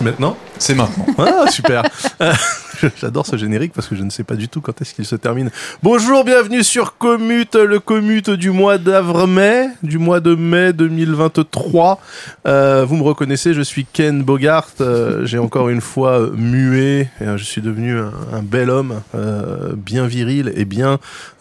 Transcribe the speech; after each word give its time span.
Maintenant 0.00 0.36
C'est 0.58 0.74
maintenant. 0.74 1.06
Ah, 1.18 1.50
super 1.50 1.82
J'adore 3.00 3.26
ce 3.26 3.36
générique 3.36 3.72
parce 3.72 3.88
que 3.88 3.96
je 3.96 4.02
ne 4.02 4.10
sais 4.10 4.24
pas 4.24 4.36
du 4.36 4.48
tout 4.48 4.60
quand 4.60 4.80
est-ce 4.80 4.94
qu'il 4.94 5.04
se 5.04 5.16
termine. 5.16 5.50
Bonjour, 5.82 6.24
bienvenue 6.24 6.62
sur 6.62 6.96
Commute, 6.96 7.56
le 7.56 7.78
Commute 7.78 8.30
du 8.30 8.50
mois 8.50 8.78
d'avril-mai, 8.78 9.68
du 9.82 9.98
mois 9.98 10.20
de 10.20 10.34
mai 10.34 10.72
2023. 10.72 12.00
Euh, 12.46 12.84
vous 12.86 12.96
me 12.96 13.02
reconnaissez, 13.02 13.54
je 13.54 13.62
suis 13.62 13.84
Ken 13.84 14.22
Bogart. 14.22 14.68
Euh, 14.80 15.26
J'ai 15.26 15.38
encore 15.38 15.68
une 15.68 15.80
fois 15.80 16.20
euh, 16.20 16.30
mué. 16.34 17.08
Je 17.20 17.44
suis 17.44 17.60
devenu 17.60 17.98
un, 17.98 18.12
un 18.32 18.42
bel 18.42 18.70
homme, 18.70 19.00
bien 19.76 20.06
viril 20.06 20.52
et 20.56 20.64
bien 20.64 20.98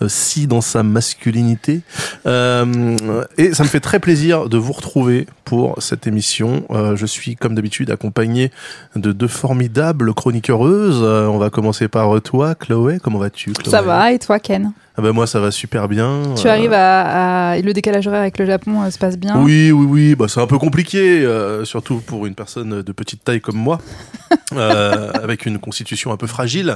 si 0.07 0.47
dans 0.47 0.61
sa 0.61 0.83
masculinité. 0.83 1.81
Et 2.25 3.53
ça 3.53 3.63
me 3.63 3.67
fait 3.67 3.79
très 3.79 3.99
plaisir 3.99 4.49
de 4.49 4.57
vous 4.57 4.73
retrouver 4.73 5.27
pour 5.45 5.81
cette 5.81 6.07
émission. 6.07 6.65
Je 6.95 7.05
suis 7.05 7.35
comme 7.35 7.55
d'habitude 7.55 7.91
accompagné 7.91 8.51
de 8.95 9.11
deux 9.11 9.27
formidables 9.27 10.13
chroniqueuses. 10.13 11.28
Euh, 11.29 11.35
on 11.35 11.37
va 11.37 11.49
commencer 11.49 11.87
par 11.87 12.21
toi, 12.21 12.55
Chloé. 12.55 12.99
Comment 12.99 13.19
vas-tu, 13.19 13.53
Chloé? 13.53 13.71
Ça 13.71 13.81
va, 13.81 14.11
et 14.11 14.19
toi, 14.19 14.39
Ken? 14.39 14.71
Ah 14.99 15.01
ben 15.01 15.13
Moi, 15.13 15.27
ça 15.27 15.39
va 15.39 15.49
super 15.49 15.87
bien. 15.87 16.23
Tu 16.35 16.45
Euh, 16.45 16.51
arrives 16.51 16.73
à, 16.73 17.51
à- 17.51 17.59
Le 17.61 17.71
décalage 17.71 18.05
horaire 18.05 18.19
avec 18.19 18.37
le 18.37 18.45
Japon 18.45 18.81
euh, 18.83 18.89
se 18.91 18.97
passe 18.97 19.17
bien? 19.17 19.37
Oui, 19.41 19.71
oui, 19.71 19.85
oui. 19.89 20.15
Bah, 20.15 20.25
c'est 20.27 20.41
un 20.41 20.47
peu 20.47 20.57
compliqué, 20.57 21.21
euh, 21.23 21.63
surtout 21.63 22.01
pour 22.05 22.25
une 22.25 22.35
personne 22.35 22.81
de 22.81 22.91
petite 22.91 23.23
taille 23.23 23.39
comme 23.39 23.55
moi, 23.55 23.79
euh, 24.55 25.11
avec 25.23 25.45
une 25.45 25.57
constitution 25.57 26.11
un 26.11 26.17
peu 26.17 26.27
fragile. 26.27 26.75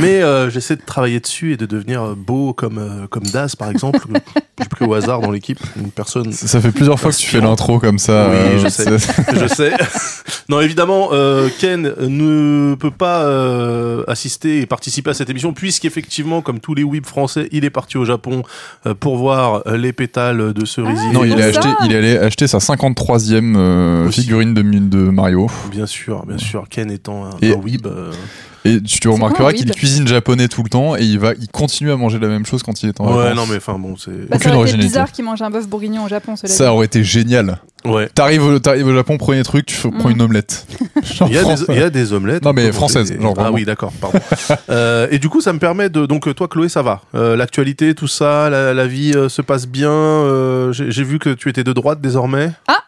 Mais 0.00 0.22
euh, 0.22 0.48
j'essaie 0.48 0.76
de 0.76 0.82
travailler 0.84 1.20
dessus 1.20 1.52
et 1.52 1.56
de 1.58 1.66
devenir 1.66 2.16
beau 2.16 2.54
comme, 2.54 2.78
euh, 2.78 3.06
comme 3.08 3.24
Daz, 3.24 3.54
par 3.54 3.70
exemple. 3.70 4.00
J'ai 4.58 4.68
pris 4.68 4.86
au 4.86 4.94
hasard 4.94 5.20
dans 5.20 5.30
l'équipe 5.30 5.60
une 5.76 5.90
personne 5.90 6.32
Ça 6.32 6.48
ça 6.48 6.60
fait 6.60 6.72
plusieurs 6.72 6.98
fois 6.98 7.12
que 7.12 7.16
tu 7.16 7.26
fais 7.26 7.40
l'intro 7.40 7.78
comme 7.78 7.98
ça. 7.98 8.28
Oui, 8.30 8.36
euh, 8.36 8.58
je 8.58 8.68
sais. 8.68 8.84
je 9.34 9.46
sais. 9.46 9.72
non, 10.48 10.60
évidemment, 10.60 11.10
euh, 11.12 11.48
Ken 11.60 11.82
ne 12.00 12.74
peut 12.74 12.90
pas 12.90 13.22
euh, 13.24 14.02
assister 14.08 14.60
et 14.62 14.66
participer 14.66 15.10
à 15.10 15.14
cette 15.14 15.28
émission 15.30 15.52
puisqu'effectivement, 15.52 16.40
comme 16.40 16.60
tous 16.60 16.74
les 16.74 16.82
weeb 16.82 17.04
français, 17.06 17.48
il 17.58 17.64
est 17.64 17.70
parti 17.70 17.96
au 17.98 18.04
Japon 18.04 18.42
euh, 18.86 18.94
pour 18.94 19.16
voir 19.16 19.62
euh, 19.66 19.76
les 19.76 19.92
pétales 19.92 20.52
de 20.52 20.64
cerisier. 20.64 21.10
Non, 21.12 21.24
il 21.24 21.36
ça. 21.38 21.44
acheté, 21.46 21.68
il 21.84 21.92
est 21.92 21.96
allé 21.98 22.16
acheter 22.18 22.46
sa 22.46 22.58
53e 22.58 23.56
euh, 23.56 24.10
figurine 24.10 24.54
de, 24.54 24.62
de 24.62 24.98
Mario. 25.10 25.48
Bien 25.70 25.86
sûr, 25.86 26.24
bien 26.26 26.38
sûr. 26.38 26.64
Ken 26.70 26.90
étant 26.90 27.24
un, 27.26 27.30
Et- 27.42 27.52
un 27.52 27.56
weeb. 27.56 27.86
euh, 27.86 28.12
Et 28.64 28.80
tu 28.82 29.08
remarqueras 29.08 29.52
qu'il 29.52 29.70
cuisine 29.70 30.06
japonais 30.08 30.48
tout 30.48 30.62
le 30.62 30.68
temps 30.68 30.96
et 30.96 31.02
il 31.02 31.18
va, 31.18 31.32
il 31.40 31.48
continue 31.48 31.90
à 31.92 31.96
manger 31.96 32.18
la 32.18 32.28
même 32.28 32.44
chose 32.44 32.62
quand 32.62 32.82
il 32.82 32.88
est 32.88 33.00
en 33.00 33.06
Ouais, 33.08 33.24
vacances. 33.24 33.36
non, 33.36 33.46
mais 33.50 33.56
enfin 33.56 33.78
bon, 33.78 33.96
c'est. 33.96 34.10
Bah, 34.28 34.36
aucune 34.36 34.50
ça 34.50 34.56
aurait 34.56 34.68
été 34.68 34.78
bizarre 34.78 35.12
qu'il 35.12 35.24
mange 35.24 35.40
un 35.42 35.50
bœuf 35.50 35.68
bourguignon 35.68 36.04
au 36.04 36.08
Japon, 36.08 36.36
cela 36.36 36.52
Ça 36.52 36.64
dit. 36.64 36.70
aurait 36.70 36.86
été 36.86 37.02
génial. 37.04 37.58
Ouais. 37.84 38.08
T'arrives 38.14 38.44
au, 38.44 38.58
Japon, 38.94 39.18
premier 39.18 39.42
truc, 39.44 39.66
tu 39.66 39.76
prends 39.90 40.08
Mm. 40.08 40.12
une 40.12 40.22
omelette. 40.22 40.66
Genre 41.02 41.28
Il 41.28 41.34
y, 41.34 41.38
a 41.38 41.44
des, 41.44 41.62
il 41.68 41.78
y 41.78 41.82
a 41.82 41.90
des 41.90 42.12
omelettes. 42.12 42.44
Non, 42.44 42.52
mais 42.52 42.72
françaises, 42.72 43.10
des- 43.12 43.20
genre 43.20 43.34
Ah 43.36 43.42
vraiment. 43.42 43.56
oui, 43.56 43.64
d'accord, 43.64 43.92
pardon. 44.00 44.18
Euh, 44.70 45.06
et 45.10 45.18
du 45.18 45.28
coup, 45.28 45.40
ça 45.40 45.52
me 45.52 45.58
permet 45.58 45.88
de. 45.88 46.04
Donc, 46.06 46.32
toi, 46.34 46.48
Chloé, 46.48 46.68
ça 46.68 46.82
va. 46.82 47.02
Euh, 47.14 47.36
L'actualité, 47.36 47.94
tout 47.94 48.08
ça, 48.08 48.50
la, 48.50 48.74
la 48.74 48.86
vie 48.86 49.12
euh, 49.14 49.28
se 49.28 49.40
passe 49.42 49.66
bien. 49.66 49.90
euh, 49.90 50.72
j'ai 50.72 51.04
vu 51.04 51.18
que 51.18 51.30
tu 51.30 51.48
étais 51.48 51.64
de 51.64 51.72
droite 51.72 52.00
désormais. 52.00 52.50
Ah 52.66 52.78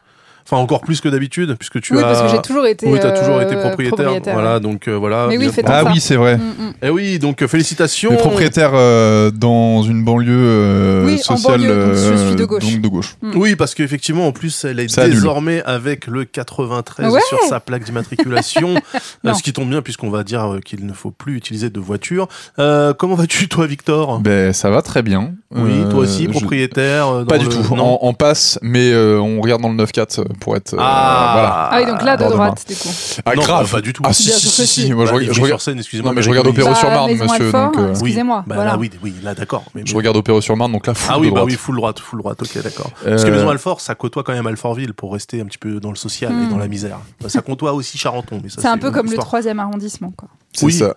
Enfin, 0.50 0.60
encore 0.60 0.80
plus 0.80 1.00
que 1.00 1.08
d'habitude, 1.08 1.54
puisque 1.56 1.80
tu 1.80 1.94
Oui, 1.94 2.00
as. 2.00 2.06
parce 2.06 2.22
que 2.22 2.28
j'ai 2.36 2.42
toujours 2.42 2.66
été. 2.66 2.88
Oui, 2.88 2.98
t'as 3.00 3.12
toujours 3.12 3.36
euh, 3.36 3.42
été 3.46 3.54
propriétaire. 3.54 4.10
voilà, 4.32 4.58
donc 4.58 4.88
euh, 4.88 4.96
voilà. 4.96 5.26
Mais 5.28 5.38
oui, 5.38 5.48
Ah 5.64 5.82
ça. 5.84 5.90
oui, 5.92 6.00
c'est 6.00 6.16
vrai. 6.16 6.38
Mm, 6.38 6.40
mm. 6.40 6.72
Eh 6.82 6.90
oui, 6.90 7.18
donc 7.20 7.42
euh, 7.42 7.46
félicitations. 7.46 8.10
Le 8.10 8.16
propriétaire 8.16 8.72
euh, 8.74 9.30
dans 9.30 9.82
une 9.84 10.02
banlieue 10.04 10.32
euh, 10.36 11.06
Oui, 11.06 11.14
en 11.28 11.36
sociale 11.36 11.60
banlieue, 11.60 11.86
donc 11.86 11.94
je 11.94 12.26
suis 12.26 12.34
de 12.36 12.44
gauche. 12.44 12.62
donc 12.64 12.80
de 12.80 12.88
gauche. 12.88 13.16
Oui, 13.36 13.54
parce 13.54 13.74
qu'effectivement, 13.74 14.26
en 14.26 14.32
plus, 14.32 14.64
elle 14.64 14.80
est 14.80 14.88
Ça 14.88 15.02
annule. 15.02 15.14
désormais 15.14 15.62
avec 15.64 16.06
le 16.08 16.24
93 16.24 17.12
Ouais. 17.12 17.20
sur 17.28 17.38
sa 17.48 17.60
plaque 17.60 17.84
d'immatriculation. 17.84 18.74
Euh, 19.26 19.34
ce 19.34 19.42
qui 19.42 19.52
tombe 19.52 19.68
bien, 19.68 19.82
puisqu'on 19.82 20.08
va 20.10 20.24
dire 20.24 20.54
euh, 20.54 20.60
qu'il 20.60 20.86
ne 20.86 20.92
faut 20.94 21.10
plus 21.10 21.36
utiliser 21.36 21.68
de 21.68 21.78
voiture. 21.78 22.26
Euh, 22.58 22.94
comment 22.94 23.14
vas-tu, 23.14 23.48
toi, 23.48 23.66
Victor? 23.66 24.18
Ben 24.20 24.52
ça 24.54 24.70
va 24.70 24.80
très 24.82 25.02
bien. 25.02 25.34
Oui, 25.54 25.70
Euh, 25.84 25.90
toi 25.90 26.00
aussi, 26.00 26.26
propriétaire 26.26 27.06
dans 27.10 27.24
Pas 27.26 27.38
du 27.38 27.46
tout. 27.48 27.74
Non. 27.76 27.98
En, 28.02 28.06
en 28.08 28.12
passe, 28.14 28.58
mais 28.62 28.90
euh, 28.92 29.20
on 29.20 29.40
regarde 29.40 29.60
dans 29.62 29.68
le 29.68 29.76
9-4 29.84 30.24
pour 30.40 30.56
être. 30.56 30.74
euh, 30.74 30.78
Ah, 30.80 31.30
voilà. 31.32 31.68
Ah 31.70 31.78
oui, 31.80 31.86
donc 31.92 32.02
là, 32.02 32.16
de 32.16 32.24
droite, 32.24 32.64
du 32.68 32.74
coup. 32.74 32.88
Ah, 33.24 33.34
Non, 33.36 33.42
grave. 33.42 33.64
bah, 33.66 33.68
pas 33.76 33.80
du 33.80 33.92
tout. 33.92 34.02
Ah 34.04 34.12
si, 34.12 34.24
Bien 34.26 34.36
si, 34.38 34.48
si, 34.48 34.66
si. 34.66 34.92
Moi, 34.92 35.06
je, 35.06 35.12
Bah, 35.12 35.18
je 35.20 35.28
regarde, 35.30 35.46
sur 35.46 35.60
scène, 35.60 35.78
excusez-moi. 35.78 36.10
Non, 36.10 36.16
mais 36.16 36.22
je 36.22 36.30
regarde. 36.30 36.46
Opéra 36.48 36.74
sur 36.74 36.88
Bah, 36.88 36.94
Marne, 36.94 37.10
Maison 37.12 37.24
monsieur, 37.26 37.52
euh, 37.54 37.90
Excusez-moi. 37.90 38.44
Bah 38.46 38.64
là, 38.64 38.76
oui, 38.76 38.90
oui, 39.02 39.14
là, 39.22 39.34
d'accord. 39.34 39.64
Je 39.84 39.94
regarde 39.94 40.16
Opéra 40.16 40.40
sur 40.40 40.56
Marne, 40.56 40.72
donc 40.72 40.86
là, 40.86 40.94
full 40.94 41.12
Ah 41.14 41.18
oui, 41.20 41.30
bah 41.30 41.42
oui, 41.44 41.52
full 41.54 41.76
droite, 41.76 42.00
full 42.00 42.18
droite, 42.20 42.42
ok, 42.42 42.62
d'accord. 42.62 42.90
Parce 43.04 43.24
que 43.24 43.30
Maison 43.30 43.48
Alfort, 43.50 43.80
ça 43.80 43.94
côtoie 43.94 44.22
quand 44.24 44.32
même 44.32 44.46
Alfortville 44.46 44.94
pour 44.94 45.12
rester 45.12 45.40
un 45.40 45.44
petit 45.44 45.58
peu 45.58 45.78
dans 45.80 45.90
le 45.90 45.96
social 45.96 46.32
et 46.32 46.34
Hmm. 46.34 46.50
dans 46.50 46.58
la 46.58 46.68
misère. 46.68 46.98
Bah, 47.20 47.28
Ça 47.28 47.42
côtoie 47.42 47.72
aussi 47.72 47.98
Charenton. 47.98 48.40
mais 48.42 48.48
ça, 48.48 48.60
C'est 48.62 48.68
un 48.68 48.78
peu 48.78 48.90
comme 48.90 49.10
le 49.10 49.16
troisième 49.18 49.60
arrondissement, 49.60 50.12
quoi. 50.16 50.28
C'est 50.52 50.66
oui. 50.66 50.72
ça. 50.72 50.96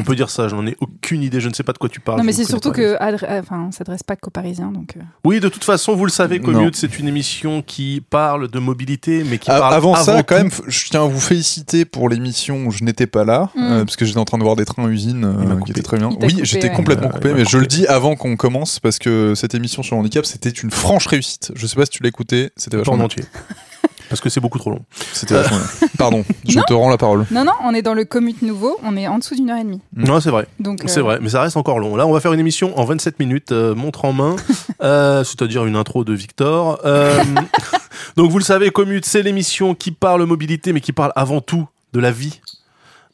On 0.00 0.02
peut 0.02 0.16
dire 0.16 0.28
ça, 0.28 0.48
je 0.48 0.56
n'en 0.56 0.66
ai 0.66 0.76
aucune 0.80 1.22
idée, 1.22 1.40
je 1.40 1.48
ne 1.48 1.54
sais 1.54 1.62
pas 1.62 1.72
de 1.72 1.78
quoi 1.78 1.88
tu 1.88 2.00
parles. 2.00 2.18
non, 2.18 2.24
mais 2.24 2.32
ne 2.32 2.36
c'est 2.36 2.44
surtout 2.44 2.72
que, 2.72 2.96
adre- 2.98 3.24
enfin, 3.40 3.68
ça 3.70 3.78
s'adresse 3.78 4.02
pas 4.02 4.16
qu'aux 4.16 4.30
Parisiens, 4.30 4.72
donc. 4.72 4.94
euh, 4.96 5.00
Oui, 5.24 5.38
de 5.38 5.48
toute 5.48 5.62
façon, 5.62 5.94
vous 5.94 6.04
le 6.04 6.10
savez. 6.10 6.40
Commute, 6.40 6.74
c'est 6.74 6.98
une 6.98 7.06
émission 7.06 7.62
qui 7.62 8.02
parle 8.10 8.48
de 8.48 8.58
mobilité, 8.58 9.22
mais 9.24 9.38
qui 9.38 9.50
A- 9.52 9.60
parle 9.60 9.74
Avant 9.74 9.94
ça, 9.94 10.16
tout. 10.18 10.24
quand 10.28 10.36
même, 10.38 10.50
je 10.66 10.88
tiens 10.88 11.04
à 11.04 11.06
vous 11.06 11.20
féliciter 11.20 11.84
pour 11.84 12.08
l'émission 12.08 12.66
où 12.66 12.72
je 12.72 12.82
n'étais 12.82 13.06
pas 13.06 13.24
là, 13.24 13.50
euh, 13.56 13.84
parce 13.84 13.94
que 13.96 14.04
j'étais 14.04 14.18
en 14.18 14.24
train 14.24 14.38
de 14.38 14.42
voir 14.42 14.56
des 14.56 14.64
trains 14.64 14.86
à 14.86 14.88
usine 14.88 15.24
euh, 15.24 15.60
qui 15.64 15.70
étaient 15.70 15.82
très 15.82 15.98
bien. 15.98 16.10
Oui, 16.20 16.40
j'étais 16.42 16.68
ouais. 16.68 16.74
complètement 16.74 17.08
Euh, 17.08 17.12
coupé, 17.12 17.32
mais 17.34 17.44
je 17.44 17.56
le 17.58 17.66
dis 17.68 17.86
avant 17.86 18.16
qu'on 18.16 18.36
commence, 18.36 18.80
parce 18.80 18.98
que 18.98 19.34
cette 19.36 19.54
émission 19.54 19.84
sur 19.84 19.94
le 19.94 20.00
handicap, 20.00 20.26
c'était 20.26 20.50
une 20.50 20.72
franche 20.72 21.06
réussite. 21.06 21.52
Je 21.54 21.66
sais 21.68 21.76
pas 21.76 21.84
si 21.84 21.92
tu 21.92 22.02
l'as 22.02 22.08
écouté, 22.08 22.50
c'était 22.56 22.76
Pas 22.78 22.82
vachement 22.90 23.04
entier. 23.04 23.24
Parce 24.08 24.20
que 24.20 24.28
c'est 24.28 24.40
beaucoup 24.40 24.58
trop 24.58 24.70
long. 24.70 24.80
C'était 25.12 25.34
vachement 25.34 25.58
bien. 25.58 25.88
Pardon, 25.98 26.24
je 26.46 26.60
te 26.60 26.72
rends 26.72 26.90
la 26.90 26.96
parole. 26.96 27.26
Non, 27.30 27.44
non, 27.44 27.52
on 27.62 27.74
est 27.74 27.82
dans 27.82 27.94
le 27.94 28.04
commute 28.04 28.42
nouveau, 28.42 28.78
on 28.82 28.96
est 28.96 29.06
en 29.06 29.18
dessous 29.18 29.34
d'une 29.34 29.50
heure 29.50 29.58
et 29.58 29.64
demie. 29.64 29.80
Mm. 29.94 30.04
Non, 30.04 30.20
c'est 30.20 30.30
vrai. 30.30 30.46
Donc, 30.60 30.80
C'est 30.86 31.00
euh, 31.00 31.02
vrai, 31.02 31.18
mais 31.20 31.28
ça 31.28 31.42
reste 31.42 31.56
encore 31.56 31.78
long. 31.78 31.96
Là, 31.96 32.06
on 32.06 32.12
va 32.12 32.20
faire 32.20 32.32
une 32.32 32.40
émission 32.40 32.78
en 32.78 32.84
27 32.84 33.18
minutes, 33.18 33.52
euh, 33.52 33.74
montre 33.74 34.04
en 34.04 34.12
main, 34.12 34.36
euh, 34.82 35.24
c'est-à-dire 35.24 35.66
une 35.66 35.76
intro 35.76 36.04
de 36.04 36.12
Victor. 36.12 36.80
Euh, 36.84 37.22
donc, 38.16 38.30
vous 38.30 38.38
le 38.38 38.44
savez, 38.44 38.70
Commute, 38.70 39.04
c'est 39.04 39.22
l'émission 39.22 39.74
qui 39.74 39.90
parle 39.90 40.24
mobilité, 40.24 40.72
mais 40.72 40.80
qui 40.80 40.92
parle 40.92 41.12
avant 41.16 41.40
tout 41.40 41.66
de 41.92 42.00
la 42.00 42.10
vie. 42.10 42.40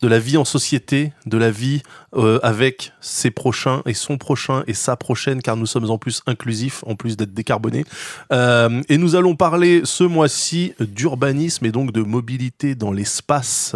De 0.02 0.08
la 0.08 0.18
vie 0.18 0.36
en 0.36 0.44
société, 0.44 1.12
de 1.26 1.38
la 1.38 1.50
vie 1.50 1.82
euh, 2.14 2.38
avec 2.42 2.92
ses 3.00 3.30
prochains 3.30 3.82
et 3.86 3.94
son 3.94 4.18
prochain 4.18 4.62
et 4.66 4.74
sa 4.74 4.96
prochaine, 4.96 5.40
car 5.40 5.56
nous 5.56 5.66
sommes 5.66 5.90
en 5.90 5.98
plus 5.98 6.22
inclusifs, 6.26 6.84
en 6.86 6.94
plus 6.94 7.16
d'être 7.16 7.32
décarbonés. 7.32 7.84
Euh, 8.32 8.82
et 8.88 8.98
nous 8.98 9.14
allons 9.14 9.36
parler 9.36 9.82
ce 9.84 10.04
mois-ci 10.04 10.74
d'urbanisme 10.80 11.64
et 11.66 11.72
donc 11.72 11.92
de 11.92 12.02
mobilité 12.02 12.74
dans 12.74 12.92
l'espace 12.92 13.74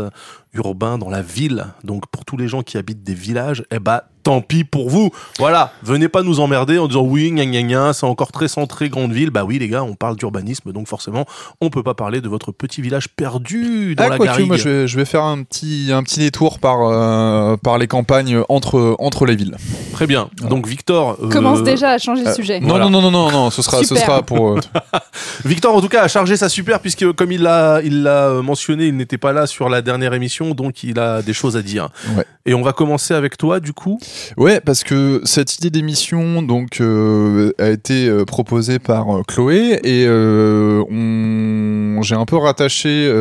urbain, 0.53 0.99
dans 0.99 1.11
la 1.11 1.23
ville. 1.23 1.67
Donc 1.85 2.07
pour 2.09 2.25
tous 2.25 2.37
les 2.37 2.49
gens 2.49 2.63
qui 2.63 2.79
habitent 2.79 3.03
des 3.03 3.15
villages, 3.15 3.65
eh 3.71 3.79
ben, 3.79 4.03
tant 4.29 4.43
pis 4.43 4.63
pour 4.65 4.91
vous. 4.91 5.11
Voilà, 5.39 5.73
venez 5.83 6.09
pas 6.09 6.23
nous 6.23 6.39
emmerder 6.41 6.79
en 6.79 6.87
disant 6.87 7.01
oui, 7.01 7.31
gna 7.33 7.47
gna 7.47 7.63
gna, 7.63 7.93
c'est 7.95 8.05
encore 8.05 8.31
très 8.31 8.47
centré 8.47 8.91
grande 8.91 9.11
ville. 9.13 9.31
Bah 9.31 9.45
oui, 9.45 9.59
les 9.59 9.69
gars, 9.69 9.83
on 9.83 9.95
parle 9.95 10.17
d'urbanisme, 10.17 10.71
donc 10.73 10.87
forcément, 10.87 11.25
on 11.63 11.71
peut 11.71 11.83
pas 11.83 11.95
parler 11.95 12.21
de 12.21 12.29
votre 12.29 12.53
petit 12.53 12.83
village 12.83 13.09
perdu 13.09 13.95
dans 13.95 14.05
Ah, 14.05 14.09
la 14.11 14.17
quoique, 14.19 14.31
garrigue. 14.33 14.47
moi 14.49 14.57
je 14.59 14.69
vais, 14.69 14.87
je 14.87 14.97
vais 14.99 15.07
faire 15.07 15.23
un 15.25 15.43
petit, 15.45 15.89
un 15.95 16.03
petit 16.03 16.21
détour 16.21 16.59
par, 16.59 16.77
euh, 16.83 17.57
par 17.57 17.79
les 17.79 17.87
campagnes 17.87 18.43
entre, 18.51 18.97
entre 18.99 19.25
les 19.25 19.35
villes. 19.35 19.57
Très 19.95 20.07
bien. 20.07 20.29
Donc 20.47 20.67
Victor 20.67 21.17
euh, 21.23 21.31
Commence 21.31 21.63
déjà 21.63 21.93
à 21.93 21.99
changer 21.99 22.23
de 22.25 22.33
sujet. 22.33 22.61
Non, 22.61 22.69
Voilà. 22.69 22.85
non, 22.91 23.01
non, 23.01 23.11
non, 23.11 23.11
non, 23.11 23.31
non, 23.31 23.51
ce 23.51 23.63
sera, 23.63 23.83
ce 23.83 23.95
sera 23.95 24.21
pour. 24.23 24.59
euh, 24.59 24.61
Victor, 25.47 25.75
en 25.75 25.81
tout 25.81 25.89
cas, 25.89 26.03
a 26.03 26.09
chargé 26.09 26.37
sa 26.37 26.51
super 26.51 26.81
puisque, 26.81 27.11
comme 27.13 27.33
il 27.33 27.41
l'a, 27.43 27.81
il 27.83 28.03
l'a 28.03 28.27
euh, 28.29 28.43
mentionné, 28.43 28.87
il 28.89 28.97
n'était 28.97 29.17
pas 29.17 29.33
là 29.33 29.47
sur 29.47 29.71
la 29.71 29.81
dernière 29.81 30.13
émission, 30.13 30.51
donc 30.51 30.83
il 30.85 30.99
a 30.99 31.23
des 31.23 31.33
choses 31.33 31.57
à 31.57 31.63
dire. 31.63 31.89
Ouais. 32.17 32.25
Et 32.45 32.53
on 32.55 32.63
va 32.63 32.73
commencer 32.73 33.15
avec 33.15 33.37
toi, 33.39 33.61
du 33.61 33.73
coup. 33.73 33.99
Ouais, 34.37 34.61
parce 34.61 34.85
que 34.85 35.21
cette 35.25 35.57
idée 35.57 35.71
d'émission 35.71 36.43
donc 36.43 36.81
euh, 36.81 37.53
a 37.59 37.69
été 37.69 38.09
euh, 38.09 38.25
proposée 38.25 38.79
par 38.79 39.17
euh, 39.17 39.23
Chloé 39.27 39.81
et 39.85 40.07
on... 40.09 42.01
j'ai 42.03 42.15
un 42.15 42.25
peu 42.25 42.37
rattaché 42.37 43.13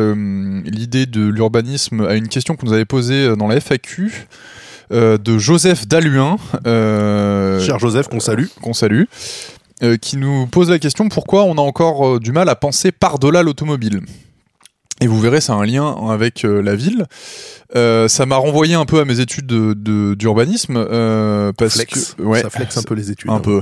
l'idée 0.64 1.06
de 1.06 1.26
l'urbanisme 1.26 2.02
à 2.06 2.14
une 2.14 2.28
question 2.28 2.56
qu'on 2.56 2.66
nous 2.66 2.72
avait 2.72 2.84
posée 2.84 3.36
dans 3.36 3.48
la 3.48 3.60
FAQ. 3.60 4.26
de 4.90 5.38
Joseph 5.38 5.86
Daluin, 5.86 6.36
Cher 6.64 7.78
Joseph, 7.78 8.08
qu'on 8.08 8.20
salue. 8.20 8.46
qu'on 8.62 8.72
salue, 8.72 9.04
qui 10.00 10.16
nous 10.16 10.46
pose 10.46 10.70
la 10.70 10.78
question 10.78 11.08
pourquoi 11.08 11.44
on 11.44 11.58
a 11.58 11.60
encore 11.60 12.20
du 12.20 12.32
mal 12.32 12.48
à 12.48 12.56
penser 12.56 12.92
par-delà 12.92 13.42
l'automobile? 13.42 14.00
Et 15.00 15.06
vous 15.06 15.20
verrez, 15.20 15.40
c'est 15.40 15.52
un 15.52 15.64
lien 15.64 15.94
avec 16.10 16.44
euh, 16.44 16.60
la 16.60 16.74
ville. 16.74 17.04
Euh, 17.76 18.08
ça 18.08 18.26
m'a 18.26 18.36
renvoyé 18.36 18.74
un 18.74 18.84
peu 18.84 18.98
à 18.98 19.04
mes 19.04 19.20
études 19.20 19.46
de- 19.46 19.72
de- 19.74 20.14
d'urbanisme 20.14 20.74
euh, 20.76 21.52
parce 21.56 21.74
Flex. 21.74 22.14
que 22.18 22.22
ouais, 22.22 22.40
Ça 22.42 22.50
flex 22.50 22.76
un 22.78 22.82
peu 22.82 22.94
les 22.94 23.10
études. 23.12 23.30
un 23.30 23.34
hein. 23.34 23.40
peu. 23.40 23.60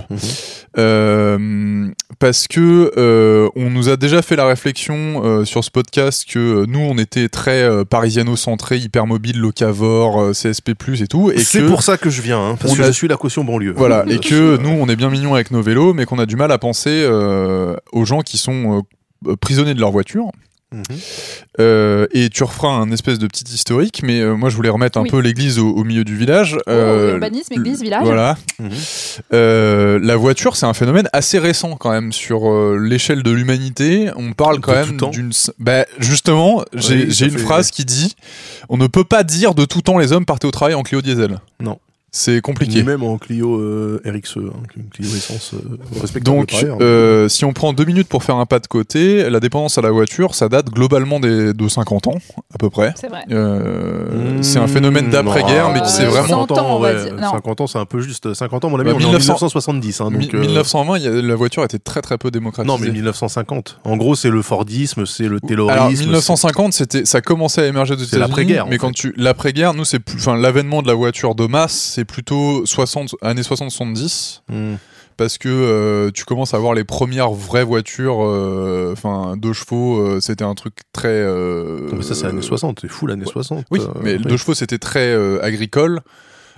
Mhm. 0.77 1.93
parce 2.19 2.47
que 2.49 3.51
on 3.57 3.71
nous 3.71 3.89
a 3.89 3.97
déjà 3.97 4.23
fait 4.23 4.37
la 4.37 4.47
réflexion 4.47 5.45
sur 5.45 5.63
ce 5.65 5.71
podcast 5.71 6.25
que 6.31 6.65
nous 6.67 6.79
on 6.81 6.97
était 6.99 7.29
très 7.29 7.85
parisiano-centré, 7.85 8.79
hypermobile, 8.79 9.39
locavore, 9.39 10.31
CSP+ 10.33 10.71
et 11.01 11.07
tout, 11.07 11.31
et 11.31 11.39
C'est 11.41 11.63
pour 11.67 11.83
ça 11.83 11.97
que 11.99 12.09
je 12.11 12.23
viens, 12.23 12.39
hein, 12.41 12.57
parce 12.59 12.73
on 12.73 12.77
que 12.77 12.83
a- 12.83 12.87
je 12.87 12.93
suis 12.93 13.09
la 13.09 13.17
caution 13.17 13.45
banlieue. 13.45 13.75
voilà, 13.77 14.05
et 14.09 14.19
que 14.19 14.57
nous, 14.59 14.71
on 14.71 14.89
est 14.89 14.97
bien 14.97 15.11
mignons 15.11 15.35
avec 15.35 15.51
nos 15.51 15.63
vélos, 15.63 15.93
mais 15.95 16.05
qu'on 16.07 16.19
a 16.19 16.27
du 16.27 16.37
mal 16.37 16.51
à 16.53 16.59
penser 16.59 17.07
aux 17.93 18.05
gens 18.05 18.21
qui 18.23 18.39
sont 18.39 18.83
prisonniers 19.41 19.75
de 19.75 19.81
leur 19.81 19.91
voiture. 19.91 20.31
Mhm. 20.77 20.99
Euh, 21.61 22.07
et 22.13 22.29
tu 22.29 22.45
referas 22.45 22.69
un 22.75 22.91
espèce 22.91 23.19
de 23.19 23.27
petit 23.27 23.45
historique, 23.53 24.03
mais 24.05 24.21
euh, 24.21 24.35
moi 24.37 24.51
je 24.51 24.57
voulais 24.57 24.69
remettre 24.69 24.99
un 24.99 25.03
Oui. 25.03 25.11
peu 25.11 25.19
l'église 25.21 25.59
au, 25.59 25.71
au 25.71 25.85
milieu 25.85 26.05
du 26.05 26.17
village. 26.17 26.57
Oh, 26.67 26.71
Euh, 26.71 27.13
urbanisme, 27.15 27.55
église, 27.55 27.81
village. 27.83 28.05
Voilà. 28.05 28.37
Mhm. 28.59 28.71
Euh, 29.33 29.99
la 30.03 30.17
voiture, 30.17 30.57
c'est 30.57 30.67
un 30.67 30.75
phénomène 30.75 31.09
assez 31.13 31.39
récent 31.39 31.77
quand 31.77 31.91
même 31.91 32.13
sur 32.13 32.51
euh, 32.51 32.79
l'échelle 32.81 33.23
de 33.23 33.31
l'humanité. 33.31 34.11
On 34.17 34.33
parle 34.33 34.61
quand 34.61 34.73
De 34.73 34.79
même 34.79 35.11
d'une. 35.11 35.33
Bah, 35.59 35.85
justement, 35.99 36.65
j'ai 36.75 36.97
Oui, 37.07 37.19
une 37.23 37.31
fait- 37.31 37.39
phrase 37.39 37.71
qui 37.71 37.85
dit 37.85 38.15
on 38.69 38.77
ne 38.77 38.87
peut 38.87 39.05
pas 39.05 39.23
dire 39.25 39.55
de 39.55 39.65
tout 39.65 39.81
temps 39.83 39.99
les 39.99 40.13
hommes 40.13 40.27
partaient 40.27 40.47
au 40.47 40.51
travail 40.51 40.75
en 40.75 40.83
Clio 40.83 41.01
diesel. 41.01 41.39
Non. 41.61 41.79
C'est 42.19 42.41
compliqué. 42.41 42.79
Ni 42.79 42.83
même 42.83 43.03
en 43.03 43.19
Clio 43.19 43.57
euh, 43.61 44.01
RXE, 44.07 44.39
hein, 44.39 44.57
une 44.77 44.89
Clio 44.89 45.07
essence 45.15 45.53
euh, 45.53 45.77
respectable 46.01 46.25
Donc, 46.39 46.51
par 46.51 46.61
ailleurs. 46.61 46.79
euh, 46.81 47.29
si 47.29 47.45
on 47.45 47.53
prend 47.53 47.75
deux 47.75 47.85
minutes 47.85 48.09
pour 48.09 48.25
faire 48.25 48.37
un 48.37 48.47
pas 48.47 48.59
de 48.59 48.67
côté, 48.67 49.29
la 49.29 49.39
dépendance 49.39 49.77
à 49.77 49.83
la 49.83 49.91
voiture, 49.91 50.35
ça 50.35 50.49
date 50.49 50.71
globalement 50.71 51.21
des, 51.21 51.53
de 51.53 51.69
50 51.69 52.07
ans, 52.07 52.15
à 52.55 52.57
peu 52.59 52.71
près. 52.71 52.95
C'est 52.99 53.09
vrai. 53.09 53.25
Euh, 53.31 54.05
Mmh, 54.07 54.43
c'est 54.43 54.59
un 54.59 54.67
phénomène 54.67 55.11
d'après-guerre, 55.11 55.71
mais 55.73 55.81
qui 55.83 55.91
s'est 55.91 56.07
vraiment. 56.07 56.47
100 56.47 56.53
ans, 56.59 56.81
ouais, 56.81 57.05
dire. 57.05 57.15
Non. 57.17 57.33
50 57.33 57.61
ans, 57.61 57.67
c'est 57.67 57.79
un 57.79 57.85
peu 57.85 58.01
juste. 58.01 58.33
50 58.33 58.65
ans, 58.65 58.71
mon 58.71 58.79
ami, 58.81 58.91
Bah, 58.91 58.97
on 58.97 59.01
est 59.01 59.05
en 59.05 59.09
1900 59.09 59.35
1970. 59.35 60.01
Hein, 60.01 60.11
donc, 60.11 60.33
euh, 60.35 60.41
1920, 60.41 60.97
il 60.99 61.05
y 61.05 61.07
a- 61.09 61.11
la 61.23 61.35
voiture 61.35 61.65
était 61.65 61.79
très 61.79 62.01
très 62.03 62.17
peu 62.19 62.31
démocratisée. 62.31 62.73
Non, 62.73 62.79
mais 62.83 62.91
1950. 62.91 63.79
En 63.85 63.97
gros, 63.97 64.15
c'est 64.15 64.31
le 64.31 64.41
Fordisme, 64.43 65.05
c'est 65.07 65.29
le 65.29 65.41
Taylorisme. 65.41 65.79
Alors 65.79 65.91
c'est- 65.91 66.05
1950, 66.05 66.73
c'était, 66.73 67.05
ça 67.05 67.21
commençait 67.21 67.63
à 67.63 67.67
émerger 67.67 67.95
États-Unis. 67.95 68.21
l'après-guerre, 68.21 68.65
Mais 68.67 68.73
fait. 68.73 68.79
quand 68.79 68.93
tu 68.93 69.13
l'après-guerre, 69.17 69.75
nous 69.75 69.85
c'est 69.85 69.99
plus, 69.99 70.17
enfin 70.17 70.37
l'avènement 70.37 70.81
de 70.83 70.89
la 70.89 70.95
voiture 70.95 71.35
de 71.35 71.47
masse, 71.47 71.73
c'est 71.95 72.05
plutôt 72.07 72.65
60 72.65 73.17
années 73.23 73.43
60-70 73.43 74.41
Hmm. 74.49 74.75
parce 75.17 75.39
que 75.39 75.49
euh, 75.49 76.11
tu 76.13 76.25
commences 76.25 76.55
à 76.55 76.59
voir 76.59 76.75
les 76.75 76.85
premières 76.85 77.31
vraies 77.31 77.65
voitures, 77.65 78.23
euh, 78.23 78.91
enfin 78.93 79.37
deux 79.37 79.53
chevaux, 79.53 79.99
euh, 79.99 80.21
c'était 80.21 80.45
un 80.45 80.55
truc 80.55 80.75
très. 80.93 81.25
Non, 81.25 81.97
mais 81.97 82.03
ça, 82.03 82.15
c'est 82.15 82.27
années 82.27 82.43
60. 82.43 82.79
C'est 82.81 82.89
fou, 82.89 83.07
l'année 83.07 83.25
60. 83.25 83.65
Oui, 83.71 83.81
mais 84.03 84.19
deux 84.19 84.37
chevaux 84.37 84.55
c'était 84.55 84.79
très 84.79 85.15
agricole. 85.43 86.01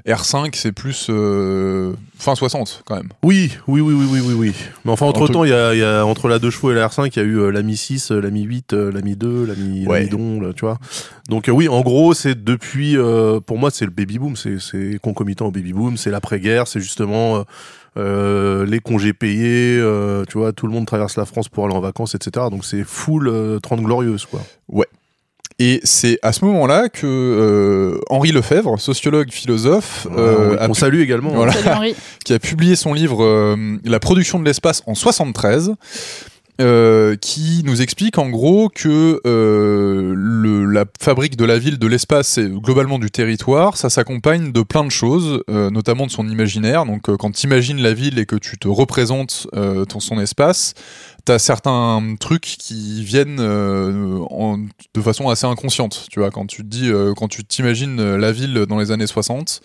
R5 0.06 0.50
c'est 0.54 0.72
plus 0.72 1.08
euh, 1.10 1.92
fin 2.18 2.34
60 2.34 2.82
quand 2.86 2.96
même. 2.96 3.08
Oui, 3.22 3.52
oui, 3.66 3.80
oui, 3.80 3.94
oui, 3.94 4.06
oui, 4.10 4.20
oui, 4.24 4.34
oui. 4.36 4.52
Mais 4.84 4.92
enfin, 4.92 5.06
entre 5.06 5.22
Entre- 5.22 5.32
temps, 5.32 5.44
il 5.44 5.50
y 5.50 5.52
a, 5.54 5.74
y 5.74 5.82
a 5.82 6.04
entre 6.06 6.28
la 6.28 6.38
2 6.38 6.50
chevaux 6.50 6.70
et 6.70 6.74
la 6.74 6.86
R5, 6.88 7.10
il 7.14 7.18
y 7.18 7.20
a 7.20 7.24
eu 7.24 7.38
euh, 7.38 7.50
la 7.50 7.62
Mi 7.62 7.76
6, 7.76 8.12
euh, 8.12 8.20
la 8.20 8.30
Mi 8.30 8.42
8, 8.42 8.72
euh, 8.72 8.92
la 8.92 9.00
Mi 9.02 9.16
2, 9.16 9.44
la 9.46 9.54
Mi, 9.54 9.84
la 9.84 9.90
Ouais. 9.90 10.04
Mi 10.04 10.08
Don, 10.10 10.40
là, 10.40 10.52
tu 10.54 10.64
vois. 10.64 10.78
Donc, 11.28 11.48
euh, 11.48 11.52
oui, 11.52 11.68
en 11.68 11.80
gros, 11.82 12.14
c'est 12.14 12.42
depuis, 12.42 12.96
pour 13.46 13.58
moi, 13.58 13.70
c'est 13.70 13.84
le 13.84 13.90
baby 13.90 14.18
boom, 14.18 14.34
c'est, 14.36 14.98
concomitant 15.02 15.46
au 15.46 15.50
baby 15.50 15.72
boom, 15.72 15.96
c'est 15.96 16.10
l'après-guerre, 16.10 16.68
c'est 16.68 16.80
justement, 16.80 17.44
euh, 17.96 18.64
les 18.66 18.78
congés 18.80 19.12
payés, 19.12 19.76
euh, 19.78 20.24
tu 20.28 20.38
vois, 20.38 20.52
tout 20.52 20.66
le 20.66 20.72
monde 20.72 20.86
traverse 20.86 21.16
la 21.16 21.24
France 21.26 21.48
pour 21.48 21.64
aller 21.66 21.74
en 21.74 21.80
vacances, 21.80 22.14
etc. 22.14 22.46
Donc, 22.50 22.64
c'est 22.64 22.84
full 22.84 23.28
euh, 23.28 23.58
30 23.58 23.80
glorieuses, 23.82 24.26
quoi. 24.26 24.40
Et 25.60 25.81
c'est 25.82 26.19
à 26.22 26.32
ce 26.32 26.44
moment-là 26.44 26.88
que 26.88 27.05
euh, 27.06 28.00
Henri 28.10 28.31
Lefebvre, 28.31 28.78
sociologue 28.78 29.31
philosophe, 29.32 30.06
euh, 30.16 30.52
on 30.56 30.56
a 30.62 30.69
on 30.69 30.72
pu- 30.72 30.78
salue 30.81 31.00
également. 31.00 31.31
Voilà. 31.31 31.52
Salut 31.52 31.69
Henri. 31.69 31.94
qui 32.25 32.32
a 32.32 32.38
publié 32.38 32.76
son 32.76 32.94
livre 32.94 33.25
euh, 33.25 33.56
La 33.84 33.99
production 33.99 34.38
de 34.38 34.44
l'espace 34.44 34.82
en 34.87 34.94
73, 34.94 35.75
euh, 36.60 37.16
qui 37.16 37.62
nous 37.64 37.82
explique 37.82 38.19
en 38.19 38.28
gros 38.31 38.69
que 38.69 39.20
euh, 39.26 40.12
le, 40.16 40.64
la 40.64 40.84
fabrique 41.00 41.37
de 41.37 41.44
la 41.44 41.58
ville, 41.58 41.78
de 41.78 41.87
l'espace 41.87 42.38
et 42.38 42.49
globalement 42.49 42.99
du 42.99 43.10
territoire, 43.10 43.76
ça 43.76 43.90
s'accompagne 43.90 44.52
de 44.52 44.62
plein 44.62 44.84
de 44.84 44.90
choses, 44.90 45.43
euh, 45.50 45.70
notamment 45.70 46.06
de 46.06 46.10
son 46.10 46.28
imaginaire. 46.28 46.84
Donc 46.84 47.08
euh, 47.08 47.16
quand 47.16 47.31
tu 47.32 47.46
imagines 47.46 47.81
la 47.81 47.94
ville 47.94 48.19
et 48.19 48.26
que 48.26 48.37
tu 48.37 48.58
te 48.58 48.69
représentes 48.69 49.46
euh, 49.55 49.84
ton, 49.84 50.00
son 50.00 50.19
espace, 50.20 50.75
T'as 51.25 51.38
certains 51.38 52.14
trucs 52.19 52.40
qui 52.58 53.04
viennent 53.04 53.37
euh, 53.38 54.19
en- 54.31 54.56
de 54.94 55.00
façon 55.02 55.28
assez 55.28 55.44
inconsciente, 55.46 56.06
tu 56.11 56.20
vois, 56.20 56.31
quand 56.31 56.46
tu 56.46 56.62
te 56.62 56.69
dis, 56.69 56.88
euh, 56.90 57.12
quand 57.14 57.28
tu 57.28 57.44
t'imagines 57.44 58.00
euh, 58.00 58.16
la 58.16 58.32
ville 58.32 58.64
dans 58.66 58.78
les 58.78 58.93
années 58.93 59.06
60, 59.06 59.61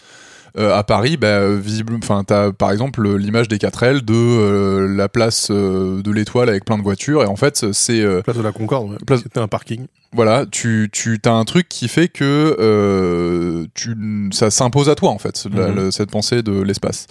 euh, 0.58 0.76
à 0.76 0.84
Paris, 0.84 1.18
bah, 1.18 1.48
visible, 1.56 1.94
enfin, 2.02 2.24
t'as 2.26 2.52
par 2.52 2.72
exemple 2.72 3.08
l'image 3.18 3.48
des 3.48 3.58
4L 3.58 4.02
de 4.02 4.14
euh, 4.14 4.88
la 4.96 5.10
place 5.10 5.48
euh, 5.52 6.02
de 6.02 6.12
l'Étoile 6.12 6.50
avec 6.50 6.66
plein 6.66 6.78
de 6.78 6.84
voitures, 6.84 7.24
et 7.24 7.28
en 7.28 7.36
fait, 7.36 7.72
c'est 7.74 8.02
euh, 8.02 8.22
Place 8.22 8.38
de 8.38 8.44
la 8.44 8.52
Concorde, 8.52 8.92
ouais. 8.92 8.98
Place- 9.06 9.22
c'était 9.24 9.40
un 9.40 9.48
parking. 9.48 9.88
Voilà, 10.14 10.46
tu, 10.52 10.90
tu 10.92 11.20
as 11.26 11.32
un 11.34 11.44
truc 11.46 11.68
qui 11.70 11.88
fait 11.88 12.08
que 12.08 12.56
euh, 12.60 13.66
tu, 13.74 13.96
ça 14.32 14.52
s'impose 14.52 14.90
à 14.90 14.96
toi, 14.96 15.10
en 15.10 15.18
fait, 15.18 15.46
la- 15.54 15.68
Mhm. 15.70 15.76
le- 15.76 15.92
cette 15.92 16.12
pensée 16.12 16.42
de 16.44 16.62
l'espace. 16.62 17.08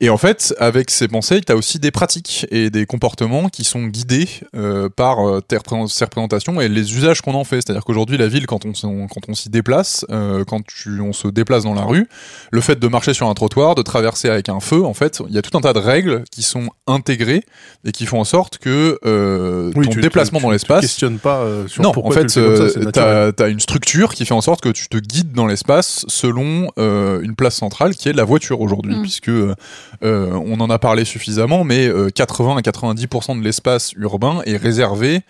Et 0.00 0.10
en 0.10 0.16
fait, 0.16 0.54
avec 0.58 0.90
ces 0.90 1.08
pensées, 1.08 1.40
tu 1.40 1.52
as 1.52 1.56
aussi 1.56 1.78
des 1.78 1.90
pratiques 1.90 2.46
et 2.50 2.70
des 2.70 2.86
comportements 2.86 3.48
qui 3.48 3.64
sont 3.64 3.84
guidés 3.86 4.28
euh, 4.56 4.88
par 4.88 5.26
euh, 5.26 5.40
tes 5.40 5.56
ces 5.88 6.04
représentations 6.04 6.60
et 6.60 6.68
les 6.68 6.94
usages 6.96 7.20
qu'on 7.20 7.34
en 7.34 7.44
fait. 7.44 7.56
C'est-à-dire 7.56 7.84
qu'aujourd'hui, 7.84 8.18
la 8.18 8.28
ville, 8.28 8.46
quand 8.46 8.64
on, 8.66 8.72
quand 8.72 9.28
on 9.28 9.34
s'y 9.34 9.48
déplace, 9.48 10.04
euh, 10.10 10.44
quand 10.44 10.60
tu, 10.66 11.00
on 11.00 11.12
se 11.12 11.28
déplace 11.28 11.64
dans 11.64 11.74
la 11.74 11.82
rue, 11.84 12.08
le 12.50 12.60
fait 12.60 12.78
de 12.78 12.88
marcher 12.88 13.14
sur 13.14 13.28
un 13.28 13.34
trottoir, 13.34 13.74
de 13.74 13.82
traverser 13.82 14.28
avec 14.28 14.48
un 14.48 14.60
feu, 14.60 14.84
en 14.84 14.94
fait, 14.94 15.22
il 15.28 15.34
y 15.34 15.38
a 15.38 15.42
tout 15.42 15.56
un 15.56 15.60
tas 15.60 15.72
de 15.72 15.78
règles 15.78 16.24
qui 16.30 16.42
sont 16.42 16.68
intégrées 16.86 17.42
et 17.84 17.92
qui 17.92 18.06
font 18.06 18.20
en 18.20 18.24
sorte 18.24 18.58
que 18.58 18.98
euh, 19.04 19.70
Oui, 19.76 19.86
ton 19.86 19.92
tu- 19.92 20.00
déplacement 20.00 20.38
tu- 20.38 20.42
dans 20.44 20.48
tu 20.48 20.54
l'espace 20.54 20.80
questionnes 20.80 21.18
pas 21.18 21.38
euh, 21.40 21.68
sur 21.68 21.82
non, 21.82 21.92
pourquoi 21.92 22.16
en 22.16 22.20
tu 22.20 22.24
fait, 22.40 22.76
euh, 23.00 23.30
t'as 23.32 23.44
as 23.44 23.48
une 23.48 23.60
structure 23.60 24.14
qui 24.14 24.24
fait 24.24 24.34
en 24.34 24.40
sorte 24.40 24.60
que 24.60 24.68
tu 24.68 24.88
te 24.88 24.96
guides 24.96 25.32
dans 25.32 25.46
l'espace 25.46 26.04
selon 26.08 26.68
euh, 26.78 27.20
une 27.22 27.34
place 27.34 27.56
centrale 27.56 27.94
qui 27.94 28.08
est 28.08 28.12
la 28.12 28.24
voiture 28.24 28.60
aujourd'hui, 28.60 28.96
Mm. 28.96 29.02
puisque 29.02 29.28
euh, 29.28 29.54
on 30.02 30.60
en 30.60 30.70
a 30.70 30.78
parlé 30.78 31.04
suffisamment, 31.04 31.64
mais 31.64 31.86
euh, 31.86 32.10
80 32.10 32.56
à 32.56 32.60
90% 32.60 33.38
de 33.38 33.44
l'espace 33.44 33.92
urbain 33.94 34.42
est 34.46 34.56
réservé. 34.56 35.20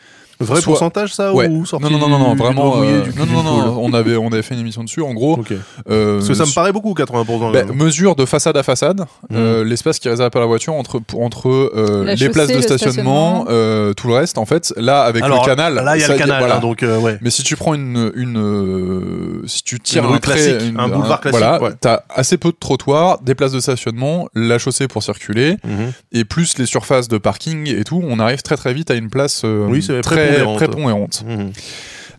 Vrai 0.44 0.60
soit- 0.60 0.72
pourcentage, 0.72 1.14
ça 1.14 1.32
Ouais. 1.32 1.48
ou 1.48 1.64
sorti 1.66 1.84
Non, 1.84 1.90
non, 1.90 1.98
non, 1.98 2.08
non, 2.08 2.18
non, 2.18 2.32
du 2.34 2.38
vraiment. 2.38 2.76
mouillé, 2.76 2.90
euh, 2.92 3.00
du 3.02 3.18
non, 3.18 3.26
non, 3.26 3.42
non, 3.42 3.78
on 3.80 3.92
avait, 3.92 4.16
on 4.16 4.28
avait 4.28 4.42
fait 4.42 4.54
une 4.54 4.60
émission 4.60 4.82
dessus. 4.84 5.02
En 5.02 5.14
gros, 5.14 5.34
Ok. 5.34 5.52
euh, 5.90 6.16
Parce 6.16 6.28
que 6.28 6.34
ça 6.34 6.44
me 6.46 6.54
paraît 6.54 6.72
beaucoup, 6.72 6.94
80%. 6.94 7.50
bah, 7.52 7.64
mesure 7.74 8.14
de 8.16 8.24
façade 8.24 8.56
à 8.56 8.62
façade, 8.62 9.00
Mm. 9.30 9.34
euh, 9.34 9.64
l'espace 9.64 9.98
qui 9.98 10.08
est 10.08 10.10
réservé 10.10 10.30
à 10.34 10.40
la 10.40 10.46
voiture 10.46 10.74
entre, 10.74 10.98
pour- 10.98 11.22
entre 11.22 11.48
euh, 11.48 12.04
les 12.04 12.28
places 12.28 12.48
chaussée, 12.48 12.52
de 12.52 12.56
le 12.56 12.62
stationnement, 12.62 13.42
stationnement. 13.42 13.44
euh, 13.50 13.92
tout 13.94 14.08
le 14.08 14.14
reste. 14.14 14.38
En 14.38 14.46
fait, 14.46 14.72
là, 14.76 15.02
avec 15.02 15.22
Alors, 15.22 15.42
le 15.42 15.46
canal. 15.46 15.74
Là, 15.74 15.96
il 15.96 16.00
y 16.00 16.04
a 16.04 16.06
ça 16.06 16.12
le 16.14 16.18
canal, 16.18 16.38
voilà. 16.40 16.56
hein, 16.56 16.60
donc 16.60 16.82
euh, 16.82 16.98
ouais. 16.98 17.18
Mais 17.22 17.30
si 17.30 17.42
tu 17.42 17.56
prends 17.56 17.74
une, 17.74 18.10
une 18.14 18.38
euh, 18.38 19.42
si 19.46 19.62
tu 19.62 19.80
tires 19.80 20.04
Une 20.08 20.14
un 20.14 20.18
trait, 20.18 20.34
classique, 20.34 20.68
une- 20.70 20.78
un 20.80 20.88
boulevard 20.88 21.20
classique, 21.20 21.38
voilà, 21.40 21.62
ouais. 21.62 21.70
t'as 21.80 22.00
assez 22.10 22.36
peu 22.36 22.50
de 22.50 22.56
trottoirs, 22.58 23.20
des 23.22 23.34
places 23.34 23.52
de 23.52 23.60
stationnement, 23.60 24.28
la 24.34 24.58
chaussée 24.58 24.88
pour 24.88 25.02
circuler, 25.02 25.56
Mhm. 25.64 25.92
et 26.12 26.24
plus 26.24 26.58
les 26.58 26.66
surfaces 26.66 27.08
de 27.08 27.18
parking 27.18 27.68
et 27.68 27.84
tout, 27.84 28.02
on 28.06 28.18
arrive 28.18 28.42
très 28.42 28.56
très 28.56 28.72
vite 28.74 28.90
à 28.90 28.94
une 28.94 29.10
place 29.10 29.44
Oui, 29.44 29.82
c'est 29.82 30.00
prépondérante. 30.34 30.56
prépondérante. 30.56 31.24
Mhm. 31.26 31.52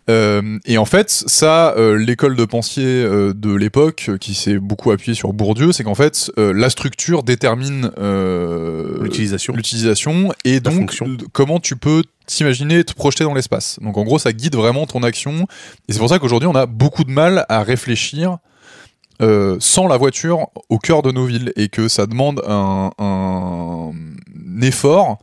Euh, 0.09 0.59
et 0.65 0.77
en 0.77 0.85
fait, 0.85 1.09
ça, 1.09 1.73
euh, 1.77 1.97
l'école 1.97 2.35
de 2.35 2.43
pensier 2.45 2.85
euh, 2.85 3.33
de 3.33 3.53
l'époque, 3.53 4.11
qui 4.19 4.33
s'est 4.33 4.59
beaucoup 4.59 4.91
appuyée 4.91 5.15
sur 5.15 5.31
Bourdieu, 5.31 5.71
c'est 5.71 5.83
qu'en 5.83 5.95
fait, 5.95 6.31
la 6.37 6.69
structure 6.69 7.23
détermine 7.23 7.91
L'utilisation. 9.01 9.53
l'utilisation 9.53 10.33
et 10.43 10.59
donc 10.59 10.73
fonction. 10.73 11.17
comment 11.31 11.59
tu 11.59 11.75
peux 11.75 12.03
t'imaginer 12.25 12.83
te 12.83 12.93
projeter 12.93 13.23
dans 13.23 13.33
l'espace. 13.33 13.79
Donc 13.81 13.97
en 13.97 14.03
gros, 14.03 14.19
ça 14.19 14.33
guide 14.33 14.55
vraiment 14.55 14.85
ton 14.85 15.03
action. 15.03 15.47
Et 15.87 15.93
c'est 15.93 15.99
pour 15.99 16.09
ça 16.09 16.19
qu'aujourd'hui, 16.19 16.47
on 16.47 16.55
a 16.55 16.65
beaucoup 16.65 17.03
de 17.03 17.11
mal 17.11 17.45
à 17.49 17.63
réfléchir 17.63 18.37
euh, 19.21 19.57
sans 19.59 19.87
la 19.87 19.97
voiture 19.97 20.47
au 20.69 20.79
cœur 20.79 21.01
de 21.01 21.11
nos 21.11 21.25
villes 21.25 21.53
et 21.55 21.69
que 21.69 21.87
ça 21.87 22.07
demande 22.07 22.41
un, 22.47 22.91
un 22.97 23.91
effort 24.61 25.19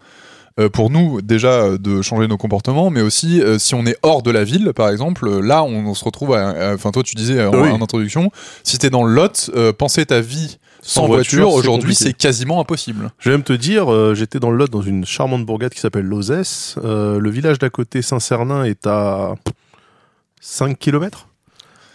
pour 0.69 0.91
nous 0.91 1.23
déjà 1.23 1.49
euh, 1.63 1.79
de 1.79 2.03
changer 2.03 2.29
nos 2.29 2.37
comportements, 2.37 2.91
mais 2.91 3.01
aussi 3.01 3.41
euh, 3.41 3.59
si 3.59 3.75
on 3.75 3.87
est 3.87 3.97
hors 4.03 4.23
de 4.23 4.31
la 4.31 4.45
ville, 4.45 4.73
par 4.75 4.89
exemple, 4.91 5.27
euh, 5.29 5.41
là 5.41 5.63
on, 5.65 5.87
on 5.87 5.95
se 5.95 6.05
retrouve. 6.05 6.35
à- 6.35 6.73
Enfin, 6.75 6.91
toi 6.91 7.03
tu 7.03 7.15
disais 7.15 7.45
en, 7.45 7.53
Oui. 7.55 7.71
en 7.71 7.81
introduction, 7.81 8.31
si 8.65 8.79
t'es 8.79 8.91
dans 8.91 9.05
le 9.05 9.15
Lot, 9.15 9.51
euh, 9.55 9.73
penser 9.73 10.05
ta 10.07 10.21
vie 10.21 10.59
sans, 10.83 11.03
Sans 11.03 11.07
voiture, 11.09 11.53
aujourd'hui 11.53 11.95
c'est 11.95 12.13
quasiment 12.13 12.61
impossible. 12.61 13.11
Je 13.19 13.31
vais 13.31 13.37
même 13.37 13.45
te 13.45 13.53
dire, 13.53 13.93
euh, 13.93 14.15
j'étais 14.15 14.41
dans 14.41 14.51
le 14.51 14.57
Lot 14.57 14.71
dans 14.71 14.83
une 14.83 15.05
charmante 15.05 15.45
bourgade 15.47 15.73
qui 15.75 15.81
s'appelle 15.81 16.07
Lozès. 16.07 16.75
Euh, 16.85 17.19
le 17.19 17.31
village 17.31 17.59
d'à 17.59 17.69
côté, 17.71 18.01
Saint-Cernin, 18.03 18.65
est 18.65 18.87
à 18.87 19.35
5 20.41 20.79
km. 20.79 21.27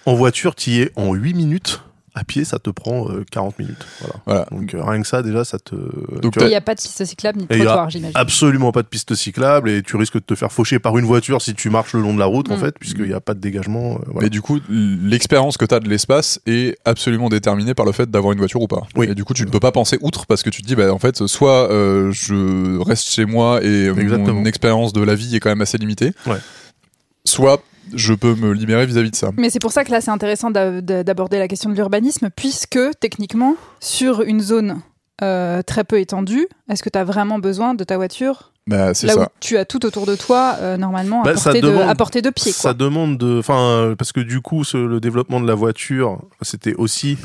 En 0.06 0.14
voiture, 0.14 0.54
tu 0.56 0.70
y 0.72 0.82
es 0.82 0.92
en 0.96 1.14
8 1.14 1.34
minutes. 1.34 1.82
À 2.18 2.24
pied, 2.24 2.46
ça 2.46 2.60
te 2.60 2.70
prend 2.70 3.10
euh, 3.10 3.26
40 3.30 3.60
minutes. 3.60 3.86
Voilà. 4.00 4.16
Voilà. 4.26 4.48
Donc 4.52 4.74
euh, 4.74 4.82
rien 4.84 5.02
que 5.02 5.08
ça, 5.08 5.22
déjà, 5.22 5.44
ça 5.44 5.60
te... 5.60 5.76
Donc, 6.22 6.36
il 6.40 6.48
n'y 6.48 6.56
a 6.56 6.62
pas 6.62 6.74
de 6.74 6.80
piste 6.82 7.04
cyclable 7.04 7.40
ni 7.40 7.46
de 7.46 7.54
trottoir, 7.54 7.90
j'imagine. 7.90 8.16
absolument 8.16 8.72
pas 8.72 8.84
de 8.84 8.88
piste 8.88 9.14
cyclable 9.16 9.70
et 9.70 9.84
tu 9.84 9.98
risques 9.98 10.14
de 10.16 10.20
te 10.20 10.34
faire 10.34 10.52
faucher 10.52 10.80
par 10.80 10.98
une 10.98 11.04
voiture 11.06 11.42
si 11.42 11.54
tu 11.54 11.70
marches 11.70 11.94
le 11.94 12.00
long 12.02 12.14
de 12.14 12.20
la 12.20 12.26
route, 12.26 12.50
en 12.50 12.56
Mm. 12.56 12.60
fait, 12.62 12.80
puisqu'il 12.80 13.04
n'y 13.06 13.14
a 13.14 13.20
pas 13.20 13.34
de 13.34 13.40
dégagement. 13.42 13.96
euh, 13.96 14.06
voilà. 14.08 14.22
Mais 14.22 14.30
du 14.30 14.42
coup, 14.42 14.60
l'expérience 14.70 15.58
que 15.58 15.66
tu 15.66 15.76
as 15.76 15.80
de 15.82 15.90
l'espace 15.90 16.40
est 16.46 16.78
absolument 16.86 17.28
déterminée 17.30 17.74
par 17.74 17.86
le 17.86 17.92
fait 17.92 18.10
d'avoir 18.10 18.32
une 18.32 18.40
voiture 18.40 18.62
ou 18.62 18.68
pas. 18.68 18.84
Oui. 18.96 19.08
Et 19.10 19.16
du 19.16 19.26
coup, 19.26 19.34
tu 19.34 19.46
ne 19.46 19.50
peux 19.50 19.60
pas 19.60 19.72
penser 19.74 19.98
outre 20.02 20.26
parce 20.26 20.42
que 20.42 20.50
tu 20.50 20.62
te 20.62 20.68
dis, 20.68 20.76
bah, 20.76 20.94
en 20.94 21.00
fait, 21.00 21.28
soit 21.28 21.70
euh, 21.72 22.12
je 22.14 22.80
reste 22.82 23.10
chez 23.10 23.26
moi 23.26 23.62
et 23.64 23.88
Exactement. 23.88 24.34
mon 24.40 24.46
expérience 24.46 24.94
de 24.94 25.02
la 25.04 25.16
vie 25.16 25.36
est 25.36 25.40
quand 25.42 25.50
même 25.50 25.62
assez 25.62 25.78
limitée, 25.78 26.14
Ouais. 26.26 26.38
soit 27.26 27.62
je 27.94 28.14
peux 28.14 28.34
me 28.36 28.52
libérer 28.54 28.86
vis-à-vis 28.86 29.12
de 29.12 29.16
ça. 29.16 29.32
Mais 29.38 29.50
c'est 29.50 29.60
pour 29.60 29.72
ça 29.72 29.84
que 29.84 29.92
là, 29.92 30.02
c'est 30.02 30.12
intéressant 30.12 30.52
d'a- 30.52 30.82
d'a- 30.82 31.04
d'aborder 31.04 31.38
la 31.40 31.48
question 31.48 31.70
de 31.70 31.76
l'urbanisme, 31.76 32.30
puisque 32.36 32.80
techniquement, 33.00 33.56
sur 33.80 34.22
une 34.22 34.40
zone 34.42 34.82
euh, 35.22 35.62
très 35.62 35.84
peu 35.84 36.00
étendue, 36.00 36.48
est-ce 36.70 36.84
que 36.84 36.90
tu 36.90 37.00
as 37.00 37.04
vraiment 37.04 37.40
besoin 37.40 37.74
de 37.74 37.84
ta 37.86 37.96
voiture 37.96 38.52
Bah, 38.68 38.94
c'est 38.94 39.08
là 39.08 39.14
où 39.18 39.26
tu 39.40 39.58
as 39.58 39.64
tout 39.64 39.86
autour 39.86 40.06
de 40.06 40.16
toi, 40.16 40.58
euh, 40.60 40.76
normalement, 40.78 41.22
à, 41.22 41.26
Bah, 41.26 41.34
portée 41.36 41.62
de, 41.62 41.70
à 41.70 41.96
portée 41.96 42.22
de 42.22 42.30
pied 42.32 42.52
Ça 42.52 42.74
demande 42.74 43.18
de, 43.18 43.40
enfin, 43.40 43.58
euh, 43.60 43.96
parce 43.96 44.12
que 44.12 44.20
du 44.20 44.42
coup, 44.42 44.64
ce- 44.66 44.76
le 44.76 45.00
développement 45.00 45.40
de 45.40 45.48
la 45.48 45.56
voiture, 45.56 46.20
c'était 46.42 46.74
aussi 46.76 47.18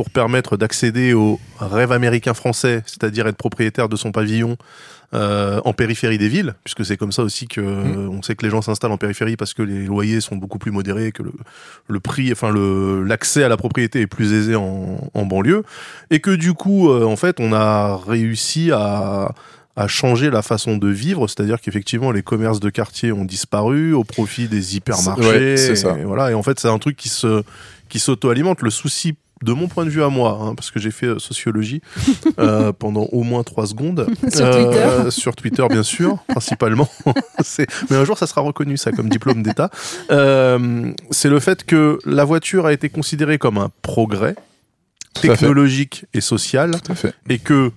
pour 0.00 0.08
permettre 0.08 0.56
d'accéder 0.56 1.12
au 1.12 1.38
rêve 1.58 1.92
américain 1.92 2.32
français, 2.32 2.82
c'est-à-dire 2.86 3.26
être 3.26 3.36
propriétaire 3.36 3.90
de 3.90 3.96
son 3.96 4.12
pavillon 4.12 4.56
euh, 5.12 5.60
en 5.66 5.74
périphérie 5.74 6.16
des 6.16 6.28
villes, 6.28 6.54
puisque 6.64 6.86
c'est 6.86 6.96
comme 6.96 7.12
ça 7.12 7.22
aussi 7.22 7.46
que 7.46 7.60
Mm. 7.60 7.64
euh, 7.98 8.08
on 8.08 8.22
sait 8.22 8.34
que 8.34 8.42
les 8.42 8.50
gens 8.50 8.62
s'installent 8.62 8.92
en 8.92 8.96
périphérie 8.96 9.36
parce 9.36 9.52
que 9.52 9.62
les 9.62 9.84
loyers 9.84 10.22
sont 10.22 10.36
beaucoup 10.36 10.56
plus 10.58 10.70
modérés, 10.70 11.12
que 11.12 11.22
le, 11.22 11.32
le 11.86 12.00
prix, 12.00 12.32
enfin 12.32 12.50
le 12.50 13.04
l'accès 13.04 13.44
à 13.44 13.50
la 13.50 13.58
propriété 13.58 14.00
est 14.00 14.06
plus 14.06 14.32
aisé 14.32 14.56
en, 14.56 15.10
en 15.12 15.26
banlieue, 15.26 15.64
et 16.08 16.20
que 16.20 16.30
du 16.30 16.54
coup, 16.54 16.88
euh, 16.88 17.04
en 17.04 17.16
fait, 17.16 17.36
on 17.38 17.52
a 17.52 17.98
réussi 17.98 18.70
à 18.72 19.34
à 19.76 19.86
changer 19.86 20.30
la 20.30 20.40
façon 20.42 20.78
de 20.78 20.88
vivre, 20.88 21.28
c'est-à-dire 21.28 21.60
qu'effectivement 21.60 22.10
les 22.10 22.22
commerces 22.22 22.58
de 22.60 22.70
quartier 22.70 23.12
ont 23.12 23.24
disparu 23.26 23.92
au 23.92 24.04
profit 24.04 24.48
des 24.48 24.76
hypermarchés. 24.76 25.22
Ouais, 25.22 25.56
c'est 25.58 25.76
ça. 25.76 25.96
Et 25.98 26.04
voilà, 26.04 26.30
et 26.30 26.34
en 26.34 26.42
fait 26.42 26.58
c'est 26.58 26.68
un 26.68 26.78
truc 26.78 26.96
qui 26.96 27.08
se 27.10 27.42
qui 27.90 27.98
s'auto-alimente. 27.98 28.62
Le 28.62 28.70
souci 28.70 29.14
de 29.42 29.52
mon 29.54 29.68
point 29.68 29.84
de 29.86 29.90
vue 29.90 30.02
à 30.02 30.08
moi, 30.10 30.38
hein, 30.42 30.54
parce 30.54 30.70
que 30.70 30.78
j'ai 30.78 30.90
fait 30.90 31.06
euh, 31.06 31.18
sociologie 31.18 31.80
euh, 32.38 32.72
pendant 32.72 33.04
au 33.12 33.22
moins 33.22 33.42
trois 33.42 33.66
secondes 33.66 34.06
Sur 34.32 34.44
Euh, 34.46 34.64
Twitter. 34.64 35.10
sur 35.20 35.34
Twitter 35.36 35.66
bien 35.70 35.82
sûr, 35.82 36.18
principalement. 36.28 36.88
Mais 37.88 37.96
un 37.96 38.04
jour 38.04 38.18
ça 38.18 38.26
sera 38.26 38.42
reconnu 38.42 38.76
ça 38.76 38.92
comme 38.92 39.08
diplôme 39.08 39.42
d'État. 39.42 39.70
Euh, 40.10 40.92
c'est 41.10 41.30
le 41.30 41.40
fait 41.40 41.64
que 41.64 41.98
la 42.04 42.24
voiture 42.24 42.66
a 42.66 42.72
été 42.72 42.88
considérée 42.90 43.38
comme 43.38 43.56
un 43.58 43.70
progrès 43.82 44.34
Tout 45.14 45.22
technologique 45.22 46.04
et 46.14 46.20
social 46.20 46.72
Tout 46.84 46.92
à 46.92 46.94
fait. 46.94 47.14
et 47.28 47.38
que 47.38 47.72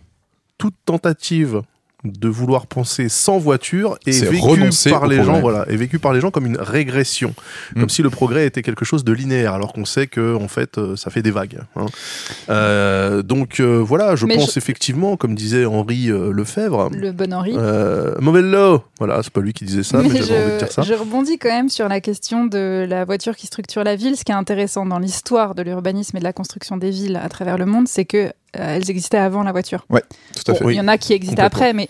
toute 0.58 0.76
tentative 0.86 1.62
de 2.04 2.28
vouloir 2.28 2.68
penser 2.68 3.08
sans 3.10 3.38
voiture 3.38 3.98
vécue 4.06 4.38
renoncer 4.40 4.90
par 4.90 5.08
les 5.08 5.24
gens 5.24 5.40
voilà 5.40 5.66
est 5.70 5.76
vécue 5.78 6.00
par 6.00 6.12
les 6.14 6.20
gens 6.20 6.32
comme 6.32 6.46
une 6.46 6.58
régression 6.60 7.34
Mm. 7.76 7.80
comme 7.80 7.90
si 7.90 8.02
le 8.02 8.10
progrès 8.10 8.46
était 8.46 8.62
quelque 8.62 8.84
chose 8.86 9.04
de 9.06 9.14
linéaire 9.14 9.54
alors 9.54 9.72
qu'on 9.74 9.86
sait 9.86 10.08
que 10.08 10.36
en 10.36 10.48
fait 10.48 10.78
euh, 10.78 10.96
ça 10.98 11.10
fait 11.12 11.22
des 11.22 11.32
vagues 11.32 11.60
hein. 11.76 11.86
Euh, 12.50 13.22
donc 13.22 13.60
euh, 13.60 13.78
voilà 13.78 14.16
je 14.16 14.26
Mais 14.26 14.36
pense 14.36 14.54
je- 14.54 14.60
effectivement 14.60 15.16
comme 15.18 15.36
disait 15.36 15.66
Henri 15.66 16.10
euh, 16.10 16.32
Lefebvre 16.32 16.90
Le 16.94 17.12
bon 17.12 17.34
Henri. 17.34 17.54
euh, 17.56 18.16
mauvais 18.20 18.42
lot 18.42 18.84
voilà 19.00 19.22
c'est 19.24 19.32
pas 19.32 19.42
lui 19.42 19.54
qui 19.54 19.66
disait 19.66 19.84
ça 19.84 20.00
mais, 20.02 20.10
Mais 20.10 20.22
j'avais 20.22 20.44
envie 20.44 20.54
de 20.54 20.58
dire 20.60 20.72
ça 20.72 20.82
je, 20.82 20.94
rebondis 20.94 21.38
quand 21.38 21.50
même 21.50 21.70
sur 21.70 21.88
la 21.88 22.02
question 22.02 22.46
de 22.46 22.86
la 22.88 23.06
voiture 23.06 23.36
qui 23.36 23.48
structure 23.48 23.84
la 23.84 23.96
ville. 23.96 24.18
Ce 24.18 24.24
qui 24.24 24.32
est 24.32 24.36
intéressant 24.36 24.86
dans 24.86 25.00
l'histoire 25.00 25.56
de 25.56 25.62
l'urbanisme 25.62 26.18
et 26.18 26.20
de 26.20 26.24
la 26.24 26.34
construction 26.34 26.78
des 26.78 26.90
villes 26.90 27.20
à 27.22 27.30
travers 27.30 27.58
le 27.58 27.66
monde, 27.66 27.88
c'est 27.88 28.06
que 28.06 28.32
elles 28.54 28.90
existaient 28.90 29.18
avant 29.18 29.44
la 29.44 29.52
voiture. 29.52 29.86
Tout 29.90 29.96
à 29.98 30.52
Bon, 30.54 30.58
fait. 30.60 30.66
Oui, 30.66 30.74
il 30.76 30.78
y 30.78 30.82
en 30.82 30.88
a 30.88 30.98
qui 30.98 31.14
existaient 31.14 31.42
après, 31.42 31.74
mais, 31.74 31.90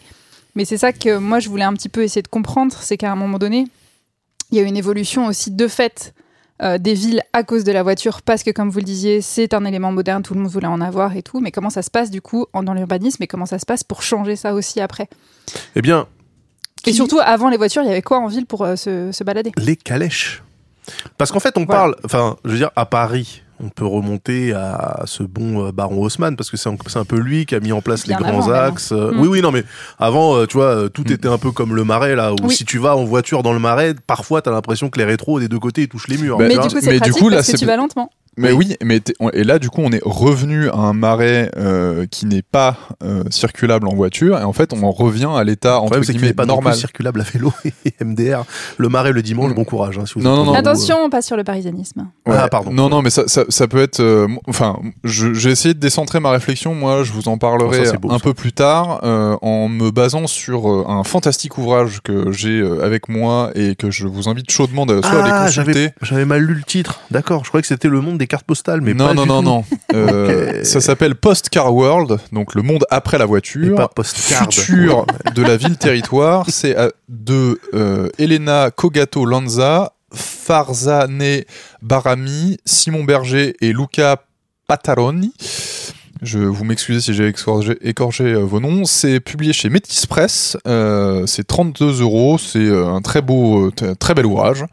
mais 0.55 0.65
c'est 0.65 0.77
ça 0.77 0.91
que 0.93 1.17
moi 1.17 1.39
je 1.39 1.49
voulais 1.49 1.63
un 1.65 1.73
petit 1.73 1.89
peu 1.89 2.03
essayer 2.03 2.21
de 2.21 2.27
comprendre, 2.27 2.75
c'est 2.81 2.97
qu'à 2.97 3.11
un 3.11 3.15
moment 3.15 3.37
donné, 3.39 3.67
il 4.51 4.57
y 4.57 4.61
a 4.61 4.63
une 4.63 4.77
évolution 4.77 5.25
aussi 5.27 5.51
de 5.51 5.67
fait 5.67 6.13
euh, 6.61 6.77
des 6.77 6.93
villes 6.93 7.21
à 7.33 7.43
cause 7.43 7.63
de 7.63 7.71
la 7.71 7.81
voiture, 7.83 8.21
parce 8.21 8.43
que 8.43 8.51
comme 8.51 8.69
vous 8.69 8.77
le 8.79 8.85
disiez, 8.85 9.21
c'est 9.21 9.53
un 9.53 9.65
élément 9.65 9.91
moderne, 9.91 10.21
tout 10.23 10.33
le 10.35 10.39
monde 10.41 10.51
voulait 10.51 10.67
en 10.67 10.79
avoir 10.81 11.15
et 11.17 11.23
tout, 11.23 11.39
mais 11.39 11.51
comment 11.51 11.69
ça 11.71 11.81
se 11.81 11.89
passe 11.89 12.11
du 12.11 12.21
coup 12.21 12.45
dans 12.53 12.73
l'urbanisme 12.73 13.21
et 13.23 13.27
comment 13.27 13.45
ça 13.47 13.57
se 13.59 13.65
passe 13.65 13.83
pour 13.83 14.03
changer 14.03 14.35
ça 14.35 14.53
aussi 14.53 14.79
après? 14.79 15.09
Eh 15.75 15.81
bien 15.81 16.07
Et 16.85 16.91
Qui- 16.91 16.93
surtout, 16.93 17.19
avant 17.21 17.49
les 17.49 17.57
voitures, 17.57 17.81
il 17.81 17.87
y 17.87 17.91
avait 17.91 18.01
quoi 18.03 18.19
en 18.19 18.27
ville 18.27 18.45
pour 18.45 18.63
euh, 18.63 18.75
se, 18.75 19.11
se 19.11 19.23
balader? 19.23 19.51
Les 19.57 19.75
calèches. 19.75 20.43
Parce 21.17 21.31
qu'en 21.31 21.39
fait, 21.39 21.57
on 21.57 21.65
Voilà. 21.65 21.79
parle, 21.81 21.95
enfin, 22.05 22.35
je 22.45 22.51
veux 22.51 22.57
dire, 22.57 22.71
à 22.75 22.85
Paris, 22.85 23.41
on 23.63 23.69
peut 23.69 23.85
remonter 23.85 24.53
à 24.53 25.03
ce 25.05 25.23
bon 25.23 25.67
euh, 25.67 25.71
baron 25.71 26.01
Haussmann, 26.01 26.35
parce 26.35 26.49
que 26.51 26.57
c'est 26.57 26.69
un, 26.69 27.05
peu 27.05 27.17
lui 27.17 27.45
qui 27.45 27.55
a 27.55 27.59
mis 27.59 27.71
en 27.71 27.81
place 27.81 28.05
Bien 28.05 28.17
les 28.17 28.23
grands 28.23 28.39
avant, 28.43 28.51
hein. 28.51 28.67
axes. 28.67 28.91
Euh. 28.91 29.11
Oui, 29.15 29.27
oui, 29.27 29.41
non, 29.41 29.51
mais 29.51 29.63
avant, 29.99 30.35
euh, 30.35 30.45
tu 30.45 30.57
vois, 30.57 30.89
tout 30.89 31.03
Mm. 31.07 31.11
était 31.13 31.27
un 31.27 31.37
peu 31.37 31.51
comme 31.51 31.75
le 31.75 31.83
marais, 31.83 32.15
là, 32.15 32.33
où 32.33 32.35
Oui. 32.43 32.55
si 32.55 32.65
tu 32.65 32.77
vas 32.77 32.95
en 32.95 33.03
voiture 33.05 33.43
dans 33.43 33.53
le 33.53 33.59
marais, 33.59 33.93
parfois, 34.07 34.41
t'as 34.41 34.51
l'impression 34.51 34.89
que 34.89 34.99
les 34.99 35.05
rétros 35.05 35.39
des 35.39 35.47
deux 35.47 35.59
côtés, 35.59 35.83
ils 35.83 35.87
touchent 35.87 36.07
les 36.07 36.17
murs. 36.17 36.37
Bah, 36.37 36.45
Mais 36.47 36.55
du 36.55 36.59
coup, 36.61 36.69
c'est 36.69 36.85
mais 36.87 36.93
du 36.93 36.99
pratique 36.99 37.17
coup, 37.17 37.29
là, 37.29 37.37
parce 37.37 37.47
que 37.47 37.51
c'est- 37.53 37.57
tu 37.57 37.65
vas 37.65 37.77
lentement. 37.77 38.09
Mais 38.37 38.51
Oui. 38.51 38.67
oui, 38.69 38.77
mais 38.83 38.99
t'es- 38.99 39.13
on- 39.19 39.29
et 39.29 39.43
là 39.43 39.59
du 39.59 39.69
coup 39.69 39.81
on 39.83 39.91
est 39.91 40.01
revenu 40.03 40.69
à 40.69 40.75
un 40.77 40.93
marais 40.93 41.51
euh, 41.57 42.05
qui 42.09 42.25
n'est 42.25 42.41
pas 42.41 42.77
euh, 43.03 43.23
circulable 43.29 43.87
en 43.87 43.93
voiture 43.93 44.39
et 44.39 44.43
en 44.43 44.53
fait 44.53 44.73
on 44.73 44.81
en 44.83 44.91
revient 44.91 45.29
à 45.35 45.43
l'état 45.43 45.79
entre 45.79 45.99
guillemets 45.99 46.27
n'est 46.27 46.33
pas 46.33 46.45
normal. 46.45 46.75
circulable 46.75 47.21
à 47.21 47.23
vélo 47.23 47.51
et 47.85 47.93
MDR. 48.03 48.43
Le 48.77 48.89
marais 48.89 49.11
le 49.11 49.21
dimanche, 49.21 49.51
Mm. 49.51 49.55
bon 49.55 49.63
courage. 49.65 49.97
hein, 49.99 50.05
si 50.05 50.13
vous 50.15 50.21
Non, 50.21 50.35
non, 50.37 50.45
non. 50.45 50.53
Attention, 50.53 51.09
pas 51.09 51.21
sur 51.21 51.35
le 51.37 51.43
parisianisme. 51.43 52.07
Ah, 52.25 52.47
pardon. 52.49 52.71
Non, 52.71 52.89
non, 52.89 53.01
mais 53.01 53.09
ça, 53.09 53.23
ça, 53.27 53.43
ça 53.49 53.67
peut 53.67 53.81
être. 53.81 53.99
euh, 53.99 54.27
Enfin, 54.47 54.77
j'ai 55.03 55.49
essayé 55.51 55.73
de 55.73 55.79
décentrer 55.79 56.19
ma 56.19 56.31
réflexion. 56.31 56.73
Moi, 56.75 57.03
je 57.03 57.11
vous 57.11 57.27
en 57.27 57.37
parlerai 57.37 57.85
ça, 57.85 57.91
c'est 57.91 57.97
beau, 57.99 58.09
un 58.11 58.17
ça. 58.17 58.23
peu 58.23 58.33
plus 58.33 58.53
tard 58.53 59.01
euh, 59.03 59.35
en 59.41 59.67
me 59.69 59.91
basant 59.91 60.27
sur 60.27 60.69
euh, 60.71 60.85
un 60.87 61.03
fantastique 61.03 61.57
ouvrage 61.57 62.01
que 62.03 62.31
j'ai 62.31 62.59
euh, 62.59 62.83
avec 62.83 63.09
moi 63.09 63.51
et 63.55 63.75
que 63.75 63.91
je 63.91 64.07
vous 64.07 64.29
invite 64.29 64.49
chaudement 64.49 64.85
de, 64.85 65.01
soit 65.01 65.11
à 65.11 65.13
Ah, 65.15 65.23
aller 65.23 65.45
consulter. 65.47 65.73
j'avais 65.73 65.93
j'avais 66.01 66.25
mal 66.25 66.41
lu 66.41 66.53
le 66.55 66.63
titre. 66.63 67.01
D'accord, 67.11 67.43
je 67.43 67.49
croyais 67.49 67.61
que 67.61 67.67
c'était 67.67 67.89
le 67.89 68.01
monde 68.01 68.17
des 68.17 68.22
cartes 68.27 68.45
postales, 68.45 68.81
mais 68.81 68.93
non, 68.93 69.07
pas 69.07 69.13
non, 69.13 69.23
du 69.23 69.27
non, 69.29 69.39
tout. 69.41 69.45
non, 69.45 69.65
Euh. 69.93 70.63
Ça 70.63 70.81
s'appelle 70.81 71.15
Postcar 71.15 71.73
World, 71.73 72.19
donc 72.31 72.55
le 72.55 72.61
monde 72.63 72.83
après 72.89 73.17
la 73.17 73.25
Et 73.25 73.27
voiture. 73.27 73.75
pas 73.75 73.87
postcard. 73.87 74.51
Futur 74.51 75.05
de 75.35 75.41
la 75.43 75.55
ville-territoire, 75.57 76.45
c'est 76.49 76.77
euh, 76.77 76.89
de 77.09 77.59
euh, 77.73 78.09
Elena 78.17 78.71
Kogato 78.71 79.25
Lanza, 79.25 79.93
Farzane 80.11 81.43
Barami, 81.81 82.57
Simon 82.65 83.03
Berger 83.03 83.55
et 83.61 83.71
Luca 83.73 84.23
Pataroni. 84.67 85.33
Je 86.21 86.39
vous 86.39 86.63
m'excusez 86.63 87.01
si 87.01 87.13
j'ai 87.13 87.27
écorché, 87.27 87.77
écorché, 87.81 88.23
euh, 88.23 88.39
vos 88.39 88.59
noms. 88.61 88.85
C'est 88.85 89.19
publié 89.19 89.51
chez 89.53 89.69
Métis 89.69 90.05
Press. 90.05 90.57
Euh, 90.67 91.25
c'est 91.27 91.45
32 91.45 92.01
euros. 92.01 92.37
C'est 92.37 92.67
un 92.69 93.01
très 93.01 93.21
beau, 93.21 93.71
très 93.99 94.13
bel 94.13 94.25
ouvrage. 94.25 94.63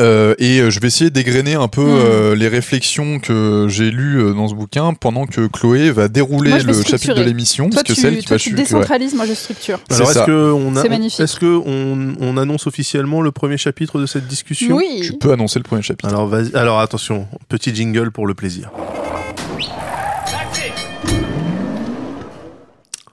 Euh, 0.00 0.34
et 0.38 0.60
euh, 0.60 0.70
je 0.70 0.78
vais 0.78 0.86
essayer 0.86 1.10
d'égrener 1.10 1.54
un 1.54 1.66
peu 1.66 1.82
Mm. 1.82 1.88
euh, 1.88 2.34
les 2.36 2.46
réflexions 2.48 3.18
que 3.18 3.66
j'ai 3.68 3.90
lues 3.90 4.32
dans 4.34 4.46
ce 4.46 4.54
bouquin 4.54 4.94
pendant 4.94 5.26
que 5.26 5.48
Chloé 5.48 5.90
va 5.90 6.06
dérouler 6.08 6.50
Moi, 6.50 6.58
le 6.62 6.82
chapitre 6.84 7.14
de 7.14 7.22
l'émission 7.22 7.68
parce 7.68 7.82
que 7.82 7.92
tu, 7.92 8.00
c'est 8.00 8.08
elle 8.08 8.18
qui 8.18 8.24
toi, 8.24 8.36
va 8.36 8.38
tu 8.38 8.52
décentralises, 8.52 9.14
moi 9.14 9.26
je 9.26 9.34
structure. 9.34 9.80
C'est 9.90 9.96
Alors 9.96 10.10
est-ce 10.10 10.18
ça. 10.20 10.26
que 10.26 10.52
on 10.52 10.76
a, 10.76 10.82
C'est 10.82 10.88
magnifique. 10.88 11.18
Est-ce 11.20 11.36
que 11.40 11.46
on, 11.66 12.14
on 12.20 12.36
annonce 12.36 12.66
officiellement 12.68 13.22
le 13.22 13.32
premier 13.32 13.56
chapitre 13.56 13.98
de 14.00 14.06
cette 14.06 14.28
discussion? 14.28 14.76
Oui. 14.76 15.00
Tu 15.04 15.14
peux 15.18 15.32
annoncer 15.32 15.58
le 15.58 15.64
premier 15.64 15.82
chapitre. 15.82 16.08
Alors 16.08 16.28
vas-y. 16.28 16.54
Alors 16.54 16.78
attention, 16.78 17.26
petit 17.48 17.74
jingle 17.74 18.12
pour 18.12 18.26
le 18.28 18.34
plaisir. 18.34 18.70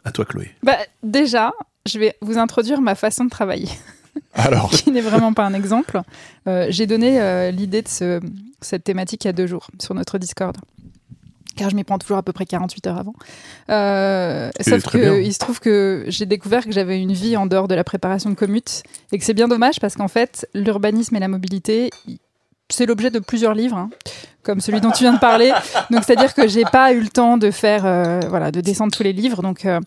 À 0.03 0.11
toi 0.11 0.25
Chloé. 0.25 0.51
Bah, 0.63 0.77
déjà, 1.03 1.51
je 1.87 1.97
vais 1.99 2.13
vous 2.21 2.37
introduire 2.37 2.79
ma 2.81 2.93
façon 2.95 3.25
de 3.25 3.29
travailler. 3.29 3.69
Alors, 4.33 4.69
qui 4.69 4.91
n'est 4.91 5.01
vraiment 5.01 5.33
pas 5.33 5.43
un 5.45 5.53
exemple. 5.53 6.01
Euh, 6.47 6.67
J'ai 6.69 6.87
donné 6.87 7.19
euh, 7.21 7.51
l'idée 7.51 7.81
de 7.81 7.87
ce- 7.87 8.19
cette 8.61 8.83
thématique 8.83 9.23
il 9.25 9.27
y 9.27 9.29
a 9.29 9.33
deux 9.33 9.47
jours 9.47 9.67
sur 9.79 9.93
notre 9.95 10.17
Discord. 10.17 10.55
Car 11.55 11.69
je 11.69 11.75
m'y 11.77 11.85
prends 11.85 11.97
toujours 11.97 12.17
à 12.17 12.23
peu 12.23 12.33
près 12.33 12.45
48 12.45 12.87
heures 12.87 12.97
avant. 12.97 13.13
Euh, 13.69 14.49
sauf 14.59 14.83
très 14.83 14.99
que 14.99 15.03
bien. 15.03 15.15
il 15.15 15.31
se 15.33 15.39
trouve 15.39 15.59
que 15.61 16.03
j'ai 16.07 16.25
découvert 16.25 16.65
que 16.65 16.71
j'avais 16.73 16.99
une 17.01 17.13
vie 17.13 17.37
en 17.37 17.45
dehors 17.45 17.67
de 17.69 17.75
la 17.75 17.83
préparation 17.85 18.29
de 18.29 18.35
commute 18.35 18.83
et 19.13 19.17
que 19.17 19.23
c'est 19.23 19.33
bien 19.33 19.47
dommage 19.47 19.79
parce 19.79 19.95
qu'en 19.95 20.09
fait, 20.09 20.47
l'urbanisme 20.53 21.15
et 21.15 21.19
la 21.19 21.29
mobilité, 21.29 21.89
il- 22.07 22.19
c'est 22.69 22.85
l'objet 22.85 23.09
de 23.11 23.19
plusieurs 23.19 23.53
livres, 23.53 23.77
hein, 23.77 23.89
comme 24.43 24.59
celui 24.59 24.81
dont 24.81 24.91
tu 24.91 25.03
viens 25.03 25.13
de 25.13 25.19
parler. 25.19 25.53
Donc, 25.91 26.03
c'est-à-dire 26.03 26.33
que 26.33 26.47
j'ai 26.47 26.63
pas 26.65 26.91
eu 26.93 26.99
le 26.99 27.09
temps 27.09 27.37
de 27.37 27.51
faire, 27.51 27.83
euh, 27.85 28.19
voilà, 28.27 28.51
de 28.51 28.59
descendre 28.59 28.91
tous 28.91 29.03
les 29.03 29.13
livres. 29.13 29.41
Donc, 29.43 29.65
euh, 29.65 29.79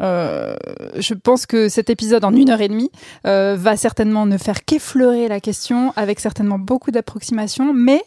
euh, 0.00 0.56
je 0.96 1.14
pense 1.14 1.46
que 1.46 1.68
cet 1.68 1.90
épisode 1.90 2.24
en 2.24 2.34
une 2.34 2.50
heure 2.50 2.60
et 2.60 2.68
demie 2.68 2.90
euh, 3.26 3.56
va 3.58 3.76
certainement 3.76 4.26
ne 4.26 4.38
faire 4.38 4.64
qu'effleurer 4.64 5.28
la 5.28 5.40
question 5.40 5.92
avec 5.96 6.20
certainement 6.20 6.58
beaucoup 6.58 6.90
d'approximations, 6.90 7.72
mais 7.72 8.02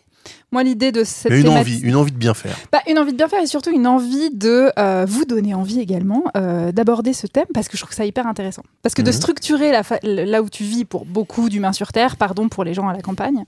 moi 0.51 0.63
l'idée 0.63 0.91
de 0.91 1.03
cette 1.03 1.31
Mais 1.31 1.39
une 1.39 1.43
thématique- 1.47 1.75
envie, 1.75 1.79
une 1.87 1.95
envie 1.95 2.11
de 2.11 2.17
bien 2.17 2.33
faire. 2.33 2.55
bah, 2.71 2.79
une 2.87 2.97
envie 2.99 3.11
de 3.11 3.17
bien 3.17 3.27
faire 3.27 3.41
et 3.41 3.47
surtout 3.47 3.71
une 3.71 3.85
envie 3.87 4.29
de 4.31 4.71
euh, 4.79 5.05
vous 5.07 5.25
donner 5.25 5.53
envie 5.53 5.79
également 5.79 6.23
euh, 6.37 6.71
d'aborder 6.71 7.13
ce 7.13 7.27
thème 7.27 7.45
parce 7.53 7.67
que 7.67 7.77
je 7.77 7.83
trouve 7.83 7.95
ça 7.95 8.05
hyper 8.05 8.27
intéressant. 8.27 8.63
Parce 8.81 8.95
que 8.95 9.01
de 9.01 9.07
Mhm. 9.11 9.13
structurer 9.17 9.71
la 9.71 9.83
fa- 9.83 9.99
là 10.03 10.41
où 10.41 10.49
tu 10.49 10.63
vis 10.63 10.85
pour 10.85 11.05
beaucoup 11.05 11.49
d'humains 11.49 11.73
sur 11.73 11.91
Terre, 11.91 12.15
pardon 12.17 12.47
pour 12.49 12.63
les 12.63 12.73
gens 12.73 12.87
à 12.87 12.93
la 12.93 13.01
campagne, 13.01 13.43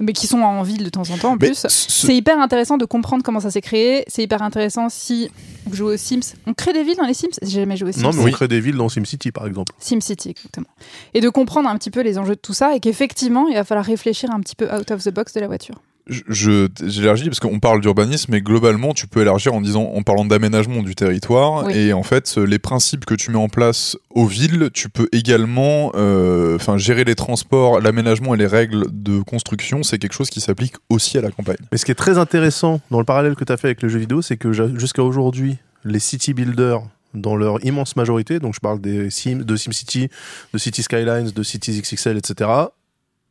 mais 0.00 0.12
qui 0.12 0.26
sont 0.26 0.40
en 0.40 0.62
ville 0.62 0.84
de 0.84 0.88
temps 0.90 1.08
en 1.10 1.16
temps 1.16 1.30
en 1.30 1.36
mais 1.40 1.46
plus. 1.48 1.54
ce- 1.54 1.68
C'est 1.68 2.14
hyper 2.16 2.38
intéressant 2.38 2.76
de 2.76 2.84
comprendre 2.84 3.22
comment 3.22 3.40
ça 3.40 3.50
s'est 3.50 3.60
créé. 3.62 4.04
C'est 4.08 4.22
hyper 4.22 4.42
intéressant 4.42 4.88
si 4.90 5.30
vous 5.66 5.74
jouez 5.74 5.94
aux 5.94 5.96
Sims. 5.96 6.34
On 6.46 6.52
crée 6.52 6.72
des 6.74 6.82
villes 6.82 6.96
dans 6.96 7.06
les 7.06 7.14
Sims? 7.14 7.28
J'ai 7.42 7.60
jamais 7.60 7.76
joué 7.78 7.88
aux 7.88 7.92
Sims. 7.92 8.02
Non, 8.02 8.10
mais 8.12 8.22
Oui. 8.24 8.30
on 8.30 8.34
crée 8.34 8.48
des 8.48 8.60
villes 8.60 8.76
dans 8.76 8.88
SimCity, 8.90 9.32
par 9.32 9.46
exemple. 9.46 9.72
SimCity, 9.78 10.30
exactement. 10.30 10.66
Et 11.14 11.20
de 11.22 11.28
comprendre 11.30 11.68
un 11.70 11.76
petit 11.78 11.90
peu 11.90 12.00
les 12.02 12.18
enjeux 12.18 12.34
de 12.34 12.40
tout 12.40 12.52
ça 12.52 12.74
et 12.76 12.80
qu'effectivement, 12.80 13.46
il 13.48 13.54
va 13.54 13.64
falloir 13.64 13.86
réfléchir 13.86 14.30
un 14.30 14.40
petit 14.40 14.56
peu 14.56 14.66
out 14.74 14.90
of 14.90 15.02
the 15.04 15.10
box 15.10 15.32
de 15.32 15.40
la 15.40 15.46
voiture. 15.46 15.76
Je- 16.06 16.68
j'élargis 16.84 17.24
parce 17.26 17.40
qu'on 17.40 17.60
parle 17.60 17.80
d'urbanisme, 17.80 18.32
mais 18.32 18.40
globalement, 18.40 18.92
tu 18.92 19.06
peux 19.06 19.22
élargir 19.22 19.54
en 19.54 19.60
disant, 19.60 19.84
en 19.94 20.02
parlant 20.02 20.24
d'aménagement 20.24 20.82
du 20.82 20.94
territoire. 20.94 21.64
Oui. 21.66 21.72
Et 21.76 21.92
en 21.92 22.02
fait, 22.02 22.36
les 22.36 22.58
principes 22.58 23.04
que 23.06 23.14
tu 23.14 23.30
mets 23.30 23.38
en 23.38 23.48
place 23.48 23.96
aux 24.10 24.26
villes, 24.26 24.70
tu 24.74 24.88
peux 24.88 25.08
également, 25.12 25.92
euh, 25.94 26.56
enfin, 26.56 26.76
gérer 26.76 27.04
les 27.04 27.14
transports, 27.14 27.80
l'aménagement 27.80 28.34
et 28.34 28.38
les 28.38 28.46
règles 28.46 28.84
de 28.90 29.20
construction. 29.22 29.82
C'est 29.82 29.98
quelque 29.98 30.12
chose 30.14 30.30
qui 30.30 30.40
s'applique 30.40 30.74
aussi 30.90 31.16
à 31.18 31.20
la 31.22 31.30
campagne. 31.30 31.56
Mais 31.72 31.78
ce 31.78 31.84
qui 31.84 31.90
est 31.92 31.94
très 31.96 32.18
intéressant 32.18 32.80
dans 32.90 32.98
le 32.98 33.04
parallèle 33.04 33.34
que 33.34 33.44
tu 33.44 33.52
as 33.52 33.56
fait 33.56 33.68
avec 33.68 33.82
le 33.82 33.88
jeu 33.88 33.98
vidéo, 33.98 34.20
c'est 34.22 34.36
que 34.36 34.52
jusqu'à 34.78 35.02
aujourd'hui, 35.02 35.56
les 35.84 35.98
city 35.98 36.34
builders, 36.34 36.82
dans 37.14 37.36
leur 37.36 37.64
immense 37.64 37.94
majorité, 37.94 38.40
donc 38.40 38.54
je 38.54 38.60
parle 38.60 38.80
des 38.80 39.08
Sims, 39.08 39.44
de 39.44 39.54
SimCity, 39.56 40.08
de 40.52 40.58
City 40.58 40.82
Skylines, 40.82 41.30
de 41.30 41.42
Cities 41.44 41.80
XXL, 41.80 42.16
etc., 42.16 42.50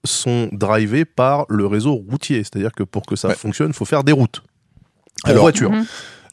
sont 0.05 0.49
drivés 0.51 1.05
par 1.05 1.45
le 1.49 1.65
réseau 1.65 1.93
routier. 1.93 2.39
C'est-à-dire 2.43 2.71
que 2.73 2.83
pour 2.83 3.05
que 3.05 3.15
ça 3.15 3.29
Ouais. 3.29 3.35
fonctionne, 3.35 3.69
il 3.69 3.73
faut 3.73 3.85
faire 3.85 4.03
des 4.03 4.11
routes. 4.11 4.41
Pour 5.21 5.29
Alors- 5.29 5.43
voiture. 5.43 5.71
Mhm. 5.71 5.85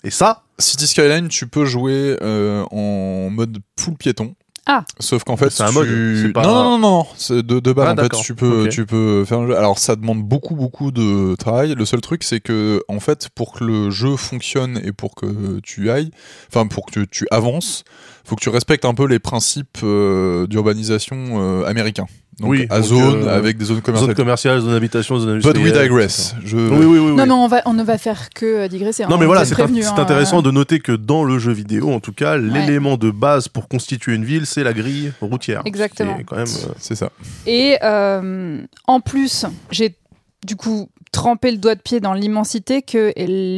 Et 0.05 0.11
ça, 0.11 0.43
City 0.59 0.87
Skyline, 0.87 1.29
tu 1.29 1.47
peux 1.47 1.65
jouer 1.65 2.17
euh, 2.23 2.65
en 2.71 3.29
mode 3.31 3.59
full 3.79 3.95
piéton. 3.95 4.35
Ah. 4.67 4.85
Sauf 4.99 5.25
qu'en 5.25 5.37
fait, 5.37 5.51
C'est 5.51 5.63
un 5.63 5.69
tu- 5.69 5.75
mode, 5.75 6.33
pas- 6.33 6.43
Non, 6.43 6.55
non, 6.55 6.79
non, 6.79 7.07
non. 7.31 7.41
De, 7.43 7.61
de 7.61 7.73
base, 7.73 7.95
Ah, 7.99 8.01
en 8.01 8.05
fait, 8.05 8.23
tu 8.23 8.35
peux, 8.35 8.69
tu 8.69 8.87
peux 8.87 9.25
faire 9.25 9.39
un 9.41 9.47
jeu. 9.49 9.57
Alors, 9.57 9.79
ça 9.79 9.97
demande 9.97 10.23
beaucoup, 10.23 10.55
beaucoup 10.55 10.91
de 10.93 11.35
travail. 11.37 11.75
Le 11.75 11.85
seul 11.87 12.01
truc, 12.03 12.23
c'est 12.25 12.41
que, 12.41 12.83
en 12.89 13.01
fait, 13.01 13.31
pour 13.35 13.53
que 13.53 13.65
le 13.65 13.91
jeu 13.91 14.17
fonctionne 14.17 14.81
et 14.85 14.93
pour 14.93 15.15
que 15.15 15.61
tu 15.61 15.91
ailles, 15.91 16.11
enfin, 16.49 16.67
pour 16.67 16.87
que 16.87 17.01
tu 17.01 17.27
avances, 17.31 17.85
faut 18.25 18.37
que 18.37 18.43
tu 18.43 18.49
respectes 18.49 18.85
un 18.85 18.95
peu 18.95 19.07
les 19.07 19.19
principes 19.19 19.79
euh, 19.83 20.47
d'urbanisation 20.47 21.17
euh, 21.33 21.65
américains. 21.65 22.07
Donc, 22.41 22.51
Oui, 22.51 22.67
à 22.71 22.77
donc, 22.81 22.85
zone, 22.85 23.23
euh, 23.25 23.37
avec 23.37 23.59
des 23.59 23.67
zones 23.67 23.77
zone 23.77 23.83
commerciales. 23.83 24.15
commerciale, 24.15 24.61
zone 24.61 24.73
d'habitation, 24.73 25.19
zone 25.19 25.41
But 25.41 25.59
we 25.59 25.73
digress. 25.73 26.35
Je... 26.43 26.57
Oui, 26.57 26.87
oui, 26.87 26.87
oui. 26.87 26.99
oui. 26.99 27.17
Non, 27.17 27.27
mais 27.27 27.33
on, 27.33 27.49
va, 27.49 27.61
on 27.67 27.75
ne 27.75 27.83
va 27.83 27.99
faire 27.99 28.31
que 28.31 28.67
digresser. 28.67 29.05
Non 29.05 29.17
hein, 29.17 29.17
mais 29.21 29.27
voilà, 29.27 29.45
c'est 29.45 29.61
hein, 29.61 29.69
intéressant 29.99 30.39
euh, 30.39 30.43
de 30.43 30.51
noter 30.51 30.81
que 30.81 30.93
dans 30.93 31.23
le 31.23 31.39
jeu 31.39 31.53
vidéo, 31.53 31.93
en 31.93 32.01
tout 32.01 32.15
cas, 32.15 32.39
l'élément 32.39 32.97
de 32.97 33.11
base 33.11 33.49
pour 33.49 33.69
constituer 33.69 34.15
une 34.15 34.25
ville, 34.25 34.47
c'est 34.47 34.65
la 34.65 34.73
grille 34.73 35.13
routière. 35.21 35.61
Exactement. 35.67 36.17
Euh, 36.33 36.47
C'est 36.79 36.95
ça. 36.95 37.11
Et 37.47 37.77
euh, 37.83 38.63
en 38.87 39.01
plus, 39.01 39.45
j'ai 39.71 39.97
du 40.47 40.57
coup 40.57 40.89
trempé 41.13 41.51
le 41.51 41.59
doigt 41.59 41.75
de 41.75 41.83
pied 41.83 42.01
dans 42.01 42.15
l'immensité 42.15 42.81
que 42.81 43.13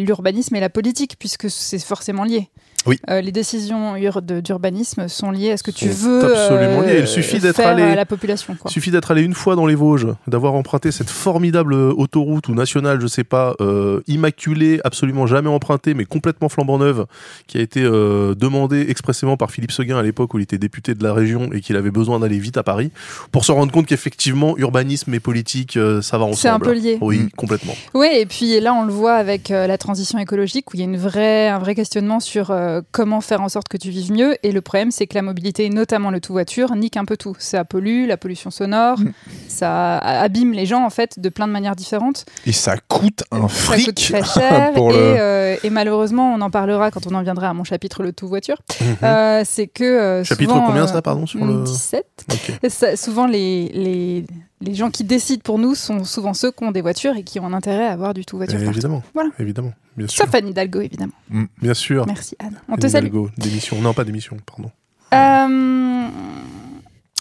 l'urbanisme 0.04 0.56
et 0.56 0.60
la 0.60 0.70
politique, 0.70 1.16
puisque 1.20 1.48
c'est 1.50 1.78
forcément 1.78 2.24
lié. 2.24 2.48
Oui. 2.86 2.98
Euh, 3.10 3.20
les 3.20 3.32
décisions 3.32 3.94
d'urbanisme 4.42 5.08
sont 5.08 5.30
liées 5.30 5.52
à 5.52 5.56
ce 5.56 5.62
que 5.62 5.70
tu 5.70 5.90
Sont 5.92 6.08
veux 6.08 6.24
absolument 6.32 6.80
euh, 6.82 6.86
liées. 6.86 6.98
Il 7.00 7.06
suffit 7.06 7.38
d'être 7.38 7.56
faire 7.56 7.68
allé- 7.68 7.82
à 7.82 7.94
la 7.94 8.06
population. 8.06 8.54
Quoi. 8.58 8.70
Il 8.70 8.72
suffit 8.72 8.90
d'être 8.90 9.10
allé 9.10 9.22
une 9.22 9.34
fois 9.34 9.56
dans 9.56 9.66
les 9.66 9.74
Vosges, 9.74 10.08
d'avoir 10.26 10.54
emprunté 10.54 10.90
cette 10.90 11.10
formidable 11.10 11.74
autoroute 11.74 12.48
ou 12.48 12.54
nationale, 12.54 13.00
je 13.00 13.06
sais 13.06 13.24
pas, 13.24 13.54
euh, 13.60 14.00
immaculée, 14.08 14.80
absolument 14.84 15.26
jamais 15.26 15.48
empruntée, 15.48 15.94
mais 15.94 16.04
complètement 16.04 16.48
flambant 16.48 16.78
neuve, 16.78 17.06
qui 17.46 17.58
a 17.58 17.60
été 17.60 17.82
euh, 17.82 18.34
demandée 18.34 18.86
expressément 18.88 19.36
par 19.36 19.50
Philippe 19.50 19.72
Seguin 19.72 19.96
à 19.98 20.02
l'époque 20.02 20.34
où 20.34 20.38
il 20.38 20.42
était 20.42 20.58
député 20.58 20.94
de 20.94 21.02
la 21.04 21.12
région 21.12 21.50
et 21.52 21.60
qu'il 21.60 21.76
avait 21.76 21.90
besoin 21.90 22.18
d'aller 22.20 22.38
vite 22.38 22.56
à 22.56 22.62
Paris, 22.62 22.90
pour 23.30 23.44
se 23.44 23.52
rendre 23.52 23.72
compte 23.72 23.86
qu'effectivement, 23.86 24.56
urbanisme 24.58 25.12
et 25.14 25.20
politique, 25.20 25.76
euh, 25.76 26.02
ça 26.02 26.18
va 26.18 26.24
ensemble. 26.24 26.36
C'est 26.38 26.48
un 26.48 26.58
peu 26.58 26.72
lié. 26.72 26.98
Oui, 27.00 27.18
Mm. 27.20 27.30
complètement. 27.36 27.74
Oui, 27.94 28.08
et 28.12 28.26
puis 28.26 28.58
là, 28.60 28.74
on 28.74 28.84
le 28.84 28.92
voit 28.92 29.14
avec 29.14 29.50
euh, 29.50 29.66
la 29.66 29.78
transition 29.78 30.18
écologique, 30.18 30.72
où 30.72 30.76
il 30.76 30.80
y 30.80 30.82
a 30.82 30.86
une 30.86 30.96
vraie, 30.96 31.48
un 31.48 31.58
vrai 31.58 31.74
questionnement 31.74 32.18
sur 32.20 32.50
euh, 32.78 32.82
comment 32.92 33.20
faire 33.20 33.40
en 33.40 33.48
sorte 33.48 33.68
que 33.68 33.76
tu 33.76 33.90
vives 33.90 34.12
mieux. 34.12 34.36
Et 34.42 34.52
le 34.52 34.60
problème, 34.60 34.90
c'est 34.90 35.06
que 35.06 35.14
la 35.14 35.22
mobilité, 35.22 35.68
notamment 35.68 36.10
le 36.10 36.20
tout 36.20 36.32
voiture, 36.32 36.74
nique 36.74 36.96
un 36.96 37.04
peu 37.04 37.16
tout. 37.16 37.34
Ça 37.38 37.64
pollue, 37.64 38.06
la 38.06 38.16
pollution 38.16 38.50
sonore, 38.50 38.98
Mm. 38.98 39.12
ça 39.48 39.98
abîme 39.98 40.52
les 40.52 40.66
gens, 40.66 40.84
en 40.84 40.90
fait, 40.90 41.18
de 41.20 41.28
plein 41.28 41.46
de 41.46 41.52
manières 41.52 41.76
différentes. 41.76 42.24
Et 42.46 42.52
ça 42.52 42.76
coûte 42.88 43.24
un 43.30 43.42
Ça 43.42 43.72
fric 43.72 43.86
coûte 43.86 43.94
très 43.96 44.24
cher. 44.40 44.72
pour 44.72 44.90
et, 44.92 44.94
le... 44.96 45.00
euh, 45.18 45.56
et 45.62 45.70
malheureusement, 45.70 46.32
on 46.34 46.40
en 46.40 46.50
parlera 46.50 46.90
quand 46.90 47.06
on 47.06 47.14
en 47.14 47.22
viendra 47.22 47.48
à 47.48 47.54
mon 47.54 47.64
chapitre 47.64 48.02
Le 48.02 48.12
tout 48.12 48.28
voiture. 48.28 48.56
Euh, 49.02 49.42
c'est 49.44 49.66
que. 49.66 50.18
Mhm. 50.20 50.24
Chapitre 50.24 50.52
souvent, 50.52 50.66
combien 50.66 50.86
ça, 50.86 51.02
pardon, 51.02 51.26
sur 51.26 51.44
le- 51.44 51.62
17. 51.64 52.06
Ok. 52.32 52.52
Et 52.62 52.68
ça- 52.68 52.96
souvent, 52.96 53.26
les, 53.26 53.68
les, 53.74 54.24
les 54.60 54.74
gens 54.74 54.90
qui 54.90 55.04
décident 55.04 55.42
pour 55.44 55.58
nous 55.58 55.74
sont 55.74 56.04
souvent 56.04 56.34
ceux 56.34 56.50
qui 56.50 56.64
ont 56.64 56.70
des 56.70 56.80
voitures 56.80 57.16
et 57.16 57.22
qui 57.22 57.40
ont 57.40 57.46
un 57.46 57.52
intérêt 57.52 57.86
à 57.86 57.92
avoir 57.92 58.14
du 58.14 58.24
tout 58.24 58.36
voiture. 58.36 58.56
Partout. 58.58 58.70
évidemment, 58.70 59.02
Voilà. 59.14 59.30
évidemment, 59.38 59.72
bien 59.96 60.06
sûr, 60.08 60.24
Sauf 60.24 60.34
Anne 60.34 60.48
Hidalgo, 60.48 60.80
évidemment. 60.80 61.12
bien 61.60 61.74
sûr. 61.74 62.06
Merci 62.06 62.36
Anne. 62.38 62.60
On 62.68 62.76
te 62.76 62.86
Anne 62.86 62.90
salue. 62.92 63.04
Hidalgo, 63.06 63.30
d'émission, 63.38 63.80
non 63.80 63.92
pas 63.94 64.04
d'émission, 64.04 64.36
pardon. 64.46 64.70
Euh, 65.14 66.08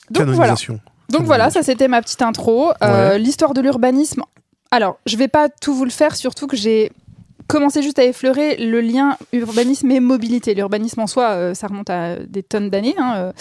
Donc 0.09 0.27
voilà. 0.27 0.31
Canonisation. 0.33 0.79
Donc 1.09 1.23
voilà, 1.23 1.49
ça 1.49 1.61
c'était 1.63 1.87
ma 1.87 2.01
petite 2.01 2.21
intro. 2.21 2.71
Euh, 2.83 3.17
L'histoire 3.17 3.53
de 3.53 3.61
l'urbanisme. 3.61 4.23
Alors, 4.71 4.97
je 5.05 5.17
vais 5.17 5.27
pas 5.27 5.49
tout 5.49 5.73
vous 5.73 5.83
le 5.83 5.91
faire, 5.91 6.15
surtout 6.15 6.47
que 6.47 6.55
j'ai 6.55 6.91
commencé 7.47 7.81
juste 7.83 7.99
à 7.99 8.05
effleurer 8.05 8.55
le 8.55 8.79
lien 8.79 9.17
urbanisme 9.33 9.91
et 9.91 9.99
mobilité. 9.99 10.53
L'urbanisme 10.53 11.01
en 11.01 11.07
soi, 11.07 11.31
euh, 11.31 11.53
ça 11.53 11.67
remonte 11.67 11.89
à 11.89 12.15
des 12.17 12.43
tonnes 12.43 12.69
d'années. 12.69 12.95
hein. 12.97 13.13
Euh, 13.17 13.31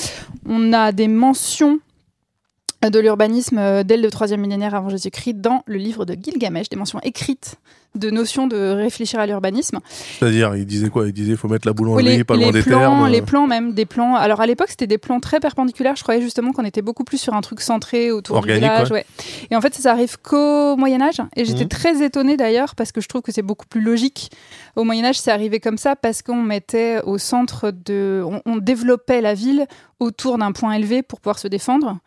On 0.49 0.73
a 0.73 0.91
des 0.91 1.07
mentions 1.07 1.79
de 2.83 2.99
l'urbanisme 2.99 3.85
dès 3.85 3.97
le 3.99 4.11
troisième 4.11 4.41
millénaire 4.41 4.75
avant 4.75 4.89
Jésus-Christ 4.89 5.35
dans 5.35 5.63
le 5.67 5.77
livre 5.77 6.05
de 6.07 6.15
Gilgamesh, 6.15 6.71
des 6.71 6.77
mentions 6.77 6.99
écrites 7.05 7.57
de 7.97 8.11
notions 8.11 8.47
de 8.47 8.57
réfléchir 8.73 9.19
à 9.21 9.27
l'urbanisme. 9.27 9.81
C'est-à-dire, 10.19 10.55
il 10.57 10.65
disait 10.67 10.89
quoi? 10.91 11.07
Il 11.07 11.13
disait, 11.13 11.35
faut 11.37 11.49
mettre 11.49 11.67
la 11.67 11.73
boulangerie 11.73 12.23
pas 12.25 12.37
loin 12.37 12.53
des 12.53 12.63
plans, 12.63 12.79
termes. 12.79 13.09
les 13.09 13.23
plans 13.23 13.47
même, 13.47 13.73
des 13.73 13.85
plans. 13.87 14.15
Alors 14.15 14.41
à 14.41 14.47
l'époque, 14.47 14.69
c'était 14.71 14.87
des 14.87 14.99
plans 14.99 15.19
très 15.21 15.41
perpendiculaires. 15.41 15.97
Je 15.97 16.03
croyais 16.03 16.23
justement 16.23 16.53
qu'on 16.53 16.65
était 16.65 16.83
beaucoup 16.83 17.05
plus 17.05 17.19
sur 17.19 17.35
un 17.35 17.41
truc 17.41 17.61
centré 17.61 18.13
autour 18.13 18.37
Organique, 18.37 18.63
du 18.63 18.69
village. 18.69 18.91
ouais. 18.93 19.05
Et 19.51 19.57
en 19.57 19.61
fait, 19.61 19.75
ça, 19.75 19.83
ça 19.83 19.91
arrive 19.93 20.17
qu'au 20.23 20.77
Moyen 20.77 21.01
Âge. 21.03 21.21
Et 21.37 21.45
j'étais 21.45 21.65
Mhm. 21.65 21.69
très 21.69 22.03
étonnée 22.05 22.37
d'ailleurs 22.37 22.75
parce 22.77 22.93
que 22.93 23.01
je 23.01 23.09
trouve 23.09 23.23
que 23.23 23.33
c'est 23.33 23.43
beaucoup 23.43 23.67
plus 23.67 23.81
logique. 23.81 24.31
Au 24.77 24.85
Moyen 24.85 25.05
Âge, 25.07 25.19
c'est 25.19 25.33
arrivé 25.33 25.59
comme 25.59 25.79
ça 25.79 25.97
parce 25.97 26.23
qu'on 26.23 26.43
mettait 26.43 27.01
au 27.05 27.19
centre 27.19 27.73
de, 27.85 28.23
on, 28.25 28.41
on 28.47 28.57
développait 28.59 29.21
la 29.21 29.35
ville 29.35 29.67
autour 29.99 30.39
d'un 30.39 30.53
point 30.53 30.73
élevé 30.75 31.03
pour 31.03 31.21
pouvoir 31.21 31.39
se 31.39 31.49
défendre. 31.49 31.99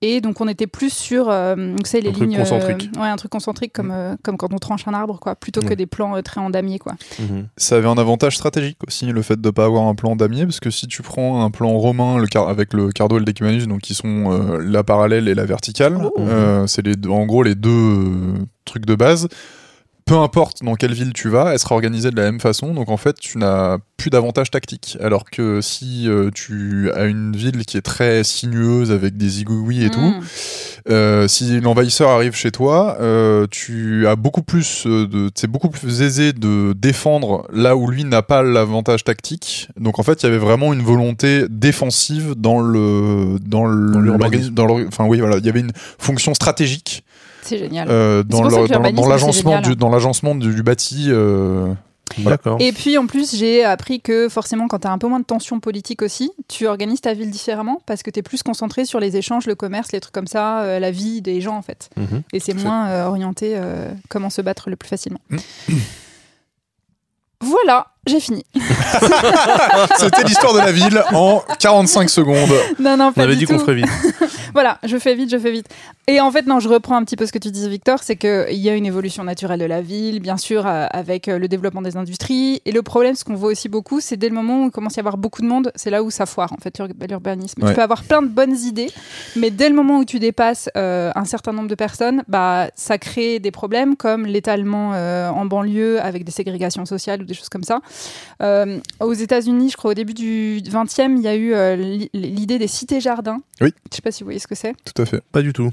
Et 0.00 0.20
donc 0.20 0.40
on 0.40 0.46
était 0.46 0.68
plus 0.68 0.92
sur, 0.92 1.28
euh, 1.28 1.54
vous 1.76 1.84
savez, 1.84 2.02
les 2.02 2.10
Un 2.10 2.12
truc 2.12 2.28
lignes, 2.28 2.38
concentrique. 2.38 2.90
ouais, 2.96 3.08
un 3.08 3.16
truc 3.16 3.32
concentrique 3.32 3.72
comme 3.72 3.90
euh, 3.90 4.14
comme 4.22 4.36
quand 4.36 4.52
on 4.52 4.58
tranche 4.58 4.86
un 4.86 4.94
arbre, 4.94 5.18
quoi, 5.18 5.27
plutôt 5.34 5.60
que 5.60 5.68
Ouais. 5.68 5.76
des 5.76 5.86
plans 5.86 6.16
euh, 6.16 6.22
très 6.22 6.40
en 6.40 6.50
damier, 6.50 6.78
quoi. 6.78 6.94
Mhm. 7.18 7.48
Ça 7.56 7.76
avait 7.76 7.88
un 7.88 7.98
avantage 7.98 8.36
stratégique 8.36 8.78
aussi, 8.86 9.06
le 9.06 9.22
fait 9.22 9.40
de 9.40 9.46
ne 9.48 9.50
pas 9.50 9.64
avoir 9.64 9.84
un 9.86 9.94
plan 9.94 10.16
damier, 10.16 10.44
parce 10.44 10.60
que 10.60 10.70
si 10.70 10.86
tu 10.86 11.02
prends 11.02 11.44
un 11.44 11.50
plan 11.50 11.70
romain 11.76 12.18
le 12.18 12.26
car- 12.26 12.48
avec 12.48 12.72
le 12.72 12.90
cardo 12.90 13.16
et 13.16 13.18
le 13.20 13.24
décumanus, 13.24 13.66
donc 13.66 13.80
qui 13.80 13.94
sont 13.94 14.30
euh, 14.32 14.58
la 14.62 14.82
parallèle 14.84 15.28
et 15.28 15.34
la 15.34 15.44
verticale, 15.44 15.98
Oh. 16.02 16.12
euh, 16.18 16.66
c'est 16.66 16.84
les 16.86 16.94
deux- 16.96 17.10
en 17.10 17.26
gros 17.26 17.42
les 17.42 17.54
deux 17.54 17.70
euh, 17.70 18.34
trucs 18.64 18.86
de 18.86 18.94
base. 18.94 19.28
Peu 20.08 20.16
importe 20.16 20.64
dans 20.64 20.74
quelle 20.74 20.94
ville 20.94 21.12
tu 21.12 21.28
vas, 21.28 21.52
elle 21.52 21.58
sera 21.58 21.74
organisée 21.74 22.10
de 22.10 22.16
la 22.16 22.22
même 22.22 22.40
façon. 22.40 22.72
Donc 22.72 22.88
en 22.88 22.96
fait, 22.96 23.16
tu 23.20 23.36
n'as 23.38 23.76
plus 23.98 24.08
d'avantage 24.10 24.50
tactique. 24.50 24.96
Alors 25.02 25.24
que 25.28 25.60
si 25.60 26.08
euh, 26.08 26.30
tu 26.34 26.90
as 26.94 27.04
une 27.04 27.36
ville 27.36 27.64
qui 27.66 27.76
est 27.76 27.82
très 27.82 28.24
sinueuse 28.24 28.90
avec 28.90 29.16
des 29.18 29.40
igouis 29.42 29.84
et 29.84 29.90
tout, 29.90 29.98
Mm. 30.00 30.20
euh, 30.90 31.28
si 31.28 31.60
l'envahisseur 31.60 32.08
arrive 32.08 32.34
chez 32.34 32.50
toi, 32.50 32.96
euh, 33.00 33.46
tu 33.50 34.06
as 34.06 34.16
beaucoup 34.16 34.42
plus 34.42 34.84
euh, 34.86 35.06
de, 35.06 35.30
c'est 35.34 35.50
beaucoup 35.50 35.68
plus 35.68 36.00
aisé 36.00 36.32
de 36.32 36.72
défendre 36.74 37.46
là 37.52 37.76
où 37.76 37.90
lui 37.90 38.04
n'a 38.04 38.22
pas 38.22 38.42
l'avantage 38.42 39.04
tactique. 39.04 39.68
Donc 39.78 39.98
en 39.98 40.02
fait, 40.02 40.22
il 40.22 40.26
y 40.26 40.28
avait 40.28 40.38
vraiment 40.38 40.72
une 40.72 40.82
volonté 40.82 41.44
défensive 41.50 42.34
dans 42.36 42.60
le 42.60 43.36
dans 43.44 43.66
le- 43.66 43.92
Dans 43.92 44.00
l'urbanisme. 44.00 44.54
dans 44.54 44.64
l'or- 44.64 44.80
enfin 44.88 45.04
oui 45.04 45.20
voilà, 45.20 45.36
il 45.38 45.44
y 45.44 45.48
avait 45.50 45.60
une 45.60 45.72
fonction 45.98 46.32
stratégique 46.32 47.04
C'est 47.48 47.58
génial. 47.58 47.88
euh, 47.90 48.22
dans 48.22 48.42
l'agencement 49.08 49.52
génial. 49.52 49.62
du 49.64 49.76
dans 49.76 49.88
l'agencement 49.88 50.34
du, 50.34 50.54
du 50.54 50.62
bâti. 50.62 51.06
euh, 51.08 51.72
D'accord. 52.18 52.56
Et 52.58 52.72
puis 52.72 52.96
en 52.96 53.06
plus, 53.06 53.36
j'ai 53.36 53.64
appris 53.64 54.00
que 54.00 54.30
forcément, 54.30 54.66
quand 54.66 54.78
tu 54.78 54.86
as 54.86 54.90
un 54.92 54.96
peu 54.98 55.08
moins 55.08 55.20
de 55.20 55.24
tension 55.26 55.60
politique 55.60 56.00
aussi, 56.00 56.30
tu 56.48 56.66
organises 56.66 57.02
ta 57.02 57.12
ville 57.12 57.30
différemment 57.30 57.82
parce 57.84 58.02
que 58.02 58.10
tu 58.10 58.20
es 58.20 58.22
plus 58.22 58.42
concentré 58.42 58.86
sur 58.86 58.98
les 58.98 59.16
échanges, 59.18 59.46
le 59.46 59.54
commerce, 59.54 59.92
les 59.92 60.00
trucs 60.00 60.14
comme 60.14 60.26
ça, 60.26 60.62
euh, 60.62 60.78
la 60.78 60.90
vie 60.90 61.20
des 61.20 61.40
gens 61.42 61.56
en 61.56 61.62
fait. 61.62 61.90
Mhm. 61.96 62.22
Et 62.32 62.40
c'est 62.40 62.54
moins 62.54 62.88
euh, 62.88 63.06
orienté 63.06 63.52
euh, 63.56 63.90
comment 64.08 64.30
se 64.30 64.40
battre 64.40 64.70
le 64.70 64.76
plus 64.76 64.88
facilement. 64.88 65.20
voilà, 67.40 67.88
j'ai 68.08 68.20
fini. 68.20 68.44
C'était 69.96 70.24
l'histoire 70.24 70.54
de 70.54 70.58
la 70.60 70.72
ville 70.72 71.02
en 71.12 71.42
45 71.58 72.08
secondes. 72.10 72.50
Non, 72.78 72.96
non, 72.96 73.08
On 73.08 73.12
pas 73.12 73.22
avait 73.22 73.34
du 73.36 73.44
dit 73.44 73.52
qu'on 73.52 73.58
ferait 73.58 73.74
vite. 73.74 73.88
Voilà, 74.54 74.78
je 74.82 74.96
fais 74.98 75.14
vite, 75.14 75.30
je 75.30 75.38
fais 75.38 75.52
vite. 75.52 75.66
Et 76.08 76.20
en 76.22 76.32
fait, 76.32 76.46
non, 76.46 76.58
je 76.58 76.68
reprends 76.70 76.96
un 76.96 77.04
petit 77.04 77.16
peu 77.16 77.26
ce 77.26 77.32
que 77.32 77.38
tu 77.38 77.50
disais, 77.50 77.68
Victor, 77.68 77.98
c'est 78.02 78.16
qu'il 78.16 78.46
y 78.56 78.68
a 78.70 78.74
une 78.74 78.86
évolution 78.86 79.22
naturelle 79.22 79.60
de 79.60 79.66
la 79.66 79.82
ville, 79.82 80.20
bien 80.20 80.38
sûr, 80.38 80.66
euh, 80.66 80.86
avec 80.90 81.28
euh, 81.28 81.38
le 81.38 81.48
développement 81.48 81.82
des 81.82 81.96
industries. 81.98 82.62
Et 82.64 82.72
le 82.72 82.82
problème, 82.82 83.14
ce 83.14 83.24
qu'on 83.24 83.34
voit 83.34 83.50
aussi 83.50 83.68
beaucoup, 83.68 84.00
c'est 84.00 84.16
dès 84.16 84.30
le 84.30 84.34
moment 84.34 84.62
où 84.62 84.66
il 84.66 84.70
commence 84.70 84.94
à 84.94 84.96
y 84.96 85.00
avoir 85.00 85.18
beaucoup 85.18 85.42
de 85.42 85.46
monde, 85.46 85.70
c'est 85.76 85.90
là 85.90 86.02
où 86.02 86.10
ça 86.10 86.24
foire, 86.24 86.50
en 86.52 86.56
fait, 86.56 86.76
l'ur- 86.78 86.88
l'urbanisme. 87.08 87.62
Ouais. 87.62 87.68
Tu 87.68 87.74
peux 87.76 87.82
avoir 87.82 88.02
plein 88.04 88.22
de 88.22 88.26
bonnes 88.28 88.56
idées, 88.56 88.90
mais 89.36 89.50
dès 89.50 89.68
le 89.68 89.74
moment 89.74 89.98
où 89.98 90.04
tu 90.06 90.18
dépasses 90.18 90.70
euh, 90.76 91.12
un 91.14 91.26
certain 91.26 91.52
nombre 91.52 91.68
de 91.68 91.74
personnes, 91.74 92.22
bah, 92.26 92.68
ça 92.74 92.96
crée 92.96 93.38
des 93.40 93.50
problèmes 93.50 93.96
comme 93.96 94.24
l'étalement 94.24 94.92
euh, 94.94 95.28
en 95.28 95.44
banlieue 95.44 96.00
avec 96.00 96.24
des 96.24 96.32
ségrégations 96.32 96.86
sociales 96.86 97.20
ou 97.20 97.24
des 97.26 97.34
choses 97.34 97.50
comme 97.50 97.64
ça. 97.64 97.80
Euh, 98.42 98.78
aux 99.00 99.12
États-Unis, 99.12 99.70
je 99.70 99.76
crois, 99.76 99.90
au 99.90 99.94
début 99.94 100.14
du 100.14 100.60
20e, 100.64 101.16
il 101.16 101.22
y 101.22 101.28
a 101.28 101.34
eu 101.34 101.54
euh, 101.54 101.76
li- 101.76 102.10
l'idée 102.14 102.58
des 102.58 102.68
cités-jardins. 102.68 103.40
Oui. 103.60 103.72
Je 103.90 103.96
sais 103.96 104.02
pas 104.02 104.10
si 104.12 104.22
vous 104.22 104.26
voyez 104.28 104.38
ce 104.38 104.46
que 104.46 104.54
c'est. 104.54 104.74
Tout 104.84 105.02
à 105.02 105.06
fait. 105.06 105.22
Pas 105.32 105.42
du 105.42 105.52
tout. 105.52 105.70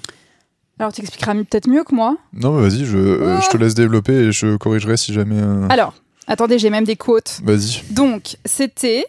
Alors, 0.80 0.92
tu 0.92 1.02
expliqueras 1.02 1.34
peut-être 1.36 1.70
mieux 1.70 1.84
que 1.84 1.96
moi. 1.96 2.18
Non, 2.34 2.54
mais 2.54 2.68
vas-y, 2.68 2.86
je, 2.86 2.98
euh, 2.98 3.40
je 3.42 3.50
te 3.50 3.58
laisse 3.58 3.76
développer 3.76 4.14
et 4.14 4.32
je 4.32 4.58
corrigerai 4.58 4.98
si 4.98 5.14
jamais. 5.14 5.40
euh, 5.40 5.68
Alors, 5.70 5.94
attendez, 6.28 6.60
j'ai 6.60 6.70
même 6.70 6.84
des 6.86 6.96
quotes. 6.98 7.40
Vas-y. 7.44 7.82
Donc, 7.92 8.36
c'était 8.46 9.06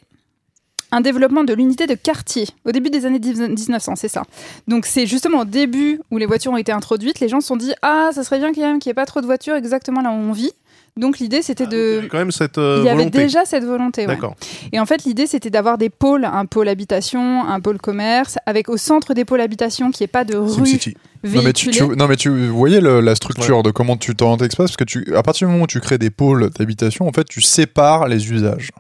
un 0.93 1.01
développement 1.01 1.43
de 1.43 1.53
l'unité 1.53 1.89
de 1.89 1.95
quartier 1.95 2.47
au 2.65 2.71
début 2.71 2.91
des 2.91 3.05
années 3.07 3.19
1900, 3.19 3.97
c'est 3.97 4.07
ça. 4.07 4.23
Donc, 4.69 4.87
c'est 4.87 5.07
justement 5.07 5.41
au 5.41 5.45
début 5.45 6.01
où 6.13 6.19
les 6.19 6.27
voitures 6.27 6.53
ont 6.53 6.57
été 6.57 6.71
introduites, 6.71 7.19
les 7.19 7.29
gens 7.29 7.41
se 7.41 7.49
sont 7.49 7.57
dit 7.57 7.73
Ah, 7.83 8.11
ça 8.15 8.23
serait 8.23 8.39
bien 8.39 8.55
quand 8.55 8.61
même 8.61 8.79
qu'il 8.79 8.91
n'y 8.91 8.93
ait 8.93 8.95
pas 8.95 9.05
trop 9.07 9.21
de 9.21 9.27
voitures 9.27 9.57
exactement 9.57 10.01
là 10.03 10.11
où 10.11 10.15
on 10.15 10.31
vit. 10.33 10.53
Donc, 10.99 11.19
l'idée, 11.19 11.43
c'était 11.43 11.65
Il 11.65 11.73
y 11.73 11.77
avait 11.77 12.03
de. 12.03 12.09
quand 12.09 12.19
même 12.19 12.31
cette 12.33 12.57
euh, 12.59 12.79
Il 12.81 12.87
y 12.87 12.89
avait 12.89 12.99
volonté. 12.99 13.19
déjà 13.19 13.45
cette 13.45 13.65
volonté. 13.65 14.03
ouais. 14.03 14.07
D'accord. 14.15 14.35
Et 14.73 14.81
en 14.81 14.87
fait, 14.87 15.05
l'idée, 15.05 15.27
c'était 15.27 15.51
d'avoir 15.51 15.77
des 15.77 15.91
pôles, 15.91 16.25
un 16.25 16.47
pôle 16.47 16.69
habitation, 16.69 17.45
un 17.47 17.61
pôle 17.61 17.79
commerce, 17.79 18.39
avec 18.47 18.69
au 18.71 18.77
centre 18.79 19.13
des 19.13 19.25
pôles 19.27 19.41
habitation 19.43 19.91
qu'il 19.91 20.05
n'y 20.05 20.07
ait 20.07 20.09
pas 20.09 20.25
de 20.25 20.37
rue 20.37 20.49
SimCity. 20.51 20.97
Non 21.25 21.43
mais, 21.43 21.53
tu, 21.53 21.71
non 21.97 22.07
mais 22.07 22.17
tu 22.17 22.47
voyais 22.49 22.81
le- 22.81 23.01
la 23.01 23.15
structure 23.17 23.63
de 23.65 23.73
comment 23.73 23.97
tu 23.97 24.15
t'orientes 24.15 24.43
l'espace 24.43 24.71
parce 24.71 24.77
que 24.77 24.85
tu 24.85 25.13
à 25.17 25.25
partir 25.25 25.49
du 25.49 25.53
moment 25.53 25.65
où 25.65 25.67
tu 25.67 25.81
crées 25.81 25.99
des 25.99 26.11
pôles 26.11 26.51
d'habitation 26.51 27.09
en 27.09 27.13
fait 27.13 27.25
tu 27.25 27.41
sépares 27.41 28.07
les 28.07 28.31
usages 28.31 28.71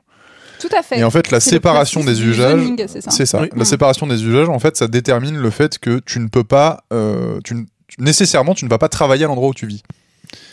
Tout 0.61 0.69
à 0.79 0.83
fait. 0.83 1.01
et 1.01 1.05
en 1.05 1.11
fait 1.11 1.33
la 1.33 1.41
séparation 1.41 2.05
des 2.05 2.23
usages 2.23 2.61
c'est 2.87 3.01
ça. 3.01 3.11
c'est 3.11 3.27
ça 3.27 3.41
Oui. 3.41 3.49
la 3.57 3.65
séparation 3.65 4.07
des 4.07 4.23
usages 4.23 4.49
en 4.49 4.61
fait 4.61 4.77
ça 4.77 4.87
détermine 4.87 5.37
le 5.37 5.51
fait 5.51 5.79
que 5.81 5.99
tu 6.07 6.21
ne 6.21 6.29
peux 6.29 6.45
pas 6.45 6.85
euh, 6.93 7.41
tu- 7.43 7.67
nécessairement 7.99 8.55
tu 8.55 8.65
ne 8.65 8.71
vas 8.71 8.79
pas 8.79 8.89
travailler 8.89 9.25
à 9.25 9.29
l'endroit 9.29 9.49
où 9.49 9.55
tu 9.55 9.67
vis 9.67 9.83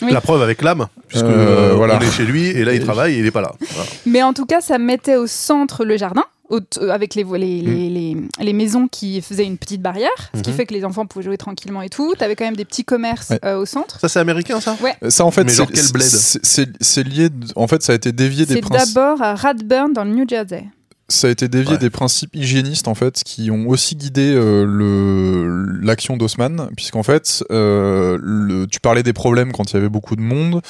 Oui. 0.01 0.11
La 0.11 0.21
preuve 0.21 0.41
avec 0.41 0.61
l'âme, 0.61 0.87
puisque 1.07 1.25
Euh, 1.25 1.71
euh, 1.71 1.73
voilà. 1.75 1.97
on 1.97 2.01
est 2.01 2.11
chez 2.11 2.23
lui 2.25 2.47
et 2.47 2.63
là 2.65 2.73
il 2.73 2.83
travaille 2.83 3.15
et 3.15 3.19
il 3.19 3.25
est 3.25 3.31
pas 3.31 3.41
là. 3.41 3.53
Voilà. 3.59 3.89
Mais 4.05 4.23
en 4.23 4.33
tout 4.33 4.45
cas, 4.45 4.61
ça 4.61 4.77
mettait 4.77 5.15
au 5.15 5.27
centre 5.27 5.85
le 5.85 5.97
jardin, 5.97 6.23
euh, 6.51 6.59
avec 6.91 7.15
les, 7.15 7.23
vo- 7.23 7.35
les, 7.35 7.61
Mm. 7.61 7.65
les, 7.65 7.89
les, 7.89 8.17
les 8.45 8.53
maisons 8.53 8.87
qui 8.87 9.21
faisaient 9.21 9.45
une 9.45 9.57
petite 9.57 9.81
barrière, 9.81 10.09
ce 10.35 10.41
qui 10.41 10.49
Mhm. 10.51 10.55
fait 10.55 10.65
que 10.65 10.73
les 10.73 10.85
enfants 10.85 11.05
pouvaient 11.05 11.25
jouer 11.25 11.37
tranquillement 11.37 11.81
et 11.81 11.89
tout. 11.89 12.13
Tu 12.17 12.23
avais 12.23 12.35
quand 12.35 12.45
même 12.45 12.55
des 12.55 12.65
petits 12.65 12.83
commerces 12.85 13.29
Ouais. 13.29 13.39
euh, 13.45 13.57
au 13.57 13.65
centre. 13.65 13.99
Ça 13.99 14.09
c'est 14.09 14.19
américain 14.19 14.59
ça? 14.59 14.75
Ça 15.09 15.25
en 15.25 15.31
fait 15.31 15.43
Mais 15.45 15.49
c'est 15.51 15.57
genre 15.57 15.67
quel 15.73 15.91
bled? 15.91 16.03
c'est- 16.05 16.39
c'est 16.43 16.69
c'est 16.81 17.03
lié 17.07 17.29
en 17.55 17.67
fait 17.67 17.81
ça 17.81 17.93
a 17.93 17.95
été 17.95 18.11
dévié 18.11 18.45
des 18.45 18.55
C'est 18.55 18.61
principes 18.61 18.93
d'abord 18.95 19.21
à 19.21 19.35
Radburn 19.35 19.93
dans 19.93 20.03
le 20.03 20.11
New 20.11 20.27
Jersey. 20.27 20.65
Ça 21.09 21.27
a 21.27 21.29
été 21.29 21.47
dévié 21.47 21.73
Ouais. 21.73 21.77
des 21.77 21.89
principes 21.89 22.33
hygiénistes 22.35 22.87
en 22.87 22.95
fait 22.95 23.23
qui 23.23 23.51
ont 23.51 23.67
aussi 23.67 23.95
guidé 23.95 24.33
euh, 24.33 24.65
le 24.65 25.81
l'action 25.85 26.15
d'Haussmann 26.17 26.69
puisqu'en 26.75 27.03
fait 27.03 27.43
euh, 27.51 28.17
le, 28.21 28.65
tu 28.67 28.79
parlais 28.79 29.03
des 29.03 29.13
problèmes 29.13 29.51
quand 29.51 29.71
il 29.71 29.73
y 29.75 29.77
avait 29.77 29.89
beaucoup 29.89 30.15
de 30.15 30.21
monde 30.21 30.61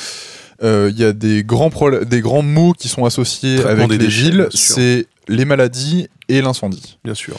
Euh, 0.61 0.89
il 0.93 0.99
y 0.99 1.03
a 1.03 1.13
des 1.13 1.43
grands 1.43 1.71
des 2.05 2.21
grands 2.21 2.41
mots 2.43 2.73
qui 2.73 2.87
sont 2.87 3.05
associés 3.05 3.57
Traitement 3.57 3.85
avec 3.85 3.97
des 3.99 4.05
les 4.05 4.07
villes 4.07 4.47
c'est 4.53 5.07
les 5.27 5.45
maladies 5.45 6.07
et 6.29 6.41
l'incendie 6.41 6.97
Bien 7.03 7.15
sûr. 7.15 7.35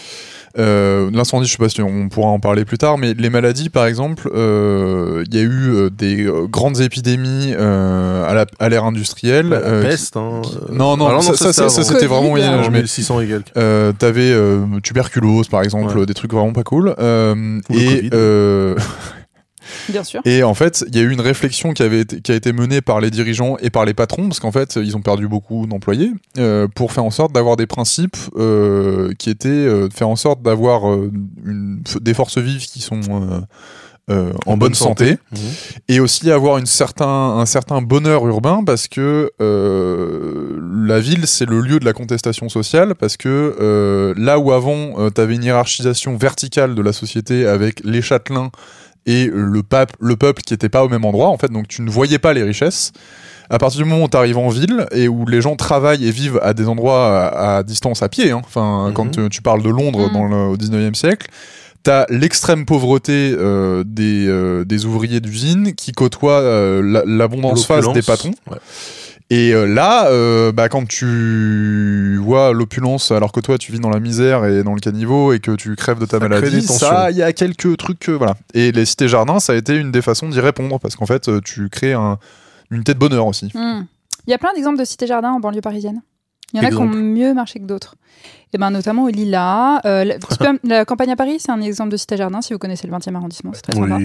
Euh, 0.58 1.10
L'incendie, 1.12 1.46
je 1.46 1.52
sais 1.52 1.58
pas 1.58 1.68
si 1.68 1.80
on 1.82 2.08
pourra 2.08 2.28
en 2.28 2.38
parler 2.40 2.64
plus 2.64 2.78
tard, 2.78 2.96
mais 2.98 3.14
les 3.14 3.30
maladies, 3.30 3.68
par 3.68 3.86
exemple, 3.86 4.28
euh, 4.34 5.24
il 5.26 5.34
y 5.34 5.38
a 5.38 5.42
eu 5.42 5.68
euh, 5.74 5.90
des 5.90 6.24
euh, 6.24 6.46
grandes 6.46 6.80
épidémies 6.80 7.54
euh, 7.56 8.44
à 8.58 8.68
l'ère 8.68 8.84
industrielle. 8.84 9.48
La 9.48 9.56
euh, 9.58 9.82
peste, 9.82 10.16
hein. 10.16 10.42
euh, 10.44 10.72
Non, 10.72 10.96
non, 10.96 11.06
alors 11.08 11.22
ça, 11.22 11.36
ça, 11.36 11.52
ça, 11.68 11.82
c'était 11.82 12.06
vraiment 12.06 12.36
Âge, 12.36 12.68
En 12.68 12.70
mais 12.70 12.78
1600 12.82 13.20
et 13.20 13.26
quelques. 13.26 13.56
euh, 13.56 13.92
t'avais 13.92 14.30
euh, 14.30 14.64
tuberculose 14.82 15.48
par 15.48 15.62
exemple, 15.62 15.96
Ouais. 15.98 16.06
des 16.06 16.14
trucs 16.14 16.32
vraiment 16.32 16.52
pas 16.52 16.62
cool. 16.64 16.94
Euh, 16.98 17.34
Ou 17.70 17.72
le 17.74 17.78
et. 17.78 18.10
Bien 19.88 20.04
sûr. 20.04 20.20
et 20.24 20.42
en 20.42 20.54
fait, 20.54 20.84
il 20.88 20.96
y 20.96 20.98
a 20.98 21.02
eu 21.02 21.10
une 21.12 21.20
réflexion 21.20 21.72
qui 21.72 21.82
avait 21.82 22.00
été, 22.00 22.20
qui 22.20 22.32
a 22.32 22.34
été 22.34 22.52
menée 22.52 22.80
par 22.80 23.00
les 23.00 23.10
dirigeants 23.10 23.56
et 23.60 23.70
par 23.70 23.84
les 23.84 23.94
patrons, 23.94 24.28
parce 24.28 24.40
qu'en 24.40 24.52
fait, 24.52 24.76
ils 24.76 24.96
ont 24.96 25.02
perdu 25.02 25.28
beaucoup 25.28 25.66
d'employés, 25.66 26.12
euh, 26.38 26.68
pour 26.74 26.92
faire 26.92 27.04
en 27.04 27.10
sorte 27.10 27.32
d'avoir 27.32 27.56
des 27.56 27.66
principes 27.66 28.16
euh, 28.36 29.12
qui 29.18 29.30
étaient 29.30 29.48
euh, 29.48 29.88
de 29.88 29.92
faire 29.94 30.08
en 30.08 30.16
sorte 30.16 30.42
d'avoir 30.42 30.90
euh, 30.90 31.10
des 32.00 32.14
forces 32.14 32.38
vives 32.38 32.66
qui 32.66 32.80
sont 32.80 33.00
euh, 33.10 33.40
euh, 34.10 34.32
en, 34.44 34.58
bonne 34.58 34.74
santé, 34.74 35.16
Mhm. 35.32 35.38
et 35.88 35.98
aussi 36.00 36.30
avoir 36.30 36.58
une 36.58 36.66
certain, 36.66 37.06
un 37.06 37.46
certain 37.46 37.80
bonheur 37.80 38.26
urbain 38.26 38.62
parce 38.62 38.86
que 38.86 39.30
euh, 39.40 40.58
la 40.86 41.00
ville 41.00 41.26
c'est 41.26 41.46
le 41.48 41.60
lieu 41.60 41.78
de 41.80 41.86
la 41.86 41.94
contestation 41.94 42.50
sociale 42.50 42.94
parce 42.94 43.16
que 43.16 43.56
euh, 43.60 44.12
là 44.18 44.38
où 44.38 44.52
avant 44.52 45.08
tu 45.10 45.20
avais 45.20 45.34
une 45.34 45.44
hiérarchisation 45.44 46.16
verticale 46.18 46.74
de 46.74 46.82
la 46.82 46.92
société 46.92 47.46
avec 47.46 47.80
les 47.82 48.02
châtelains 48.02 48.50
et 49.06 49.30
le, 49.32 49.62
pape, 49.62 49.92
le 50.00 50.16
peuple 50.16 50.42
qui 50.42 50.54
était 50.54 50.68
pas 50.68 50.84
au 50.84 50.88
même 50.88 51.04
endroit 51.04 51.28
en 51.28 51.36
fait 51.38 51.50
donc 51.52 51.68
tu 51.68 51.82
ne 51.82 51.90
voyais 51.90 52.18
pas 52.18 52.32
les 52.32 52.42
richesses 52.42 52.92
à 53.50 53.58
partir 53.58 53.82
du 53.82 53.88
moment 53.88 54.04
où 54.04 54.08
tu 54.08 54.16
arrives 54.16 54.38
en 54.38 54.48
ville 54.48 54.86
et 54.92 55.06
où 55.08 55.26
les 55.26 55.42
gens 55.42 55.54
travaillent 55.56 56.06
et 56.06 56.10
vivent 56.10 56.40
à 56.42 56.54
des 56.54 56.66
endroits 56.66 57.28
à, 57.28 57.56
à 57.58 57.62
distance 57.62 58.02
à 58.02 58.08
pied, 58.08 58.30
hein, 58.30 58.40
enfin 58.44 58.88
Mhm. 58.88 58.94
quand 58.94 59.10
tu, 59.10 59.28
tu 59.28 59.42
parles 59.42 59.62
de 59.62 59.68
Londres 59.68 60.06
Mhm. 60.08 60.12
dans 60.14 60.24
le, 60.28 60.36
au 60.48 60.56
19e 60.56 60.94
siècle, 60.94 61.28
T'as 61.82 62.06
l'extrême 62.08 62.64
pauvreté 62.64 63.34
euh, 63.36 63.84
des, 63.86 64.24
euh, 64.26 64.64
des 64.64 64.86
ouvriers 64.86 65.20
d'usine 65.20 65.74
qui 65.74 65.92
côtoient 65.92 66.40
euh, 66.40 66.80
la- 66.82 67.02
l'abondance 67.04 67.66
face 67.66 67.92
des 67.92 68.00
patrons. 68.00 68.30
Ouais. 68.50 68.56
Et 69.30 69.52
euh, 69.52 69.64
là, 69.64 70.08
euh, 70.08 70.52
bah, 70.52 70.68
quand 70.68 70.86
tu 70.86 72.18
vois 72.20 72.52
l'opulence 72.52 73.10
alors 73.10 73.32
que 73.32 73.40
toi 73.40 73.56
tu 73.56 73.72
vis 73.72 73.80
dans 73.80 73.88
la 73.88 74.00
misère 74.00 74.44
et 74.44 74.62
dans 74.62 74.74
le 74.74 74.80
caniveau 74.80 75.32
et 75.32 75.40
que 75.40 75.52
tu 75.52 75.74
crèves 75.76 75.98
de 75.98 76.04
ta 76.04 76.18
Ça 76.18 76.28
maladie, 76.28 76.62
ça, 76.62 77.10
il 77.10 77.16
y 77.16 77.22
a 77.22 77.32
quelques 77.32 77.76
trucs, 77.78 78.08
euh, 78.10 78.12
voilà. 78.12 78.34
Et 78.52 78.70
les 78.70 78.84
cités 78.84 79.08
jardins, 79.08 79.40
ça 79.40 79.54
a 79.54 79.56
été 79.56 79.74
une 79.76 79.90
des 79.90 80.02
façons 80.02 80.28
d'y 80.28 80.40
répondre 80.40 80.78
parce 80.78 80.96
qu'en 80.96 81.06
fait, 81.06 81.28
euh, 81.28 81.40
tu 81.42 81.70
crées 81.70 81.94
un, 81.94 82.18
une 82.70 82.76
unité 82.76 82.92
de 82.92 82.98
bonheur 82.98 83.26
aussi. 83.26 83.50
Hmm. 83.54 83.86
Il 84.26 84.30
y 84.30 84.34
a 84.34 84.38
plein 84.38 84.52
d'exemples 84.54 84.78
de 84.78 84.84
cités-jardins 84.84 85.32
en 85.32 85.40
banlieue 85.40 85.62
parisienne. 85.62 86.02
Il 86.52 86.58
y 86.58 86.60
en 86.60 86.68
a 86.68 86.70
qui 86.70 86.76
ont 86.76 86.86
mieux 86.86 87.34
marché 87.34 87.58
que 87.58 87.64
d'autres. 87.64 87.96
Et 88.54 88.58
ben 88.58 88.70
notamment 88.70 89.04
au 89.04 89.08
Lila. 89.08 89.80
Euh, 89.84 90.04
la, 90.64 90.84
campagne 90.84 91.10
à 91.10 91.16
Paris, 91.16 91.38
c'est 91.40 91.50
un 91.50 91.60
exemple 91.60 91.90
de 91.90 91.96
cité-jardin, 91.96 92.40
si 92.40 92.52
vous 92.52 92.60
connaissez 92.60 92.86
le 92.86 92.92
20e 92.92 93.16
arrondissement, 93.16 93.50
c'est 93.52 93.62
très 93.62 93.72
sympa. 93.72 93.98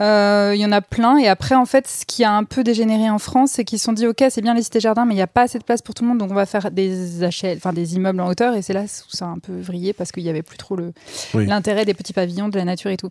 Euh, 0.00 0.52
Il 0.54 0.60
y 0.60 0.64
en 0.64 0.72
a 0.72 0.80
plein. 0.80 1.18
Et 1.18 1.28
après, 1.28 1.54
en 1.54 1.66
fait, 1.66 1.86
ce 1.86 2.06
qui 2.06 2.24
a 2.24 2.32
un 2.32 2.44
peu 2.44 2.64
dégénéré 2.64 3.10
en 3.10 3.18
France, 3.18 3.50
c'est 3.52 3.64
qu'ils 3.64 3.78
se 3.78 3.84
sont 3.84 3.92
dit, 3.92 4.06
OK, 4.06 4.24
c'est 4.30 4.40
bien 4.40 4.54
les 4.54 4.62
cités-jardins, 4.62 5.04
mais 5.04 5.12
il 5.12 5.18
n'y 5.18 5.22
a 5.22 5.26
pas 5.26 5.42
assez 5.42 5.58
de 5.58 5.64
place 5.64 5.82
pour 5.82 5.94
tout 5.94 6.04
le 6.04 6.08
monde, 6.08 6.18
donc 6.18 6.30
on 6.30 6.34
va 6.34 6.46
faire 6.46 6.70
des 6.70 7.20
HL, 7.20 7.58
enfin 7.58 7.74
des 7.74 7.94
immeubles 7.94 8.20
en 8.20 8.28
hauteur. 8.28 8.54
Et 8.54 8.62
c'est 8.62 8.72
là 8.72 8.84
où 8.84 9.16
ça 9.16 9.26
a 9.26 9.28
un 9.28 9.38
peu 9.38 9.60
vrillé 9.60 9.92
parce 9.92 10.10
qu'il 10.10 10.22
n'y 10.22 10.30
avait 10.30 10.42
plus 10.42 10.56
trop 10.56 10.78
Oui. 11.34 11.44
l'intérêt 11.44 11.84
des 11.84 11.92
petits 11.92 12.14
pavillons, 12.14 12.48
de 12.48 12.56
la 12.56 12.64
nature 12.64 12.90
et 12.90 12.96
tout. 12.96 13.10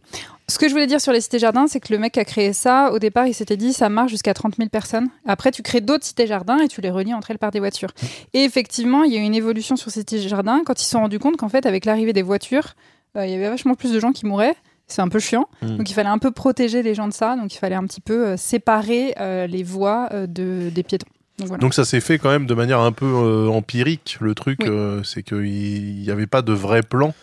Ce 0.52 0.60
que 0.60 0.68
je 0.68 0.74
voulais 0.74 0.86
dire 0.86 1.00
sur 1.00 1.14
les 1.14 1.22
cités-jardins, 1.22 1.68
c'est 1.68 1.80
que 1.80 1.94
le 1.94 1.98
mec 1.98 2.12
qui 2.12 2.20
a 2.20 2.26
créé 2.26 2.52
ça, 2.52 2.92
au 2.92 3.00
départ, 3.00 3.26
il 3.26 3.34
s'était 3.34 3.56
dit, 3.56 3.72
ça 3.72 3.88
marche 3.88 4.12
jusqu'à 4.12 4.34
30 4.34 4.58
000 4.58 4.68
personnes. 4.68 5.08
Après, 5.26 5.50
tu 5.50 5.62
crées 5.62 5.80
d'autres 5.80 6.04
cités-jardins 6.04 6.58
et 6.58 6.68
tu 6.68 6.82
les 6.82 6.90
relis 6.90 7.14
entre 7.14 7.32
elles 7.32 7.38
par 7.38 7.52
des 7.52 7.60
voitures. 7.60 7.92
Et 8.34 8.44
effectivement, 8.44 9.04
il 9.06 9.14
y 9.14 9.16
a 9.16 9.20
eu 9.22 9.24
une 9.24 9.34
évolution 9.34 9.78
sur 9.78 9.92
ces 9.92 10.02
cités-jardins 10.02 10.64
quand 10.66 10.82
ils 10.82 10.84
se 10.84 10.90
sont 10.90 11.00
rendus 11.00 11.20
compte 11.20 11.38
qu'en 11.38 11.48
fait, 11.48 11.66
avec 11.66 11.86
l'arrivée 11.86 12.12
des 12.12 12.22
voitures, 12.22 12.74
euh, 13.16 13.26
il 13.26 13.32
y 13.32 13.36
avait 13.36 13.48
vachement 13.48 13.76
plus 13.76 13.94
de 13.94 14.00
gens 14.02 14.12
qui 14.12 14.26
mouraient. 14.26 14.56
C'est 14.88 15.02
un 15.02 15.08
peu 15.08 15.20
chiant. 15.20 15.48
Mm. 15.62 15.78
Donc 15.78 15.90
il 15.90 15.94
fallait 15.94 16.10
un 16.10 16.18
peu 16.18 16.32
protéger 16.32 16.84
les 16.84 16.96
gens 16.96 17.08
de 17.08 17.14
ça. 17.14 17.38
Donc 17.38 17.54
il 17.56 17.58
fallait 17.58 17.76
un 17.76 17.86
petit 17.86 18.02
peu 18.02 18.28
euh, 18.28 18.36
séparer 18.36 19.16
euh, 19.22 19.48
les 19.48 19.64
voies 19.64 20.10
de, 20.28 20.70
des 20.70 20.84
piétons. 20.84 21.08
Donc 21.40 21.48
voilà. 21.48 21.62
Donc 21.62 21.74
ça 21.74 21.86
s'est 21.86 22.02
fait 22.02 22.20
quand 22.20 22.30
même 22.30 22.46
de 22.46 22.54
manière 22.54 22.82
un 22.82 22.92
peu 22.92 23.48
empirique. 23.50 24.18
Le 24.20 24.36
truc, 24.36 24.60
Oui. 24.64 25.02
c'est 25.06 25.24
qu'il 25.24 26.02
n'y 26.02 26.12
avait 26.12 26.28
pas 26.28 26.42
de 26.42 26.52
vrai 26.52 26.82
plan 26.82 27.14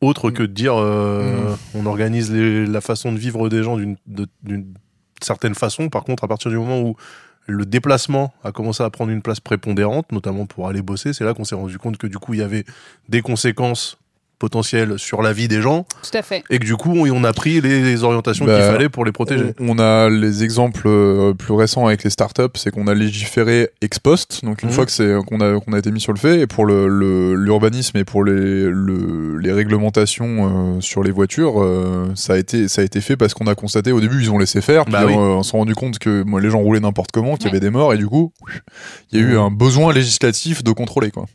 autre 0.00 0.30
que 0.30 0.42
de 0.42 0.52
dire 0.52 0.74
euh, 0.76 1.54
on 1.74 1.86
organise 1.86 2.32
les- 2.32 2.66
la 2.66 2.80
façon 2.80 3.12
de 3.12 3.18
vivre 3.18 3.48
des 3.48 3.62
gens 3.62 3.76
d'une 3.76 3.96
de- 4.06 4.28
d'une 4.42 4.72
certaine 5.22 5.54
façon. 5.54 5.88
Par 5.88 6.04
contre, 6.04 6.24
à 6.24 6.28
partir 6.28 6.50
du 6.50 6.56
moment 6.56 6.80
où 6.80 6.96
le 7.46 7.66
déplacement 7.66 8.32
a 8.44 8.52
commencé 8.52 8.82
à 8.82 8.90
prendre 8.90 9.10
une 9.10 9.22
place 9.22 9.40
prépondérante, 9.40 10.10
notamment 10.12 10.46
pour 10.46 10.68
aller 10.68 10.82
bosser, 10.82 11.12
c'est 11.12 11.24
là 11.24 11.34
qu'on 11.34 11.44
s'est 11.44 11.54
rendu 11.54 11.78
compte 11.78 11.98
que 11.98 12.06
du 12.06 12.18
coup, 12.18 12.32
il 12.34 12.40
y 12.40 12.42
avait 12.42 12.64
des 13.08 13.20
conséquences 13.22 13.98
potentielles 14.40 14.98
sur 14.98 15.22
la 15.22 15.32
vie 15.32 15.46
des 15.46 15.62
gens 15.62 15.84
Tout 16.02 16.16
à 16.18 16.22
fait. 16.22 16.42
et 16.50 16.58
que 16.58 16.64
du 16.64 16.74
coup, 16.76 16.92
on 16.96 17.22
a 17.24 17.32
pris 17.32 17.60
les, 17.60 18.02
orientations 18.02 18.44
Bah, 18.46 18.56
qu'il 18.56 18.64
fallait 18.72 18.88
pour 18.88 19.04
les 19.04 19.12
protéger. 19.12 19.54
On, 19.60 19.78
a 19.78 20.08
les 20.08 20.42
exemples 20.42 20.82
euh, 20.88 21.32
plus 21.34 21.52
récents 21.54 21.86
avec 21.86 22.02
les 22.02 22.10
startups, 22.10 22.42
c'est 22.56 22.72
qu'on 22.72 22.88
a 22.88 22.94
légiféré 22.94 23.68
ex 23.82 23.98
post, 24.00 24.44
donc 24.44 24.62
une 24.62 24.70
Mhm. 24.70 24.74
fois 24.74 24.86
que 24.86 24.92
c'est 24.92 25.14
qu'on 25.26 25.40
a 25.40 25.60
qu'on 25.60 25.72
a 25.74 25.78
été 25.78 25.90
mis 25.92 26.00
sur 26.00 26.12
le 26.12 26.18
fait, 26.18 26.40
et 26.40 26.46
pour 26.48 26.64
le 26.66 27.34
l'urbanisme 27.34 27.96
et 27.98 28.04
pour 28.04 28.24
les 28.24 28.32
le, 28.64 29.36
les 29.38 29.52
réglementations 29.52 30.76
euh, 30.76 30.80
sur 30.80 31.02
les 31.02 31.10
voitures, 31.10 31.62
euh, 31.62 32.10
ça 32.14 32.32
a 32.32 32.38
été 32.38 32.66
ça 32.68 32.80
a 32.80 32.84
été 32.84 33.00
fait 33.00 33.16
parce 33.16 33.34
qu'on 33.34 33.46
a 33.46 33.54
constaté 33.54 33.92
au 33.92 34.00
début 34.00 34.20
ils 34.22 34.30
ont 34.30 34.38
laissé 34.38 34.60
faire, 34.62 34.84
puis 34.84 34.92
Bah 34.92 35.04
oui. 35.06 35.12
euh, 35.12 35.16
on 35.38 35.42
s'est 35.42 35.56
rendu 35.56 35.74
compte 35.74 35.98
que 35.98 36.22
moi, 36.22 36.40
les 36.40 36.48
gens 36.50 36.60
roulaient 36.60 36.80
n'importe 36.80 37.10
comment, 37.12 37.36
qu'il 37.36 37.42
y 37.46 37.50
Ouais. 37.50 37.56
avait 37.56 37.60
des 37.60 37.70
morts, 37.70 37.92
et 37.92 37.98
du 37.98 38.06
coup 38.08 38.32
il 39.12 39.20
y 39.20 39.22
a 39.22 39.26
eu 39.26 39.32
Mhm. 39.34 39.38
un 39.38 39.50
besoin 39.50 39.92
législatif 39.92 40.64
de 40.64 40.72
contrôler 40.72 41.10
quoi. 41.10 41.26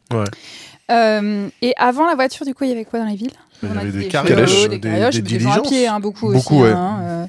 Euh, 0.91 1.47
et 1.61 1.73
avant 1.77 2.05
la 2.05 2.15
voiture, 2.15 2.45
du 2.45 2.53
coup, 2.53 2.63
il 2.63 2.69
y 2.69 2.73
avait 2.73 2.85
quoi 2.85 2.99
dans 2.99 3.05
les 3.05 3.15
villes? 3.15 3.31
Il 3.63 3.69
y 3.69 3.71
avait 3.71 3.85
des 3.85 3.91
des, 3.91 3.99
des- 4.03 4.07
calèches, 4.09 4.67
des 4.69 4.77
des 4.77 4.89
gens 4.99 5.05
à 5.07 5.09
diligences. 5.21 5.67
pied, 5.69 5.87
hein, 5.87 5.99
beaucoup, 5.99 6.31
Beaucoup, 6.31 6.55
aussi. 6.55 6.63
ouais. 6.63 6.71
hein, 6.71 6.99
euh. 7.01 7.25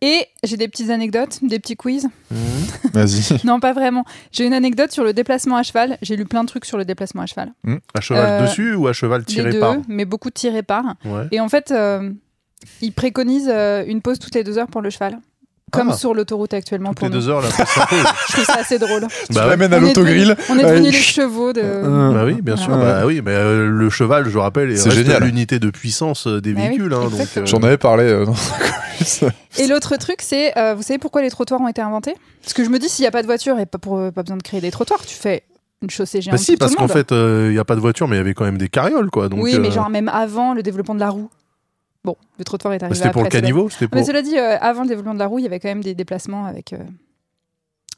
Et 0.00 0.26
j'ai 0.44 0.56
des 0.56 0.68
petites 0.68 0.90
anecdotes, 0.90 1.38
des 1.42 1.58
petits 1.58 1.74
quiz. 1.76 2.08
Mhm. 2.30 2.38
Vas-y. 2.92 3.38
Non, 3.44 3.58
pas 3.60 3.72
vraiment. 3.72 4.04
J'ai 4.32 4.46
une 4.46 4.52
anecdote 4.54 4.92
sur 4.92 5.02
le 5.04 5.12
déplacement 5.12 5.56
à 5.56 5.62
cheval. 5.64 5.98
J'ai 6.02 6.16
lu 6.16 6.24
plein 6.24 6.42
de 6.44 6.48
trucs 6.48 6.64
sur 6.64 6.78
le 6.78 6.84
déplacement 6.84 7.22
à 7.22 7.26
cheval. 7.26 7.52
À 7.94 8.00
cheval 8.00 8.24
Euh, 8.24 8.42
dessus 8.46 8.74
ou 8.74 8.86
à 8.86 8.92
cheval 8.92 9.20
Les 9.20 9.26
tiré 9.26 9.50
deux, 9.50 9.60
par? 9.60 9.76
mais 9.88 10.04
beaucoup 10.04 10.30
tirés 10.30 10.62
par. 10.62 10.84
Ouais. 11.04 11.24
Et 11.32 11.40
en 11.40 11.48
fait, 11.48 11.72
euh, 11.72 12.10
ils 12.80 12.92
préconisent 12.92 13.50
euh, 13.52 13.84
une 13.86 14.00
pause 14.00 14.18
toutes 14.20 14.34
les 14.36 14.44
deux 14.44 14.56
heures 14.58 14.68
pour 14.68 14.82
le 14.82 14.90
cheval. 14.90 15.18
Comme 15.70 15.90
Ah. 15.92 15.96
sur 15.96 16.14
l'autoroute 16.14 16.54
actuellement 16.54 16.90
Toutes 16.90 17.02
les 17.02 17.08
pour 17.08 17.16
nous. 17.16 17.22
deux 17.22 17.28
heures, 17.30 17.40
là. 17.42 17.48
Je 18.28 18.32
trouve 18.32 18.44
ça 18.44 18.56
assez 18.60 18.78
drôle. 18.78 19.06
tu 19.26 19.32
Bah 19.34 19.44
ouais. 19.44 19.50
l'amènes 19.50 19.72
à 19.74 19.78
On 19.78 19.80
est 19.82 19.86
l'autogrill. 19.88 20.28
devenu- 20.28 20.36
On 20.50 20.58
est 20.58 20.62
devenus 20.62 20.80
Ouais. 20.86 20.90
les 20.90 20.92
chevaux 20.92 21.52
de. 21.52 22.12
Bah 22.14 22.24
oui, 22.24 22.40
bien 22.42 22.56
sûr. 22.56 22.76
Bah 22.76 23.02
oui, 23.06 23.20
mais 23.24 23.32
euh, 23.32 23.68
le 23.68 23.90
cheval, 23.90 24.28
je 24.28 24.38
rappelle, 24.38 24.76
C'est 24.78 24.90
génial. 24.90 25.24
l'unité 25.24 25.58
de 25.58 25.70
puissance 25.70 26.26
euh, 26.26 26.40
des 26.40 26.52
Bah 26.54 26.60
oui, 26.62 26.68
véhicules. 26.68 26.92
hein, 26.94 27.00
donc, 27.02 27.12
exactement. 27.12 27.46
J'en 27.46 27.62
avais 27.62 27.78
parlé 27.78 28.04
euh, 28.04 28.24
dans. 28.24 28.34
Et 29.58 29.66
l'autre 29.66 29.96
truc, 29.96 30.18
c'est, 30.22 30.56
euh, 30.58 30.74
vous 30.74 30.82
savez 30.82 30.98
pourquoi 30.98 31.22
les 31.22 31.30
trottoirs 31.30 31.60
ont 31.60 31.68
été 31.68 31.80
inventés? 31.80 32.14
Parce 32.42 32.52
que 32.54 32.64
je 32.64 32.70
me 32.70 32.78
dis, 32.78 32.88
s'il 32.88 33.02
n'y 33.02 33.08
a 33.08 33.10
pas 33.12 33.22
de 33.22 33.26
voiture 33.26 33.58
et 33.58 33.66
pas, 33.66 33.78
pour, 33.78 33.98
pas 34.12 34.22
besoin 34.22 34.36
de 34.36 34.42
créer 34.42 34.60
des 34.60 34.70
trottoirs, 34.70 35.04
tu 35.04 35.14
fais 35.14 35.42
une 35.82 35.90
chaussée 35.90 36.20
géante 36.20 36.32
Bah 36.36 36.42
si, 36.42 36.56
parce 36.56 36.74
qu'en 36.74 36.88
fait, 36.88 37.08
il 37.12 37.50
n'y 37.50 37.58
a 37.58 37.64
pas 37.64 37.76
de 37.76 37.80
voiture, 37.80 38.08
mais 38.08 38.16
il 38.16 38.18
y 38.18 38.20
avait 38.22 38.34
quand 38.34 38.44
même 38.44 38.58
des 38.58 38.68
carrioles, 38.68 39.10
quoi. 39.10 39.28
Donc, 39.28 39.40
oui, 39.42 39.56
mais 39.60 39.68
euh, 39.68 39.72
genre 39.72 39.90
même 39.90 40.08
avant 40.08 40.54
le 40.54 40.62
développement 40.62 40.94
de 40.94 41.00
la 41.00 41.10
roue. 41.10 41.30
Bon, 42.04 42.16
le 42.38 42.44
trottoir 42.44 42.74
est 42.74 42.78
bah, 42.78 42.86
arrivé 42.86 42.98
C'était 42.98 43.10
pour 43.12 43.22
le 43.24 43.28
caniveau 43.28 43.68
Mais 43.80 43.88
pour... 43.88 44.04
cela 44.06 44.22
dit, 44.22 44.38
euh, 44.38 44.56
avant 44.60 44.82
le 44.82 44.88
développement 44.88 45.14
de 45.14 45.18
la 45.18 45.26
roue, 45.26 45.38
il 45.40 45.42
y 45.42 45.46
avait 45.46 45.60
quand 45.60 45.68
même 45.68 45.82
des 45.82 45.94
déplacements 45.94 46.46
avec 46.46 46.72
euh, 46.72 46.78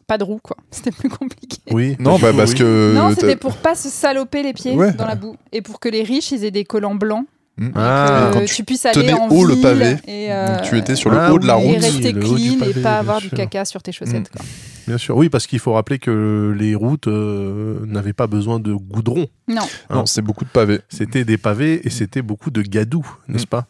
pas 0.06 0.18
de 0.18 0.24
roue, 0.24 0.40
quoi. 0.42 0.56
C'était 0.70 0.90
plus 0.90 1.08
compliqué. 1.08 1.58
Oui. 1.70 1.96
Non, 2.00 2.18
bah 2.18 2.32
parce 2.36 2.52
oui. 2.52 2.58
que 2.58 2.92
non, 2.94 3.10
c'était 3.14 3.36
pour 3.36 3.56
pas 3.56 3.74
se 3.74 3.88
saloper 3.88 4.42
les 4.42 4.52
pieds 4.52 4.74
Ouais. 4.74 4.92
dans 4.92 5.06
la 5.06 5.14
boue 5.14 5.36
et 5.52 5.62
pour 5.62 5.78
que 5.80 5.88
les 5.88 6.02
riches 6.02 6.32
ils 6.32 6.44
aient 6.44 6.50
des 6.50 6.64
collants 6.64 6.94
blancs, 6.94 7.26
Ah, 7.74 8.30
que 8.32 8.38
quand 8.38 8.44
tu, 8.46 8.64
puisses 8.64 8.86
aller 8.86 8.94
tenais 9.02 9.12
en 9.12 9.28
haut 9.28 9.44
le 9.44 9.54
ville 9.54 9.62
pavé, 9.62 9.96
et, 10.08 10.32
euh, 10.32 10.46
donc 10.56 10.62
tu 10.62 10.78
étais 10.78 10.96
sur 10.96 11.10
le 11.10 11.18
Ah 11.18 11.32
haut 11.32 11.38
de 11.38 11.46
la 11.46 11.58
oui. 11.58 11.64
et 11.64 11.74
route. 11.74 11.82
rester 11.84 12.12
le 12.12 12.26
haut 12.26 12.36
du 12.36 12.48
clean 12.56 12.58
pavé, 12.58 12.80
et 12.80 12.82
pas 12.82 12.98
avoir 12.98 13.20
du 13.20 13.28
caca 13.30 13.64
sur 13.66 13.82
tes 13.82 13.92
chaussettes. 13.92 14.30
Quoi. 14.30 14.44
bien 14.88 14.96
sûr. 14.98 15.14
Oui, 15.16 15.28
parce 15.28 15.46
qu'il 15.46 15.58
faut 15.58 15.74
rappeler 15.74 15.98
que 15.98 16.56
les 16.58 16.74
routes 16.74 17.06
euh, 17.06 17.84
n'avaient 17.86 18.14
pas 18.14 18.26
besoin 18.26 18.58
de 18.60 18.72
goudron. 18.72 19.26
Non, 19.46 19.62
Non, 19.90 20.06
c'est 20.06 20.22
beaucoup 20.22 20.44
de 20.46 20.50
pavés. 20.50 20.80
C'était 20.88 21.24
des 21.24 21.36
pavés 21.36 21.86
et 21.86 21.90
c'était 21.90 22.22
beaucoup 22.22 22.50
de 22.50 22.62
gadou, 22.62 23.06
n'est-ce 23.28 23.46
pas? 23.46 23.66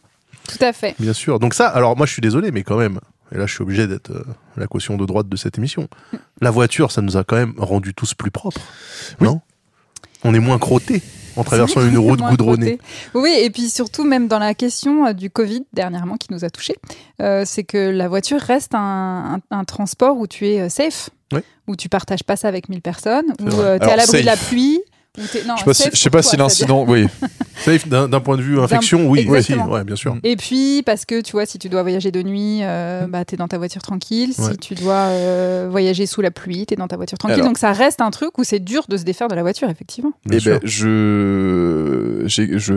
Tout 0.58 0.64
à 0.64 0.72
fait. 0.72 0.94
Bien 0.98 1.12
sûr. 1.12 1.38
Donc 1.38 1.54
ça, 1.54 1.68
alors 1.68 1.96
moi 1.96 2.06
je 2.06 2.12
suis 2.12 2.22
désolé, 2.22 2.50
mais 2.50 2.62
quand 2.62 2.76
même, 2.76 3.00
et 3.34 3.38
là 3.38 3.46
je 3.46 3.54
suis 3.54 3.62
obligé 3.62 3.86
d'être 3.86 4.10
euh, 4.10 4.24
la 4.56 4.66
caution 4.66 4.96
de 4.96 5.06
droite 5.06 5.28
de 5.28 5.36
cette 5.36 5.58
émission, 5.58 5.88
la 6.40 6.50
voiture, 6.50 6.90
ça 6.92 7.00
nous 7.02 7.16
a 7.16 7.24
quand 7.24 7.36
même 7.36 7.54
rendus 7.58 7.94
tous 7.94 8.14
plus 8.14 8.30
propres. 8.30 8.60
Non? 9.20 9.40
On 10.22 10.34
est 10.34 10.38
moins 10.40 10.58
crottés 10.58 11.00
en 11.36 11.44
traversant 11.44 11.80
une 11.86 11.96
route 11.96 12.20
goudronnée. 12.20 12.78
Oui, 13.14 13.32
et 13.40 13.48
puis 13.48 13.70
surtout, 13.70 14.04
même 14.04 14.28
dans 14.28 14.38
la 14.38 14.52
question 14.52 15.06
euh, 15.06 15.12
du 15.14 15.30
Covid 15.30 15.62
dernièrement 15.72 16.16
qui 16.16 16.28
nous 16.32 16.44
a 16.44 16.50
touchés, 16.50 16.76
euh, 17.22 17.44
c'est 17.46 17.64
que 17.64 17.78
la 17.78 18.08
voiture 18.08 18.38
reste 18.40 18.74
un, 18.74 19.40
un- 19.50 19.56
un 19.56 19.64
transport 19.64 20.18
où 20.18 20.26
tu 20.26 20.46
es 20.46 20.68
safe, 20.68 21.08
Oui. 21.32 21.40
où 21.68 21.76
tu 21.76 21.88
partages 21.88 22.22
pas 22.24 22.36
ça 22.36 22.48
avec 22.48 22.68
1000 22.68 22.82
personnes, 22.82 23.24
où 23.40 23.48
tu 23.48 23.56
es 23.56 23.62
à 23.82 23.96
l'abri 23.96 24.20
de 24.20 24.26
la 24.26 24.36
pluie. 24.36 24.80
T'es- 25.14 25.44
non, 25.46 25.54
Je 25.56 25.60
sais 25.60 25.64
pas 25.64 25.74
si, 25.74 25.88
je 25.92 25.96
sais 25.98 26.10
pas 26.10 26.22
toi, 26.22 26.30
si 26.30 26.36
l'incident, 26.36 26.84
oui. 26.86 27.06
Safe 27.64 27.86
d'un 27.88 28.08
point 28.20 28.38
de 28.38 28.42
vue 28.42 28.58
infection, 28.58 29.06
oui, 29.10 29.26
oui, 29.28 29.42
si, 29.42 29.54
ouais, 29.54 29.84
bien 29.84 29.94
sûr. 29.96 30.16
Et 30.22 30.34
puis, 30.36 30.82
parce 30.86 31.04
que 31.04 31.20
tu 31.20 31.32
vois, 31.32 31.44
si 31.44 31.58
tu 31.58 31.68
dois 31.68 31.82
voyager 31.82 32.10
de 32.10 32.22
nuit, 32.22 32.60
euh, 32.62 33.06
bah, 33.06 33.24
tu 33.26 33.34
es 33.34 33.36
dans 33.38 33.48
ta 33.48 33.58
voiture 33.58 33.82
tranquille. 33.82 34.30
Ouais. 34.38 34.52
Si 34.52 34.56
tu 34.56 34.74
dois 34.74 34.94
euh, 34.94 35.68
voyager 35.70 36.06
sous 36.06 36.22
la 36.22 36.30
pluie, 36.30 36.64
tu 36.64 36.72
es 36.72 36.76
dans 36.78 36.88
ta 36.88 36.96
voiture 36.96 37.18
tranquille. 37.18 37.34
Alors. 37.34 37.46
Donc, 37.48 37.58
ça 37.58 37.72
reste 37.72 38.00
un 38.00 38.10
truc 38.10 38.38
où 38.38 38.44
c'est 38.44 38.60
dur 38.60 38.84
de 38.88 38.96
se 38.96 39.04
défaire 39.04 39.28
de 39.28 39.34
la 39.34 39.42
voiture, 39.42 39.68
effectivement. 39.68 40.12
Bien 40.24 40.38
Eh 40.38 40.40
sûr. 40.40 40.52
ben, 40.58 40.60
je 40.64 42.22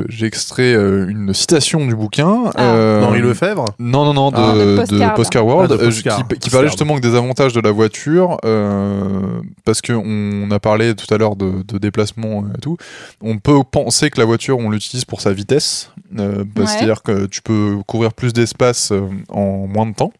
j'ai 0.09 0.25
extrait 0.25 0.73
euh, 0.73 1.07
une 1.07 1.33
citation 1.33 1.85
du 1.85 1.95
bouquin. 1.95 2.51
Ah. 2.55 2.61
euh, 2.75 3.03
Henri 3.03 3.21
Lefebvre 3.21 3.65
Non, 3.79 4.03
non, 4.05 4.13
non, 4.13 4.31
de, 4.31 4.35
Ah. 4.37 4.53
De 4.53 4.59
de 4.71 4.75
Postcard. 4.77 5.13
Postcard 5.13 5.45
World, 5.45 5.71
Ah, 5.71 5.75
de 5.77 5.81
euh, 5.81 5.85
Postcard. 5.85 6.17
qui, 6.17 6.23
qui 6.23 6.27
Postcard. 6.27 6.51
parlait 6.51 6.67
justement 6.67 6.95
que 6.95 7.01
des 7.01 7.15
avantages 7.15 7.53
de 7.53 7.61
la 7.61 7.71
voiture, 7.71 8.37
euh, 8.45 9.39
parce 9.65 9.81
que 9.81 9.93
on 9.93 10.51
a 10.51 10.59
parlé 10.59 10.93
tout 10.95 11.11
à 11.13 11.17
l'heure 11.17 11.35
de, 11.37 11.63
de 11.65 11.77
déplacement 11.77 12.22
et 12.55 12.59
tout. 12.61 12.77
On 13.21 13.37
peut 13.37 13.59
penser 13.69 14.09
que 14.09 14.19
la 14.19 14.25
voiture, 14.25 14.57
on 14.57 14.69
l'utilise 14.69 15.05
pour 15.05 15.21
sa 15.21 15.33
vitesse, 15.33 15.91
euh, 16.19 16.43
bah, 16.45 16.61
Ouais. 16.63 16.67
c'est-à-dire 16.67 17.03
que 17.03 17.25
tu 17.27 17.41
peux 17.41 17.77
couvrir 17.87 18.13
plus 18.13 18.33
d'espace 18.33 18.91
euh, 18.91 19.01
en 19.29 19.67
moins 19.67 19.85
de 19.85 19.93
temps. 19.93 20.13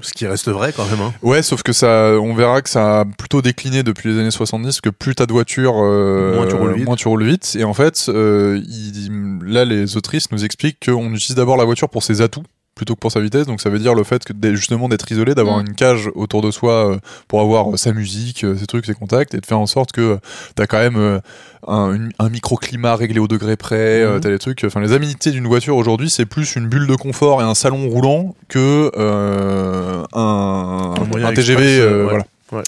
Ce 0.00 0.12
qui 0.12 0.26
reste 0.26 0.48
vrai 0.48 0.72
quand 0.74 0.86
même. 0.86 1.00
hein. 1.02 1.12
Ouais, 1.22 1.42
sauf 1.42 1.62
que 1.62 1.72
ça, 1.72 2.14
on 2.20 2.34
verra 2.34 2.62
que 2.62 2.70
ça 2.70 3.00
a 3.00 3.04
plutôt 3.04 3.42
décliné 3.42 3.82
depuis 3.82 4.12
les 4.12 4.18
années 4.18 4.30
70, 4.30 4.80
que 4.80 4.88
plus 4.88 5.14
t'as 5.14 5.26
de 5.26 5.32
voitures, 5.32 5.74
euh, 5.76 6.34
Moins 6.36 6.46
tu 6.48 6.54
roules 6.54 6.74
vite. 6.74 6.86
moins 6.86 6.96
tu 6.96 7.06
roules 7.06 7.24
vite. 7.24 7.54
Et 7.58 7.64
en 7.64 7.74
fait, 7.74 8.06
euh, 8.08 8.60
il- 8.66 9.38
là, 9.44 9.64
les 9.66 9.96
autrices 9.98 10.32
nous 10.32 10.44
expliquent 10.44 10.86
qu'on 10.86 11.12
utilise 11.12 11.36
d'abord 11.36 11.56
la 11.58 11.64
voiture 11.64 11.90
pour 11.90 12.02
ses 12.02 12.22
atouts 12.22 12.42
plutôt 12.74 12.94
que 12.94 13.00
pour 13.00 13.12
sa 13.12 13.20
vitesse. 13.20 13.46
Donc 13.46 13.60
ça 13.60 13.70
veut 13.70 13.78
dire 13.78 13.94
le 13.94 14.02
fait 14.04 14.24
que 14.24 14.32
justement 14.54 14.88
d'être 14.88 15.10
isolé, 15.10 15.34
d'avoir 15.34 15.58
Mm. 15.58 15.66
une 15.68 15.74
cage 15.74 16.10
autour 16.14 16.42
de 16.42 16.50
soi 16.50 16.90
euh, 16.92 16.98
pour 17.28 17.40
avoir 17.40 17.72
euh, 17.72 17.76
sa 17.76 17.92
musique, 17.92 18.44
euh, 18.44 18.56
ses 18.56 18.66
trucs, 18.66 18.86
ses 18.86 18.94
contacts, 18.94 19.34
et 19.34 19.38
de 19.40 19.46
faire 19.46 19.58
en 19.58 19.66
sorte 19.66 19.92
que 19.92 20.00
euh, 20.00 20.16
t'as 20.56 20.66
quand 20.66 20.78
même 20.78 21.20
un, 21.66 22.08
un 22.18 22.28
microclimat 22.28 22.96
réglé 22.96 23.18
au 23.20 23.28
degré 23.28 23.56
près, 23.56 24.04
t'as 24.20 24.28
les 24.30 24.38
trucs. 24.38 24.64
Enfin, 24.64 24.80
les 24.80 24.92
aménités 24.92 25.30
d'une 25.30 25.46
voiture 25.46 25.76
aujourd'hui, 25.76 26.10
c'est 26.10 26.26
plus 26.26 26.56
une 26.56 26.66
bulle 26.68 26.86
de 26.86 26.96
confort 26.96 27.40
et 27.40 27.44
un 27.44 27.54
salon 27.54 27.88
roulant 27.88 28.34
que 28.48 28.90
euh, 28.96 30.02
un, 30.12 30.94
Un 31.00 31.04
moyen 31.04 31.28
un 31.28 31.32
TGV. 31.32 31.62
express, 31.62 31.78
euh, 31.80 32.04
ouais. 32.06 32.22
voilà. 32.50 32.64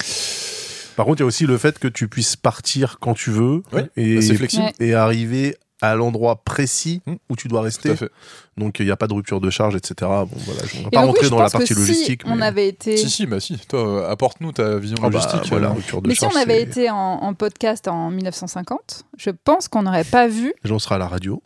Par 0.96 1.04
contre, 1.04 1.18
il 1.18 1.22
y 1.22 1.24
a 1.24 1.26
aussi 1.26 1.44
le 1.46 1.58
fait 1.58 1.78
que 1.78 1.88
tu 1.88 2.08
puisses 2.08 2.36
partir 2.36 2.96
quand 3.00 3.12
tu 3.12 3.30
veux 3.30 3.62
Ouais, 3.72 3.86
et, 3.98 4.16
bah, 4.16 4.34
flexible. 4.34 4.64
Et 4.80 4.94
arriver 4.94 5.56
à 5.82 5.94
l'endroit 5.94 6.36
précis 6.44 7.02
où 7.28 7.36
tu 7.36 7.48
dois 7.48 7.60
Tout 7.60 7.64
rester. 7.64 7.90
à 7.90 7.96
fait. 7.96 8.10
Donc 8.56 8.78
il 8.80 8.86
n'y 8.86 8.90
a 8.92 8.96
pas 8.96 9.06
de 9.06 9.12
rupture 9.14 9.40
de 9.40 9.50
charge, 9.50 9.74
etc. 9.76 9.94
Bon 10.00 10.28
voilà, 10.32 10.62
je 10.66 10.78
ne 10.78 10.84
vais 10.84 10.90
pas 10.90 11.00
rentrer 11.02 11.24
oui, 11.24 11.30
dans 11.30 11.42
la 11.42 11.50
partie 11.50 11.74
si 11.74 11.74
logistique. 11.74 12.22
on 12.24 12.36
mais... 12.36 12.46
avait 12.46 12.68
été. 12.68 12.96
Si, 12.96 13.10
si, 13.10 13.26
bah 13.26 13.40
si. 13.40 13.58
Toi, 13.68 13.86
euh, 14.04 14.10
apporte-nous 14.10 14.52
ta 14.52 14.76
vision 14.78 14.96
Ah 15.02 15.10
bah, 15.10 15.18
logistique. 15.18 15.50
voilà, 15.50 15.68
euh. 15.68 15.72
rupture 15.72 16.00
de 16.00 16.08
Mais 16.08 16.14
si 16.14 16.24
on 16.24 16.34
avait 16.36 16.62
été 16.62 16.88
en, 16.90 16.96
en 16.96 17.34
podcast 17.34 17.88
en 17.88 18.10
1950, 18.10 19.04
je 19.18 19.30
pense 19.30 19.68
qu'on 19.68 19.82
n'aurait 19.82 20.04
pas 20.04 20.28
vu. 20.28 20.54
J'en 20.64 20.78
serai 20.78 20.94
à 20.94 20.98
la 20.98 21.08
radio. 21.08 21.42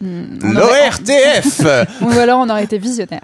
Aurait- 0.00 0.52
L'ORTF 0.54 1.60
Ou 2.02 2.10
alors 2.18 2.40
on 2.40 2.48
aurait 2.50 2.64
été 2.64 2.78
visionnaire. 2.78 3.20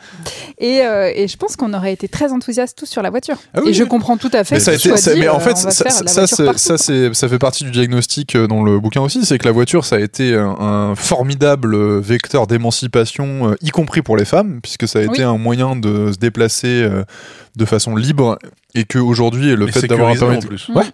Et, 0.58 0.82
euh, 0.82 1.10
et 1.14 1.28
je 1.28 1.36
pense 1.36 1.56
qu'on 1.56 1.72
aurait 1.74 1.92
été 1.92 2.08
très 2.08 2.32
enthousiastes 2.32 2.76
tous 2.78 2.86
sur 2.86 3.02
la 3.02 3.10
voiture. 3.10 3.36
Ah 3.54 3.60
oui, 3.62 3.70
et 3.70 3.72
je 3.72 3.84
comprends 3.84 4.16
tout 4.16 4.30
à 4.32 4.42
fait 4.44 4.56
Mais, 4.56 4.60
ça, 4.60 4.72
a 4.72 4.74
été- 4.74 4.96
ça- 4.96 5.14
dit, 5.14 5.20
mais 5.20 5.28
en 5.28 5.36
euh, 5.36 5.40
fait, 5.40 5.56
ça, 5.56 7.28
fait 7.28 7.38
partie 7.38 7.64
du 7.64 7.70
diagnostic 7.70 8.34
euh, 8.36 8.46
dans 8.46 8.62
le 8.62 8.78
bouquin 8.80 9.00
aussi, 9.00 9.24
c'est 9.24 9.38
que 9.38 9.44
la 9.46 9.52
voiture, 9.52 9.84
ça 9.84 9.96
a 9.96 10.00
été 10.00 10.34
un, 10.34 10.48
un 10.60 10.94
formidable 10.94 11.98
vecteur 12.00 12.46
d'émancipation, 12.46 13.54
y 13.62 13.70
compris 13.70 14.02
pour 14.02 14.16
les 14.16 14.24
femmes, 14.24 14.60
puisque 14.62 14.88
ça 14.88 14.98
a 14.98 15.02
été 15.02 15.10
Oui. 15.10 15.22
un 15.22 15.38
moyen 15.38 15.76
de 15.76 16.12
se 16.12 16.18
déplacer 16.18 16.88
de 17.56 17.64
façon 17.64 17.94
libre, 17.96 18.38
et 18.74 18.84
que 18.84 18.98
aujourd'hui, 18.98 19.54
le 19.54 19.68
Et 19.68 19.72
fait 19.72 19.86
d'avoir 19.86 20.10
un 20.10 20.16
permis, 20.16 20.38
de- 20.40 20.46
plus. 20.46 20.68
Ouais. 20.74 20.84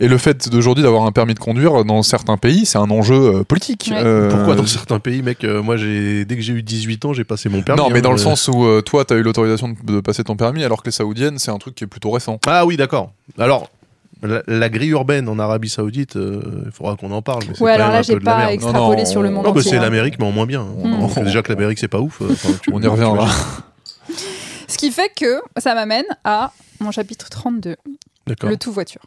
et 0.00 0.08
le 0.08 0.18
fait 0.18 0.48
d'aujourd'hui 0.48 0.82
d'avoir 0.82 1.04
un 1.04 1.12
permis 1.12 1.34
de 1.34 1.38
conduire 1.38 1.84
dans 1.84 2.02
certains 2.02 2.36
pays, 2.36 2.66
c'est 2.66 2.78
un 2.78 2.90
enjeu 2.90 3.14
euh, 3.14 3.44
politique. 3.44 3.90
Ouais. 3.92 4.00
Euh, 4.04 4.30
Pourquoi 4.30 4.54
dans 4.56 4.66
certains 4.66 4.98
pays, 4.98 5.22
mec 5.22 5.44
euh, 5.44 5.62
Moi, 5.62 5.76
j'ai 5.76 6.24
dès 6.24 6.36
que 6.36 6.42
j'ai 6.42 6.52
eu 6.52 6.62
18 6.62 7.04
ans, 7.04 7.12
j'ai 7.12 7.24
passé 7.24 7.48
mon 7.48 7.62
permis. 7.62 7.80
Non, 7.80 7.90
mais 7.90 7.98
hein, 7.98 8.02
dans 8.02 8.12
le 8.12 8.18
sens 8.18 8.48
où 8.48 8.66
toi, 8.82 9.04
t'as 9.04 9.16
eu 9.16 9.22
l'autorisation 9.22 9.74
de, 9.84 10.00
passer 10.00 10.24
ton 10.24 10.36
permis, 10.36 10.64
alors 10.64 10.82
que 10.82 10.88
les 10.88 10.92
saoudiennes, 10.92 11.38
c'est 11.38 11.50
un 11.50 11.58
truc 11.58 11.74
qui 11.74 11.84
est 11.84 11.86
plutôt 11.88 12.10
récent. 12.10 12.38
Ah 12.46 12.66
oui, 12.66 12.76
d'accord. 12.76 13.12
Alors, 13.38 13.68
La, 14.24 14.40
la 14.46 14.68
grille 14.68 14.90
urbaine 14.90 15.28
en 15.28 15.38
Arabie 15.40 15.68
Saoudite, 15.68 16.14
euh, 16.16 16.40
il 16.66 16.70
faudra 16.70 16.94
qu'on 16.96 17.10
en 17.10 17.22
parle. 17.22 17.42
mais 17.48 17.54
c'est 17.56 17.62
Ouais, 17.64 17.72
alors 17.72 17.90
là, 17.90 18.02
j'ai 18.02 18.20
pas 18.20 18.52
extrapolé 18.52 18.80
Non, 18.80 18.96
non, 18.98 19.04
sur 19.04 19.22
le 19.22 19.30
monde 19.30 19.44
Non, 19.46 19.52
mais 19.52 19.58
entier. 19.60 19.70
c'est 19.72 19.78
hein. 19.78 19.82
l'Amérique, 19.82 20.14
mais 20.20 20.26
en 20.26 20.30
moins 20.32 20.46
bien. 20.46 20.62
Mm. 20.62 20.94
On- 21.16 21.22
Déjà 21.24 21.42
que 21.42 21.52
l'Amérique, 21.52 21.78
c'est 21.80 21.88
pas 21.88 21.98
ouf. 22.00 22.20
enfin, 22.22 22.50
tu- 22.62 22.70
On 22.72 22.80
y 22.80 22.86
reviendra. 22.86 23.28
Ce 24.72 24.78
qui 24.78 24.90
fait 24.90 25.10
que 25.14 25.42
ça 25.58 25.74
m'amène 25.74 26.06
à 26.24 26.50
mon 26.80 26.90
chapitre 26.92 27.28
32, 27.28 27.76
D'accord. 28.26 28.48
le 28.48 28.56
tout 28.56 28.72
voiture. 28.72 29.02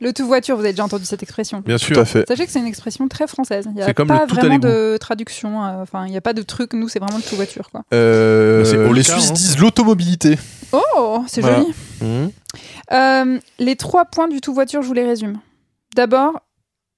Le 0.00 0.12
tout 0.12 0.26
voiture, 0.26 0.56
vous 0.56 0.62
avez 0.62 0.72
déjà 0.72 0.82
entendu 0.84 1.04
cette 1.04 1.22
expression? 1.22 1.60
Bien 1.60 1.76
Tout 1.78 1.84
sûr. 1.84 1.98
à 2.00 2.04
fait. 2.04 2.24
Sachez 2.26 2.44
que 2.44 2.50
c'est 2.50 2.58
une 2.58 2.66
expression 2.66 3.06
très 3.06 3.28
française. 3.28 3.66
Il 3.68 3.74
n'y 3.76 3.82
a 3.82 3.94
comme 3.94 4.08
pas 4.08 4.26
tout 4.26 4.34
vraiment 4.34 4.58
de 4.58 4.96
traduction. 5.00 5.64
euh, 5.64 5.82
Enfin, 5.82 6.04
il 6.06 6.10
n'y 6.10 6.16
a 6.16 6.20
pas 6.20 6.32
de 6.32 6.42
truc. 6.42 6.72
Nous, 6.72 6.88
c'est 6.88 6.98
vraiment 6.98 7.16
le 7.16 7.22
tout 7.22 7.36
voiture. 7.36 7.70
Quoi. 7.70 7.82
Euh, 7.94 8.88
all 8.88 8.92
les 8.94 9.04
Suisses 9.04 9.30
hein. 9.30 9.34
disent 9.34 9.58
l'automobilité. 9.58 10.36
Oh, 10.72 11.22
c'est 11.28 11.40
Voilà. 11.42 11.60
joli. 11.60 11.74
Mhm. 12.02 12.30
Euh, 12.92 13.38
les 13.60 13.76
trois 13.76 14.04
points 14.04 14.26
du 14.28 14.40
tout 14.40 14.52
voiture, 14.52 14.82
je 14.82 14.88
vous 14.88 14.94
les 14.94 15.06
résume. 15.06 15.38
D'abord, 15.94 16.40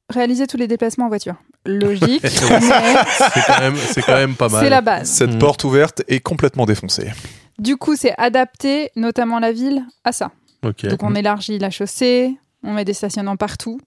réaliser 0.08 0.46
tous 0.46 0.56
les 0.56 0.66
déplacements 0.68 1.04
en 1.04 1.08
voiture. 1.08 1.34
Logique, 1.68 2.22
mais 2.22 2.30
C'est 2.30 3.46
quand 3.46 3.60
même, 3.60 3.76
c'est 3.76 4.02
quand 4.02 4.16
même 4.16 4.34
pas 4.34 4.48
mal. 4.54 4.64
c'est 4.64 4.70
la 4.70 4.80
base. 4.80 5.08
Cette 5.08 5.32
Mhm. 5.34 5.38
porte 5.38 5.64
ouverte 5.64 6.02
est 6.08 6.20
complètement 6.20 6.64
défoncée. 6.66 7.10
Du 7.58 7.76
coup, 7.76 7.94
c'est 7.96 8.14
adapter 8.18 8.90
notamment 8.96 9.38
la 9.38 9.52
ville 9.52 9.84
à 10.04 10.12
ça. 10.12 10.30
Donc 10.62 11.02
on 11.02 11.14
élargit 11.14 11.58
la 11.58 11.70
chaussée, 11.70 12.36
on 12.64 12.72
met 12.72 12.84
des 12.84 12.94
stationnements 12.94 13.36
partout. 13.36 13.80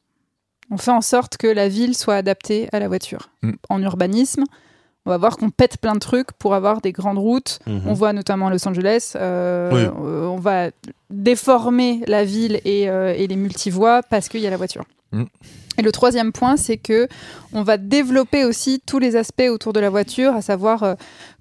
On 0.70 0.78
fait 0.78 0.91
en 0.91 1.02
sorte 1.02 1.38
que 1.38 1.48
la 1.48 1.67
ville 1.67 1.98
soit 1.98 2.15
adaptée 2.15 2.70
à 2.72 2.80
la 2.80 2.88
voiture. 2.88 3.30
Mm. 3.41 3.52
En 3.70 3.82
urbanisme, 3.82 4.44
on 5.06 5.10
va 5.10 5.17
voir 5.17 5.36
qu'on 5.38 5.50
pète 5.50 5.78
plein 5.80 5.94
de 5.96 6.00
trucs 6.00 6.32
pour 6.34 6.54
avoir 6.54 6.80
des 6.80 6.91
grandes 6.91 7.17
routes. 7.17 7.60
Mhm. 7.65 7.82
On 7.88 7.94
voit 7.94 8.13
notamment 8.13 8.48
à 8.48 8.52
Los 8.52 8.65
Angeles, 8.67 9.13
euh, 9.15 9.70
Oui. 9.74 9.82
euh, 9.82 10.28
on 10.28 10.38
va 10.38 10.70
déformer 11.10 12.04
la 12.08 12.24
ville 12.24 12.62
et, 12.65 12.89
euh, 12.89 13.13
et 13.17 13.28
les 13.28 13.36
multivoies 13.36 14.02
parce 14.04 14.30
qu'il 14.30 14.41
y 14.41 14.48
a 14.48 14.50
la 14.50 14.58
voiture. 14.58 14.86
Mm. 15.12 15.24
Et 15.82 15.84
le 15.84 15.91
troisième 15.91 16.32
point, 16.32 16.58
c'est 16.58 16.78
que 16.78 17.08
on 17.54 17.63
va 17.63 17.78
développer 17.78 18.46
aussi 18.46 18.84
tous 18.86 19.00
les 19.00 19.15
aspects 19.15 19.50
autour 19.50 19.74
de 19.74 19.80
la 19.80 19.89
voiture, 19.89 20.36
à 20.36 20.44
savoir 20.44 20.84
euh, 20.84 20.94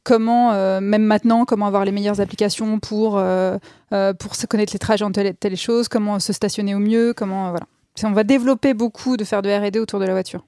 comment, 0.03 0.53
euh, 0.53 0.81
même 0.81 1.03
maintenant, 1.03 1.45
comment 1.45 1.67
avoir 1.67 1.85
les 1.85 1.93
meilleures 1.93 2.23
applications 2.23 2.81
pour, 2.81 3.19
euh, 3.19 3.59
se 3.91 4.47
connaître 4.47 4.73
les 4.73 4.79
trajets 4.79 5.05
en 5.05 5.13
telle, 5.13 5.35
telle 5.35 5.59
chose, 5.59 5.89
comment 5.89 6.19
se 6.19 6.33
stationner 6.33 6.75
au 6.75 6.79
mieux, 6.79 7.13
comment 7.15 7.51
voilà. 7.51 7.67
On 8.03 8.13
va 8.13 8.25
développer 8.25 8.73
beaucoup 8.73 9.19
de 9.19 9.25
faire 9.25 9.43
de 9.43 9.51
R&D 9.51 9.79
autour 9.79 10.01
de 10.01 10.07
la 10.07 10.13
voiture. 10.13 10.43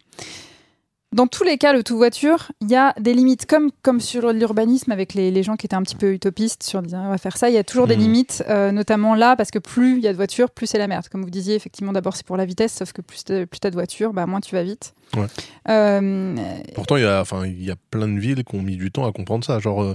Dans 1.12 1.27
tous 1.27 1.44
les 1.44 1.59
cas, 1.59 1.72
le 1.75 1.83
tout 1.83 1.96
voiture, 1.98 2.53
il 2.62 2.70
y 2.70 2.75
a 2.75 2.94
des 2.98 3.12
limites, 3.12 3.44
comme, 3.46 3.70
comme 3.83 4.01
sur 4.01 4.33
l'urbanisme 4.33 4.92
avec 4.92 5.12
les, 5.12 5.31
les 5.31 5.42
gens 5.42 5.57
qui 5.57 5.66
étaient 5.66 5.77
un 5.77 5.83
petit 5.83 5.94
peu 5.96 6.12
utopistes 6.14 6.62
sur 6.62 6.81
dire 6.81 6.98
on 7.05 7.11
va 7.11 7.18
faire 7.18 7.37
ça, 7.37 7.51
il 7.51 7.55
y 7.55 7.59
a 7.59 7.64
toujours 7.64 7.87
des 7.87 7.96
Mhm. 7.96 8.03
limites, 8.03 8.44
euh, 8.48 8.72
notamment 8.72 9.14
là, 9.14 9.37
parce 9.37 9.51
que 9.51 9.59
plus 9.59 9.98
il 9.98 10.03
y 10.03 10.09
a 10.09 10.12
de 10.12 10.16
voitures, 10.16 10.51
plus 10.51 10.66
c'est 10.66 10.79
la 10.79 10.88
merde. 10.88 11.07
Comme 11.09 11.22
vous 11.22 11.31
disiez, 11.31 11.55
effectivement, 11.55 11.92
d'abord 11.92 12.16
c'est 12.16 12.25
pour 12.27 12.37
la 12.38 12.46
vitesse, 12.46 12.72
sauf 12.75 12.92
que 12.92 13.03
plus 13.03 13.25
tu 13.25 13.33
as 13.35 13.70
de 13.70 13.75
voitures, 13.75 14.12
bah, 14.14 14.25
moins 14.27 14.40
tu 14.40 14.55
vas 14.55 14.62
vite. 14.62 14.94
Ouais. 15.14 15.27
Euh, 15.68 16.35
Pourtant, 16.75 16.96
il 16.96 17.03
y 17.03 17.07
a, 17.07 17.20
enfin, 17.20 17.44
il 17.44 17.62
y 17.62 17.70
a 17.70 17.77
plein 17.90 18.09
de 18.09 18.18
villes 18.18 18.42
qui 18.44 18.57
ont 18.57 18.62
mis 18.62 18.77
du 18.79 18.90
temps 18.90 19.07
à 19.07 19.12
comprendre 19.12 19.44
ça. 19.44 19.59
Genre, 19.59 19.83
euh, 19.83 19.94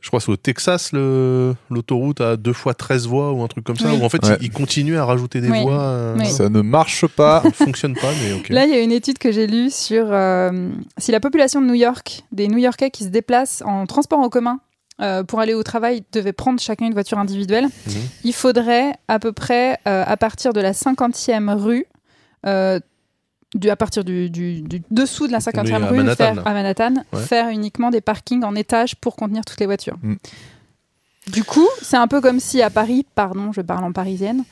je 0.00 0.08
crois 0.08 0.18
que 0.20 0.24
c'est 0.24 0.32
au 0.32 0.36
Texas, 0.36 0.92
le, 0.92 1.54
l'autoroute 1.70 2.20
a 2.20 2.36
deux 2.36 2.52
fois 2.52 2.74
13 2.74 3.06
voies 3.06 3.32
ou 3.32 3.42
un 3.42 3.48
truc 3.48 3.64
comme 3.64 3.76
ça, 3.76 3.88
Oui. 3.90 3.98
où 4.00 4.04
en 4.04 4.08
fait, 4.08 4.24
Ouais. 4.26 4.36
ils, 4.40 4.46
ils 4.46 4.50
continuent 4.50 4.96
à 4.96 5.04
rajouter 5.04 5.40
des 5.40 5.50
Oui. 5.50 5.62
voies. 5.62 5.80
euh, 5.80 6.16
Oui. 6.18 6.26
Ça 6.26 6.48
ne 6.48 6.60
marche 6.62 7.06
pas. 7.06 7.42
Ça 7.42 7.48
ne 7.48 7.52
fonctionne 7.54 7.94
pas, 7.94 8.10
mais 8.22 8.32
ok. 8.32 8.48
Là, 8.48 8.64
il 8.64 8.70
y 8.70 8.74
a 8.74 8.80
une 8.80 8.92
étude 8.92 9.18
que 9.18 9.30
j'ai 9.32 9.46
lue 9.46 9.70
sur 9.70 10.06
euh, 10.10 10.70
si 10.98 11.12
la 11.12 11.20
population 11.20 11.60
de 11.60 11.66
New 11.66 11.74
York, 11.74 12.22
des 12.32 12.48
New-Yorkais 12.48 12.90
qui 12.90 13.04
se 13.04 13.08
déplacent 13.08 13.62
en 13.66 13.86
transport 13.86 14.18
en 14.20 14.28
commun 14.28 14.60
euh, 15.02 15.22
pour 15.24 15.40
aller 15.40 15.54
au 15.54 15.62
travail, 15.62 16.02
devaient 16.12 16.32
prendre 16.34 16.60
chacun 16.60 16.86
une 16.86 16.92
voiture 16.92 17.18
individuelle, 17.18 17.64
Mhm. 17.86 17.92
il 18.24 18.32
faudrait 18.34 18.92
à 19.08 19.18
peu 19.18 19.32
près, 19.32 19.78
euh, 19.88 20.04
à 20.06 20.16
partir 20.16 20.52
de 20.52 20.60
la 20.60 20.72
50e 20.74 21.48
rue, 21.54 21.86
euh, 22.46 22.80
du, 23.54 23.68
à 23.70 23.76
partir 23.76 24.04
du, 24.04 24.30
du- 24.30 24.62
du 24.62 24.82
dessous 24.90 25.26
de 25.26 25.32
la 25.32 25.38
50e 25.40 25.64
Oui, 25.66 25.72
à 25.84 25.88
rue, 25.88 25.96
Manhattan, 25.96 26.34
faire, 26.34 26.46
à 26.46 26.52
Manhattan, 26.52 26.94
Ouais. 27.12 27.20
faire 27.22 27.48
uniquement 27.48 27.90
des 27.90 28.00
parkings 28.00 28.44
en 28.44 28.54
étage 28.54 28.94
pour 28.96 29.16
contenir 29.16 29.44
toutes 29.44 29.60
les 29.60 29.66
voitures. 29.66 29.96
Mm. 30.02 30.14
Du 31.32 31.44
coup, 31.44 31.68
c'est 31.82 31.96
un 31.96 32.06
peu 32.08 32.20
comme 32.20 32.40
si 32.40 32.62
à 32.62 32.70
Paris, 32.70 33.04
pardon, 33.14 33.52
je 33.52 33.60
parle 33.60 33.84
en 33.84 33.92
parisienne, 33.92 34.44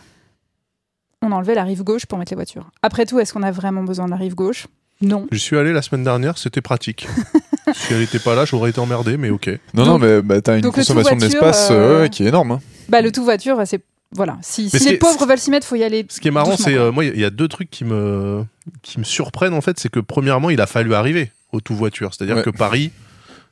on 1.23 1.33
enlevait 1.33 1.55
la 1.55 1.65
rive 1.65 1.83
gauche 1.83 2.07
pour 2.07 2.19
mettre 2.19 2.33
les 2.33 2.37
voitures. 2.37 2.71
Après 2.83 3.07
tout, 3.07 3.19
est-ce 3.19 3.33
qu'on 3.33 3.43
a 3.43 3.51
vraiment 3.51 3.83
besoin 3.83 4.07
de 4.07 4.11
la 4.11 4.17
rive 4.17 4.35
gauche? 4.35 4.67
Non. 5.01 5.27
Je 5.31 5.39
suis 5.39 5.57
allé 5.57 5.73
la 5.73 5.83
semaine 5.83 6.05
dernière, 6.05 6.39
c'était 6.39 6.61
pratique. 6.61 7.07
si 7.75 7.93
elle 7.93 8.01
n'était 8.01 8.19
pas 8.19 8.35
là, 8.35 8.45
j'aurais 8.45 8.71
été 8.71 8.81
emmerdé, 8.81 9.17
mais 9.17 9.31
ok. 9.31 9.49
Non, 9.75 9.85
Donc- 9.85 9.87
non, 9.87 9.99
mais 9.99 10.23
bah, 10.23 10.41
t'as 10.41 10.59
une 10.59 10.71
consommation 10.71 11.17
d'espace 11.17 11.69
euh, 11.71 12.05
euh, 12.05 12.09
qui 12.09 12.25
est 12.25 12.29
énorme. 12.29 12.53
hein. 12.53 12.61
Bah, 12.89 13.01
le 13.01 13.13
tout 13.13 13.23
voiture, 13.25 13.61
c'est. 13.65 13.81
Voilà. 14.15 14.39
Si, 14.41 14.71
les 14.73 14.89
est- 14.89 14.97
pauvres 14.97 15.27
veulent 15.27 15.39
s'y 15.39 15.51
mettre, 15.51 15.67
faut 15.67 15.77
y 15.77 15.85
aller. 15.85 16.07
Ce 16.09 16.19
qui 16.21 16.29
est 16.29 16.33
marrant, 16.33 16.57
c'est 16.57 16.75
euh, 16.75 16.91
moi, 16.91 17.05
il 17.05 17.19
y 17.21 17.25
a 17.25 17.31
deux 17.31 17.49
trucs 17.49 17.71
qui 17.71 17.85
me 17.85 18.45
qui 18.83 18.99
me 18.99 19.05
surprennent 19.05 19.55
en 19.55 19.61
fait, 19.61 19.79
c'est 19.79 19.91
que 19.91 20.01
premièrement, 20.01 20.51
il 20.51 20.61
a 20.61 20.67
fallu 20.67 20.95
arriver 20.95 21.31
au 21.53 21.61
tout 21.61 21.75
voiture, 21.75 22.13
c'est-à-dire 22.15 22.37
Ouais. 22.37 22.43
que 22.43 22.51
Paris, 22.51 22.91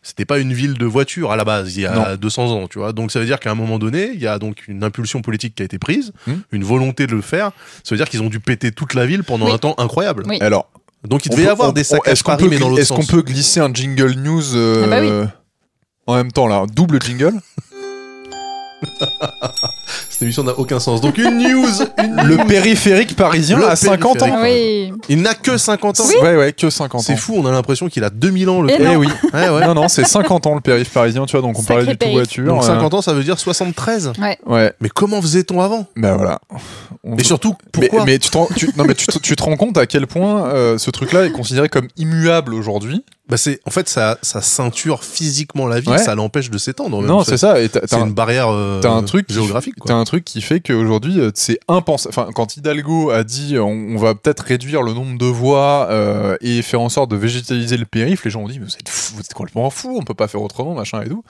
c'était 0.03 0.25
pas 0.25 0.39
une 0.39 0.53
ville 0.55 0.75
de 0.75 0.87
voitures 0.87 1.31
à 1.33 1.37
la 1.37 1.45
base, 1.45 1.77
il 1.77 1.83
y 1.83 1.87
a 1.87 1.95
Non. 2.11 2.17
200 2.17 2.53
ans, 2.53 2.69
tu 2.69 2.79
vois. 2.79 2.93
Donc 2.93 3.11
ça 3.13 3.19
veut 3.21 3.27
dire 3.27 3.39
qu'à 3.41 3.51
un 3.51 3.55
moment 3.55 3.79
donné, 3.79 4.11
il 4.15 4.21
y 4.21 4.27
a 4.27 4.39
donc 4.39 4.67
une 4.69 4.83
impulsion 4.85 5.21
politique 5.23 5.55
qui 5.57 5.63
a 5.63 5.65
été 5.67 5.79
prise, 5.79 6.13
Hmm. 6.27 6.35
une 6.53 6.65
volonté 6.65 7.07
de 7.07 7.15
le 7.15 7.21
faire. 7.23 7.51
Ça 7.85 7.95
veut 7.95 7.97
dire 7.99 8.09
qu'ils 8.09 8.23
ont 8.23 8.29
dû 8.31 8.41
péter 8.41 8.73
toute 8.73 8.95
la 8.95 9.05
ville 9.05 9.25
pendant 9.25 9.47
Oui. 9.47 9.53
un 9.53 9.59
temps 9.59 9.75
incroyable. 9.79 10.23
Oui. 10.27 10.39
Alors, 10.41 10.71
Donc 11.05 11.25
il 11.27 11.31
devait 11.31 11.45
y 11.45 11.49
avoir 11.49 11.69
on- 11.71 11.73
des 11.73 11.85
sacs 11.85 12.07
à 12.09 12.13
Est-ce 12.13 12.25
qu'on 12.25 12.33
Paris, 12.33 12.45
peut, 12.45 12.51
mais 12.51 12.59
dans 12.59 12.69
l'autre 12.71 12.81
est-ce 12.81 12.93
qu'on 12.93 13.05
peut 13.05 13.23
glisser 13.23 13.61
un 13.61 13.73
jingle 13.73 14.13
news 14.15 14.55
euh, 14.57 14.83
Ah 14.85 14.89
bah 14.89 15.01
oui. 15.03 15.29
en 16.07 16.15
même 16.17 16.33
temps 16.33 16.47
là, 16.49 16.57
un 16.57 16.67
double 16.67 17.01
jingle? 17.03 17.35
Cette 20.11 20.23
émission 20.23 20.45
n'a 20.45 20.59
aucun 20.59 20.81
sens. 20.81 21.01
Donc 21.01 21.19
une 21.19 21.39
news, 21.39 21.67
une 22.03 22.17
Le 22.23 22.37
news. 22.37 22.45
périphérique 22.47 23.17
parisien 23.17 23.59
Le 23.59 23.69
à 23.69 23.77
50 23.77 24.23
ans. 24.23 24.39
Oui. 24.43 24.93
Il 25.09 25.21
n'a 25.23 25.35
que 25.35 25.57
50 25.59 26.01
ans. 26.01 26.05
Ouais, 26.23 26.37
ouais, 26.37 26.53
que 26.53 26.71
50 26.71 27.01
ans. 27.01 27.05
C'est 27.05 27.17
fou, 27.17 27.35
on 27.37 27.45
a 27.47 27.51
l'impression 27.51 27.89
qu'il 27.89 28.03
a 28.05 28.11
2000 28.11 28.49
ans 28.49 28.63
le 28.63 28.69
non. 28.69 28.93
Eh 28.93 28.97
oui. 28.97 29.09
Ouais, 29.35 29.49
ouais. 29.51 29.67
Non, 29.67 29.75
non, 29.75 29.89
c'est 29.89 30.05
50 30.05 30.47
ans 30.47 30.55
le 30.55 30.61
périph' 30.61 30.91
parisien, 30.91 31.27
tu 31.27 31.33
vois, 31.37 31.43
donc 31.47 31.59
on 31.59 31.63
Sacré 31.63 31.75
parlait 31.75 31.87
du 31.87 31.93
tout 31.93 31.99
périph'. 31.99 32.15
voiture. 32.17 32.45
Donc 32.47 32.63
euh, 32.63 32.67
50 32.67 32.95
ans, 32.95 33.03
ça 33.03 33.13
veut 33.13 33.25
dire 33.25 33.39
73. 33.39 34.13
Ouais, 34.47 34.73
Mais 34.81 34.89
comment 34.89 35.21
faisait-on 35.21 35.61
avant? 35.61 35.87
Bah 35.97 36.15
voilà. 36.17 36.41
On- 37.05 37.17
Et 37.17 37.25
surtout, 37.25 37.55
pourquoi? 37.73 38.05
mais 38.05 38.19
tu, 38.19 38.31
te 38.31 38.39
rends, 38.39 38.49
tu- 38.57 38.71
non, 38.77 38.85
mais 38.85 38.95
tu, 38.95 39.07
te- 39.07 39.19
tu 39.19 39.37
te 39.37 39.43
rends 39.43 39.57
compte 39.57 39.77
à 39.79 39.87
quel 39.87 40.07
point 40.07 40.49
euh, 40.49 40.79
ce 40.79 40.91
truc-là 40.91 41.27
est 41.27 41.31
considéré 41.33 41.69
comme 41.69 41.89
immuable 41.97 42.55
aujourd'hui? 42.55 43.05
Bah 43.29 43.37
c'est 43.37 43.59
en 43.67 43.73
fait 43.73 43.89
ça, 43.89 44.19
ça 44.23 44.41
ceinture 44.41 45.03
physiquement 45.03 45.67
la 45.67 45.81
ville, 45.81 45.91
Ouais. 45.91 45.99
ça 45.99 46.15
l'empêche 46.15 46.49
de 46.49 46.59
s'étendre. 46.59 46.99
même. 46.99 47.09
Non, 47.09 47.25
c'est 47.25 47.37
ça. 47.37 47.61
Et 47.61 47.69
t'as- 47.69 47.81
C'est 47.81 47.89
t'as 47.89 47.97
un- 47.99 48.07
une 48.07 48.13
barrière 48.13 48.49
euh, 48.53 48.66
t'as 48.83 48.91
un 48.91 49.03
truc 49.03 49.27
qui- 49.27 49.35
géographique. 49.35 49.75
T'as 49.85 49.95
un 49.95 50.05
truc 50.05 50.25
qui 50.25 50.41
fait 50.43 50.61
qu'aujourd'hui, 50.61 51.21
euh, 51.21 51.31
c'est 51.35 51.59
impensable. 51.69 52.15
Enfin, 52.17 52.31
quand 52.35 52.57
Hidalgo 52.57 53.11
a 53.11 53.25
dit 53.25 53.57
euh, 53.57 53.63
on, 53.63 53.95
on 53.95 53.97
va 53.97 54.15
peut-être 54.15 54.41
réduire 54.41 54.83
le 54.83 54.93
nombre 54.93 55.19
de 55.19 55.27
voies 55.27 55.89
euh, 55.91 56.37
et 56.41 56.63
faire 56.63 56.81
en 56.81 56.89
sorte 56.89 57.11
de 57.11 57.17
végétaliser 57.17 57.77
le 57.77 57.85
périph', 57.87 58.25
les 58.25 58.31
gens 58.31 58.43
ont 58.43 58.49
dit 58.49 58.59
mais 58.59 58.67
vous 58.67 58.75
êtes, 58.75 58.89
fou, 58.89 59.15
vous 59.17 59.21
êtes 59.21 59.35
complètement 59.35 59.69
fou, 59.71 59.97
on 59.99 60.03
peut 60.05 60.15
pas 60.15 60.29
faire 60.29 60.43
autrement, 60.43 60.75
machin 60.75 61.03
et 61.03 61.09
tout. 61.09 61.23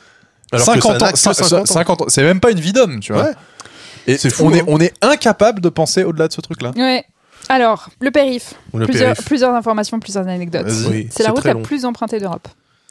Alors 0.52 0.66
que 0.66 0.72
50 0.74 0.92
ça 0.92 0.98
n'a 0.98 1.08
ans, 1.08 1.12
que 1.12 1.18
cin- 1.18 1.32
50 1.34 1.52
ans. 1.62 1.66
50 1.66 2.02
ans, 2.02 2.04
c'est 2.08 2.22
même 2.22 2.40
pas 2.40 2.50
une 2.50 2.60
vie 2.60 2.72
d'homme, 2.72 3.00
tu 3.00 3.12
vois. 3.12 3.24
Ouais. 3.24 3.32
Et 4.06 4.16
C'est 4.18 4.30
fou, 4.30 4.44
on, 4.44 4.52
hein. 4.52 4.56
est, 4.58 4.64
on 4.68 4.78
est 4.80 4.92
incapable 5.02 5.60
de 5.60 5.68
penser 5.68 6.04
au-delà 6.04 6.28
de 6.28 6.32
ce 6.32 6.40
truc-là. 6.40 6.70
Ouais. 6.76 7.04
Alors, 7.48 7.88
le 8.00 8.10
périph. 8.10 8.54
Le 8.74 8.86
plusieurs, 8.86 9.12
périph. 9.14 9.24
plusieurs 9.26 9.54
informations, 9.54 9.98
plusieurs 10.00 10.26
anecdotes. 10.28 10.66
Oui, 10.90 11.08
C'est 11.10 11.22
la 11.24 11.30
route 11.30 11.44
la 11.44 11.52
long. 11.54 11.62
plus 11.62 11.84
empruntée 11.84 12.18
d'Europe. 12.20 12.46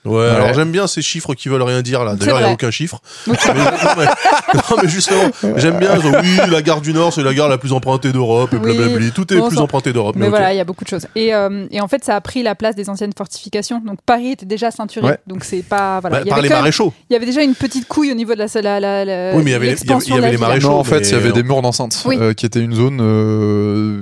Ouais, 0.06 0.28
alors 0.28 0.54
j'aime 0.54 0.72
bien 0.72 0.88
ces 0.88 1.02
chiffres 1.02 1.34
qui 1.34 1.50
veulent 1.50 1.62
rien 1.64 1.82
dire 1.82 2.04
là. 2.04 2.16
D'ailleurs, 2.16 2.40
il 2.40 2.44
n'y 2.44 2.50
a 2.50 2.54
aucun 2.54 2.72
chiffre. 2.72 3.00
Mais, 3.28 3.34
non, 3.34 3.64
mais, 3.98 4.06
non, 4.54 4.78
mais 4.84 4.90
justement, 4.90 5.30
j'aime 5.58 5.78
bien. 5.80 6.00
genre, 6.00 6.14
oui, 6.22 6.38
la 6.52 6.62
gare 6.62 6.82
du 6.82 6.94
Nord, 6.94 7.12
c'est 7.14 7.24
la 7.24 7.34
gare 7.34 7.50
la 7.50 7.58
plus 7.58 7.74
empruntée 7.74 8.12
d'Europe 8.12 8.54
et 8.54 8.58
Oui. 8.58 8.76
blablabli. 8.78 9.12
Tout 9.12 9.32
est 9.34 9.38
Bon, 9.38 9.48
plus 9.48 9.58
ça- 9.58 9.64
emprunté 9.64 9.94
d'Europe. 9.94 10.16
Mais 10.18 10.30
voilà, 10.30 10.54
il 10.54 10.58
y 10.58 10.60
a 10.60 10.64
beaucoup 10.64 10.84
de 10.84 10.90
choses. 10.90 11.08
Et, 11.16 11.34
euh, 11.34 11.66
et 11.72 11.82
en 11.82 11.88
fait, 11.88 12.04
ça 12.04 12.16
a 12.16 12.22
pris 12.22 12.44
la 12.44 12.56
place 12.56 12.76
des 12.76 12.90
anciennes 12.90 13.14
fortifications. 13.18 13.82
Donc 13.86 14.00
Paris 14.06 14.32
était 14.32 14.46
déjà 14.46 14.72
ceinturé. 14.72 15.08
Ouais. 15.08 15.18
Donc 15.28 15.44
c'est 15.44 15.64
pas. 15.64 16.00
Voilà. 16.00 16.18
Bah, 16.18 16.22
il, 16.24 16.28
y 16.28 16.30
par 16.30 16.40
avait 16.40 16.48
les 16.50 16.54
maréchaux. 16.54 16.94
il 17.10 17.14
y 17.14 17.16
avait 17.16 17.26
déjà 17.26 17.42
une 17.42 17.56
petite 17.56 17.88
couille 17.88 18.12
au 18.12 18.16
niveau 18.16 18.34
de 18.34 18.40
la. 18.40 18.48
la, 18.62 18.80
la, 18.80 19.06
la- 19.06 19.36
Oui, 19.36 19.44
mais 19.44 19.52
il 19.52 19.54
y 19.54 19.56
avait 19.56 19.74
il 19.74 20.10
y 20.10 20.14
avait 20.18 20.32
les 20.32 20.38
maréchaux. 20.38 20.70
Non, 20.70 20.76
en 20.80 20.84
fait, 20.84 21.00
il 21.10 21.12
y 21.12 21.16
avait 21.16 21.32
des 21.32 21.44
murs 21.44 21.62
d'enceinte 21.62 22.04
Oui. 22.06 22.18
euh, 22.20 22.34
qui 22.34 22.46
étaient 22.46 22.60
une 22.62 22.74
zone 22.76 23.00
euh, 23.02 24.02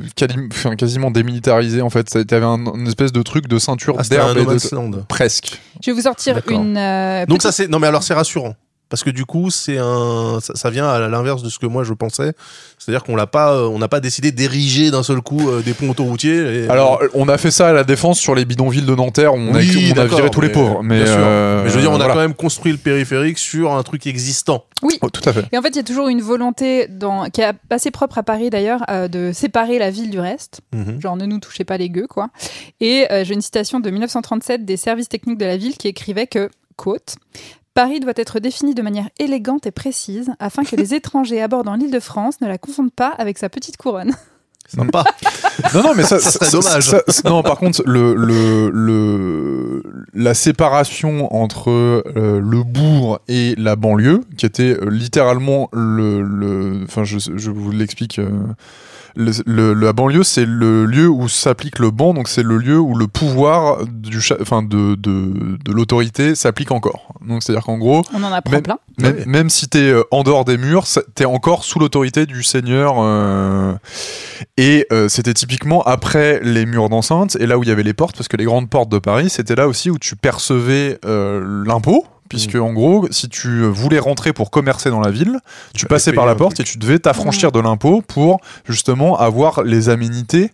enfin, 0.52 0.76
quasiment 0.76 1.12
démilitarisée. 1.12 1.82
En 1.82 1.90
fait, 1.90 2.12
il 2.16 2.30
y 2.30 2.34
avait 2.36 2.46
un, 2.46 2.64
une 2.76 2.88
espèce 2.88 3.12
de 3.12 3.22
truc 3.22 3.48
de 3.48 3.58
ceinture 3.60 3.96
Ah, 4.00 4.04
d'herbe 4.04 5.04
presque. 5.08 5.60
Je 5.86 5.92
vais 5.94 6.02
vous 6.02 6.02
sortir 6.04 6.36
D'accord. 6.36 6.60
une. 6.60 6.78
euh, 6.78 7.26
Donc 7.26 7.42
ça 7.42 7.52
c'est 7.52 7.68
non 7.68 7.80
mais 7.80 7.88
alors 7.88 8.04
c'est 8.04 8.14
rassurant 8.14 8.56
parce 8.94 9.04
que 9.04 9.10
du 9.10 9.26
coup 9.26 9.50
c'est 9.50 9.80
un 9.80 10.38
ça, 10.40 10.54
ça 10.54 10.70
vient 10.70 10.88
à 10.88 11.00
l'inverse 11.10 11.42
de 11.42 11.50
ce 11.50 11.58
que 11.58 11.66
moi 11.66 11.84
je 11.84 11.94
pensais 11.94 12.34
c'est-à-dire 12.78 13.04
qu'on 13.04 13.16
l'a 13.16 13.26
pas 13.26 13.52
euh, 13.56 13.68
on 13.68 13.80
n'a 13.80 13.88
pas 13.88 14.00
décidé 14.00 14.32
d'ériger 14.32 14.92
d'un 14.92 15.02
seul 15.02 15.20
coup 15.22 15.50
euh, 15.50 15.64
des 15.64 15.74
ponts 15.74 15.90
autoroutiers 15.90 16.66
et- 16.66 16.70
Alors, 16.70 17.02
on 17.16 17.28
a 17.28 17.40
fait 17.40 17.50
ça 17.50 17.70
à 17.70 17.74
la 17.74 17.84
défense 17.84 18.20
sur 18.20 18.36
les 18.36 18.46
bidonvilles 18.46 18.86
de 18.86 18.94
Nanterre. 18.94 19.34
où 19.34 19.38
On, 19.38 19.56
Oui, 19.56 19.92
a, 19.96 19.96
on 19.96 20.02
a 20.02 20.06
viré 20.06 20.30
tous 20.30 20.42
les 20.42 20.50
pauvres. 20.50 20.84
Mais, 20.84 21.02
euh, 21.02 21.68
je 21.68 21.74
veux 21.74 21.82
dire 21.82 21.90
on 21.90 21.96
a 21.96 21.98
voilà. 21.98 22.14
quand 22.14 22.20
même 22.20 22.36
construit 22.36 22.72
le 22.72 22.78
périphérique 22.78 23.40
sur 23.40 23.74
un 23.74 23.82
truc 23.82 24.06
existant 24.06 24.66
Oui. 24.84 25.00
Oh, 25.02 25.10
tout 25.10 25.28
à 25.28 25.34
fait. 25.34 25.46
Et 25.52 25.58
en 25.58 25.64
fait, 25.64 25.70
il 25.70 25.78
y 25.78 25.80
a 25.80 25.84
toujours 25.84 26.08
une 26.10 26.22
volonté 26.22 26.88
dans... 26.88 27.26
qui 27.32 27.42
est 27.42 27.52
assez 27.72 27.90
propre 27.90 28.20
à 28.20 28.24
Paris 28.24 28.52
d'ailleurs, 28.52 28.84
euh, 28.92 29.08
de 29.08 29.32
séparer 29.34 29.80
la 29.80 29.90
ville 29.90 30.12
du 30.12 30.20
reste. 30.20 30.62
Mhm. 30.72 31.02
Genre, 31.02 31.16
ne 31.18 31.26
nous 31.26 31.40
touchez 31.40 31.64
pas 31.64 31.78
les 31.78 31.90
gueux, 31.90 32.08
quoi. 32.08 32.30
Et 32.80 33.08
euh, 33.12 33.24
j'ai 33.24 33.34
une 33.34 33.42
citation 33.42 33.80
de 33.80 33.90
1937 33.90 34.66
des 34.66 34.78
services 34.78 35.10
techniques 35.10 35.40
de 35.40 35.46
la 35.46 35.58
ville 35.58 35.78
qui 35.78 35.88
écrivait 35.88 36.28
que, 36.28 36.50
quote, 36.76 37.16
Paris 37.74 38.00
doit 38.00 38.14
être 38.16 38.40
défini 38.40 38.76
de 38.76 38.82
manière 38.82 39.10
élégante 39.20 39.66
et 39.66 39.72
précise 39.72 40.32
afin 40.40 40.64
que 40.64 40.76
les 40.76 40.94
étrangers 40.96 41.42
abordant 41.42 41.76
l'île 41.76 41.92
de 41.92 42.00
France 42.00 42.40
ne 42.42 42.48
la 42.48 42.58
confondent 42.58 42.94
pas 42.94 43.10
avec 43.10 43.38
sa 43.38 43.50
petite 43.50 43.78
couronne. 43.78 44.14
Sympa. 44.68 45.04
Non, 45.76 45.84
non, 45.84 45.92
mais 45.96 46.04
ça, 46.04 46.20
Ça 46.20 46.50
dommage. 46.50 46.84
ça- 46.90 47.04
ça- 47.08 47.30
non, 47.30 47.44
par 47.44 47.58
contre, 47.58 47.84
le, 47.86 48.16
le, 48.16 48.70
le, 48.70 49.84
la 50.14 50.34
séparation 50.34 51.34
entre 51.36 51.70
euh, 51.70 52.40
le 52.40 52.64
bourg 52.64 53.20
et 53.28 53.56
la 53.58 53.76
banlieue, 53.76 54.22
qui 54.38 54.46
était 54.46 54.78
euh, 54.82 54.90
littéralement 54.90 55.70
le, 55.74 56.22
le, 56.22 56.80
enfin, 56.86 57.04
je, 57.04 57.18
je 57.20 57.52
vous 57.52 57.72
l'explique. 57.72 58.20
euh, 58.20 58.30
le, 59.16 59.32
le- 59.46 59.74
la 59.74 59.94
banlieue, 59.94 60.24
c'est 60.24 60.46
le 60.46 60.86
lieu 60.86 61.08
où 61.08 61.28
s'applique 61.28 61.80
le 61.80 61.92
ban, 61.92 62.14
donc 62.14 62.28
c'est 62.28 62.44
le 62.44 62.58
lieu 62.58 62.80
où 62.80 62.96
le 62.96 63.08
pouvoir 63.08 63.86
du, 63.86 64.20
enfin, 64.42 64.64
de, 64.64 64.96
de, 64.96 65.58
de 65.64 65.72
l'autorité 65.72 66.36
s'applique 66.36 66.72
encore. 66.72 67.14
Donc, 67.28 67.44
c'est-à-dire 67.44 67.64
qu'en 67.64 67.78
gros, 67.78 68.02
On 68.14 68.24
en 68.24 68.32
apprend 68.32 68.52
Même- 68.54 68.64
plein. 68.64 68.78
même, 69.00 69.16
Ouais. 69.16 69.26
même 69.26 69.50
si 69.50 69.68
t'es 69.70 69.80
euh, 69.90 70.04
en 70.12 70.24
dehors 70.24 70.46
des 70.46 70.58
murs, 70.58 70.86
t'es 71.16 71.26
encore 71.26 71.64
sous 71.64 71.80
l'autorité 71.80 72.26
du 72.26 72.44
seigneur. 72.44 72.96
euh, 73.00 73.74
et 74.58 74.86
euh, 74.92 75.08
c'était 75.10 75.34
typiquement 75.34 75.82
après 75.84 76.40
les 76.44 76.66
murs 76.66 76.90
d'enceinte 76.90 77.38
et 77.40 77.46
là 77.48 77.58
où 77.58 77.64
il 77.64 77.70
y 77.70 77.72
avait 77.72 77.84
les 77.84 77.94
portes, 77.94 78.16
parce 78.18 78.28
que 78.28 78.38
les 78.38 78.46
grandes 78.46 78.70
portes 78.70 78.90
de 78.90 79.00
Paris, 79.00 79.30
c'était 79.30 79.56
là 79.56 79.68
aussi 79.68 79.90
où 79.90 79.98
tu 79.98 80.16
percevais 80.16 81.00
euh, 81.06 81.64
l'impôt. 81.66 82.06
Puisque 82.34 82.56
en 82.56 82.74
gros, 82.74 83.08
si 83.12 83.30
tu 83.30 83.64
voulais 83.64 84.00
rentrer 84.00 84.34
pour 84.34 84.52
commercer 84.52 84.90
dans 84.90 85.00
la 85.00 85.12
ville, 85.12 85.40
tu 85.74 85.86
passais 85.86 86.14
par 86.14 86.26
la 86.26 86.36
porte 86.36 86.56
truc. 86.56 86.68
et 86.68 86.72
tu 86.72 86.78
devais 86.78 87.00
t'affranchir 87.00 87.52
de 87.52 87.60
l'impôt 87.60 88.02
pour 88.02 88.40
justement 88.68 89.18
avoir 89.18 89.64
les 89.64 89.90
aménités 89.90 90.52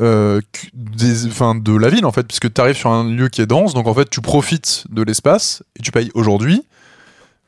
euh, 0.00 0.40
des, 0.74 1.26
de 1.26 1.76
la 1.76 1.88
ville 1.88 2.06
en 2.06 2.12
fait, 2.12 2.22
puisque 2.22 2.52
tu 2.52 2.60
arrives 2.60 2.76
sur 2.76 2.90
un 2.90 3.04
lieu 3.04 3.28
qui 3.28 3.40
est 3.40 3.46
dense, 3.46 3.74
donc 3.74 3.88
en 3.88 3.94
fait 3.94 4.08
tu 4.08 4.20
profites 4.20 4.84
de 4.90 5.02
l'espace 5.02 5.62
et 5.76 5.82
tu 5.82 5.90
payes 5.90 6.10
aujourd'hui. 6.14 6.62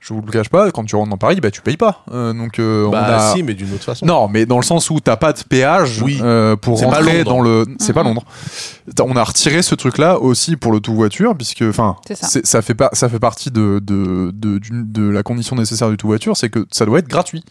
Je 0.02 0.14
vous 0.14 0.22
le 0.24 0.32
cache 0.32 0.48
pas, 0.48 0.70
quand 0.70 0.82
tu 0.84 0.96
rentres 0.96 1.10
dans 1.10 1.18
Paris, 1.18 1.40
bah 1.42 1.50
tu 1.50 1.60
payes 1.60 1.76
pas. 1.76 2.04
Euh, 2.10 2.32
donc 2.32 2.58
euh, 2.58 2.86
on 2.86 2.90
Bah 2.90 3.18
a... 3.30 3.34
si, 3.34 3.42
mais 3.42 3.52
d'une 3.52 3.70
autre 3.74 3.84
façon. 3.84 4.06
Non, 4.06 4.28
mais 4.28 4.46
dans 4.46 4.56
le 4.56 4.62
sens 4.64 4.88
où 4.88 4.98
t'as 4.98 5.16
pas 5.18 5.34
de 5.34 5.42
péage 5.42 6.00
Oui. 6.02 6.18
euh, 6.22 6.56
pour 6.56 6.80
rentrer 6.80 7.22
dans 7.22 7.42
le. 7.42 7.66
C'est 7.78 7.92
pas 7.92 8.00
Mhm. 8.02 8.08
Londres. 8.08 8.24
On 9.04 9.14
a 9.14 9.22
retiré 9.22 9.60
ce 9.60 9.74
truc-là 9.74 10.18
aussi 10.18 10.56
pour 10.56 10.72
le 10.72 10.80
tout 10.80 10.94
voiture, 10.94 11.36
puisque 11.36 11.62
enfin, 11.68 11.96
ça. 12.14 12.62
fait 12.62 12.74
pas, 12.74 12.88
ça 12.94 13.10
fait 13.10 13.18
partie 13.18 13.50
de 13.50 13.78
de, 13.82 14.32
de 14.32 15.02
la 15.10 15.22
condition 15.22 15.54
nécessaire 15.54 15.90
du 15.90 15.98
tout 15.98 16.06
voiture, 16.06 16.34
c'est 16.34 16.48
que 16.48 16.66
ça 16.72 16.86
doit 16.86 16.98
être 17.00 17.08
gratuit. 17.08 17.44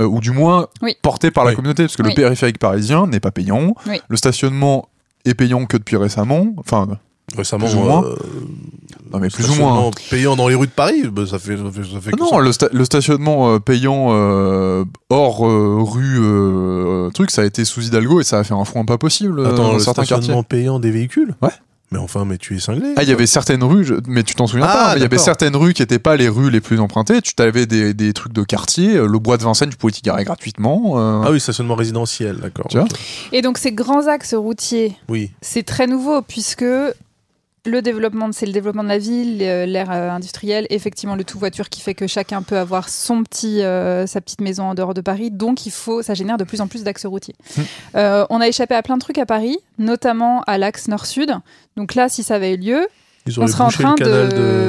Euh, 0.00 0.04
ou 0.06 0.20
du 0.20 0.30
moins 0.30 0.68
Oui. 0.80 0.96
porté 1.02 1.30
par 1.30 1.44
la 1.44 1.54
communauté, 1.54 1.82
parce 1.82 1.96
que 1.96 2.02
Oui. 2.02 2.10
le 2.10 2.14
périphérique 2.14 2.58
parisien 2.58 3.06
n'est 3.08 3.20
pas 3.20 3.30
payant. 3.32 3.74
Oui. 3.86 4.00
Le 4.08 4.16
stationnement 4.16 4.88
est 5.26 5.34
payant 5.34 5.66
que 5.66 5.76
depuis 5.76 5.96
récemment. 5.96 6.46
Enfin, 6.56 6.86
Récemment, 7.36 7.66
Non 9.12 9.18
mais 9.20 9.28
plus 9.28 9.44
ou 9.44 9.54
moins. 9.54 9.90
stationnement 9.90 9.90
payant 10.10 10.36
dans 10.36 10.48
les 10.48 10.54
rues 10.54 10.66
de 10.66 10.72
Paris, 10.72 11.04
bah, 11.10 11.22
ça 11.26 11.38
fait, 11.38 11.56
ça 11.56 11.62
fait, 11.72 11.82
ça 11.82 12.00
fait 12.00 12.10
que 12.12 12.20
Non, 12.20 12.30
ça. 12.30 12.38
le, 12.40 12.50
sta- 12.50 12.68
le 12.72 12.84
stationnement 12.84 13.54
euh, 13.54 13.58
payant 13.58 14.08
euh, 14.10 14.84
hors 15.10 15.46
euh, 15.46 15.78
rue 15.80 16.18
euh, 16.20 17.10
truc, 17.10 17.30
ça 17.30 17.42
a 17.42 17.44
été 17.44 17.64
sous 17.64 17.82
Hidalgo 17.82 18.20
et 18.20 18.24
ça 18.24 18.38
a 18.38 18.44
fait 18.44 18.54
un 18.54 18.64
foin 18.64 18.84
pas 18.84 18.98
possible 18.98 19.46
Attends, 19.46 19.56
dans 19.56 19.72
le 19.72 19.78
certains 19.78 20.02
quartiers. 20.02 20.16
stationnement 20.16 20.42
payant 20.42 20.78
des 20.80 20.90
véhicules? 20.90 21.34
Ouais. 21.42 21.50
Mais 21.90 21.98
enfin, 21.98 22.26
mais 22.26 22.36
tu 22.36 22.54
es 22.54 22.60
cinglé. 22.60 22.92
Ah, 22.98 23.02
il 23.02 23.08
y 23.08 23.12
avait 23.12 23.26
certaines 23.26 23.64
rues, 23.64 23.82
je- 23.82 23.94
mais 24.06 24.22
tu 24.22 24.34
t'en 24.34 24.46
souviens 24.46 24.66
Ah, 24.68 24.72
pas, 24.74 24.86
mais 24.88 24.96
il 24.96 25.00
y 25.00 25.04
avait 25.04 25.08
d'accord. 25.08 25.24
certaines 25.24 25.56
rues 25.56 25.72
qui 25.72 25.80
étaient 25.82 25.98
pas 25.98 26.16
les 26.16 26.28
rues 26.28 26.50
les 26.50 26.60
plus 26.60 26.80
empruntées. 26.80 27.22
Tu 27.22 27.32
avais 27.38 27.64
des, 27.64 27.94
des 27.94 28.12
trucs 28.12 28.34
de 28.34 28.42
quartier, 28.42 28.92
le 28.98 29.18
bois 29.18 29.38
de 29.38 29.42
Vincennes, 29.44 29.70
tu 29.70 29.78
pouvais 29.78 29.92
t'y 29.94 30.02
garer 30.02 30.24
gratuitement. 30.24 30.96
euh, 30.98 31.22
Ah 31.24 31.30
oui, 31.30 31.40
stationnement 31.40 31.76
résidentiel, 31.76 32.36
d'accord. 32.42 32.66
Tu 32.68 32.76
vois 32.76 32.84
ok. 32.84 32.90
Et 33.32 33.40
donc 33.40 33.56
ces 33.56 33.72
grands 33.72 34.06
axes 34.06 34.34
routiers, 34.34 34.96
Oui. 35.08 35.30
c'est 35.40 35.62
très 35.62 35.86
nouveau 35.86 36.20
puisque 36.20 36.62
le 37.68 37.82
développement, 37.82 38.30
c'est 38.32 38.46
le 38.46 38.52
développement 38.52 38.82
de 38.82 38.88
la 38.88 38.98
ville, 38.98 39.38
l'ère 39.38 39.90
euh, 39.90 40.10
industrielle, 40.10 40.66
effectivement 40.70 41.14
le 41.14 41.24
tout 41.24 41.38
voiture 41.38 41.68
qui 41.68 41.80
fait 41.80 41.94
que 41.94 42.06
chacun 42.06 42.42
peut 42.42 42.58
avoir 42.58 42.88
son 42.88 43.22
petit, 43.22 43.62
euh, 43.62 44.06
sa 44.06 44.20
petite 44.20 44.40
maison 44.40 44.64
en 44.64 44.74
dehors 44.74 44.94
de 44.94 45.00
Paris. 45.00 45.30
Donc 45.30 45.66
il 45.66 45.72
faut, 45.72 46.02
ça 46.02 46.14
génère 46.14 46.36
de 46.38 46.44
plus 46.44 46.60
en 46.60 46.66
plus 46.66 46.82
d'axes 46.82 47.06
routiers. 47.06 47.34
Hmm. 47.56 47.60
Euh, 47.96 48.26
on 48.30 48.40
a 48.40 48.48
échappé 48.48 48.74
à 48.74 48.82
plein 48.82 48.96
de 48.96 49.02
trucs 49.02 49.18
à 49.18 49.26
Paris, 49.26 49.58
notamment 49.78 50.42
à 50.46 50.58
l'axe 50.58 50.88
nord-sud. 50.88 51.32
Donc 51.76 51.94
là, 51.94 52.08
si 52.08 52.22
ça 52.22 52.34
avait 52.36 52.54
eu 52.54 52.56
lieu, 52.56 52.86
Ils 53.26 53.38
on 53.40 53.46
serait 53.46 53.64
en 53.64 53.68
train 53.68 53.94
de, 53.94 54.04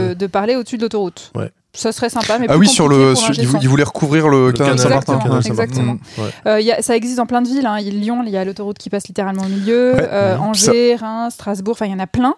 de... 0.10 0.14
de 0.14 0.28
parler 0.28 0.56
au-dessus 0.56 0.78
de 0.78 0.84
l'autoroute. 0.84 1.32
Ouais. 1.36 1.50
Ça 1.72 1.92
serait 1.92 2.10
sympa, 2.10 2.40
mais 2.40 2.48
Ah 2.50 2.58
oui, 2.58 2.68
sur 2.68 2.88
le, 2.88 3.14
sur- 3.14 3.32
ils 3.38 3.46
voulaient 3.70 3.84
recouvrir 3.84 4.28
le, 4.28 4.48
le 4.48 4.54
canal 4.54 4.80
Saint-Martin. 4.80 5.14
Exactement, 5.14 5.20
canal 5.20 5.44
Saint-Martin. 5.44 5.64
exactement. 5.64 5.98
Ouais. 6.18 6.32
Euh, 6.48 6.62
y 6.62 6.72
a- 6.72 6.82
ça 6.82 6.96
existe 6.96 7.18
dans 7.18 7.28
plein 7.28 7.44
de 7.44 7.48
villes. 7.48 7.68
Hein. 7.68 7.78
Il- 7.80 8.02
Lyon, 8.02 8.24
il 8.26 8.32
y 8.32 8.38
a 8.38 8.44
l'autoroute 8.44 8.80
qui 8.80 8.90
passe 8.90 9.08
littéralement 9.08 9.44
au 9.44 9.48
milieu. 9.50 9.94
Ouais. 9.94 10.10
Euh. 10.12 10.38
Angers, 10.38 10.96
Reims, 10.96 11.36
Strasbourg, 11.36 11.74
enfin, 11.74 11.86
il 11.86 11.92
y 11.92 11.96
en 11.96 12.00
a 12.00 12.08
plein. 12.08 12.34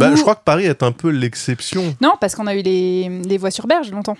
Bah, 0.00 0.16
je 0.16 0.20
crois 0.22 0.34
que 0.34 0.44
Paris 0.44 0.64
est 0.66 0.82
un 0.82 0.92
peu 0.92 1.10
l'exception. 1.10 1.94
Non, 2.00 2.14
parce 2.20 2.34
qu'on 2.34 2.46
a 2.46 2.54
eu 2.54 2.62
les, 2.62 3.08
les 3.24 3.38
voies 3.38 3.50
sur 3.50 3.66
berge 3.66 3.90
longtemps. 3.90 4.16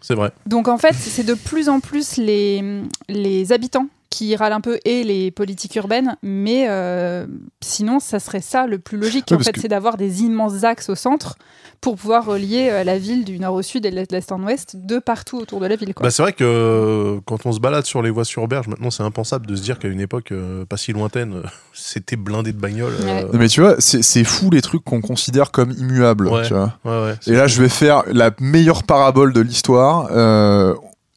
C'est 0.00 0.14
vrai. 0.14 0.32
Donc 0.46 0.68
en 0.68 0.78
fait, 0.78 0.94
c'est 0.94 1.24
de 1.24 1.34
plus 1.34 1.68
en 1.68 1.80
plus 1.80 2.16
les, 2.16 2.82
les 3.08 3.52
habitants 3.52 3.86
qui 4.12 4.36
râlent 4.36 4.52
un 4.52 4.60
peu 4.60 4.78
et 4.84 5.02
les 5.04 5.30
politiques 5.30 5.74
urbaines, 5.76 6.16
mais 6.22 6.66
euh, 6.68 7.26
sinon, 7.62 7.98
ça 7.98 8.20
serait 8.20 8.42
ça 8.42 8.66
le 8.66 8.78
plus 8.78 8.98
logique. 8.98 9.32
En 9.32 9.38
fait, 9.38 9.52
que- 9.52 9.60
c'est 9.60 9.68
d'avoir 9.68 9.96
des 9.96 10.22
immenses 10.22 10.64
axes 10.64 10.90
au 10.90 10.94
centre 10.94 11.36
pour 11.80 11.96
pouvoir 11.96 12.24
relier 12.26 12.68
euh, 12.70 12.84
la 12.84 12.98
ville 12.98 13.24
du 13.24 13.38
nord 13.38 13.54
au 13.54 13.62
sud 13.62 13.86
et 13.86 13.90
de 13.90 14.06
l'est 14.10 14.30
en 14.30 14.40
ouest 14.44 14.76
de 14.76 14.98
partout 14.98 15.38
autour 15.38 15.58
de 15.60 15.66
la 15.66 15.76
ville. 15.76 15.92
Bah, 16.00 16.10
c'est 16.10 16.22
vrai 16.22 16.32
que 16.34 16.44
euh, 16.44 17.20
quand 17.24 17.46
on 17.46 17.52
se 17.52 17.58
balade 17.58 17.86
sur 17.86 18.02
les 18.02 18.10
voies 18.10 18.24
sur 18.26 18.46
berge, 18.46 18.68
maintenant 18.68 18.90
c'est 18.90 19.02
impensable 19.02 19.46
de 19.46 19.56
se 19.56 19.62
dire 19.62 19.78
qu'à 19.78 19.88
une 19.88 20.00
époque 20.00 20.30
euh, 20.30 20.64
pas 20.66 20.76
si 20.76 20.92
lointaine, 20.92 21.42
c'était 21.72 22.16
blindé 22.16 22.52
de 22.52 22.58
bagnoles. 22.60 22.92
euh, 23.02 23.24
Mais 23.32 23.48
tu 23.48 23.62
vois, 23.62 23.76
c'est 23.78 24.02
c'est 24.02 24.24
fou 24.24 24.50
les 24.50 24.60
trucs 24.62 24.84
qu'on 24.84 25.00
considère 25.00 25.50
comme 25.50 25.72
immuables. 25.72 26.28
Ouais. 26.28 26.42
tu 26.46 26.52
vois. 26.54 26.74
ouais, 26.84 27.04
ouais, 27.06 27.14
Et 27.26 27.32
là, 27.32 27.46
je 27.46 27.60
vais 27.62 27.68
faire 27.70 28.02
la 28.12 28.30
meilleure 28.38 28.82
parabole 28.84 29.32
de 29.32 29.40
l'histoire. 29.40 30.08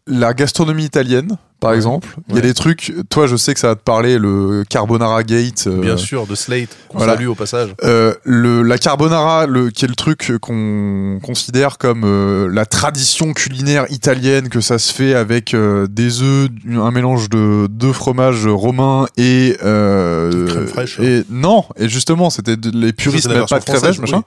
La 0.07 0.35
gastronomie 0.35 0.83
italienne, 0.85 1.35
par 1.59 1.71
Ouais. 1.71 1.77
exemple. 1.77 2.09
Il 2.29 2.35
y 2.35 2.37
a 2.37 2.41
des 2.41 2.53
trucs, 2.53 2.93
toi, 3.09 3.25
je 3.25 3.35
sais 3.35 3.55
que 3.55 3.59
ça 3.59 3.69
va 3.69 3.75
te 3.75 3.81
parler, 3.81 4.19
le 4.19 4.63
carbonara 4.69 5.23
gate. 5.23 5.65
euh, 5.65 5.81
Bien 5.81 5.97
sûr, 5.97 6.27
de 6.27 6.35
Slate, 6.35 6.69
qu'on 6.89 6.99
voilà. 6.99 7.13
salue 7.15 7.25
au 7.27 7.33
passage. 7.33 7.73
Euh, 7.83 8.13
le, 8.23 8.61
la 8.61 8.77
carbonara, 8.77 9.47
le, 9.47 9.71
qui 9.71 9.83
est 9.83 9.87
le 9.87 9.95
truc 9.95 10.31
qu'on 10.41 11.19
considère 11.23 11.79
comme 11.79 12.03
euh, 12.05 12.47
la 12.53 12.67
tradition 12.67 13.33
culinaire 13.33 13.87
italienne, 13.89 14.49
que 14.49 14.61
ça 14.61 14.77
se 14.77 14.93
fait 14.93 15.15
avec 15.15 15.55
euh, 15.55 15.87
des 15.89 16.21
œufs, 16.21 16.49
un 16.75 16.91
mélange 16.91 17.27
de 17.31 17.65
deux 17.67 17.93
fromages 17.93 18.45
romains 18.45 19.07
et 19.17 19.57
euh, 19.63 20.29
De 20.29 20.45
crème 20.51 20.67
fraîche, 20.67 20.99
hein. 20.99 21.03
Et 21.03 21.23
non, 21.31 21.65
et 21.77 21.89
justement, 21.89 22.29
c'était 22.29 22.57
les 22.71 22.93
puristes 22.93 23.27
mettent 23.27 23.49
pas 23.49 23.57
de 23.59 23.65
crème 23.65 23.77
fraîche, 23.79 23.97
machin. 23.97 24.21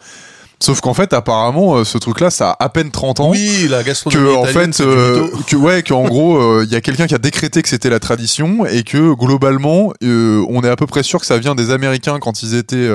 Sauf 0.60 0.80
qu'en 0.80 0.92
fait, 0.94 1.12
apparemment, 1.12 1.76
euh, 1.76 1.84
ce 1.84 1.98
truc-là, 1.98 2.30
ça 2.30 2.50
a 2.50 2.64
à 2.64 2.68
peine 2.68 2.90
30 2.90 3.20
ans 3.20 3.30
Oui, 3.30 3.68
la 3.70 3.82
gastronomie 3.84 4.24
que 4.26 4.36
en 4.36 4.44
fait 4.44 4.80
euh, 4.80 5.28
que 5.46 5.54
ouais 5.56 5.82
qu'en 5.84 6.02
gros 6.08 6.36
euh, 6.36 6.64
il 6.66 6.72
y 6.72 6.76
a 6.76 6.80
quelqu'un 6.80 7.06
qui 7.06 7.14
a 7.14 7.18
décrété 7.18 7.62
que 7.62 7.68
c'était 7.68 7.90
la 7.90 8.00
tradition 8.00 8.66
et 8.66 8.82
que 8.82 9.14
globalement 9.14 9.92
euh, 10.02 10.44
on 10.48 10.62
est 10.62 10.68
à 10.68 10.74
peu 10.76 10.86
près 10.86 11.02
sûr 11.04 11.20
que 11.20 11.26
ça 11.26 11.38
vient 11.38 11.54
des 11.54 11.70
américains 11.70 12.18
quand 12.18 12.42
ils 12.42 12.54
étaient 12.56 12.88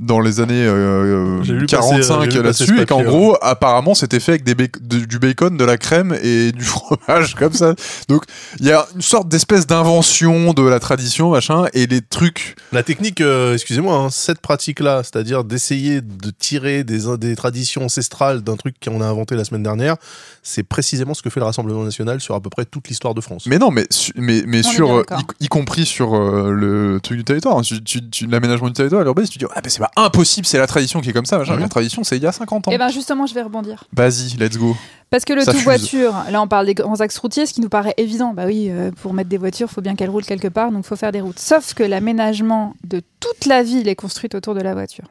dans 0.00 0.18
les 0.20 0.40
années 0.40 0.54
euh, 0.66 1.42
J'ai 1.44 1.54
vu 1.54 1.66
passer, 1.66 1.94
euh, 1.94 1.98
45 2.02 2.30
j'ai 2.30 2.38
vu 2.38 2.42
passer 2.42 2.64
ce 2.64 2.70
là-dessus 2.72 2.82
et 2.82 2.86
qu'en 2.86 3.02
gros 3.02 3.36
apparemment 3.42 3.94
c'était 3.94 4.20
fait 4.20 4.32
avec 4.32 4.44
des 4.44 4.54
de- 4.54 5.04
du 5.04 5.18
bacon 5.20 5.56
de 5.56 5.64
la 5.64 5.76
crème 5.76 6.16
et 6.22 6.50
du 6.52 6.64
fromage 6.64 7.34
comme 7.36 7.52
ça. 7.52 7.74
Donc 8.08 8.24
il 8.58 8.66
y 8.66 8.72
a 8.72 8.86
une 8.96 9.02
sorte 9.02 9.28
d'espèce 9.28 9.66
d'invention 9.68 10.52
de 10.52 10.62
la 10.62 10.80
tradition 10.80 11.30
machin 11.30 11.66
et 11.74 11.86
les 11.86 12.00
trucs 12.00 12.56
La 12.72 12.82
technique, 12.82 13.20
excusez-moi, 13.54 13.94
hein, 13.96 14.08
cette 14.10 14.40
pratique-là, 14.40 15.02
c'est-à-dire 15.04 15.44
d'essayer 15.44 16.00
de 16.00 16.30
tirer 16.36 16.84
des, 16.88 17.16
des 17.18 17.36
traditions 17.36 17.84
ancestrales 17.84 18.42
d'un 18.42 18.56
truc 18.56 18.74
qu'on 18.84 19.00
a 19.00 19.06
inventé 19.06 19.36
la 19.36 19.44
semaine 19.44 19.62
dernière, 19.62 19.96
c'est 20.42 20.62
précisément 20.64 21.14
ce 21.14 21.22
que 21.22 21.30
fait 21.30 21.38
le 21.40 21.46
Rassemblement 21.46 21.84
national 21.84 22.20
sur 22.20 22.34
à 22.34 22.40
peu 22.40 22.50
près 22.50 22.64
toute 22.64 22.88
l'histoire 22.88 23.14
de 23.14 23.20
France. 23.20 23.46
Mais 23.46 23.58
non, 23.58 23.70
mais, 23.70 23.86
mais, 24.16 24.42
mais 24.46 24.66
On 24.66 24.70
sur, 24.70 24.90
euh, 24.92 25.04
y, 25.40 25.44
y 25.44 25.48
compris 25.48 25.86
sur 25.86 26.14
euh, 26.14 26.50
le 26.50 26.98
truc 27.00 27.18
du 27.18 27.24
territoire, 27.24 27.58
hein. 27.58 27.62
tu, 27.62 27.82
tu, 27.84 28.08
tu- 28.10 28.26
l'aménagement 28.26 28.66
du 28.68 28.72
territoire, 28.72 29.02
l'urbanisme, 29.04 29.32
tu 29.32 29.38
dis, 29.38 29.44
ah, 29.54 29.60
ben 29.60 29.70
c'est 29.70 29.78
pas 29.80 29.90
impossible, 29.96 30.46
c'est 30.46 30.58
la 30.58 30.66
tradition 30.66 31.00
qui 31.00 31.10
est 31.10 31.12
comme 31.12 31.26
ça, 31.26 31.38
machin. 31.38 31.54
Mhm. 31.54 31.60
La 31.60 31.68
tradition, 31.68 32.02
c'est 32.02 32.16
il 32.16 32.22
y 32.22 32.26
a 32.26 32.32
50 32.32 32.68
ans. 32.68 32.70
Et 32.72 32.78
ben 32.78 32.88
justement, 32.88 33.26
je 33.26 33.34
vais 33.34 33.42
rebondir. 33.42 33.84
Vas-y, 33.92 34.36
let's 34.38 34.56
go. 34.58 34.76
Parce 35.10 35.24
que 35.24 35.32
le 35.32 35.40
Ça 35.42 35.52
tout 35.52 35.58
fuse. 35.58 35.64
voiture, 35.64 36.14
là 36.30 36.42
on 36.42 36.46
parle 36.48 36.66
des 36.66 36.74
grands 36.74 37.00
axes 37.00 37.16
routiers, 37.18 37.46
ce 37.46 37.54
qui 37.54 37.62
nous 37.62 37.70
paraît 37.70 37.94
évident. 37.96 38.34
Bah 38.34 38.44
oui, 38.46 38.68
euh, 38.70 38.90
pour 39.02 39.14
mettre 39.14 39.30
des 39.30 39.38
voitures, 39.38 39.68
il 39.70 39.74
faut 39.74 39.80
bien 39.80 39.94
qu'elles 39.94 40.10
roulent 40.10 40.24
quelque 40.26 40.48
part, 40.48 40.70
donc 40.70 40.84
il 40.84 40.86
faut 40.88 40.96
faire 40.96 41.12
des 41.12 41.20
routes. 41.22 41.38
Sauf 41.38 41.72
que 41.74 41.82
l'aménagement 41.82 42.74
de 42.84 43.00
toute 43.20 43.46
la 43.46 43.62
ville 43.62 43.88
est 43.88 43.94
construit 43.94 44.28
autour 44.34 44.54
de 44.54 44.60
la 44.60 44.74
voiture. 44.74 45.06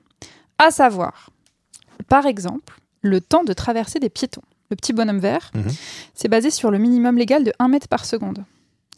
À 0.59 0.69
savoir, 0.69 1.29
par 2.07 2.25
exemple, 2.25 2.79
le 3.01 3.21
temps 3.21 3.43
de 3.43 3.53
traverser 3.53 3.99
des 3.99 4.09
piétons. 4.09 4.41
Le 4.69 4.75
petit 4.75 4.91
bonhomme 4.93 5.19
vert, 5.19 5.51
Mhm. 5.55 5.63
c'est 6.13 6.27
basé 6.27 6.49
sur 6.51 6.71
le 6.71 6.77
minimum 6.77 7.17
légal 7.17 7.43
de 7.43 7.53
1 7.59 7.67
mètre 7.69 7.87
par 7.87 8.03
seconde. 8.05 8.43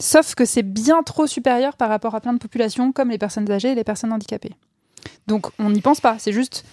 Sauf 0.00 0.34
que 0.34 0.44
c'est 0.44 0.62
bien 0.64 1.02
trop 1.02 1.26
supérieur 1.26 1.76
par 1.76 1.88
rapport 1.90 2.14
à 2.14 2.20
plein 2.20 2.32
de 2.32 2.38
populations 2.38 2.90
comme 2.92 3.10
les 3.10 3.18
personnes 3.18 3.50
âgées 3.50 3.72
et 3.72 3.74
les 3.74 3.84
personnes 3.84 4.12
handicapées. 4.12 4.52
Donc 5.26 5.46
on 5.58 5.70
n'y 5.70 5.80
pense 5.80 6.00
pas, 6.00 6.16
c'est 6.18 6.32
juste, 6.32 6.64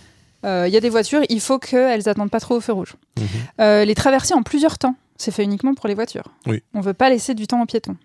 euh, 0.45 0.65
il 0.67 0.73
y 0.73 0.77
a 0.77 0.79
des 0.79 0.89
voitures, 0.89 1.21
il 1.29 1.41
faut 1.41 1.59
qu'elles 1.59 2.07
attendent 2.09 2.31
pas 2.31 2.39
trop 2.39 2.55
au 2.55 2.61
feu 2.61 2.73
rouge. 2.73 2.95
Mhm. 3.17 3.25
Euh, 3.61 3.85
les 3.85 3.93
traversées 3.95 4.33
en 4.33 4.41
plusieurs 4.43 4.77
temps, 4.79 4.95
c'est 5.17 5.31
fait 5.31 5.43
uniquement 5.43 5.73
pour 5.75 5.87
les 5.87 5.93
voitures. 5.95 6.29
Oui. 6.47 6.63
On 6.73 6.81
veut 6.81 6.93
pas 6.93 7.09
laisser 7.09 7.33
du 7.35 7.45
temps 7.47 7.61
aux 7.61 7.65
piétons. 7.65 7.97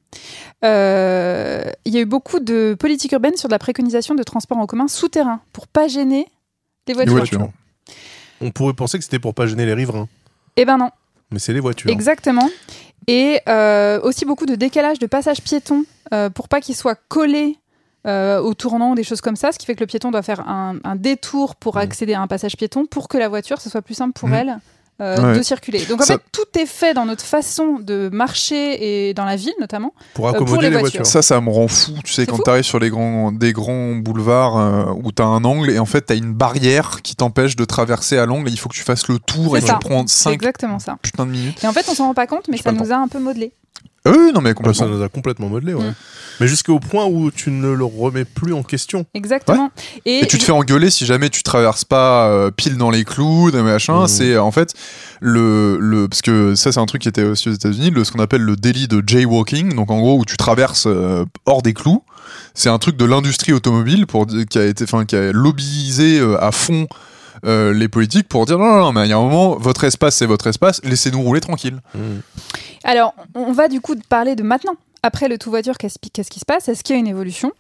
Euh, 0.65 1.63
Il 1.85 1.95
y 1.95 1.99
a 1.99 2.01
eu 2.01 2.07
beaucoup 2.07 2.41
de 2.41 2.77
politiques 2.79 3.13
urbaines 3.13 3.37
sur 3.37 3.49
de 3.49 3.53
la 3.55 3.59
préconisation 3.59 4.15
de 4.15 4.23
transports 4.23 4.59
en 4.59 4.67
commun 4.67 4.89
souterrains 4.89 5.41
pour 5.53 5.67
pas 5.69 5.89
gêner 5.89 6.27
les 6.89 6.95
Les 6.95 7.05
voitures. 7.05 7.49
On 8.43 8.51
pourrait 8.51 8.75
penser 8.75 8.99
que 8.99 9.05
c'était 9.05 9.19
pour 9.19 9.35
pas 9.35 9.47
gêner 9.47 9.65
les 9.67 9.75
riverains. 9.75 10.09
Eh 10.57 10.65
ben 10.65 10.77
non, 10.77 10.91
Mais 11.31 11.39
c'est 11.39 11.53
les 11.53 11.61
voitures. 11.61 11.91
exactement. 11.91 12.49
Et 13.07 13.41
euh, 13.49 14.01
aussi 14.03 14.25
beaucoup 14.25 14.47
de 14.47 14.55
décalage 14.55 14.99
de 14.99 15.07
passage 15.07 15.41
piéton 15.43 15.85
euh, 16.13 16.29
pour 16.31 16.49
pas 16.49 16.61
qu'il 16.61 16.77
soit 16.77 16.99
collé 17.09 17.57
euh, 18.07 18.41
au 18.41 18.55
tournant, 18.55 18.95
des 18.95 19.05
choses 19.05 19.21
comme 19.21 19.37
ça, 19.37 19.53
ce 19.53 19.59
qui 19.59 19.67
fait 19.67 19.75
que 19.75 19.81
le 19.81 19.87
piéton 19.87 20.11
doit 20.11 20.23
faire 20.23 20.41
un, 20.49 20.77
un 20.85 20.97
détour 20.97 21.55
pour 21.57 21.77
Mhm. 21.77 21.83
accéder 21.83 22.15
à 22.15 22.21
un 22.21 22.27
passage 22.27 22.57
piéton 22.57 22.85
pour 22.87 23.09
que 23.09 23.17
la 23.17 23.29
voiture, 23.29 23.61
ce 23.61 23.71
soit 23.71 23.83
plus 23.83 23.95
simple 23.95 24.13
pour 24.13 24.29
Mhm. 24.29 24.35
elle. 24.35 24.59
Euh, 25.03 25.33
Ouais. 25.33 25.39
de 25.39 25.43
circuler. 25.43 25.85
Donc 25.87 26.01
en 26.01 26.05
Ça- 26.05 26.15
fait, 26.15 26.23
tout 26.33 26.59
est 26.59 26.67
fait 26.67 26.95
dans 26.95 27.05
notre 27.05 27.25
façon 27.25 27.79
de 27.81 28.09
marcher 28.13 29.09
et 29.09 29.15
dans 29.15 29.25
la 29.25 29.37
ville 29.37 29.53
notamment. 29.61 29.93
Pour 30.15 30.27
pour 30.27 30.29
accommoder 30.29 30.63
les 30.63 30.71
les 30.71 30.79
voitures. 30.79 31.01
voitures. 31.01 31.07
Ça, 31.07 31.23
ça 31.23 31.41
me 31.41 31.51
rend 31.51 31.69
fou. 31.69 31.93
Tu 32.05 32.13
sais, 32.13 32.25
quand 32.27 32.39
tu 32.39 32.49
arrives 32.51 32.63
sur 32.65 32.79
les 32.79 32.89
grands, 32.91 33.33
des 33.33 33.53
grands 33.53 33.95
boulevards 33.97 34.57
euh, 34.59 34.85
où 35.03 35.11
tu 35.13 35.21
as 35.23 35.27
un 35.27 35.45
angle 35.45 35.71
et 35.71 35.79
en 35.79 35.87
fait, 35.87 36.07
tu 36.07 36.13
as 36.13 36.17
une 36.17 36.33
barrière 36.33 37.03
qui 37.03 37.17
t'empêche 37.17 37.57
de 37.57 37.65
traverser 37.65 38.17
à 38.19 38.27
l'angle 38.27 38.49
et 38.49 38.53
il 38.53 38.59
faut 38.59 38.69
que 38.69 38.75
tu 38.77 38.83
fasses 38.85 39.09
le 39.09 39.19
tour 39.19 39.57
et 39.57 39.61
C'est 39.61 39.67
tu 39.67 39.73
ça. 39.73 39.79
prends 39.79 40.07
C'est 40.07 40.25
5 40.25 40.33
exactement 40.33 40.79
ça. 40.79 40.97
putains 41.03 41.27
de 41.27 41.31
minutes. 41.33 41.63
Et 41.65 41.67
en 41.67 41.73
fait, 41.73 41.85
on 41.91 41.95
s'en 41.95 42.07
rend 42.07 42.15
pas 42.15 42.27
compte, 42.27 42.47
mais 42.49 42.57
ça 42.57 42.73
nous 42.73 42.93
a 42.93 42.97
un 42.97 43.09
peu 43.09 43.19
modelé. 43.19 43.53
Ah 44.05 44.11
oui, 44.11 44.33
non, 44.35 44.41
mais 44.41 44.51
Ça 44.51 44.55
complètement. 44.55 44.89
nous 44.89 45.03
a 45.03 45.09
complètement 45.09 45.49
modelé, 45.49 45.75
ouais. 45.75 45.85
Mm. 45.91 45.95
Mais 46.41 46.49
jusqu'au 46.49 46.81
point 46.81 47.07
où 47.07 47.31
tu 47.31 47.51
ne 47.51 47.71
le 47.73 47.85
remets 47.85 48.25
plus 48.25 48.53
en 48.53 48.63
question. 48.63 49.07
Exactement. 49.15 49.71
Et 50.07 50.27
tu 50.27 50.39
te 50.39 50.45
fais 50.45 50.53
engueuler 50.53 50.91
si 50.91 51.07
jamais 51.07 51.31
tu 51.31 51.43
traverses 51.43 51.85
pas 51.85 52.27
euh, 52.29 52.51
pile 52.51 52.77
dans 52.77 52.91
les 52.91 53.05
clous, 53.05 53.51
des 53.51 53.63
machins. 53.63 53.95
Mhm. 53.95 54.07
C'est 54.09 54.39
en 54.39 54.51
fait 54.51 54.75
le, 55.21 55.79
le 55.79 56.09
parce 56.09 56.23
que 56.23 56.55
ça 56.55 56.73
c'est 56.73 56.81
un 56.81 56.87
truc 56.87 57.03
qui 57.03 57.09
était 57.09 57.23
aussi 57.23 57.49
aux 57.49 57.53
États-Unis, 57.53 57.91
le 57.91 58.03
ce 58.03 58.11
qu'on 58.13 58.19
appelle 58.19 58.41
le 58.41 58.57
délit 58.57 58.89
de 58.89 59.03
jaywalking. 59.07 59.75
Donc 59.75 59.91
en 59.91 60.01
gros 60.01 60.19
où 60.19 60.25
tu 60.25 60.37
traverses 60.37 60.87
euh, 60.87 61.25
hors 61.47 61.63
des 61.63 61.75
clous. 61.75 62.03
C'est 62.55 62.71
un 62.71 62.79
truc 62.79 62.97
de 62.97 63.05
l'industrie 63.05 63.53
automobile 63.53 64.07
pour 64.07 64.27
qui 64.27 64.59
a 64.59 64.65
été, 64.65 64.85
enfin 64.85 65.05
qui 65.05 65.17
a 65.17 65.33
lobbyisé 65.33 66.19
euh, 66.19 66.43
à 66.43 66.51
fond. 66.51 66.89
Euh, 67.45 67.73
les 67.73 67.89
politiques 67.89 68.29
pour 68.29 68.47
dire 68.47 68.59
non, 68.59 68.67
non, 68.67 68.79
non 68.79 68.93
mais 68.93 69.07
il 69.07 69.11
y 69.11 69.13
a 69.13 69.17
un 69.19 69.23
moment 69.23 69.57
votre 69.57 69.85
espace 69.85 70.17
c'est 70.17 70.27
votre 70.27 70.47
espace 70.47 70.81
laissez-nous 70.85 71.23
rouler 71.23 71.41
tranquille 71.41 71.81
Alors, 72.85 73.15
on 73.35 73.53
va 73.53 73.69
du 73.69 73.81
coup 73.81 73.95
parler 74.09 74.35
de 74.37 74.43
maintenant. 74.43 74.75
Après 75.03 75.29
le 75.29 75.39
tout 75.39 75.51
voiture, 75.51 75.77
qu'est-ce 75.79 75.99
qui 75.99 76.41
se 76.41 76.45
passe? 76.45 76.69
Est-ce 76.69 76.85
qu'il 76.85 76.95
y 76.95 76.97
a 76.97 77.01
une 77.01 77.09
évolution? 77.09 77.53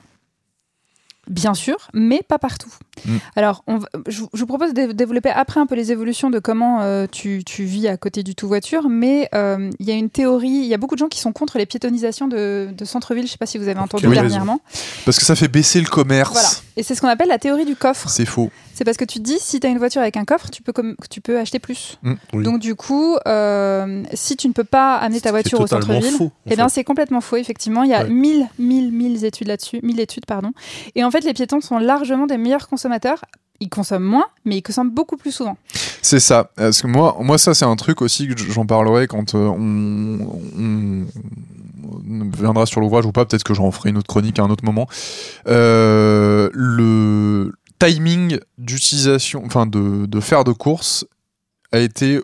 Bien 1.28 1.54
sûr, 1.54 1.76
mais 1.92 2.22
pas 2.22 2.38
partout. 2.38 2.72
Mm. 3.06 3.16
Alors, 3.36 3.64
on 3.66 3.80
je, 4.06 4.20
vous- 4.20 4.28
je 4.34 4.40
vous 4.40 4.46
propose 4.46 4.74
de 4.74 4.92
développer 4.92 5.30
après 5.30 5.60
un 5.60 5.66
peu 5.66 5.74
les 5.74 5.92
évolutions 5.92 6.30
de 6.30 6.38
comment 6.38 6.80
euh, 6.82 7.06
tu, 7.10 7.42
tu 7.44 7.64
vis 7.64 7.88
à 7.88 7.96
côté 7.96 8.22
du 8.22 8.34
tout 8.34 8.48
voiture, 8.48 8.88
mais 8.88 9.28
euh, 9.34 9.70
il 9.78 9.86
y 9.86 9.90
a 9.90 9.94
une 9.94 10.10
théorie, 10.10 10.48
il 10.50 10.66
y 10.66 10.74
a 10.74 10.78
beaucoup 10.78 10.94
de 10.94 10.98
gens 11.00 11.08
qui 11.08 11.18
sont 11.20 11.32
contre 11.32 11.58
les 11.58 11.66
piétonisations 11.66 12.28
de, 12.28 12.68
de 12.76 12.84
centre-ville, 12.84 13.22
je 13.24 13.28
ne 13.28 13.32
sais 13.32 13.38
pas 13.38 13.46
si 13.46 13.58
vous 13.58 13.68
avez 13.68 13.80
entendu 13.80 14.06
raison 14.06 14.20
dernièrement. 14.20 14.60
parce 15.04 15.18
que 15.18 15.24
ça 15.24 15.34
fait 15.36 15.48
baisser 15.48 15.80
le 15.80 15.88
commerce 15.88 16.32
Voilà. 16.32 16.48
Et 16.76 16.82
c'est 16.82 16.94
ce 16.94 17.00
qu'on 17.00 17.08
appelle 17.08 17.28
la 17.28 17.38
théorie 17.38 17.64
du 17.66 17.76
coffre. 17.76 18.08
c'est 18.08 18.24
faux 18.24 18.50
C'est 18.74 18.84
parce 18.84 18.96
que 18.96 19.04
tu 19.04 19.18
te 19.18 19.24
dis, 19.24 19.38
si 19.38 19.60
tu 19.60 19.66
as 19.66 19.70
une 19.70 19.76
voiture 19.78 20.00
avec 20.00 20.16
un 20.16 20.24
coffre, 20.24 20.48
tu 20.50 20.62
peux, 20.62 20.72
tu 21.10 21.20
peux 21.20 21.38
acheter 21.38 21.58
plus. 21.58 21.98
Oui. 22.32 22.42
Donc 22.42 22.60
du 22.60 22.74
coup, 22.74 23.16
euh, 23.26 24.02
si 24.14 24.36
tu 24.36 24.48
ne 24.48 24.52
peux 24.52 24.64
pas 24.64 24.96
amener 24.96 25.20
ta 25.20 25.30
voiture 25.30 25.60
au 25.60 25.66
centre-ville, 25.66 26.14
eh 26.46 26.56
bien 26.56 26.68
c'est 26.68 26.84
complètement 26.84 27.20
faux, 27.20 27.36
effectivement. 27.36 27.82
Il 27.82 27.90
y 27.90 27.94
a 27.94 28.04
mille, 28.04 28.46
mille, 28.58 28.90
mille 28.92 29.24
études 29.24 29.48
là-dessus, 29.48 29.80
mille 29.82 30.00
études, 30.00 30.24
pardon. 30.26 30.52
Et 30.94 31.04
en 31.04 31.10
fait, 31.10 31.20
les 31.24 31.34
piétons 31.34 31.60
sont 31.60 31.78
largement 31.78 32.26
des 32.26 32.38
meilleurs 32.38 32.68
consommateurs. 32.68 32.81
Ils 33.60 33.68
consomment 33.68 34.02
moins, 34.04 34.26
mais 34.44 34.56
ils 34.58 34.62
consomment 34.62 34.90
beaucoup 34.90 35.16
plus 35.16 35.30
souvent. 35.30 35.56
C'est 36.02 36.18
ça. 36.18 36.50
Parce 36.56 36.82
que 36.82 36.88
moi, 36.88 37.16
moi 37.20 37.38
ça, 37.38 37.54
c'est 37.54 37.64
un 37.64 37.76
truc 37.76 38.02
aussi 38.02 38.26
que 38.26 38.36
j'en 38.36 38.66
parlerai 38.66 39.06
quand 39.06 39.34
euh, 39.36 39.46
on, 39.46 40.18
on- 40.58 41.06
on 42.10 42.30
viendra 42.36 42.66
sur 42.66 42.80
l'ouvrage 42.80 43.06
ou 43.06 43.12
pas. 43.12 43.24
Peut-être 43.24 43.44
que 43.44 43.54
j'en 43.54 43.70
ferai 43.70 43.90
une 43.90 43.98
autre 43.98 44.08
chronique 44.08 44.38
à 44.38 44.42
un 44.42 44.50
autre 44.50 44.64
moment. 44.64 44.88
Euh, 45.48 46.50
le 46.52 47.52
timing 47.78 48.38
d'utilisation, 48.58 49.42
enfin 49.44 49.66
de, 49.66 50.06
de 50.06 50.20
faire 50.20 50.44
de 50.44 50.52
course, 50.52 51.04
a 51.72 51.78
été 51.78 52.20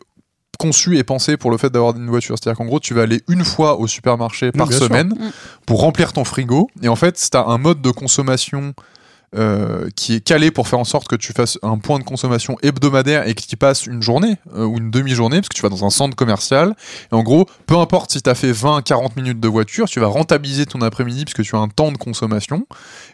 conçu 0.59 0.98
et 0.98 1.04
pensé 1.04 1.36
pour 1.36 1.50
le 1.52 1.56
fait 1.56 1.70
d'avoir 1.70 1.96
une 1.96 2.09
voiture. 2.09 2.36
C'est-à-dire 2.36 2.59
qu'en 2.59 2.64
gros, 2.66 2.80
tu 2.80 2.94
vas 2.94 3.02
aller 3.02 3.22
une 3.28 3.44
fois 3.44 3.78
au 3.78 3.86
supermarché 3.86 4.50
par 4.50 4.72
sûr. 4.72 4.86
semaine 4.86 5.09
Mm. 5.11 5.30
pour 5.66 5.80
remplir 5.80 6.12
ton 6.12 6.24
frigo. 6.24 6.68
Et 6.82 6.88
en 6.88 6.96
fait, 6.96 7.12
tu 7.30 7.36
as 7.36 7.44
un 7.44 7.59
mode 7.59 7.80
de 7.80 7.90
consommation 7.90 8.74
euh, 9.37 9.89
qui 9.95 10.14
est 10.14 10.20
calé 10.20 10.51
pour 10.51 10.68
faire 10.68 10.79
en 10.79 10.85
sorte 10.85 11.07
que 11.09 11.16
tu 11.16 11.33
fasses 11.33 11.59
un 11.62 11.76
point 11.79 11.99
de 11.99 12.05
consommation 12.05 12.57
hebdomadaire 12.62 13.26
et 13.29 13.35
que 13.35 13.43
tu 13.43 13.57
passes 13.57 13.87
une 13.87 14.03
journée 14.03 14.37
euh, 14.55 14.64
ou 14.64 14.79
une 14.79 14.91
demi-journée, 14.91 15.37
parce 15.41 15.49
que 15.49 15.55
tu 15.57 15.62
vas 15.62 15.68
dans 15.68 15.85
un 15.85 15.91
centre 15.91 16.16
commercial. 16.16 16.74
Et 17.12 17.14
en 17.14 17.22
gros, 17.22 17.47
peu 17.66 17.76
importe 17.76 18.12
si 18.12 18.22
tu 18.22 18.31
as 18.31 18.35
fait 18.35 18.53
20-40 18.53 19.16
minutes 19.16 19.41
de 19.41 19.49
voiture, 19.49 19.87
tu 19.89 20.01
vas 20.01 20.07
rentabiliser 20.07 20.64
ton 20.66 20.81
après-midi 20.81 21.24
parce 21.24 21.35
que 21.35 21.43
tu 21.43 21.55
as 21.57 21.59
un 21.59 21.68
temps 21.68 21.93
de 21.93 21.99
consommation. 21.99 22.66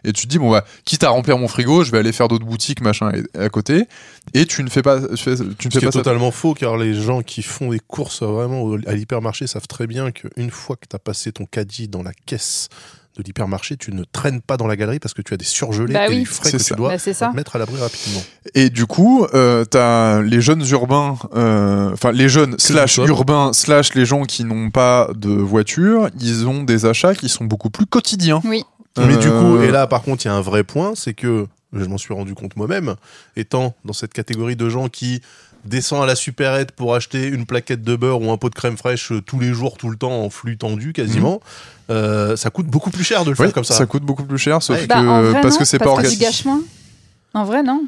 Et 0.03 0.13
tu 0.13 0.25
te 0.25 0.29
dis, 0.31 0.37
bon, 0.39 0.51
bah, 0.51 0.63
quitte 0.85 1.03
à 1.03 1.09
remplir 1.09 1.37
mon 1.37 1.47
frigo, 1.47 1.83
je 1.83 1.91
vais 1.91 1.97
aller 1.97 2.11
faire 2.13 2.27
d'autres 2.27 2.45
boutiques, 2.45 2.81
machin, 2.81 3.11
à 3.37 3.49
côté. 3.49 3.85
Et 4.33 4.45
tu 4.45 4.63
ne 4.63 4.69
fais 4.69 4.81
pas, 4.81 5.01
tu, 5.07 5.17
fais- 5.17 5.35
tu 5.57 5.67
ne 5.67 5.73
fais 5.73 5.79
pas 5.81 5.91
ça. 5.91 5.99
totalement 5.99 6.31
faux, 6.31 6.53
car 6.53 6.77
les 6.77 6.93
gens 6.93 7.21
qui 7.21 7.41
font 7.43 7.71
des 7.71 7.79
courses 7.79 8.23
vraiment 8.23 8.61
au- 8.61 8.77
à 8.87 8.93
l'hypermarché 8.93 9.47
savent 9.47 9.67
très 9.67 9.85
bien 9.87 10.11
qu'une 10.11 10.49
fois 10.49 10.75
que 10.77 10.85
tu 10.89 10.95
as 10.95 10.99
passé 10.99 11.31
ton 11.31 11.45
caddie 11.45 11.87
dans 11.87 12.03
la 12.03 12.13
caisse 12.25 12.69
de 13.17 13.23
l'hypermarché, 13.23 13.77
tu 13.77 13.91
ne 13.93 14.03
traînes 14.03 14.41
pas 14.41 14.57
dans 14.57 14.67
la 14.67 14.75
galerie 14.75 14.99
parce 14.99 15.13
que 15.13 15.21
tu 15.21 15.33
as 15.33 15.37
des 15.37 15.45
surgelés 15.45 15.93
Bah 15.93 16.05
et 16.07 16.09
oui. 16.09 16.19
des 16.19 16.25
frais 16.25 16.51
que 16.51 16.57
ça. 16.57 16.75
tu 16.75 16.77
dois 16.77 16.89
Bah, 16.89 16.97
ça. 16.99 17.31
mettre 17.33 17.55
à 17.55 17.59
l'abri 17.59 17.79
rapidement. 17.79 18.21
Et 18.53 18.69
du 18.69 18.85
coup, 18.85 19.25
euh, 19.33 19.65
t'as 19.65 20.21
les 20.21 20.41
jeunes 20.41 20.63
urbains, 20.71 21.17
euh, 21.35 21.91
enfin 21.93 22.11
les 22.11 22.29
jeunes 22.29 22.55
slash 22.59 22.97
urbains 22.97 23.53
slash 23.53 23.93
les 23.95 24.05
gens 24.05 24.23
qui 24.23 24.43
n'ont 24.43 24.69
pas 24.69 25.09
de 25.15 25.29
voiture, 25.29 26.09
ils 26.19 26.47
ont 26.47 26.63
des 26.63 26.85
achats 26.85 27.15
qui 27.15 27.29
sont 27.29 27.45
beaucoup 27.45 27.69
plus 27.69 27.85
quotidiens. 27.85 28.41
Oui. 28.45 28.63
Mais 28.97 29.17
du 29.17 29.27
coup, 29.29 29.57
Euh, 29.57 29.67
et 29.67 29.71
là 29.71 29.87
par 29.87 30.01
contre, 30.03 30.25
il 30.25 30.29
y 30.29 30.31
a 30.31 30.35
un 30.35 30.41
vrai 30.41 30.63
point, 30.63 30.93
c'est 30.95 31.13
que 31.13 31.47
je 31.73 31.83
m'en 31.85 31.97
suis 31.97 32.13
rendu 32.13 32.33
compte 32.35 32.55
moi-même, 32.55 32.95
étant 33.35 33.75
dans 33.83 33.91
cette 33.91 34.13
catégorie 34.13 34.55
de 34.55 34.69
gens 34.69 34.87
qui 34.87 35.21
descend 35.65 36.03
à 36.03 36.05
la 36.05 36.15
supérette 36.15 36.71
pour 36.71 36.95
acheter 36.95 37.27
une 37.27 37.45
plaquette 37.45 37.83
de 37.83 37.95
beurre 37.95 38.21
ou 38.21 38.31
un 38.31 38.37
pot 38.37 38.49
de 38.49 38.55
crème 38.55 38.77
fraîche 38.77 39.11
euh, 39.11 39.21
tous 39.21 39.39
les 39.39 39.53
jours, 39.53 39.77
tout 39.77 39.89
le 39.89 39.97
temps, 39.97 40.23
en 40.23 40.29
flux 40.29 40.57
tendu 40.57 40.93
quasiment, 40.93 41.41
euh, 41.89 42.35
ça 42.35 42.49
coûte 42.49 42.67
beaucoup 42.67 42.91
plus 42.91 43.03
cher 43.03 43.23
de 43.25 43.31
le 43.31 43.35
oui, 43.37 43.45
faire 43.45 43.53
comme 43.53 43.63
ça. 43.63 43.85
coûte 43.85 44.03
beaucoup 44.03 44.23
plus 44.23 44.37
cher, 44.37 44.61
sauf 44.61 44.77
Ouais. 44.77 44.83
que 44.83 44.87
Bah, 44.87 45.01
vrai, 45.21 45.41
parce 45.41 45.55
non, 45.55 45.59
que 45.59 45.65
c'est 45.65 45.79
pas 45.79 45.89
organisé. 45.89 46.25
En 47.33 47.43
vrai, 47.43 47.63
non. 47.63 47.83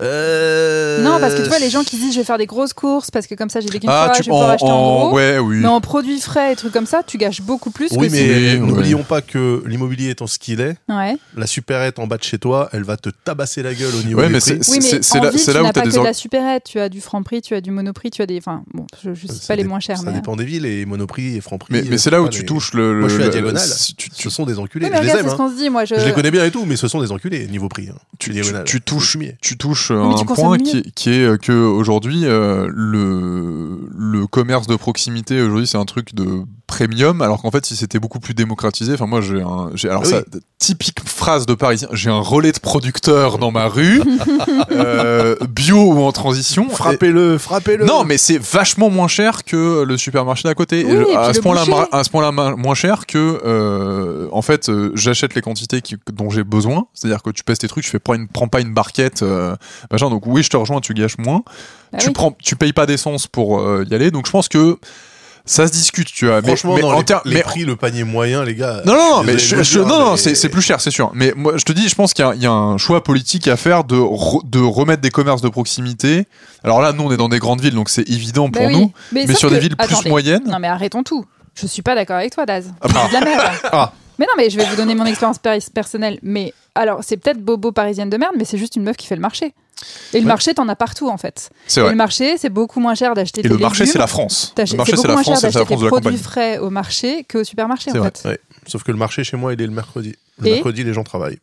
Euh, 0.00 1.02
Non, 1.02 1.18
parce 1.20 1.34
que 1.34 1.42
tu 1.42 1.48
vois, 1.48 1.58
les 1.58 1.70
gens 1.70 1.84
qui 1.84 1.96
disent 1.96 2.14
je 2.14 2.18
vais 2.20 2.24
faire 2.24 2.38
des 2.38 2.46
grosses 2.46 2.72
courses 2.72 3.10
parce 3.10 3.26
que 3.26 3.34
comme 3.34 3.50
ça 3.50 3.60
j'ai 3.60 3.68
des 3.68 3.78
Ah, 3.86 4.06
fois, 4.06 4.14
tu 4.14 4.22
je 4.22 4.26
vais 4.26 4.30
pouvoir 4.30 4.48
en, 4.48 4.52
acheter 4.52 4.66
en, 4.66 4.70
en- 4.76 5.06
gros. 5.08 5.16
ouais, 5.16 5.38
oui. 5.38 5.58
Mais 5.58 5.68
en 5.68 5.80
produits 5.80 6.20
frais 6.20 6.52
et 6.52 6.56
trucs 6.56 6.72
comme 6.72 6.86
ça, 6.86 7.02
tu 7.06 7.18
gâches 7.18 7.42
beaucoup 7.42 7.70
plus 7.70 7.90
Oui, 7.92 8.08
que 8.08 8.12
mais 8.12 8.58
n'oublions 8.58 9.02
pas 9.02 9.20
que 9.20 9.62
l'immobilier 9.66 10.10
étant 10.10 10.26
ce 10.26 10.38
qu'il 10.38 10.60
est. 10.60 10.76
Ouais. 10.88 11.16
la 11.36 11.46
supérette 11.46 11.98
en 11.98 12.06
bas 12.06 12.16
de 12.16 12.22
chez 12.24 12.38
toi, 12.38 12.68
elle 12.72 12.84
va 12.84 12.96
te 12.96 13.10
tabasser 13.10 13.62
la 13.62 13.74
gueule 13.74 13.94
au 13.94 14.02
niveau 14.02 14.20
Ouais, 14.20 14.26
du 14.28 14.32
mais 14.32 14.40
prix. 14.40 14.58
c'est- 14.62 14.70
Oui, 14.70 14.78
mais 14.80 15.02
c'est- 15.02 15.20
là- 15.20 15.30
tu 15.30 15.52
là 15.52 15.60
où 15.60 15.62
n'as 15.64 15.72
t'as 15.72 15.80
pas 15.82 15.86
des 15.86 15.92
que 15.92 15.96
or- 15.98 16.02
de 16.04 16.08
la 16.08 16.14
supérette, 16.14 16.64
tu 16.64 16.80
as 16.80 16.88
du 16.88 17.00
Franprix, 17.00 17.42
tu 17.42 17.54
as 17.54 17.60
du 17.60 17.70
Monoprix, 17.70 18.10
tu 18.10 18.22
as 18.22 18.26
des. 18.26 18.38
Enfin, 18.38 18.62
bon, 18.72 18.86
je, 19.04 19.14
je 19.14 19.26
sais 19.26 19.32
Ça 19.34 19.48
pas 19.48 19.56
les 19.56 19.64
moins 19.64 19.80
chers, 19.80 19.98
Ça 19.98 20.04
mais. 20.06 20.12
dépend 20.14 20.36
des 20.36 20.44
villes 20.44 20.66
et 20.66 20.84
Monoprix 20.86 21.36
et 21.36 21.40
Franprix. 21.40 21.72
Mais, 21.72 21.82
mais 21.82 21.94
euh, 21.94 21.98
c'est 21.98 22.10
là 22.10 22.22
où 22.22 22.28
tu 22.28 22.44
touches 22.44 22.72
le. 22.74 22.94
Moi, 23.00 23.08
je 23.08 23.14
suis 23.14 23.22
à 23.24 23.28
Diagonale. 23.28 23.68
tu, 23.96 24.08
tu- 24.10 24.22
Ce 24.22 24.30
sont 24.30 24.46
des 24.46 24.58
enculés. 24.58 24.88
Mais 24.90 24.96
je 24.98 25.02
les 25.02 25.08
aime. 25.10 25.16
c'est 25.18 25.28
ce 25.28 25.28
hein. 25.30 25.36
qu'on 25.36 25.50
se 25.50 25.56
dit. 25.56 25.70
Moi, 25.70 25.84
je. 25.84 25.94
Les 25.94 26.12
connais 26.12 26.30
bien 26.30 26.44
et 26.44 26.50
tout, 26.50 26.64
mais 26.64 26.76
ce 26.76 26.88
sont 26.88 27.00
des 27.00 27.12
enculés 27.12 27.46
niveau 27.46 27.68
prix. 27.68 27.88
hein. 27.90 27.94
tu, 28.18 28.30
Les 28.30 28.36
tu- 28.36 28.42
Diagonales. 28.42 28.64
tu 28.64 28.80
touches, 28.80 29.81
Un 29.90 30.24
point 30.34 30.56
qui, 30.64 30.76
est- 30.78 30.90
qui 30.94 31.10
est 31.10 31.24
euh, 31.24 31.36
que 31.36 31.52
aujourd'hui 31.52 32.24
euh, 32.26 32.68
le 32.72 33.88
le 33.96 34.26
commerce 34.26 34.66
de 34.66 34.76
proximité 34.76 35.40
aujourd'hui 35.42 35.66
c'est 35.66 35.78
un 35.78 35.84
truc 35.84 36.14
de 36.14 36.42
premium 36.72 37.20
alors 37.22 37.42
qu'en 37.42 37.50
fait 37.50 37.66
si 37.66 37.76
c'était 37.76 37.98
beaucoup 37.98 38.18
plus 38.20 38.34
démocratisé 38.34 38.94
enfin 38.94 39.06
moi 39.06 39.20
j'ai 39.20 39.42
un 39.42 39.70
j'ai 39.74 39.88
alors 39.90 40.02
Ah 40.06 40.08
ça 40.08 40.22
typique 40.58 40.98
phrase 41.04 41.44
de 41.46 41.54
parisien 41.54 41.88
j'ai 41.92 42.08
un 42.10 42.20
relais 42.20 42.52
de 42.52 42.58
producteur 42.60 43.38
dans 43.38 43.50
ma 43.50 43.66
rue 43.66 44.00
euh, 44.70 45.36
bio 45.48 45.76
ou 45.92 46.00
en 46.02 46.12
transition 46.12 46.68
Frappez-le, 46.68 47.38
frappez-le. 47.38 47.84
non, 47.84 48.04
mais 48.04 48.18
c'est 48.18 48.38
vachement 48.38 48.90
moins 48.90 49.08
cher 49.08 49.44
que 49.44 49.82
le 49.82 49.96
supermarché 49.96 50.48
d'à 50.48 50.54
côté. 50.54 50.84
Oui, 50.84 51.04
Et 51.10 51.16
à 51.16 51.32
ce 51.34 51.40
point-là, 51.40 51.64
à 51.92 52.04
ce 52.04 52.10
point-là, 52.10 52.30
moins 52.32 52.74
cher 52.74 53.06
que, 53.06 53.40
euh, 53.44 54.28
en 54.32 54.42
fait, 54.42 54.68
euh, 54.68 54.90
j'achète 54.94 55.34
les 55.34 55.42
quantités 55.42 55.80
qui- 55.82 55.96
dont 56.12 56.30
j'ai 56.30 56.44
besoin. 56.44 56.86
C'est-à-dire 56.94 57.22
que 57.22 57.30
tu 57.30 57.44
pèses 57.44 57.58
tes 57.58 57.68
trucs, 57.68 57.84
tu 57.84 57.90
fais 57.90 58.00
une, 58.14 58.28
prends 58.28 58.48
pas 58.48 58.60
une 58.60 58.72
barquette, 58.74 59.22
euh, 59.22 59.54
machin. 59.90 60.08
Donc 60.10 60.26
oui, 60.26 60.42
je 60.42 60.50
te 60.50 60.56
rejoins, 60.56 60.80
tu 60.80 60.94
gâches 60.94 61.18
moins. 61.18 61.42
Bah 61.92 61.98
tu 61.98 62.08
oui. 62.08 62.12
prends, 62.12 62.32
tu 62.42 62.56
payes 62.56 62.72
pas 62.72 62.86
d'essence 62.86 63.26
pour 63.26 63.60
y 63.88 63.94
aller. 63.94 64.10
Donc 64.10 64.26
je 64.26 64.32
pense 64.32 64.48
que 64.48 64.78
ça 65.44 65.66
se 65.66 65.72
discute, 65.72 66.06
tu 66.12 66.26
vois. 66.26 66.40
Mais- 66.40 66.48
Franchement, 66.48 66.74
mais, 66.74 66.80
dans 66.82 66.92
en 66.92 66.98
les, 66.98 67.04
ter- 67.04 67.20
les 67.24 67.34
mais- 67.36 67.42
prix, 67.42 67.64
le 67.64 67.76
panier 67.76 68.04
moyen, 68.04 68.44
les 68.44 68.54
gars. 68.54 68.82
non, 68.86 68.94
non, 68.94 69.16
non, 69.16 69.22
mais 69.24 69.38
je, 69.38 69.62
je- 69.62 69.78
dire, 69.80 69.86
non, 69.86 69.98
non, 69.98 70.10
mais- 70.12 70.34
c'est 70.34 70.48
plus 70.48 70.62
cher, 70.62 70.80
c'est 70.80 70.90
sûr. 70.90 71.10
Mais 71.14 71.32
moi, 71.36 71.56
je 71.56 71.64
te 71.64 71.72
dis, 71.72 71.88
je 71.88 71.94
pense 71.94 72.14
qu'il 72.14 72.24
y, 72.24 72.28
a- 72.28 72.34
il 72.34 72.42
y 72.42 72.46
a 72.46 72.52
un 72.52 72.78
choix 72.78 73.02
politique 73.02 73.48
à 73.48 73.56
faire 73.56 73.84
de, 73.84 73.96
re- 73.96 74.48
de 74.48 74.60
remettre 74.60 75.02
des 75.02 75.10
commerces 75.10 75.42
de 75.42 75.48
proximité. 75.48 76.26
Alors 76.64 76.80
là, 76.80 76.92
nous, 76.92 77.04
on 77.04 77.12
est 77.12 77.16
dans 77.16 77.28
des 77.28 77.38
grandes 77.38 77.60
villes, 77.60 77.74
donc 77.74 77.88
c'est 77.90 78.08
évident 78.08 78.48
Bah 78.48 78.60
pour 78.60 78.68
oui. 78.68 78.76
nous. 78.80 78.92
Mais, 79.12 79.26
sur 79.34 79.50
des 79.50 79.58
villes 79.58 79.76
plus 79.76 80.08
moyennes. 80.08 80.44
Non, 80.46 80.58
mais 80.58 80.68
arrêtons 80.68 81.02
tout. 81.02 81.24
Je 81.54 81.66
suis 81.66 81.82
pas 81.82 81.94
d'accord 81.94 82.16
avec 82.16 82.32
toi, 82.32 82.46
Daz. 82.46 82.72
Ah, 82.80 82.88
C'est 82.88 83.08
de 83.08 83.24
la 83.24 83.30
merde. 83.30 83.42
Ah. 83.72 83.92
Mais 84.18 84.26
non, 84.26 84.32
mais 84.36 84.50
je 84.50 84.56
vais 84.56 84.64
vous 84.66 84.76
donner 84.76 84.94
mon 84.94 85.04
expérience 85.06 85.38
per- 85.38 85.58
personnelle. 85.74 86.18
Mais 86.22 86.52
alors, 86.74 87.00
c'est 87.02 87.16
peut-être 87.16 87.38
bobo 87.42 87.72
parisienne 87.72 88.08
de 88.10 88.16
merde, 88.16 88.34
mais 88.38 88.44
c'est 88.44 88.58
juste 88.58 88.76
une 88.76 88.84
meuf 88.84 88.96
qui 88.96 89.06
fait 89.06 89.16
le 89.16 89.20
marché. 89.22 89.52
Et 90.12 90.18
le 90.18 90.24
Ouais. 90.24 90.28
marché, 90.28 90.54
t'en 90.54 90.68
as 90.68 90.76
partout 90.76 91.08
en 91.08 91.16
fait. 91.16 91.50
C'est 91.66 91.80
Et 91.80 91.88
le 91.88 91.94
marché, 91.94 92.36
c'est 92.38 92.48
beaucoup 92.50 92.80
moins 92.80 92.94
cher 92.94 93.14
d'acheter 93.14 93.40
Et 93.40 93.42
des 93.44 93.48
le 93.48 93.58
marché, 93.58 93.86
c'est 93.86 93.98
la 93.98 94.06
France. 94.06 94.52
Le 94.56 94.62
marché, 94.76 94.92
c'est 94.92 94.96
c'est 94.96 94.96
beaucoup 94.96 95.06
la 95.08 95.14
moins 95.14 95.22
cher 95.22 95.32
France, 95.32 95.40
c'est 95.40 95.46
la 95.46 95.52
d'acheter 95.52 95.66
France 95.66 95.78
des 95.78 95.84
de 95.84 95.84
la 95.84 96.00
produits 96.00 96.18
frais 96.18 96.58
au 96.58 96.70
marché 96.70 97.24
qu'au 97.30 97.44
supermarché 97.44 97.90
en 97.92 97.94
vrai. 97.98 98.10
fait. 98.14 98.28
Ouais. 98.28 98.38
Sauf 98.66 98.82
que 98.84 98.92
le 98.92 98.98
marché 98.98 99.24
chez 99.24 99.36
moi, 99.36 99.52
il 99.52 99.60
est 99.60 99.66
le 99.66 99.72
mercredi. 99.72 100.14
Le 100.38 100.46
Et 100.48 100.52
mercredi, 100.52 100.84
les 100.84 100.92
gens 100.94 101.04
travaillent. 101.04 101.38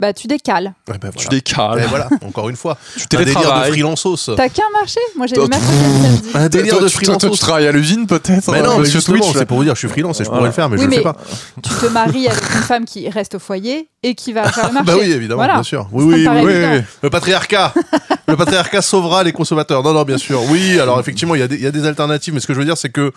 Bah 0.00 0.12
tu 0.12 0.28
décales. 0.28 0.74
Ouais, 0.88 0.96
bah, 1.00 1.08
Tu 1.16 1.24
voilà. 1.24 1.28
décales. 1.30 1.78
Et 1.82 1.86
voilà, 1.88 2.08
encore 2.24 2.48
une 2.48 2.56
fois. 2.56 2.78
Tu 3.10 3.16
Un 3.16 3.22
délire 3.24 3.40
de 3.64 3.64
freelanceos. 3.70 4.34
T'as 4.36 4.48
qu'un 4.48 4.62
marché? 4.78 5.00
Moi 5.16 5.26
j'ai 5.26 5.34
le 5.36 5.42
samedi. 5.42 6.30
Un 6.34 6.48
délire 6.48 6.80
de 6.80 6.88
freelanceos. 6.88 7.30
tu 7.30 7.38
travailles 7.38 7.66
à 7.66 7.72
l'usine 7.72 8.06
peut-être 8.06 8.50
Mais 8.52 8.58
euh, 8.58 8.62
non, 8.62 8.72
mais 8.74 8.78
monsieur 8.80 9.00
justement, 9.00 9.24
c'est 9.32 9.44
pour 9.46 9.56
vous 9.58 9.64
dire, 9.64 9.74
je 9.74 9.78
suis 9.80 9.88
freelance 9.88 10.20
et 10.20 10.24
je 10.24 10.28
pourrais 10.30 10.44
le 10.46 10.52
faire, 10.52 10.68
mais 10.68 10.76
Oui, 10.76 10.84
je 10.84 10.88
le 10.88 10.94
fais 10.96 11.02
pas. 11.02 11.16
Tu 11.62 11.70
te 11.70 11.86
maries 11.86 12.28
avec 12.28 12.42
une 12.54 12.62
femme 12.62 12.84
qui 12.84 13.08
reste 13.08 13.34
au 13.34 13.38
foyer 13.40 13.88
et 14.04 14.14
qui 14.14 14.32
va 14.32 14.50
faire 14.52 14.68
le 14.68 14.74
marché. 14.74 14.86
Bah 14.86 14.94
oui, 15.00 15.10
évidemment, 15.10 15.38
Voilà. 15.40 15.54
bien 15.54 15.62
sûr. 15.64 15.88
Oui, 15.90 16.04
oui, 16.04 16.28
oui. 16.44 16.82
Le 17.02 17.10
patriarcat. 17.10 17.74
le 18.28 18.36
patriarcat 18.36 18.82
sauvera 18.82 19.24
les 19.24 19.32
consommateurs. 19.32 19.82
Non, 19.82 19.92
non, 19.92 20.04
bien 20.04 20.18
sûr. 20.18 20.40
Oui, 20.50 20.78
alors 20.78 21.00
effectivement, 21.00 21.34
il 21.34 21.40
y, 21.40 21.42
a 21.44 21.48
des- 21.48 21.56
il 21.56 21.62
y 21.62 21.66
a 21.66 21.72
des 21.72 21.86
alternatives, 21.86 22.34
mais 22.34 22.40
ce 22.40 22.46
que 22.46 22.54
je 22.54 22.58
veux 22.60 22.64
dire, 22.64 22.78
c'est 22.78 22.90
que 22.90 23.12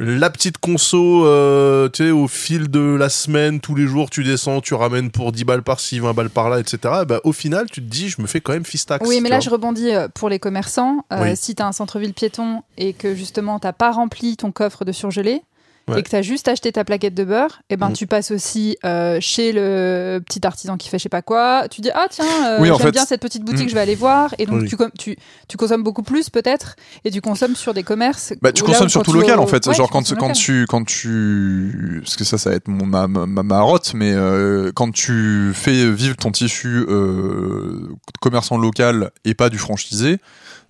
la 0.00 0.30
petite 0.30 0.56
conso, 0.56 1.26
euh, 1.26 1.90
tu 1.90 2.04
sais, 2.04 2.10
au 2.10 2.26
fil 2.26 2.70
de 2.70 2.80
la 2.80 3.10
semaine, 3.10 3.60
tous 3.60 3.74
les 3.74 3.86
jours, 3.86 4.08
tu 4.08 4.24
descends, 4.24 4.62
tu 4.62 4.72
ramènes 4.72 5.10
pour 5.10 5.30
10 5.30 5.44
balles 5.44 5.62
par-ci, 5.62 6.00
20 6.00 6.14
balles 6.14 6.30
par-là, 6.30 6.58
etc. 6.58 6.78
Bah, 7.06 7.20
au 7.24 7.32
final, 7.32 7.66
tu 7.70 7.82
te 7.82 7.86
dis, 7.86 8.08
je 8.08 8.22
me 8.22 8.26
fais 8.26 8.40
quand 8.40 8.54
même 8.54 8.64
fistax. 8.64 9.06
Oui, 9.06 9.20
mais 9.20 9.28
là, 9.28 9.36
vois. 9.36 9.44
je 9.44 9.50
rebondis 9.50 9.94
euh, 9.94 10.08
pour 10.08 10.30
les 10.30 10.38
commerçants. 10.38 11.04
Euh, 11.12 11.22
Oui. 11.22 11.36
Si 11.36 11.54
tu 11.54 11.62
as 11.62 11.66
un 11.66 11.72
centre-ville 11.72 12.14
piéton 12.14 12.62
et 12.78 12.94
que 12.94 13.14
justement, 13.14 13.58
tu 13.58 13.68
pas 13.76 13.92
rempli 13.92 14.36
ton 14.38 14.52
coffre 14.52 14.86
de 14.86 14.92
surgelé 14.92 15.42
Ouais. 15.90 16.00
et 16.00 16.02
que 16.02 16.08
tu 16.10 16.16
as 16.16 16.22
juste 16.22 16.48
acheté 16.48 16.72
ta 16.72 16.84
plaquette 16.84 17.14
de 17.14 17.24
beurre, 17.24 17.62
et 17.70 17.76
ben 17.76 17.90
Mm. 17.90 17.92
tu 17.94 18.06
passes 18.06 18.30
aussi 18.30 18.76
euh, 18.84 19.18
chez 19.20 19.52
le 19.52 20.20
petit 20.24 20.46
artisan 20.46 20.76
qui 20.76 20.88
fait 20.88 20.98
je 20.98 21.04
sais 21.04 21.08
pas 21.08 21.22
quoi. 21.22 21.64
Tu 21.70 21.80
dis, 21.80 21.90
ah 21.94 22.06
tiens, 22.10 22.24
euh, 22.46 22.58
Oui, 22.60 22.68
j'aime 22.68 22.76
fait- 22.78 22.90
bien 22.92 23.04
cette 23.06 23.20
petite 23.20 23.44
boutique, 23.44 23.66
Mm. 23.66 23.70
je 23.70 23.74
vais 23.74 23.80
aller 23.80 23.94
voir. 23.94 24.34
Et 24.38 24.46
donc, 24.46 24.62
Oui. 24.62 24.68
tu, 24.68 24.76
tu, 24.98 25.16
tu 25.48 25.56
consommes 25.56 25.82
beaucoup 25.82 26.02
plus 26.02 26.30
peut-être 26.30 26.76
et 27.04 27.10
tu 27.10 27.20
consommes 27.20 27.56
sur 27.56 27.74
des 27.74 27.82
commerces. 27.82 28.32
Bah, 28.42 28.52
tu 28.52 28.62
consommes 28.62 28.86
où 28.86 28.88
sur 28.90 29.00
quand 29.00 29.04
tout 29.04 29.10
tu 29.12 29.16
vas 29.18 29.22
local 29.22 29.38
au- 29.38 29.42
en 29.42 29.46
fait. 29.46 29.66
Ouais, 29.66 29.74
Genre 29.74 29.88
tu 29.88 30.14
quand, 30.16 30.32
tu 30.32 30.66
quand 30.66 30.84
tu 30.86 32.00
parce 32.04 32.16
que 32.16 32.24
ça 32.24 32.38
ça 32.38 32.50
va 32.50 32.56
être 32.56 32.68
mon, 32.68 32.86
ma, 32.86 33.06
ma, 33.08 33.26
ma 33.26 33.42
marotte 33.42 33.92
mais 33.94 34.12
euh, 34.14 34.70
quand 34.74 34.90
tu 34.92 35.52
fais 35.54 35.90
vivre 35.90 36.16
ton 36.16 36.30
tissu 36.30 36.84
euh, 36.88 37.88
commerçant 38.20 38.58
local 38.58 39.10
et 39.24 39.34
pas 39.34 39.48
du 39.50 39.58
franchisé 39.58 40.18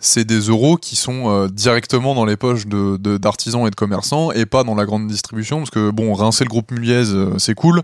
c'est 0.01 0.24
des 0.24 0.40
euros 0.40 0.76
qui 0.76 0.96
sont 0.96 1.28
euh, 1.30 1.48
directement 1.48 2.14
dans 2.14 2.24
les 2.24 2.36
poches 2.36 2.66
de 2.66 2.96
de- 2.96 3.18
d'artisans 3.18 3.66
et 3.66 3.70
de 3.70 3.74
commerçants 3.74 4.32
et 4.32 4.46
pas 4.46 4.64
dans 4.64 4.74
la 4.74 4.84
grande 4.86 5.07
distribution 5.07 5.59
parce 5.59 5.70
que 5.70 5.90
bon 5.90 6.12
rincer 6.14 6.44
le 6.44 6.48
groupe 6.51 6.70
Muliez 6.72 7.11
euh, 7.12 7.34
c'est 7.38 7.55
cool 7.55 7.82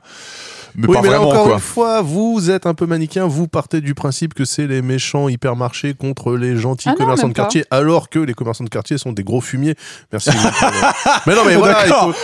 mais 0.76 0.86
Oui, 0.88 0.94
pas 0.94 1.02
mais 1.02 1.10
là, 1.10 1.20
encore 1.20 1.44
quoi. 1.44 1.54
une 1.54 1.58
fois, 1.60 2.02
vous 2.02 2.50
êtes 2.50 2.66
un 2.66 2.74
peu 2.74 2.86
manichéen, 2.86 3.26
vous 3.26 3.48
partez 3.48 3.80
du 3.80 3.94
principe 3.94 4.34
que 4.34 4.44
c'est 4.44 4.66
les 4.66 4.82
méchants 4.82 5.28
hypermarchés 5.28 5.94
contre 5.94 6.34
les 6.36 6.56
gentils 6.56 6.88
Ah 6.90 6.94
commerçants 6.96 7.28
de 7.28 7.32
quartier, 7.32 7.64
alors 7.70 8.08
que 8.10 8.18
les 8.18 8.34
commerçants 8.34 8.64
de 8.64 8.68
quartier 8.68 8.98
sont 8.98 9.12
des 9.12 9.24
gros 9.24 9.40
fumiers. 9.40 9.74
Merci. 10.12 10.30
mais 11.26 11.34
non, 11.34 11.42
mais 11.46 11.56
voilà, 11.56 11.74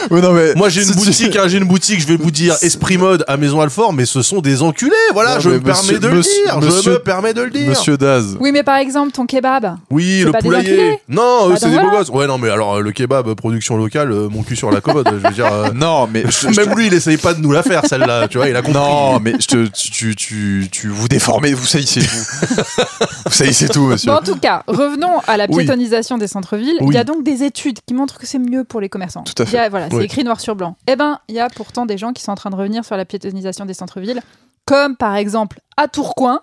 faut- 0.08 0.20
non, 0.20 0.32
mais 0.32 0.54
Moi 0.54 0.68
j'ai 0.68 0.82
une 0.86 0.94
boutique, 0.94 1.36
hein, 1.36 1.44
j'ai 1.48 1.58
une 1.58 1.64
boutique, 1.64 2.00
je 2.00 2.06
vais 2.06 2.16
vous 2.16 2.30
dire 2.30 2.56
Esprit 2.62 2.98
Mode 2.98 3.24
à 3.28 3.36
Maison 3.36 3.60
Alfort, 3.60 3.92
mais 3.92 4.04
ce 4.04 4.22
sont 4.22 4.40
des 4.40 4.62
enculés, 4.62 4.92
voilà, 5.12 5.34
Non, 5.36 5.40
je 5.40 5.50
me 5.50 5.60
permets 5.60 5.80
monsieur- 5.82 5.98
de 5.98 6.08
le 6.08 6.14
monsieur- 6.16 6.44
dire, 6.44 6.60
je 6.60 6.66
monsieur- 6.66 6.92
me 6.92 6.98
permets 6.98 7.34
de 7.34 7.42
le 7.42 7.50
dire. 7.50 7.68
Monsieur 7.68 7.96
Daz 7.96 8.36
Oui, 8.40 8.52
mais 8.52 8.62
par 8.62 8.76
exemple, 8.76 9.12
ton 9.12 9.26
kebab. 9.26 9.76
Oui, 9.90 10.22
le 10.24 10.32
poulailler. 10.32 10.98
Non, 11.08 11.48
eux 11.48 11.50
Bah, 11.52 11.56
c'est 11.60 11.70
des 11.70 11.78
beaux 11.78 11.90
gosses. 11.90 12.08
Ouais, 12.10 12.26
non, 12.26 12.38
mais 12.38 12.50
alors 12.50 12.76
euh, 12.76 12.80
le 12.80 12.92
kebab 12.92 13.28
euh, 13.28 13.34
production 13.34 13.76
locale, 13.76 14.12
euh, 14.12 14.28
mon 14.28 14.42
cul 14.42 14.56
sur 14.56 14.70
la 14.70 14.80
commode, 14.80 15.08
je 15.10 15.16
veux 15.28 15.34
dire. 15.34 15.46
non 15.74 16.08
mais 16.12 16.24
je- 16.26 16.48
je- 16.52 16.60
Même 16.60 16.74
lui, 16.76 16.86
il 16.88 16.94
essaye 16.94 17.16
pas 17.16 17.34
de 17.34 17.40
nous 17.40 17.52
la 17.52 17.62
faire, 17.62 17.82
celle-là, 17.86 18.28
tu 18.28 18.38
vois, 18.38 18.41
il 18.48 18.56
a 18.56 18.62
compris. 18.62 18.72
Non, 18.74 19.20
mais 19.20 19.32
je 19.40 19.46
te, 19.46 19.66
tu, 19.68 19.90
tu, 19.90 20.16
tu, 20.16 20.68
tu 20.70 20.88
vous 20.88 21.08
déformez, 21.08 21.54
vous 21.54 21.66
saillissez 21.66 22.00
tout. 22.02 22.54
vous 23.26 23.30
saillissez 23.32 23.68
tout, 23.68 23.82
monsieur. 23.86 24.10
Bon, 24.10 24.18
en 24.18 24.22
tout 24.22 24.36
cas, 24.38 24.62
revenons 24.66 25.20
à 25.26 25.36
la 25.36 25.46
Oui. 25.48 25.58
piétonisation 25.64 26.18
des 26.18 26.26
centres-villes. 26.28 26.76
Oui. 26.80 26.88
Il 26.90 26.94
y 26.94 26.98
a 26.98 27.04
donc 27.04 27.22
des 27.24 27.42
études 27.42 27.78
qui 27.86 27.94
montrent 27.94 28.18
que 28.18 28.26
c'est 28.26 28.38
mieux 28.38 28.64
pour 28.64 28.80
les 28.80 28.88
commerçants. 28.88 29.22
Tout 29.22 29.40
à 29.42 29.46
fait. 29.46 29.52
Il 29.52 29.60
y 29.60 29.62
a- 29.64 29.68
voilà, 29.68 29.88
c'est 29.90 30.04
écrit 30.04 30.24
noir 30.24 30.40
sur 30.40 30.54
blanc. 30.56 30.76
Eh 30.86 30.96
ben, 30.96 31.18
il 31.28 31.34
y 31.34 31.40
a 31.40 31.48
pourtant 31.48 31.86
des 31.86 31.98
gens 31.98 32.12
qui 32.12 32.22
sont 32.22 32.32
en 32.32 32.36
train 32.36 32.50
de 32.50 32.56
revenir 32.56 32.84
sur 32.84 32.96
la 32.96 33.04
piétonisation 33.04 33.64
des 33.64 33.74
centres-villes, 33.74 34.20
comme 34.66 34.96
par 34.96 35.16
exemple 35.16 35.60
à 35.76 35.88
Tourcoing. 35.88 36.40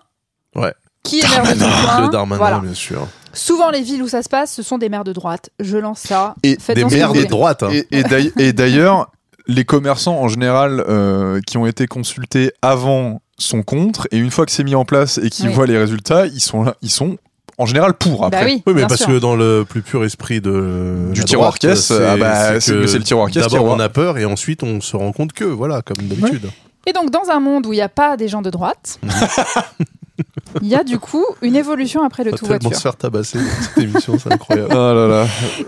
Ouais. 0.56 0.74
Qui 1.04 1.20
est 1.20 1.24
de 1.24 2.06
De 2.06 2.12
Darmanin, 2.12 2.38
Voilà. 2.38 2.60
bien 2.60 2.74
sûr. 2.74 3.08
Souvent, 3.32 3.70
les 3.70 3.82
villes 3.82 4.04
où 4.04 4.08
ça 4.08 4.22
se 4.24 4.28
passe, 4.30 4.54
ce 4.54 4.64
sont 4.64 4.78
des 4.78 4.89
maires 4.89 5.04
de 5.06 5.14
droite. 5.14 5.50
Je 5.60 5.78
lance 5.78 6.00
ça. 6.02 6.36
Et 6.43 6.58
Faites 6.60 6.76
Des 6.76 6.84
des 6.84 7.04
voulez. 7.06 7.26
droites. 7.26 7.64
hein. 7.64 7.70
Et 7.91 8.54
d'ailleurs, 8.54 9.12
les 9.50 9.66
commerçants 9.66 10.18
en 10.20 10.28
général 10.28 10.84
euh, 10.88 11.41
qui 11.45 11.58
ont 11.58 11.66
été 11.66 11.88
consultés 11.88 12.52
avant 12.62 13.22
sont 13.38 13.64
contre, 13.64 14.08
et 14.12 14.18
une 14.18 14.32
fois 14.32 14.45
que 14.45 14.52
c'est 14.52 14.64
mis 14.64 14.76
en 14.76 14.86
place 14.86 15.18
et 15.18 15.30
qu'ils 15.30 15.47
Oui. 15.47 15.54
voient 15.54 15.66
les 15.66 15.78
résultats, 15.78 16.28
ils 16.28 16.39
sont 16.39 16.64
là, 16.64 16.76
ils 16.82 16.89
sont 16.89 17.18
en 17.58 17.66
général 17.66 17.93
pour 17.95 18.26
après. 18.26 18.39
Bah 18.39 18.45
oui, 18.45 18.64
Oui, 18.68 18.74
mais 18.76 18.82
parce 18.84 18.97
sûr. 18.97 19.08
que 19.08 19.20
dans 19.20 19.36
le 19.36 19.66
plus 19.68 19.82
pur 19.82 20.06
esprit 20.06 20.39
de 20.39 21.10
Du 21.14 21.26
tiroir 21.26 21.58
caisse, 21.58 21.88
c'est- 21.88 22.06
ah 22.06 22.16
bah, 22.16 22.54
le 22.54 23.00
tiroir 23.04 23.30
caisse, 23.32 23.47
D'abord, 23.47 23.66
on 23.76 23.80
a 23.80 23.89
peur 23.89 24.18
et 24.18 24.26
ensuite 24.26 24.62
on 24.64 24.80
se 24.82 24.95
rend 24.95 25.12
compte 25.12 25.34
que, 25.34 25.43
voilà, 25.45 25.82
comme 25.82 25.97
d'habitude. 26.08 26.50
Et 26.86 26.94
donc, 26.94 27.10
dans 27.12 27.30
un 27.30 27.40
monde 27.40 27.66
où 27.68 27.74
il 27.74 27.78
n'y 27.78 27.82
a 27.82 27.90
pas 27.90 28.18
des 28.18 28.28
gens 28.28 28.42
de 28.42 28.50
droite, 28.50 29.00
il 30.62 30.68
y 30.68 30.76
a 30.76 30.84
du 30.84 30.98
coup 30.98 31.26
une 31.42 31.56
évolution 31.56 32.04
après 32.04 32.24
le 32.24 32.30
On 32.32 32.34
va 32.34 32.38
tout 32.38 32.46
voiture. 32.48 32.76
se 32.76 32.82
faire 32.82 32.96
tabasser 32.96 33.38
dans 33.38 33.44
cette 33.62 33.78
émission, 33.84 34.18
c'est 34.18 34.32
incroyable. 34.34 34.70
Ah 34.72 34.94
là 34.94 35.08
là. 35.08 35.28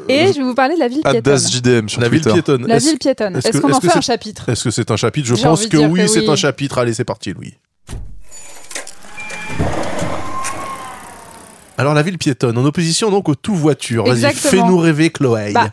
Et 0.09 0.28
je 0.34 0.38
vais 0.39 0.43
vous 0.43 0.55
parler 0.55 0.76
de 0.76 0.80
la 0.80 0.88
ville 0.88 1.01
piétonne. 1.01 1.18
Adas 1.34 1.49
JDM 1.49 1.88
sur 1.89 2.01
La 2.01 2.09
ville 2.09 2.22
Twitter. 2.22 2.34
piétonne. 2.34 2.66
La 2.68 2.76
Est-ce 2.78 2.88
ville 2.89 2.97
piétonne. 2.97 3.36
est-ce 3.36 3.57
qu'on 3.59 3.72
en 3.72 3.80
fait 3.82 3.89
c'est- 3.89 3.97
un 3.97 4.01
chapitre 4.01 4.49
est-ce 4.49 4.64
que 4.64 4.72
c'est 4.72 4.89
un 4.91 4.95
chapitre 4.95 5.28
Je 5.28 5.36
pense 5.41 5.68
que 5.68 5.78
oui, 5.78 6.07
c'est 6.09 6.28
un 6.28 6.36
chapitre. 6.36 6.78
Allez, 6.80 6.93
c'est 6.93 7.05
parti, 7.05 7.34
Louis. 7.34 7.53
Alors, 11.78 11.93
la 11.93 12.03
ville 12.03 12.18
piétonne, 12.18 12.57
en 12.57 12.66
opposition 12.66 13.09
donc 13.09 13.28
au 13.30 13.36
tout 13.36 13.55
voiture. 13.55 14.05
Vas-y, 14.05 14.34
fais-nous 14.34 14.78
rêver, 14.78 15.09
Chloé. 15.09 15.51
Bah, 15.53 15.72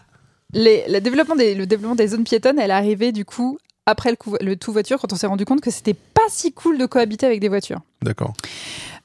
les- 0.52 0.84
le, 0.88 1.00
développement 1.00 1.36
des, 1.36 1.54
le 1.54 1.66
développement 1.66 1.96
des 1.96 2.08
zones 2.08 2.24
piétonnes, 2.24 2.58
elle 2.58 2.70
est 2.70 2.74
arrivée 2.74 3.12
du 3.12 3.24
coup 3.26 3.58
après 3.88 4.14
le, 4.40 4.56
tout 4.56 4.70
voiture 4.70 5.00
quand 5.00 5.12
on 5.14 5.16
s'est 5.16 5.26
rendu 5.26 5.46
compte 5.46 5.62
que 5.62 5.70
c'était 5.70 5.94
pas 5.94 6.28
si 6.28 6.52
cool 6.52 6.76
de 6.76 6.84
cohabiter 6.84 7.24
avec 7.24 7.40
des 7.40 7.48
voitures. 7.48 7.80
D'accord. 8.02 8.34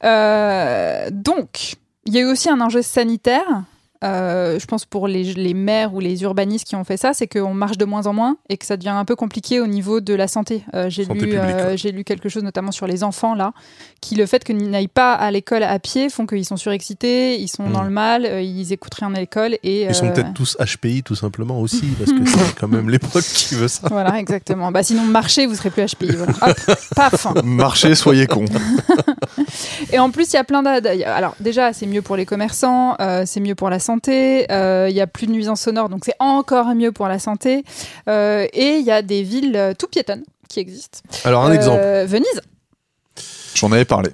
Euh, 0.03 1.07
donc, 1.09 1.75
il 2.05 2.13
y 2.13 2.17
a 2.17 2.21
eu 2.21 2.25
aussi 2.25 2.49
un 2.49 2.59
enjeu 2.59 2.81
sanitaire. 2.81 3.63
Euh, 4.03 4.59
je 4.59 4.65
pense 4.65 4.85
pour 4.85 5.07
les, 5.07 5.23
les 5.33 5.53
maires 5.53 5.93
ou 5.93 5.99
les 5.99 6.23
urbanistes 6.23 6.67
qui 6.67 6.75
ont 6.75 6.83
fait 6.83 6.97
ça, 6.97 7.13
c'est 7.13 7.27
qu'on 7.27 7.53
marche 7.53 7.77
de 7.77 7.85
moins 7.85 8.07
en 8.07 8.13
moins 8.13 8.37
et 8.49 8.57
que 8.57 8.65
ça 8.65 8.75
devient 8.75 8.89
un 8.89 9.05
peu 9.05 9.15
compliqué 9.15 9.59
au 9.59 9.67
niveau 9.67 10.01
de 10.01 10.13
la 10.13 10.27
santé. 10.27 10.63
Euh, 10.73 10.89
j'ai 10.89 11.05
Santé 11.05 11.19
lu, 11.19 11.25
publique, 11.31 11.55
euh, 11.55 11.77
j'ai 11.77 11.91
lu 11.91 12.03
quelque 12.03 12.29
chose 12.29 12.43
notamment 12.43 12.71
sur 12.71 12.85
les 12.85 13.03
enfants 13.03 13.33
là, 13.33 13.53
qui 14.01 14.15
le 14.15 14.25
fait 14.25 14.43
qu'ils 14.43 14.69
n'aillent 14.69 14.87
pas 14.87 15.13
à 15.13 15.31
l'école 15.31 15.63
à 15.63 15.79
pied 15.79 16.09
font 16.09 16.25
qu'ils 16.25 16.45
sont 16.45 16.57
surexcités, 16.57 17.39
ils 17.39 17.47
sont 17.47 17.69
dans 17.69 17.83
le 17.83 17.89
mal, 17.89 18.43
ils 18.43 18.73
écoutent 18.73 18.95
rien 18.95 19.13
à 19.13 19.19
l'école 19.19 19.57
et 19.63 19.83
Ils 19.83 19.95
sont 19.95 20.11
peut-être 20.11 20.33
tous 20.33 20.57
HPI 20.57 21.03
tout 21.03 21.15
simplement 21.15 21.59
aussi, 21.59 21.85
parce 21.97 22.11
que 22.11 22.25
c'est 22.25 22.55
quand 22.59 22.67
même 22.67 22.89
l'époque 22.89 23.23
qui 23.23 23.55
veut 23.55 23.67
ça. 23.67 23.87
Voilà, 23.89 24.19
exactement. 24.19 24.71
Bah, 24.71 24.83
sinon, 24.83 25.03
marchez, 25.03 25.45
vous 25.45 25.55
serez 25.55 25.69
plus 25.69 25.85
HPI. 25.85 26.15
Voilà. 26.15 26.33
Hop, 26.41 26.75
paf. 26.95 27.27
Marchez, 27.43 27.95
soyez 27.95 28.27
cons. 28.27 28.45
Et 29.91 29.99
en 29.99 30.09
plus, 30.09 30.31
il 30.31 30.33
y 30.33 30.39
a 30.39 30.43
plein 30.43 30.63
d'ad. 30.63 30.85
Alors, 31.05 31.35
déjà, 31.39 31.73
c'est 31.73 31.85
mieux 31.85 32.01
pour 32.01 32.15
les 32.15 32.25
commerçants, 32.25 32.97
c'est 33.25 33.39
mieux 33.39 33.55
pour 33.55 33.69
la 33.69 33.79
santé, 33.79 33.92
euh, 34.07 34.87
il 34.89 34.95
y 34.95 35.01
a 35.01 35.07
plus 35.07 35.27
de 35.27 35.31
nuisances 35.31 35.61
sonores, 35.61 35.89
donc 35.89 36.03
c'est 36.05 36.15
encore 36.19 36.73
mieux 36.75 36.91
pour 36.91 37.07
la 37.07 37.19
santé. 37.19 37.63
Euh, 38.07 38.45
et 38.53 38.77
il 38.77 38.85
y 38.85 38.91
a 38.91 39.01
des 39.01 39.23
villes 39.23 39.55
euh, 39.55 39.73
tout 39.77 39.87
piétonnes 39.87 40.23
qui 40.49 40.59
existent. 40.59 40.99
Alors, 41.23 41.43
un 41.45 41.51
Euh, 41.51 41.55
exemple. 41.55 41.81
Venise. 42.07 42.41
J'en 43.55 43.71
avais 43.71 43.85
parlé. 43.85 44.09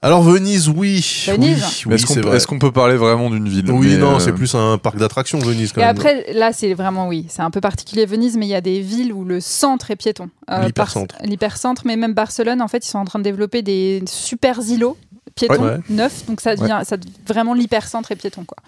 Alors, 0.00 0.22
Venise, 0.22 0.68
oui. 0.68 1.04
Venise. 1.26 1.64
Oui, 1.84 1.84
Mais 1.86 1.94
oui, 1.96 2.36
Est-ce 2.36 2.46
qu'on 2.46 2.60
peut, 2.60 2.70
parler 2.70 2.96
vraiment 2.96 3.30
d'une 3.30 3.48
ville? 3.48 3.68
Oui, 3.72 3.88
Mais, 3.88 3.96
non, 3.96 4.14
euh, 4.14 4.18
c'est 4.20 4.32
plus 4.32 4.54
un 4.54 4.78
parc 4.78 4.96
d'attractions, 4.96 5.40
Venise, 5.40 5.72
quand 5.72 5.80
Et 5.80 5.84
même. 5.84 5.96
après, 5.96 6.32
là, 6.34 6.52
c'est 6.52 6.72
vraiment, 6.72 7.08
oui, 7.08 7.26
c'est 7.28 7.42
un 7.42 7.50
peu 7.50 7.60
particulier 7.60 8.06
Venise, 8.06 8.36
mais 8.36 8.46
il 8.46 8.50
y 8.50 8.54
a 8.54 8.60
des 8.60 8.80
villes 8.80 9.12
où 9.12 9.24
le 9.24 9.40
centre 9.40 9.90
est 9.90 9.96
piéton. 9.96 10.30
Euh, 10.50 10.64
L'hypercentre. 10.66 11.16
L'hypercentre, 11.24 11.82
mais 11.84 11.96
même 11.96 12.12
Barcelone, 12.14 12.62
en 12.62 12.68
fait, 12.68 12.86
ils 12.86 12.88
sont 12.88 12.98
en 12.98 13.04
train 13.04 13.18
de 13.18 13.24
développer 13.24 13.62
des 13.62 14.00
super 14.06 14.60
îlots 14.60 14.96
piétons 15.38 15.62
Ouais. 15.64 15.78
neufs, 15.88 16.26
donc 16.26 16.40
ça 16.40 16.54
devient, 16.56 16.80
ça 16.84 16.96
devient 16.96 17.12
vraiment 17.26 17.54
l'hypercentre 17.54 18.12
et 18.12 18.16
piéton, 18.16 18.44
quoi. 18.44 18.58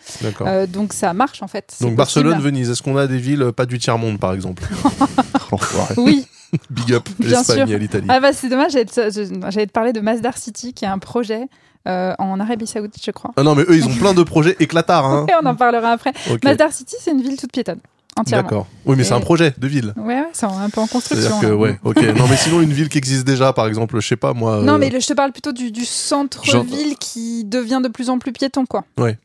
Euh, 0.47 0.67
donc 0.67 0.93
ça 0.93 1.13
marche, 1.13 1.43
en 1.43 1.49
fait. 1.49 1.75
Donc, 1.81 1.97
possible. 1.97 1.97
Barcelone, 1.97 2.41
Venise, 2.41 2.71
est-ce 2.71 2.83
qu'on 2.83 2.97
a 2.97 3.07
des 3.07 3.19
villes 3.19 3.43
euh, 3.43 3.53
pas 3.53 3.67
du 3.67 3.79
tiers-monde, 3.79 4.19
par 4.19 4.33
exemple 4.33 4.63
l'enfoiré. 5.53 5.95
Oui, 5.97 6.27
Big 6.71 6.93
up, 6.93 7.09
Bien 7.19 7.39
l'Espagne 7.39 7.67
sûr. 7.67 7.77
et 7.77 7.79
l'Italie. 7.79 8.07
Ah 8.09 8.21
bah 8.21 8.33
c'est 8.33 8.49
dommage, 8.49 8.73
j'allais 8.73 9.67
te, 9.67 9.73
parler 9.73 9.93
de 9.93 10.01
Masdar 10.01 10.37
City, 10.37 10.73
qui 10.75 10.85
est 10.85 10.89
un 10.89 10.99
projet 10.99 11.47
euh, 11.89 12.15
en 12.19 12.39
Arabie 12.41 12.67
Saoudite, 12.67 13.03
je 13.05 13.11
crois. 13.11 13.33
Ah 13.37 13.43
non, 13.43 13.55
mais 13.55 13.63
eux, 13.63 13.77
ils 13.77 13.87
ont 13.87 13.95
plein 13.95 14.15
de 14.15 14.23
projets 14.23 14.57
éclatards. 14.61 15.07
Hein. 15.07 15.27
Et 15.31 15.33
on 15.43 15.47
en 15.47 15.55
parlera 15.55 15.91
après. 15.91 16.13
Masdar 16.45 16.73
City, 16.73 16.97
c'est 17.01 17.13
une 17.13 17.23
ville 17.23 17.37
toute 17.37 17.53
piétonne, 17.53 17.81
entièrement. 18.21 18.43
D'accord. 18.43 18.67
Oui, 18.87 18.97
mais 18.97 19.05
c'est 19.05 19.15
un 19.15 19.21
projet 19.21 19.53
de 19.59 19.67
ville. 19.69 19.93
Ouais, 19.97 20.21
ouais, 20.21 20.29
c'est 20.33 20.47
un 20.47 20.71
peu 20.71 20.81
en 20.81 20.87
construction. 20.87 21.29
C'est-à-dire 21.29 21.49
que, 21.51 21.55
ouais, 21.55 21.79
ok. 21.85 22.03
Non, 22.17 22.27
mais 22.29 22.37
sinon, 22.37 22.61
une 22.63 22.73
ville 22.73 22.89
qui 22.89 22.99
existe 22.99 23.25
déjà, 23.27 23.53
par 23.53 23.67
exemple, 23.67 23.99
je 24.01 24.07
sais 24.07 24.17
pas, 24.17 24.33
moi. 24.33 24.57
euh, 24.59 24.63
Non, 24.63 24.79
mais 24.79 24.91
le- 24.91 25.01
je 25.01 25.07
te 25.07 25.13
parle 25.13 25.33
plutôt 25.33 25.53
du, 25.53 25.71
du 25.71 25.85
centre-ville 25.85 26.97
qui 26.99 27.45
devient 27.45 27.81
de 27.83 27.89
plus 27.89 28.11
en 28.11 28.19
plus 28.19 28.33
piéton, 28.33 28.67
quoi. 28.67 28.85
Ouais. 28.99 29.19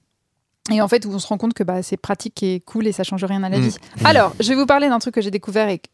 Et 0.72 0.82
en 0.82 0.88
fait, 0.88 1.06
où 1.06 1.12
on 1.14 1.20
se 1.20 1.28
rend 1.28 1.38
compte 1.38 1.54
que 1.54 1.64
bah, 1.64 1.84
c'est 1.84 1.98
pratique 1.98 2.42
et 2.42 2.60
cool 2.62 2.88
et 2.88 2.92
ça 2.92 3.04
change 3.04 3.24
rien 3.24 3.44
à 3.44 3.50
la 3.50 3.60
Mm. 3.60 3.62
vie. 3.68 3.76
Alors, 4.04 4.34
je 4.40 4.50
vais 4.50 4.56
vous 4.56 4.66
parler 4.66 4.90
d'un 4.90 4.98
truc 5.00 5.14
que 5.14 5.22
j'ai 5.22 5.30
découvert 5.32 5.70
et 5.70 5.78
que 5.78 5.88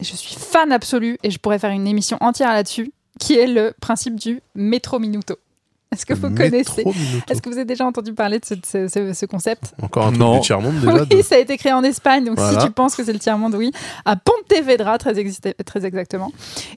je 0.00 0.14
suis 0.16 0.34
fan 0.36 0.72
absolu 0.72 1.18
et 1.22 1.30
je 1.30 1.38
pourrais 1.38 1.58
faire 1.58 1.70
une 1.70 1.86
émission 1.86 2.16
entière 2.20 2.52
là-dessus, 2.52 2.92
qui 3.18 3.34
est 3.38 3.46
le 3.46 3.74
principe 3.80 4.16
du 4.18 4.40
métro 4.54 4.98
minuto. 4.98 5.36
Est-ce 5.92 6.04
que 6.04 6.14
vous 6.14 6.34
connaissez. 6.34 6.84
Est-ce 7.30 7.40
que 7.40 7.48
vous 7.48 7.54
avez 7.56 7.64
déjà 7.64 7.86
entendu 7.86 8.12
parler 8.12 8.38
de 8.40 8.44
ce, 8.44 8.54
ce- 8.66 8.88
ce- 8.88 9.12
ce 9.12 9.24
concept 9.26 9.72
Encore 9.80 10.06
un 10.06 10.08
truc 10.08 10.20
Non. 10.20 10.34
du 10.34 10.40
tiers-monde 10.40 10.80
déjà. 10.80 10.94
Oui, 10.94 11.06
de- 11.06 11.22
ça 11.22 11.36
a 11.36 11.38
été 11.38 11.56
créé 11.56 11.72
en 11.72 11.84
Espagne, 11.84 12.24
donc 12.24 12.36
Voilà. 12.38 12.60
si 12.60 12.66
tu 12.66 12.72
penses 12.72 12.96
que 12.96 13.04
c'est 13.04 13.12
le 13.12 13.18
tiers-monde, 13.20 13.54
oui. 13.54 13.70
À 14.04 14.16
Pontevedra, 14.16 14.98
très, 14.98 15.14
très 15.64 15.84
exactement. 15.86 16.32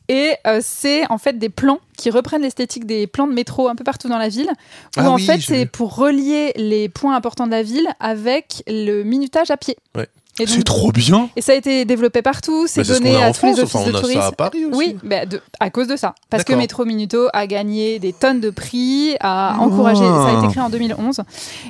Et 0.07 0.33
euh, 0.47 0.59
c'est 0.63 1.09
en 1.11 1.17
fait 1.17 1.39
des 1.39 1.49
plans 1.49 1.79
qui 1.97 2.11
reprennent 2.11 2.43
l'esthétique 2.43 2.85
des 2.85 3.07
plans 3.07 3.27
de 3.27 3.33
métro 3.33 3.67
un 3.67 3.75
peu 3.75 3.83
partout 3.83 4.07
dans 4.09 4.17
la 4.19 4.29
ville, 4.29 4.49
où 4.49 4.99
Ah 5.01 5.09
en 5.11 5.15
oui, 5.15 5.25
fait 5.25 5.41
c'est 5.41 5.65
pour 5.65 5.95
relier 5.95 6.53
les 6.55 6.87
points 6.87 7.15
importants 7.15 7.45
de 7.47 7.51
la 7.51 7.63
ville 7.63 7.87
avec 7.99 8.63
le 8.67 9.03
minutage 9.03 9.49
à 9.51 9.57
pied. 9.57 9.75
Ouais. 9.97 10.07
C'est 10.47 10.63
trop 10.63 10.91
bien. 10.91 11.29
et 11.35 11.41
ça 11.41 11.51
a 11.51 11.55
été 11.55 11.85
développé 11.85 12.21
partout, 12.21 12.67
c'est 12.67 12.81
Bah, 12.81 12.85
ce 12.85 12.93
donné 12.93 13.21
à 13.21 13.31
tous 13.33 13.45
les 13.45 13.59
offices 13.59 13.75
enfin, 13.75 13.85
de 13.85 13.91
tourisme. 13.97 14.19
ça 14.21 14.27
à 14.27 14.31
Paris 14.31 14.65
aussi. 14.65 14.77
Oui, 14.77 14.95
bah, 15.03 15.25
de- 15.25 15.41
à 15.59 15.69
cause 15.69 15.87
de 15.87 15.95
ça. 15.95 16.15
Parce 16.29 16.43
que. 16.43 16.53
Métro 16.53 16.83
Minuto 16.85 17.27
a 17.33 17.47
gagné 17.47 17.99
des 17.99 18.11
tonnes 18.13 18.39
de 18.41 18.49
prix, 18.49 19.15
a 19.19 19.55
encouragé. 19.59 20.03
Ça 20.03 20.27
a 20.37 20.39
été 20.39 20.47
créé 20.51 20.61
en 20.63 20.69
2011 20.69 21.21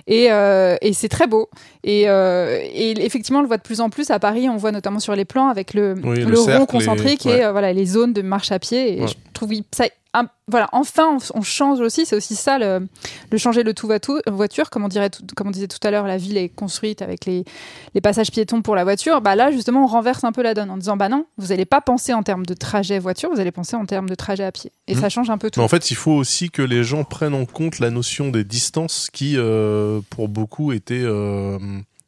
et, 0.08 0.32
euh, 0.32 0.76
et 0.82 0.94
c'est 0.94 1.10
très 1.10 1.28
beau. 1.28 1.50
Et, 1.84 2.10
euh, 2.10 2.60
et 2.74 2.92
effectivement, 3.06 3.40
on 3.40 3.42
le 3.44 3.48
voit 3.48 3.58
de 3.58 3.62
plus 3.62 3.80
en 3.82 3.90
plus 3.90 4.10
à 4.12 4.20
Paris. 4.20 4.50
On 4.50 4.58
voit 4.58 4.72
notamment 4.72 5.00
sur 5.00 5.16
les 5.16 5.26
plans 5.26 5.48
avec 5.50 5.74
le, 5.74 5.96
Oui, 6.04 6.18
le 6.20 6.26
le 6.26 6.40
rond 6.40 6.66
concentrique 6.66 7.26
et- 7.26 7.44
euh, 7.46 7.52
voilà 7.52 7.72
les 7.74 7.86
zones 7.86 8.14
de 8.14 8.22
marche 8.22 8.52
à 8.52 8.60
pied. 8.60 8.98
Et 8.98 9.02
Ouais. 9.02 9.08
je 9.08 9.14
trouve 9.34 9.52
ça. 9.72 9.86
Un- 10.14 10.28
voilà, 10.48 10.68
enfin, 10.72 11.18
on, 11.34 11.40
on 11.40 11.42
change 11.44 11.80
aussi. 11.82 12.06
C'est 12.06 12.16
aussi 12.16 12.36
ça, 12.36 12.58
le, 12.58 12.88
le 13.32 13.38
changer 13.38 13.62
le 13.64 13.74
tout 13.76 13.88
va 13.88 14.00
tout 14.00 14.20
voiture. 14.28 14.70
Comme 14.72 14.84
on 14.84 14.88
dirait, 14.88 15.10
tout- 15.12 15.24
comme 15.36 15.48
on 15.48 15.52
disait 15.52 15.68
tout 15.68 15.78
à 15.88 15.92
l'heure, 15.92 16.08
la 16.08 16.18
ville 16.18 16.38
est 16.38 16.50
construite 16.50 17.02
avec 17.04 17.26
les, 17.26 17.46
les 17.94 18.02
passages 18.02 18.32
piétons 18.32 18.62
pour 18.64 18.76
la 18.76 18.84
voiture. 18.84 19.22
Bah 19.22 19.36
là, 19.36 19.52
justement, 19.52 19.84
on 19.84 19.88
renverse 19.88 20.24
un 20.24 20.32
peu 20.32 20.42
la 20.42 20.54
donne 20.56 20.72
en 20.72 20.78
disant, 20.78 20.98
bah 20.98 21.10
non, 21.10 21.26
vous 21.38 21.48
n'allez 21.48 21.66
pas 21.66 21.82
penser 21.82 22.14
en 22.14 22.24
termes 22.24 22.46
de 22.46 22.54
trajet 22.56 22.98
voiture, 22.98 23.30
vous 23.32 23.40
allez 23.40 23.52
penser 23.52 23.76
en 23.76 23.86
termes 23.86 24.10
de 24.10 24.16
trajet 24.16 24.44
à 24.44 24.52
pied. 24.52 24.72
Et 24.88 24.96
Mhm. 24.96 25.02
ça 25.02 25.10
change 25.10 25.30
un 25.30 25.38
peu 25.38 25.52
tout. 25.52 25.60
Mais 25.60 25.64
en 25.66 25.70
fait, 25.70 25.92
il 25.92 25.96
faut 25.96 26.14
aussi 26.14 26.50
que 26.50 26.62
les 26.64 26.84
gens 26.84 27.04
prennent 27.04 27.36
en 27.36 27.46
compte 27.46 27.78
la 27.80 27.92
notion 27.92 28.30
des 28.30 28.44
distances 28.44 29.10
qui, 29.14 29.36
euh, 29.38 30.02
pour 30.10 30.28
beaucoup, 30.28 30.72
était 30.72 31.02
euh, 31.04 31.60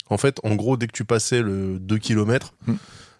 en 0.09 0.17
fait, 0.17 0.39
en 0.43 0.55
gros, 0.55 0.75
dès 0.75 0.87
que 0.87 0.91
tu 0.93 1.05
passais 1.05 1.41
le 1.41 1.77
2 1.79 1.97
km. 1.99 2.53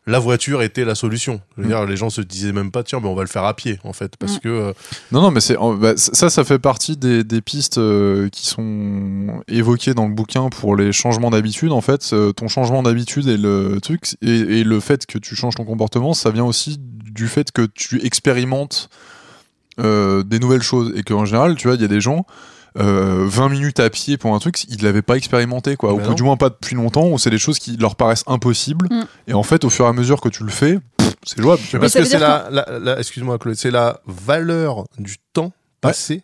La 0.08 0.18
voiture 0.20 0.64
était 0.64 0.84
la 0.84 0.96
solution. 0.96 1.42
Je 1.56 1.62
veux 1.62 1.68
Mm. 1.68 1.70
dire, 1.72 1.86
les 1.86 1.96
gens 1.96 2.10
se 2.10 2.22
disaient 2.22 2.52
même 2.54 2.72
pas, 2.72 2.84
tiens, 2.84 3.00
ben, 3.00 3.08
on 3.10 3.14
va 3.16 3.22
le 3.22 3.28
faire 3.28 3.44
à 3.44 3.56
pied, 3.56 3.80
en 3.84 3.94
fait, 3.94 4.18
parce 4.18 4.38
Mm. 4.38 4.40
que 4.40 4.50
euh, 4.50 4.74
Non, 5.12 5.22
non, 5.22 5.30
mais 5.32 5.42
c'est 5.42 5.56
bah, 5.80 5.94
ça, 5.96 6.30
ça 6.32 6.44
fait 6.44 6.58
partie 6.60 6.98
des, 6.98 7.24
des 7.24 7.42
pistes 7.42 7.78
euh, 7.78 8.28
qui 8.30 8.48
sont 8.48 9.44
évoquées 9.48 9.94
dans 9.94 10.08
le 10.08 10.14
bouquin 10.14 10.50
pour 10.50 10.76
les 10.76 10.92
changements 10.92 11.30
d'habitude. 11.30 11.72
En 11.72 11.82
fait, 11.82 12.10
euh, 12.14 12.32
ton 12.34 12.48
changement 12.48 12.82
d'habitude 12.82 13.28
et 13.28 13.38
le 13.38 13.80
truc 13.82 14.16
et, 14.24 14.30
et 14.60 14.64
le 14.64 14.80
fait 14.80 15.06
que 15.06 15.20
tu 15.20 15.36
changes 15.36 15.56
ton 15.56 15.66
comportement, 15.66 16.14
ça 16.14 16.32
vient 16.32 16.46
aussi 16.46 16.78
du 16.80 17.28
fait 17.28 17.52
que 17.52 17.68
tu 17.74 18.04
expérimentes 18.06 18.90
euh, 19.80 20.24
des 20.24 20.40
nouvelles 20.40 20.62
choses 20.64 20.92
et 20.96 21.04
qu'en 21.04 21.26
général, 21.26 21.56
tu 21.56 21.68
vois, 21.68 21.76
il 21.76 21.82
y 21.82 21.86
a 21.86 21.88
des 21.88 22.02
gens. 22.02 22.26
Euh, 22.80 23.26
20 23.28 23.50
minutes 23.50 23.80
à 23.80 23.90
pied 23.90 24.18
pour 24.18 24.34
un 24.34 24.40
truc, 24.40 24.64
ils 24.66 24.82
l'avaient 24.84 25.02
pas 25.02 25.18
expérimenté, 25.18 25.76
quoi. 25.76 25.94
Bah 25.94 26.10
Ou 26.10 26.14
du 26.14 26.24
moins 26.24 26.38
pas 26.38 26.50
depuis 26.50 26.76
longtemps, 26.76 27.08
ou 27.10 27.18
c'est 27.20 27.30
des 27.30 27.38
choses 27.38 27.60
qui 27.60 27.78
leur 27.78 27.96
paraissent 27.96 28.24
impossibles. 28.28 28.88
Mm. 28.90 29.04
Et 29.28 29.34
en 29.34 29.44
fait, 29.44 29.64
au 29.66 29.70
fur 29.70 29.86
et 29.86 29.90
à 29.90 29.94
mesure 29.94 30.22
que 30.22 30.30
tu 30.30 30.44
le 30.44 30.52
fais, 30.52 30.80
c'est 31.24 31.42
jouable. 31.42 31.62
parce 31.80 31.94
que 31.94 32.04
c'est 32.06 32.20
la, 32.20 32.48
la, 32.50 32.66
la- 32.80 33.00
excuse-moi 33.00 33.38
Claude, 33.38 33.56
c'est 33.56 33.72
la 33.72 34.00
valeur 34.06 34.86
du 34.98 35.18
temps 35.34 35.52
passé 35.82 36.24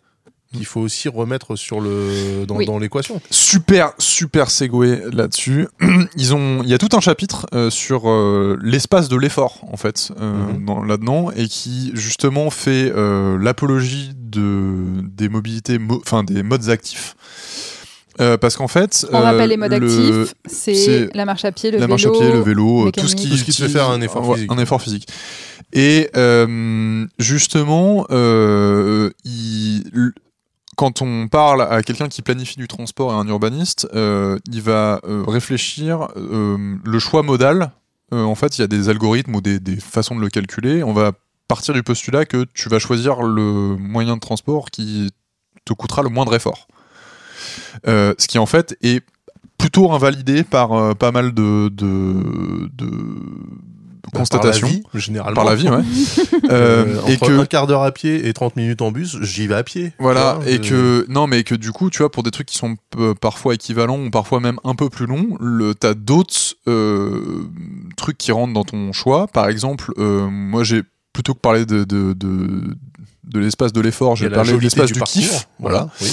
qu'il 0.52 0.64
faut 0.64 0.80
aussi 0.80 1.08
remettre 1.08 1.56
sur 1.56 1.80
le 1.80 2.44
dans, 2.46 2.56
Oui. 2.56 2.66
dans 2.66 2.78
l'équation. 2.78 3.20
super 3.30 3.92
super 3.98 4.50
segway 4.50 5.02
là-dessus. 5.12 5.68
Ils 6.16 6.34
ont, 6.34 6.62
il 6.62 6.68
y 6.68 6.74
a 6.74 6.78
tout 6.78 6.88
un 6.96 7.00
chapitre 7.00 7.46
euh, 7.54 7.70
sur 7.70 8.08
euh, 8.08 8.58
l'espace 8.62 9.08
de 9.08 9.16
l'effort 9.16 9.58
en 9.70 9.76
fait 9.76 10.10
euh, 10.20 10.32
Mhm. 10.52 10.64
dans- 10.64 10.82
là-dedans 10.82 11.30
et 11.36 11.48
qui 11.48 11.90
justement 11.94 12.50
fait 12.50 12.90
euh, 12.94 13.36
l'apologie 13.38 14.12
de 14.14 14.74
des 15.02 15.28
mobilités, 15.28 15.78
mo- 15.78 16.00
enfin 16.04 16.24
des 16.24 16.42
modes 16.42 16.68
actifs. 16.70 17.14
Euh, 18.20 18.36
parce 18.36 18.56
qu'en 18.56 18.66
fait, 18.66 19.06
On 19.12 19.16
euh, 19.16 19.20
rappelle 19.20 19.48
les 19.50 19.56
modes 19.56 19.72
le- 19.72 19.86
actifs, 20.24 20.34
c'est 20.46 21.08
la 21.14 21.24
marche 21.24 21.44
à 21.44 21.52
pied, 21.52 21.70
le 21.70 21.78
la 21.78 21.86
vélo. 21.86 21.90
marche 21.92 22.06
à 22.06 22.10
pied, 22.10 22.32
le 22.32 22.40
vélo, 22.40 22.88
euh, 22.88 22.90
tout 22.90 23.06
ce 23.06 23.14
qui, 23.14 23.28
Tout 23.30 23.36
ce 23.36 23.44
qui 23.44 23.52
te 23.52 23.62
fait 23.62 23.68
faire 23.68 23.88
un 23.90 24.00
effort 24.00 24.26
ouais, 24.28 24.34
physique. 24.34 24.50
Un 24.52 24.58
effort 24.58 24.82
physique. 24.82 25.06
Et 25.72 26.10
euh, 26.16 27.06
justement, 27.20 28.06
euh, 28.10 29.10
il- 29.24 29.84
quand 30.78 31.02
on 31.02 31.26
parle 31.26 31.62
à 31.62 31.82
quelqu'un 31.82 32.08
qui 32.08 32.22
planifie 32.22 32.54
du 32.54 32.68
transport 32.68 33.10
et 33.10 33.16
un 33.16 33.26
urbaniste, 33.26 33.88
euh, 33.94 34.38
il 34.48 34.62
va 34.62 35.00
euh, 35.02 35.24
réfléchir 35.26 36.06
euh, 36.16 36.76
le 36.84 36.98
choix 37.00 37.24
modal. 37.24 37.72
en 38.12 38.36
fait, 38.36 38.56
il 38.56 38.60
y 38.60 38.64
a 38.64 38.68
des 38.68 38.88
algorithmes 38.88 39.34
ou 39.34 39.40
des, 39.40 39.58
façons 39.80 40.14
de 40.14 40.20
le 40.20 40.28
calculer. 40.28 40.84
On 40.84 40.92
va 40.92 41.10
partir 41.48 41.74
du 41.74 41.82
postulat 41.82 42.26
que 42.26 42.46
tu 42.54 42.68
vas 42.68 42.78
choisir 42.78 43.22
le 43.22 43.76
moyen 43.76 44.14
de 44.14 44.20
transport 44.20 44.70
qui 44.70 45.10
te 45.64 45.72
coûtera 45.72 46.02
le 46.02 46.10
moindre 46.10 46.34
effort. 46.36 46.68
Ce 47.84 48.26
qui 48.28 48.38
en 48.38 48.46
fait 48.46 48.76
est 48.80 49.04
plutôt 49.58 49.90
invalidé 49.90 50.44
par 50.44 50.94
pas 50.96 51.10
mal 51.10 51.34
de 51.34 51.68
constatations 54.10 54.66
Par 54.66 54.76
la 54.76 54.80
vie, 54.80 54.84
généralement. 54.94 55.34
par 55.34 55.44
la 55.44 55.54
vie, 55.54 55.68
ouais. 55.68 55.82
Euh, 56.50 56.68
Euh, 56.78 57.06
et 57.06 57.14
entre 57.14 57.26
que 57.26 57.38
un 57.40 57.44
quart 57.46 57.66
d'heure 57.66 57.82
à 57.82 57.92
pied 57.92 58.26
et 58.26 58.32
30 58.32 58.56
minutes 58.56 58.80
en 58.82 58.90
bus, 58.90 59.18
j'y 59.22 59.46
vais 59.46 59.54
à 59.54 59.62
pied. 59.62 59.92
Voilà, 59.98 60.34
vois, 60.34 60.48
et 60.50 60.60
que 60.60 61.04
non, 61.08 61.26
mais 61.26 61.42
que 61.44 61.54
du 61.54 61.72
coup, 61.72 61.90
tu 61.90 61.98
vois, 61.98 62.10
pour 62.10 62.22
des 62.22 62.30
trucs 62.30 62.46
qui 62.46 62.56
sont 62.58 62.76
parfois 63.20 63.54
équivalents 63.54 63.98
ou 63.98 64.10
parfois 64.10 64.40
même 64.40 64.58
un 64.64 64.74
peu 64.74 64.88
plus 64.88 65.06
longs, 65.06 65.36
le 65.40 65.74
t'as 65.74 65.94
d'autres 65.94 66.34
euh, 66.66 67.44
trucs 67.96 68.18
qui 68.18 68.32
rentrent 68.32 68.54
dans 68.54 68.64
ton 68.64 68.92
choix. 68.92 69.26
Par 69.26 69.48
exemple, 69.48 69.92
euh, 69.98 70.28
moi, 70.30 70.64
j'ai 70.64 70.82
plutôt 71.18 71.34
que 71.34 71.40
parler 71.40 71.66
de 71.66 71.82
de, 71.82 72.12
de, 72.12 72.76
de 73.24 73.38
l'espace 73.40 73.72
de 73.72 73.80
l'effort, 73.80 74.14
j'ai 74.14 74.28
la 74.28 74.36
parlé 74.36 74.52
de 74.52 74.58
l'espace 74.58 74.92
du 74.92 75.00
kiff. 75.00 75.48
Voilà. 75.58 75.88
oui. 76.00 76.06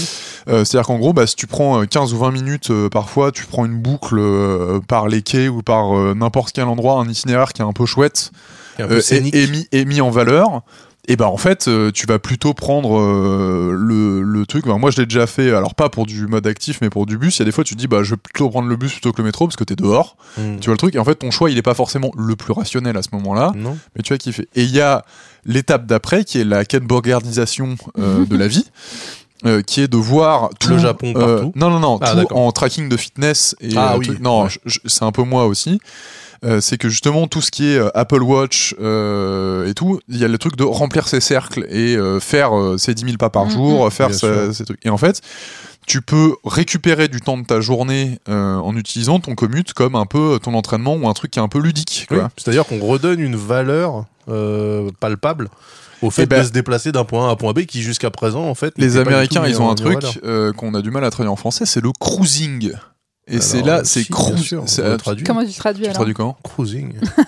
Euh, 0.48 0.66
C'est-à-dire 0.66 0.88
qu'en 0.88 0.98
gros, 0.98 1.14
bah, 1.14 1.28
si 1.28 1.36
tu 1.36 1.46
prends 1.46 1.80
euh, 1.82 1.86
15 1.86 2.12
ou 2.16 2.18
20 2.18 2.32
minutes 2.32 2.72
euh, 2.72 2.90
parfois, 2.90 3.32
tu 3.32 3.46
prends 3.46 3.66
une 3.66 3.78
boucle 3.78 4.18
euh, 4.18 4.80
par 4.88 5.08
les 5.08 5.22
quais 5.22 5.48
ou 5.48 5.62
par 5.62 5.96
euh, 5.96 6.16
n'importe 6.16 6.54
quel 6.54 6.64
endroit, 6.66 7.00
un 7.00 7.08
itinéraire 7.08 7.54
qui 7.54 7.62
est 7.62 7.66
un 7.66 7.72
peu 7.72 7.86
chouette, 7.86 8.32
Et 8.80 8.82
un 8.82 8.88
peu 8.88 8.96
euh, 8.96 9.02
scénique. 9.02 9.36
et, 9.36 9.44
et 9.44 9.48
mis, 9.48 9.68
et 9.72 9.86
mis 9.86 10.02
en 10.02 10.10
valeur, 10.10 10.64
et 11.08 11.16
ben 11.16 11.26
en 11.26 11.38
fait, 11.38 11.68
euh, 11.68 11.92
tu 11.92 12.06
vas 12.08 12.20
plutôt 12.20 12.54
prendre 12.54 13.00
euh, 13.00 13.72
le, 13.78 14.22
le 14.22 14.46
truc. 14.46 14.66
Ben, 14.66 14.78
moi, 14.78 14.92
je 14.92 14.98
l'ai 14.98 15.06
déjà 15.06 15.28
fait, 15.28 15.52
alors 15.52 15.76
pas 15.76 15.90
pour 15.90 16.06
du 16.06 16.28
mode 16.28 16.46
actif, 16.48 16.80
mais 16.82 16.90
pour 16.90 17.06
du 17.06 17.18
bus. 17.18 17.38
Il 17.38 17.40
y 17.40 17.42
a 17.44 17.46
des 17.46 17.52
fois, 17.52 17.64
tu 17.64 17.76
te 17.76 17.80
dis, 17.80 17.88
bah, 17.88 18.04
je 18.04 18.12
vais 18.12 18.18
plutôt 18.18 18.50
prendre 18.50 18.68
le 18.68 18.76
bus 18.76 18.92
plutôt 18.92 19.12
que 19.12 19.18
le 19.20 19.26
métro 19.26 19.46
parce 19.48 19.56
que 19.56 19.64
t'es 19.64 19.76
dehors. 19.76 20.18
Mm. 20.38 20.58
Tu 20.60 20.66
vois 20.66 20.74
le 20.74 20.78
truc. 20.78 20.96
Et 20.96 21.00
en 21.00 21.06
fait, 21.06 21.16
ton 21.16 21.32
choix, 21.32 21.50
il 21.52 21.58
est 21.58 21.62
pas 21.62 21.74
forcément 21.76 22.12
le 22.18 22.36
plus 22.36 22.54
rationnel 22.54 22.98
à 22.98 23.02
ce 23.02 23.10
moment-là, 23.14 23.52
Non. 23.56 23.78
mais 23.96 24.02
tu 24.04 24.14
vas 24.14 24.18
kiffer. 24.18 24.48
Et 24.56 24.64
il 24.64 24.72
y 24.72 24.82
a 24.82 25.06
l'étape 25.46 25.86
d'après 25.86 26.24
qui 26.26 26.40
est 26.40 26.44
la 26.46 26.66
Kenburgardisation 26.66 27.76
euh, 28.00 28.26
de 28.30 28.36
la 28.38 28.48
vie. 28.48 28.66
euh, 29.46 29.62
qui 29.62 29.82
est 29.82 29.88
de 29.88 29.98
voir 29.98 30.50
tout 30.60 30.70
Le 30.70 30.78
Japon 30.80 31.14
euh, 31.16 31.36
partout. 31.38 31.52
non, 31.56 31.70
non, 31.70 31.80
non, 31.80 32.00
Ah, 32.02 32.16
tout 32.26 32.34
en 32.34 32.52
tracking 32.52 32.90
de 32.90 32.98
fitness 32.98 33.56
et 33.62 33.74
Ah 33.78 33.96
oui, 33.98 34.10
non, 34.22 34.44
ouais. 34.46 34.50
c'est 34.86 35.04
un 35.04 35.12
peu 35.12 35.24
moi 35.24 35.46
aussi. 35.46 35.80
Euh, 36.46 36.62
c'est 36.62 36.78
que 36.78 36.90
justement 36.90 37.28
tout 37.28 37.42
ce 37.42 37.50
qui 37.50 37.66
est 37.72 37.78
euh, 37.78 37.90
Apple 37.96 38.22
Watch 38.22 38.76
euh, 38.80 39.68
et 39.68 39.74
tout, 39.74 40.00
il 40.10 40.18
y 40.18 40.24
a 40.24 40.28
le 40.28 40.38
truc 40.38 40.56
de 40.56 40.64
remplir 40.64 41.08
ses 41.08 41.20
cercles 41.20 41.66
et 41.70 41.96
euh, 41.96 42.20
faire 42.20 42.56
euh, 42.58 42.78
ses 42.78 42.94
10 42.94 43.04
000 43.06 43.18
pas 43.18 43.30
par 43.32 43.46
Mhm. 43.46 43.52
jour, 43.52 43.92
faire 43.92 44.14
ces 44.14 44.64
trucs. 44.66 44.86
Et 44.86 44.90
en 44.90 44.98
fait, 44.98 45.22
tu 45.88 46.02
peux 46.02 46.36
récupérer 46.46 47.08
du 47.08 47.22
temps 47.22 47.38
de 47.38 47.46
ta 47.46 47.62
journée 47.62 48.20
euh, 48.30 48.58
en 48.58 48.76
utilisant 48.76 49.20
ton 49.20 49.34
commute 49.36 49.74
comme 49.74 49.96
un 49.96 50.06
peu 50.06 50.40
ton 50.42 50.54
entraînement 50.54 50.96
ou 50.96 51.08
un 51.08 51.14
truc 51.14 51.32
qui 51.32 51.40
est 51.40 51.42
un 51.44 51.48
peu 51.48 51.60
ludique. 51.60 52.08
Oui. 52.12 52.18
C'est-à-dire 52.38 52.66
qu'on 52.66 52.80
redonne 52.80 53.20
une 53.20 53.36
valeur 53.36 54.06
euh, 54.30 54.90
palpable 55.00 55.50
au 56.02 56.10
fait 56.12 56.24
Eh 56.24 56.26
ben- 56.26 56.42
de 56.42 56.48
se 56.48 56.52
déplacer 56.52 56.92
d'un 56.92 57.06
point 57.06 57.26
A 57.26 57.30
à 57.30 57.32
un 57.32 57.36
point 57.36 57.54
B 57.54 57.62
qui 57.66 57.82
jusqu'à 57.82 58.10
présent 58.12 58.44
en 58.48 58.56
fait 58.56 58.74
Les 58.78 58.88
n'était 58.88 58.98
pas 59.00 59.04
du 59.04 59.14
Américains, 59.16 59.44
ils 59.48 59.62
ont 59.62 59.70
un 59.72 59.76
truc 59.76 60.00
euh, 60.26 60.52
qu'on 60.54 60.74
a 60.76 60.82
du 60.82 60.92
mal 60.92 61.04
à 61.06 61.10
traduire 61.10 61.32
en 61.32 61.36
français, 61.38 61.66
c'est 61.66 61.82
le 61.82 61.92
cruising. 62.00 62.74
Et 63.28 63.42
c'est 63.42 63.64
là, 63.64 63.82
c'est 63.84 64.04
si, 64.04 64.10
traduire. 64.10 64.64
Comment 65.26 65.44
tu 65.44 65.54
traduis 65.54 65.86
Tu 65.88 65.94
traduis 65.94 66.14
comment 66.14 66.38
Cruising. 66.44 66.94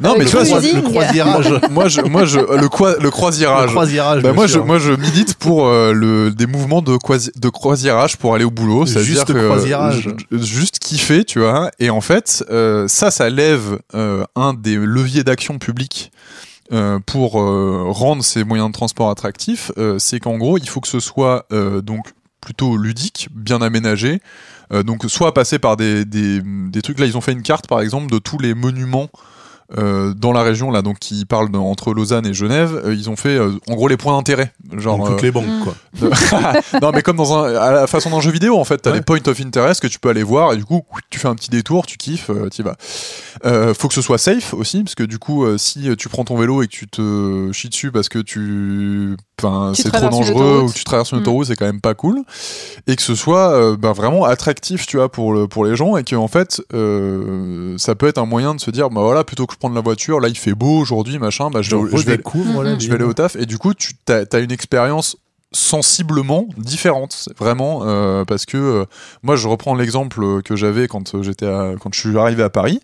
Non, 0.00 0.14
mais 0.18 0.24
tu 0.26 0.32
vois, 0.32 0.40
le 0.40 0.46
c'est- 0.46 0.52
cruising. 0.58 0.76
le 0.76 0.82
croisirage. 0.82 1.46
moi, 1.70 1.88
je, 1.88 2.00
moi, 2.02 2.24
je, 2.24 2.38
le, 2.40 2.68
quoi, 2.68 2.96
le 3.00 3.10
croisirage. 3.10 3.66
Le 3.66 3.70
croisirage. 3.72 4.22
Bah, 4.22 4.32
moi, 4.32 4.46
je, 4.46 4.58
moi, 4.58 4.78
je 4.78 4.92
milite 4.92 5.34
pour 5.34 5.66
euh, 5.66 5.92
le, 5.92 6.30
des 6.30 6.46
mouvements 6.46 6.82
de, 6.82 6.96
croisi- 6.96 7.30
de 7.38 7.48
croisirage 7.48 8.16
pour 8.18 8.34
aller 8.34 8.44
au 8.44 8.50
boulot. 8.50 8.84
Juste 8.86 9.24
que, 9.32 9.32
euh, 9.32 9.48
croisirage. 9.48 10.08
juste 10.30 10.78
kiffer, 10.78 11.24
tu 11.24 11.40
vois. 11.40 11.70
Et 11.78 11.90
en 11.90 12.00
fait, 12.00 12.44
euh, 12.50 12.86
ça, 12.88 13.10
ça 13.10 13.30
lève 13.30 13.78
euh, 13.94 14.24
un 14.36 14.52
des 14.54 14.76
leviers 14.76 15.24
d'action 15.24 15.58
publique 15.58 16.12
euh, 16.72 16.98
pour 17.06 17.40
euh, 17.40 17.84
rendre 17.88 18.22
ces 18.22 18.44
moyens 18.44 18.68
de 18.68 18.74
transport 18.74 19.10
attractifs. 19.10 19.72
Euh, 19.78 19.98
c'est 19.98 20.20
qu'en 20.20 20.36
gros, 20.36 20.58
il 20.58 20.68
faut 20.68 20.80
que 20.80 20.88
ce 20.88 21.00
soit 21.00 21.46
euh, 21.52 21.80
donc 21.80 22.12
plutôt 22.40 22.76
ludique, 22.76 23.28
bien 23.34 23.62
aménagé. 23.62 24.20
Euh, 24.72 24.82
donc, 24.82 25.04
soit 25.08 25.34
passer 25.34 25.58
par 25.58 25.76
des, 25.76 26.04
des, 26.04 26.40
des 26.42 26.82
trucs. 26.82 26.98
Là, 26.98 27.06
ils 27.06 27.16
ont 27.16 27.20
fait 27.20 27.32
une 27.32 27.42
carte, 27.42 27.66
par 27.68 27.80
exemple, 27.80 28.10
de 28.12 28.18
tous 28.18 28.38
les 28.38 28.54
monuments 28.54 29.08
euh, 29.78 30.12
dans 30.12 30.32
la 30.32 30.42
région 30.42 30.70
là 30.70 30.82
donc 30.82 30.98
qui 30.98 31.24
parlent 31.24 31.50
de- 31.50 31.56
entre 31.56 31.94
Lausanne 31.94 32.26
et 32.26 32.34
Genève 32.34 32.78
euh, 32.84 32.94
ils 32.94 33.08
ont 33.08 33.16
fait 33.16 33.38
euh, 33.38 33.52
en 33.70 33.74
gros 33.74 33.88
les 33.88 33.96
points 33.96 34.14
d'intérêt 34.14 34.52
genre 34.76 34.98
Donc, 34.98 35.08
toutes 35.08 35.22
les 35.22 35.30
banques 35.30 35.46
quoi. 35.64 35.74
non 36.82 36.90
mais 36.92 37.00
comme 37.00 37.16
dans 37.16 37.32
un 37.38 37.54
à 37.54 37.70
la 37.70 37.86
façon 37.86 38.10
d'un 38.10 38.20
jeu 38.20 38.32
vidéo 38.32 38.58
en 38.58 38.64
fait 38.64 38.76
t'as 38.78 38.90
Ouais. 38.90 38.98
des 38.98 39.02
points 39.02 39.26
of 39.26 39.40
interest 39.40 39.80
que 39.80 39.86
tu 39.86 39.98
peux 39.98 40.10
aller 40.10 40.24
voir 40.24 40.52
et 40.52 40.56
du 40.58 40.64
coup 40.66 40.82
tu 41.08 41.18
fais 41.18 41.28
un 41.28 41.34
petit 41.34 41.48
détour 41.48 41.86
tu 41.86 41.96
kiffes 41.96 42.28
euh, 42.28 42.50
tu 42.50 42.60
y 42.60 42.64
vas 42.64 42.76
faut 43.72 43.88
que 43.88 43.94
ce 43.94 44.02
soit 44.02 44.18
safe 44.18 44.52
aussi 44.52 44.82
parce 44.82 44.94
que 44.94 45.04
du 45.04 45.18
coup 45.18 45.46
si 45.56 45.88
tu 45.96 46.10
prends 46.10 46.24
ton 46.24 46.36
vélo 46.36 46.62
et 46.62 46.66
que 46.66 46.72
tu 46.72 46.86
te 46.86 47.50
chies 47.52 47.70
dessus 47.70 47.92
parce 47.92 48.10
que 48.10 48.18
Tu 48.18 49.16
c'est 49.74 49.90
trop 49.90 50.08
dangereux 50.08 50.62
ou 50.66 50.72
tu 50.72 50.84
traverses 50.84 51.12
une 51.12 51.18
Mm. 51.18 51.22
autoroute, 51.22 51.46
c'est 51.46 51.56
quand 51.56 51.66
même 51.66 51.80
pas 51.80 51.94
cool. 51.94 52.22
Et 52.86 52.96
que 52.96 53.02
ce 53.02 53.14
soit 53.14 53.52
euh, 53.52 53.76
bah, 53.76 53.92
vraiment 53.92 54.24
attractif, 54.24 54.86
tu 54.86 54.96
vois, 54.96 55.10
pour, 55.10 55.32
le, 55.32 55.46
pour 55.48 55.64
les 55.64 55.76
gens 55.76 55.96
et 55.96 56.04
que 56.04 56.16
en 56.16 56.28
fait, 56.28 56.60
euh, 56.74 57.74
ça 57.78 57.94
peut 57.94 58.06
être 58.08 58.18
un 58.18 58.26
moyen 58.26 58.54
de 58.54 58.60
se 58.60 58.70
dire, 58.70 58.90
bah 58.90 59.00
voilà, 59.02 59.24
plutôt 59.24 59.46
que 59.46 59.54
je 59.54 59.58
prendre 59.58 59.74
la 59.74 59.80
voiture, 59.80 60.20
là 60.20 60.28
il 60.28 60.36
fait 60.38 60.54
beau 60.54 60.78
aujourd'hui, 60.78 61.18
machin, 61.18 61.50
bah 61.50 61.62
je, 61.62 61.70
Je 61.70 61.76
vais- 61.76 61.82
je 61.82 62.70
Mhm. 62.74 62.80
je 62.80 62.88
vais 62.88 62.94
aller 62.94 63.04
au 63.04 63.12
taf 63.12 63.36
et 63.36 63.46
du 63.46 63.58
coup 63.58 63.74
tu 63.74 63.92
as, 64.08 64.38
une 64.38 64.52
expérience 64.52 65.16
sensiblement 65.52 66.46
différente 66.56 67.12
C'est 67.12 67.36
vraiment 67.36 67.82
euh, 67.84 68.24
parce 68.24 68.46
que 68.46 68.56
euh, 68.56 68.84
moi 69.22 69.36
je 69.36 69.48
reprends 69.48 69.74
l'exemple 69.74 70.42
que 70.42 70.56
j'avais 70.56 70.88
quand 70.88 71.14
euh, 71.14 71.22
j'étais 71.22 71.46
quand 71.80 71.94
je 71.94 72.00
suis 72.00 72.18
arrivé 72.18 72.42
à 72.42 72.50
Paris. 72.50 72.80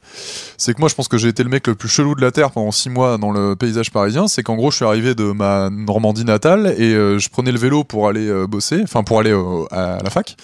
C'est 0.57 0.75
que 0.75 0.81
moi 0.81 0.89
je 0.89 0.95
pense 0.95 1.09
que 1.09 1.19
j'ai 1.19 1.29
été 1.29 1.43
le 1.43 1.49
mec 1.49 1.67
le 1.67 1.75
plus 1.75 1.89
chelou 1.89 2.15
de 2.15 2.21
la 2.21 2.31
terre 2.31 2.51
pendant 2.51 2.71
six 2.71 2.91
mois 2.91 3.19
dans 3.19 3.33
le 3.33 3.57
paysage 3.57 3.91
parisien. 3.91 4.29
C'est 4.29 4.43
qu'en 4.43 4.57
gros 4.57 4.71
je 4.71 4.77
suis 4.77 4.85
arrivé 4.85 5.15
de 5.15 5.33
ma 5.33 5.71
Normandie 5.71 6.25
natale 6.25 6.75
et 6.79 6.95
euh, 6.95 7.19
je 7.19 7.29
prenais 7.29 7.53
le 7.53 7.59
vélo 7.59 7.85
pour 7.85 8.09
aller 8.09 8.29
euh, 8.29 8.47
bosser 8.47 8.81
enfin 8.83 9.03
pour 9.03 9.21
aller 9.21 9.33
à 9.71 9.99
la 10.03 10.11
fac 10.11 10.37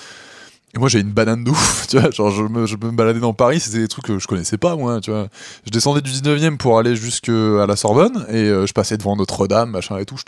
et 0.75 0.79
moi 0.79 0.89
j'ai 0.89 1.01
une 1.01 1.11
banane 1.12 1.45
de 1.45 1.51
ouf, 1.51 1.87
tu 1.91 1.99
vois, 1.99 2.11
genre 2.11 2.31
je 2.31 2.43
me, 2.43 2.66
je 2.66 2.77
me 2.77 2.91
baladais 2.91 3.20
dans 3.20 3.33
Paris, 3.33 3.61
c'était 3.61 3.79
des 3.79 3.89
trucs 3.89 4.05
que 4.07 4.18
je 4.18 4.27
connaissais 4.27 4.57
pas 4.59 4.77
moi, 4.77 5.01
tu 5.01 5.11
vois. 5.11 5.29
Je 5.66 5.70
descendais 5.70 6.01
du 6.01 6.11
19e 6.11 6.57
pour 6.57 6.79
aller 6.79 6.97
jusque 6.97 7.29
à 7.29 7.66
la 7.66 7.77
Sorbonne 7.77 8.27
et 8.29 8.37
euh, 8.37 8.66
je 8.66 8.72
passais 8.72 8.97
devant 8.97 9.16
Notre-Dame, 9.16 9.70
machin 9.70 9.99
et 9.99 10.05
tout, 10.05 10.16
je, 10.16 10.22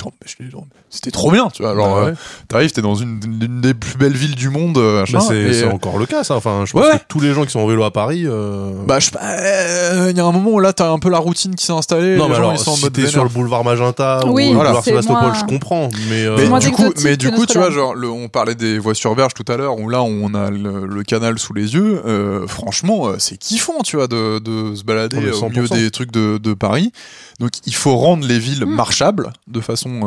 c'était 0.90 1.10
trop 1.10 1.30
bien, 1.30 1.48
tu 1.52 1.62
vois. 1.62 1.72
Alors 1.72 1.94
Bah 1.96 2.04
ouais. 2.04 2.10
euh, 2.10 2.14
t'arrives, 2.48 2.72
t'es 2.72 2.80
dans 2.82 2.94
une, 2.94 3.20
une 3.42 3.60
des 3.60 3.74
plus 3.74 3.96
belles 3.98 4.12
villes 4.16 4.34
du 4.34 4.48
monde, 4.50 4.78
euh, 4.78 5.00
machin. 5.00 5.18
Mais 5.30 5.52
c'est 5.52 5.64
euh, 5.64 5.70
encore 5.70 5.98
le 5.98 6.06
cas, 6.06 6.24
ça. 6.24 6.36
Enfin, 6.36 6.64
je 6.66 6.72
pense 6.72 6.82
Ouais. 6.86 6.98
que 6.98 7.04
tous 7.08 7.20
les 7.20 7.32
gens 7.34 7.44
qui 7.44 7.50
sont 7.50 7.60
en 7.60 7.66
vélo 7.66 7.82
à 7.84 7.90
Paris. 7.90 8.22
euh, 8.26 8.70
bah 8.86 8.98
je 9.00 9.10
euh, 9.20 10.08
il 10.10 10.16
y 10.16 10.20
a 10.20 10.24
un 10.24 10.32
moment 10.32 10.50
où 10.52 10.60
là 10.60 10.72
t'as 10.72 10.90
un 10.90 10.98
peu 10.98 11.10
la 11.10 11.18
routine 11.18 11.54
qui 11.54 11.64
s'est 11.66 11.72
installée, 11.72 12.16
non, 12.16 12.24
les 12.24 12.30
mais 12.30 12.34
gens 12.36 12.40
alors, 12.42 12.52
ils 12.54 12.58
sont 12.58 12.70
en 12.70 12.76
si 12.76 12.84
mode 12.84 12.92
t'es 12.92 13.00
vénère. 13.02 13.12
sur 13.12 13.24
le 13.24 13.30
boulevard 13.30 13.64
Magenta 13.64 14.20
Oui, 14.26 14.46
ou 14.46 14.50
le 14.50 14.54
voilà. 14.54 14.70
boulevard 14.70 14.84
c'est 14.84 14.90
Sébastopol, 14.90 15.22
moins- 15.22 15.34
je 15.34 15.44
comprends. 15.44 15.88
Mais, 16.08 16.24
euh, 16.24 16.58
du 16.58 16.70
coup, 16.70 16.92
mais 17.02 17.16
du 17.16 17.30
coup, 17.30 17.46
tu 17.46 17.58
vois, 17.58 17.70
genre, 17.70 17.94
le- 17.94 18.08
on 18.10 18.28
parlait 18.28 18.54
des 18.54 18.78
voitures 18.78 19.14
berges 19.16 19.34
tout 19.34 19.50
à 19.50 19.56
l'heure, 19.56 19.78
où 19.78 19.88
là, 19.88 20.02
on 20.02 20.34
a 20.36 20.50
le, 20.50 20.86
le 20.86 21.02
canal 21.02 21.38
sous 21.38 21.52
les 21.54 21.74
yeux. 21.74 22.00
euh, 22.06 22.46
franchement, 22.46 23.08
euh, 23.08 23.16
c'est 23.18 23.36
kiffant, 23.36 23.80
tu 23.82 23.96
vois, 23.96 24.06
de, 24.06 24.38
de 24.38 24.74
se 24.76 24.84
balader 24.84 25.16
Oh, 25.20 25.26
euh, 25.26 25.46
au 25.46 25.48
milieu 25.48 25.64
100%. 25.64 25.74
des 25.74 25.90
trucs 25.90 26.12
de, 26.12 26.38
de 26.38 26.54
Paris. 26.54 26.92
Donc, 27.40 27.50
il 27.66 27.74
faut 27.74 27.96
rendre 27.96 28.26
les 28.26 28.38
villes 28.38 28.64
Mm. 28.64 28.70
marchables 28.74 29.32
de 29.48 29.60
façon 29.60 30.00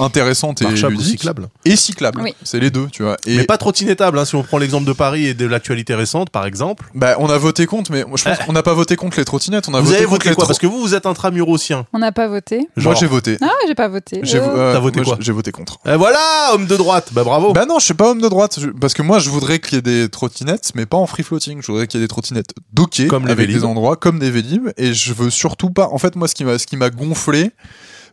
euh, 0.00 0.02
intéressante 0.04 0.60
et 0.62 0.64
marchable 0.64 0.94
ou 0.96 0.98
ludique. 0.98 1.12
cyclable. 1.20 1.48
et 1.64 1.76
cyclable. 1.76 2.20
Oui. 2.22 2.34
C'est 2.42 2.60
les 2.60 2.70
deux, 2.70 2.88
tu 2.90 3.02
vois. 3.02 3.16
Et 3.26 3.36
Mais 3.38 3.44
pas 3.44 3.56
trottinettable, 3.58 4.18
hein, 4.18 4.24
si 4.24 4.34
on 4.34 4.42
prend 4.42 4.58
l'exemple 4.58 4.86
de 4.86 4.92
Paris 4.92 5.26
et 5.26 5.34
de 5.34 5.46
l'actualité 5.46 5.94
récente, 5.94 6.30
par 6.30 6.44
exemple. 6.46 6.86
bah, 6.94 7.14
on 7.18 7.28
a 7.30 7.38
voté 7.38 7.66
contre, 7.66 7.92
mais 7.92 8.04
moi, 8.04 8.16
je 8.16 8.24
pense 8.24 8.38
qu'on 8.38 8.52
n'a 8.52 8.62
pas 8.62 8.74
voté 8.74 8.96
contre 8.96 9.18
les 9.18 9.24
trottinettes. 9.24 9.68
On 9.68 9.74
a 9.74 9.80
vous 9.80 9.86
voté 9.86 9.96
avez 9.98 10.04
contre 10.06 10.16
voté 10.18 10.28
les 10.30 10.34
quoi 10.34 10.46
Parce 10.46 10.58
que 10.58 10.66
vous, 10.66 10.80
vous 10.80 10.94
êtes 10.94 11.06
intramurosien. 11.06 11.86
On 11.92 11.98
n'a 11.98 12.12
pas 12.12 12.28
voté. 12.28 12.68
Moi, 12.76 12.94
j'ai 12.94 13.06
voté. 13.06 13.36
Ah, 13.40 13.48
j'ai 13.66 13.74
pas 13.74 13.88
voté. 13.88 14.20
J'ai 14.22 14.38
Euh, 14.38 14.42
euh, 14.56 14.72
T'as 14.72 14.80
voté 14.80 15.00
moi, 15.00 15.04
quoi 15.14 15.16
J'ai 15.20 15.32
voté 15.32 15.50
contre. 15.52 15.78
Et 15.86 15.96
voilà, 15.96 16.50
homme 16.52 16.66
de 16.66 16.76
droite. 16.76 17.08
Bah 17.12 17.24
bravo. 17.24 17.52
Bah 17.52 17.66
non, 17.66 17.78
je 17.78 17.84
suis 17.84 17.94
pas 17.94 18.10
homme 18.10 18.20
de 18.20 18.28
droite, 18.28 18.58
parce 18.80 18.94
que 18.94 19.02
moi 19.02 19.18
je 19.18 19.30
voudrais 19.30 19.57
qu'il 19.60 19.76
y 19.76 19.78
ait 19.78 19.82
des 19.82 20.08
trottinettes, 20.08 20.72
mais 20.74 20.86
pas 20.86 20.96
en 20.96 21.06
free 21.06 21.22
floating. 21.22 21.60
Je 21.62 21.66
voudrais 21.72 21.86
qu'il 21.86 22.00
y 22.00 22.02
ait 22.02 22.06
des 22.06 22.08
trottinettes 22.08 22.50
dockées, 22.72 23.08
Comme 23.08 23.26
avec 23.26 23.48
des 23.50 23.64
endroits 23.64 23.96
comme 23.96 24.18
des 24.18 24.30
Vélib, 24.30 24.68
et 24.76 24.92
je 24.94 25.12
veux 25.12 25.30
surtout 25.30 25.70
pas. 25.70 25.88
En 25.92 25.98
fait, 25.98 26.16
moi, 26.16 26.28
ce 26.28 26.34
qui 26.34 26.44
m'a, 26.44 26.58
ce 26.58 26.66
qui 26.66 26.76
m'a 26.76 26.90
gonflé, 26.90 27.50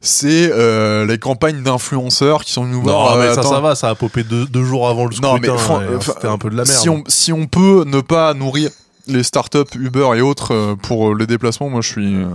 c'est 0.01 0.51
euh, 0.51 1.05
les 1.05 1.17
campagnes 1.17 1.63
d'influenceurs 1.63 2.43
qui 2.43 2.51
sont 2.51 2.65
nous 2.65 2.81
voir. 2.81 3.15
non, 3.15 3.21
mais 3.21 3.27
euh, 3.27 3.33
ça, 3.33 3.39
attends, 3.41 3.49
ça 3.51 3.59
va, 3.59 3.75
ça 3.75 3.89
a 3.89 3.95
popé 3.95 4.23
deux, 4.23 4.45
deux 4.45 4.63
jours 4.63 4.87
avant 4.87 5.05
le 5.05 5.11
scrutin. 5.11 5.33
Non, 5.33 5.39
mais 5.41 5.47
fran- 5.57 5.81
et 5.81 5.85
euh, 5.85 5.99
c'était 5.99 6.27
un 6.27 6.37
peu 6.37 6.49
de 6.49 6.55
la 6.57 6.63
merde. 6.63 6.77
Si 6.77 6.89
on, 6.89 7.03
si 7.07 7.31
on 7.33 7.47
peut 7.47 7.83
ne 7.87 8.01
pas 8.01 8.33
nourrir 8.33 8.69
les 9.07 9.23
startups 9.23 9.59
Uber 9.75 10.09
et 10.15 10.21
autres 10.21 10.53
euh, 10.53 10.75
pour 10.75 11.15
les 11.15 11.25
déplacements, 11.27 11.69
moi 11.69 11.81
je 11.81 11.87
suis. 11.89 12.15
euh, 12.15 12.27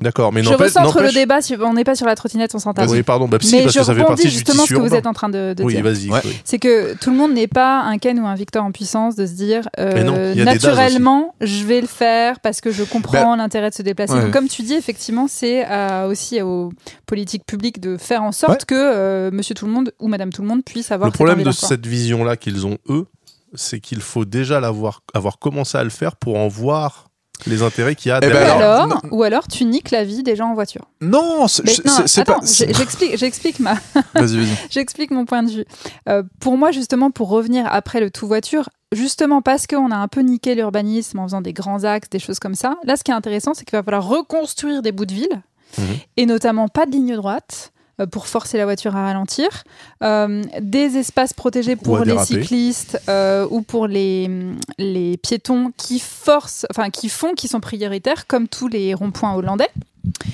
D'accord, 0.00 0.32
mais 0.32 0.42
Je 0.42 0.50
n'empêche. 0.50 0.68
recentre 0.74 1.02
le 1.02 1.12
débat, 1.12 1.42
sur- 1.42 1.60
on 1.60 1.74
n'est 1.74 1.84
pas 1.84 1.94
sur 1.94 2.06
la 2.06 2.14
trottinette, 2.14 2.54
on 2.54 2.58
s'en 2.58 2.72
tape. 2.72 2.88
Oui, 2.88 3.02
pardon, 3.02 3.28
bah 3.28 3.36
si, 3.40 3.54
Mais 3.56 3.62
parce 3.64 3.74
je 3.74 3.78
que 3.80 3.84
ça 3.84 3.94
fait 3.94 4.04
partie 4.04 4.22
du 4.24 4.30
justement 4.30 4.64
ce 4.64 4.74
que 4.74 4.78
vous 4.80 4.94
êtes 4.94 5.06
en 5.06 5.12
train 5.12 5.28
de, 5.28 5.54
de 5.54 5.62
Oui, 5.62 5.74
dire. 5.74 5.84
vas-y. 5.84 6.08
Ouais. 6.10 6.20
oui. 6.24 6.40
C'est 6.44 6.58
que 6.58 6.94
tout 6.94 7.10
le 7.10 7.16
monde 7.16 7.34
n'est 7.34 7.46
pas 7.48 7.80
un 7.82 7.98
Ken 7.98 8.18
ou 8.18 8.26
un 8.26 8.34
Victor 8.34 8.64
en 8.64 8.72
puissance 8.72 9.14
de 9.16 9.26
se 9.26 9.32
dire 9.32 9.68
euh, 9.78 10.02
non, 10.02 10.44
naturellement 10.44 11.34
je 11.40 11.64
vais 11.64 11.80
le 11.80 11.86
faire 11.86 12.40
parce 12.40 12.60
que 12.60 12.70
je 12.70 12.82
comprends 12.84 13.36
l'intérêt 13.36 13.70
de 13.70 13.74
se 13.74 13.82
déplacer. 13.82 14.14
ouais. 14.14 14.22
Donc, 14.22 14.32
comme 14.32 14.48
tu 14.48 14.62
dis, 14.62 14.74
effectivement, 14.74 15.26
c'est 15.28 15.66
euh, 15.70 16.08
aussi 16.08 16.40
aux 16.42 16.72
politiques 17.06 17.44
publiques 17.46 17.80
de 17.80 17.96
faire 17.96 18.22
en 18.22 18.32
sorte 18.32 18.64
que 18.64 18.74
euh, 18.74 19.30
Monsieur 19.32 19.54
Tout 19.54 19.66
le 19.66 19.72
Monde 19.72 19.92
ou 20.00 20.08
Madame 20.08 20.32
Tout 20.32 20.42
le 20.42 20.48
Monde 20.48 20.64
puisse 20.64 20.90
avoir 20.92 21.08
Le 21.08 21.12
cette 21.12 21.16
problème 21.16 21.42
de 21.44 21.50
cette 21.50 21.86
vision-là 21.86 22.36
qu'ils 22.36 22.66
ont, 22.66 22.78
eux, 22.88 23.06
c'est 23.54 23.80
qu'il 23.80 24.00
faut 24.00 24.24
déjà 24.24 24.60
l'avoir, 24.60 25.02
avoir 25.14 25.38
commencé 25.38 25.76
à 25.76 25.84
le 25.84 25.90
faire 25.90 26.16
pour 26.16 26.38
en 26.38 26.48
voir 26.48 27.09
les 27.46 27.62
intérêts 27.62 27.94
qu'il 27.94 28.10
y 28.10 28.12
a 28.12 28.20
Eh 28.22 28.28
ben 28.28 28.32
Ou 28.32 28.36
alors- 28.36 28.60
alors, 28.82 29.00
ou 29.10 29.22
alors 29.22 29.48
tu 29.48 29.64
niques 29.64 29.90
la 29.90 30.04
vie 30.04 30.22
des 30.22 30.36
gens 30.36 30.50
en 30.50 30.54
voiture. 30.54 30.86
Non, 31.00 31.46
c'est, 31.48 32.24
pas. 32.24 32.40
j'explique, 32.42 33.16
j'explique 33.16 33.58
ma, 33.60 33.74
Vas-y, 34.14 34.36
vas-y. 34.36 34.46
J'explique 34.70 35.10
mon 35.10 35.24
point 35.24 35.42
de 35.42 35.50
vue. 35.50 35.64
Euh, 36.08 36.22
pour 36.40 36.56
moi, 36.56 36.70
justement, 36.72 37.10
pour 37.10 37.28
revenir 37.28 37.66
après 37.70 38.00
le 38.00 38.10
tout 38.10 38.26
voiture, 38.26 38.68
justement 38.92 39.42
parce 39.42 39.66
qu'on 39.66 39.90
a 39.90 39.96
un 39.96 40.08
peu 40.08 40.20
niqué 40.20 40.54
l'urbanisme 40.54 41.18
en 41.18 41.24
faisant 41.24 41.40
des 41.40 41.52
grands 41.52 41.84
axes, 41.84 42.08
des 42.10 42.18
choses 42.18 42.38
comme 42.38 42.54
ça, 42.54 42.76
là, 42.84 42.96
ce 42.96 43.04
qui 43.04 43.10
est 43.10 43.14
intéressant, 43.14 43.54
c'est 43.54 43.64
qu'il 43.64 43.76
va 43.76 43.82
falloir 43.82 44.06
reconstruire 44.06 44.82
des 44.82 44.92
bouts 44.92 45.06
de 45.06 45.14
ville, 45.14 45.42
Mhm. 45.78 45.84
et 46.16 46.26
notamment 46.26 46.66
pas 46.68 46.84
de 46.86 46.90
ligne 46.90 47.14
droite 47.14 47.70
euh, 47.76 47.79
pour 48.06 48.26
forcer 48.26 48.58
la 48.58 48.64
voiture 48.64 48.96
à 48.96 49.04
ralentir, 49.04 49.64
euh, 50.02 50.42
des 50.60 50.96
espaces 50.96 51.32
protégés 51.32 51.74
Ou 51.74 51.76
pour 51.82 51.98
les 52.04 52.18
cyclistes 52.18 53.00
euh, 53.08 53.46
ou 53.50 53.62
pour 53.62 53.86
les, 53.86 54.30
les 54.78 55.16
piétons 55.16 55.72
qui 55.76 55.98
forcent, 55.98 56.66
enfin 56.70 56.90
qui 56.90 57.08
font, 57.08 57.34
qui 57.34 57.48
sont 57.48 57.60
prioritaires, 57.60 58.26
comme 58.26 58.48
tous 58.48 58.68
les 58.68 58.94
ronds-points 58.94 59.34
hollandais. 59.34 59.70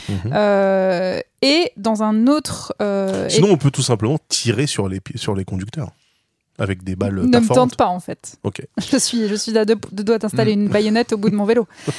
Mhm. 0.08 0.32
Euh, 0.32 1.20
et 1.42 1.72
dans 1.76 2.02
un 2.02 2.26
autre, 2.28 2.74
euh, 2.80 3.26
et- 3.26 3.30
Sinon, 3.30 3.48
on 3.50 3.56
peut 3.56 3.70
tout 3.70 3.82
simplement 3.82 4.18
tirer 4.28 4.66
sur 4.66 4.88
les, 4.88 5.00
sur 5.16 5.34
les 5.34 5.44
conducteurs. 5.44 5.90
Avec 6.58 6.82
des 6.84 6.96
balles 6.96 7.14
ne 7.16 7.38
me 7.38 7.46
tente 7.54 7.76
pas 7.76 7.88
en 7.88 8.00
fait. 8.00 8.36
Ok. 8.42 8.62
Je 8.90 8.96
suis, 8.96 9.28
je 9.28 9.34
suis 9.34 9.56
à 9.58 9.64
deux, 9.64 9.76
deux 9.92 10.04
doigts 10.04 10.18
d'installer 10.18 10.52
une 10.52 10.68
baïonnette 10.68 11.12
au 11.12 11.18
bout 11.18 11.30
de 11.30 11.36
mon 11.36 11.44
vélo. 11.44 11.66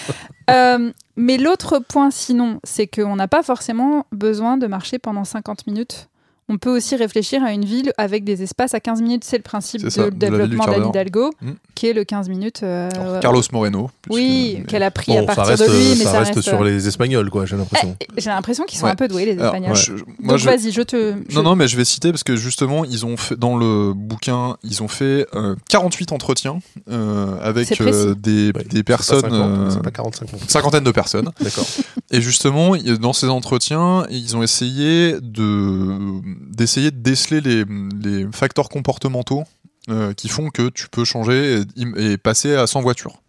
Euh, 0.50 0.94
mais 1.18 1.38
l'autre 1.38 1.80
point, 1.80 2.10
sinon, 2.10 2.62
c'est 2.64 2.88
qu'on 2.88 3.18
n'a 3.18 3.28
pas 3.28 3.44
forcément 3.44 4.06
besoin 4.14 4.56
de 4.56 4.66
marcher 4.66 4.98
pendant 4.98 5.26
50 5.26 5.68
minutes. 5.68 6.08
On 6.48 6.58
peut 6.58 6.74
aussi 6.74 6.96
réfléchir 6.96 7.44
à 7.44 7.52
une 7.52 7.66
ville 7.66 7.92
avec 7.98 8.24
des 8.24 8.44
espaces 8.44 8.74
à 8.74 8.80
15 8.80 9.02
minutes. 9.02 9.26
C'est 9.26 9.36
le 9.36 9.44
principe 9.44 9.82
de 9.84 9.90
de 9.90 10.10
développement 10.12 10.66
d'Anne. 10.66 10.86
Hidalgo, 10.88 11.32
Mm. 11.42 11.52
Qui 11.78 11.88
est 11.88 11.94
le 11.94 12.04
15 12.04 12.28
minutes. 12.30 12.62
euh, 12.64 12.90
Alors, 12.96 13.20
Carlos 13.20 13.42
Moreno. 13.54 13.90
Oui, 14.10 14.64
qu'elle 14.68 14.84
a 14.84 14.90
pris 14.92 15.16
à 15.18 15.22
Bon, 15.22 15.28
partir 15.28 15.46
reste, 15.46 15.64
de 15.64 15.68
lui, 15.72 15.90
mais 15.98 16.04
ça 16.06 16.12
ça, 16.14 16.20
reste 16.20 16.42
sur 16.42 16.64
les 16.64 16.88
Espagnols, 16.88 17.30
quoi, 17.30 17.46
j'ai 17.46 17.56
l'impression. 17.56 17.96
Eh, 18.02 18.08
J'ai 18.18 18.30
l'impression 18.30 18.64
qu'ils 18.66 18.80
sont 18.80 18.86
Ouais. 18.86 18.92
un 18.92 18.96
peu 18.96 19.08
doués, 19.08 19.26
les 19.26 19.34
Alors, 19.34 19.54
Espagnols. 19.54 19.76
je- 19.76 19.94
moi, 20.20 20.34
Donc 20.34 20.38
je- 20.40 20.46
vas-y, 20.46 20.72
je 20.72 20.82
te. 20.82 21.14
je- 21.30 21.36
Non, 21.36 21.44
non, 21.44 21.56
mais 21.56 21.68
je 21.68 21.78
vais 21.78 21.86
citer 21.86 22.12
parce 22.12 22.24
que 22.24 22.36
justement, 22.36 22.84
ils 22.84 23.06
ont 23.06 23.16
fait, 23.16 23.36
dans 23.38 23.56
le 23.58 23.94
bouquin, 23.94 24.58
ils 24.64 24.82
ont 24.82 24.88
fait 24.88 25.28
euh, 25.36 25.56
48 25.70 26.12
entretiens 26.12 26.60
euh, 26.90 27.38
avec 27.42 27.80
euh, 27.80 28.16
des, 28.16 28.48
Ouais, 28.48 28.64
des 28.64 28.78
c'est 28.78 28.84
pas 28.84 28.94
personnes, 28.94 29.22
50, 29.22 29.34
euh, 29.34 29.70
C'est 29.70 29.84
pas 29.84 29.92
45 29.92 30.34
ans. 30.34 30.38
cinquantaine 30.48 30.84
de 30.84 30.92
personnes. 30.92 31.30
D'accord. 31.42 31.66
Et 32.12 32.22
justement, 32.22 32.76
dans 33.00 33.14
ces 33.14 33.28
entretiens, 33.28 34.06
ils 34.10 34.36
ont 34.36 34.42
essayé 34.42 35.16
de 35.22 35.98
d'essayer 36.56 36.92
de 36.92 36.98
déceler 36.98 37.42
les, 37.42 37.64
les 38.04 38.26
facteurs 38.32 38.70
comportementaux 38.70 39.44
euh, 39.90 40.14
qui 40.14 40.28
font 40.28 40.50
que 40.50 40.70
tu 40.70 40.88
peux 40.90 41.06
changer 41.06 41.62
et, 41.98 42.12
et 42.14 42.18
passer 42.18 42.56
à 42.56 42.68
100 42.68 42.82
voitures. 42.82 43.22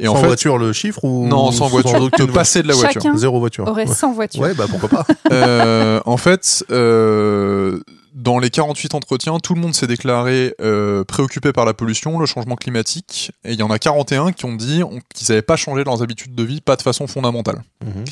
Et 0.00 0.06
sans 0.06 0.12
en 0.12 0.16
fait, 0.16 0.26
voiture, 0.26 0.58
le 0.58 0.72
chiffre 0.72 1.04
ou 1.04 1.26
non, 1.26 1.50
sans 1.50 1.68
voiture, 1.68 2.10
de 2.10 2.26
passer 2.26 2.62
de 2.62 2.68
la 2.68 2.74
voiture. 2.74 3.00
Chacun 3.02 3.16
Zéro 3.16 3.38
voiture. 3.38 3.66
aurait 3.66 3.86
Ouais. 3.86 3.94
100 3.94 4.12
voitures. 4.12 4.42
Ouais, 4.42 4.54
bah 4.54 4.66
pourquoi 4.68 4.88
pas. 4.88 5.06
Euh, 5.32 6.00
en 6.04 6.16
fait, 6.16 6.64
euh, 6.70 7.80
dans 8.20 8.38
les 8.40 8.50
48 8.50 8.94
entretiens, 8.94 9.38
tout 9.38 9.54
le 9.54 9.60
monde 9.60 9.74
s'est 9.74 9.86
déclaré 9.86 10.54
euh, 10.60 11.04
préoccupé 11.04 11.52
par 11.52 11.64
la 11.64 11.72
pollution, 11.72 12.18
le 12.18 12.26
changement 12.26 12.56
climatique, 12.56 13.30
et 13.44 13.52
il 13.52 13.58
y 13.58 13.62
en 13.62 13.70
a 13.70 13.78
41 13.78 14.32
qui 14.32 14.44
ont 14.44 14.56
dit 14.56 14.82
on- 14.82 14.98
qu'ils 15.14 15.28
n'avaient 15.30 15.40
pas 15.42 15.54
changé 15.56 15.84
leurs 15.84 16.02
habitudes 16.02 16.34
de 16.34 16.42
vie, 16.42 16.60
pas 16.60 16.74
de 16.76 16.82
façon 16.82 17.06
fondamentale. 17.06 17.62
Mhm. 17.84 18.04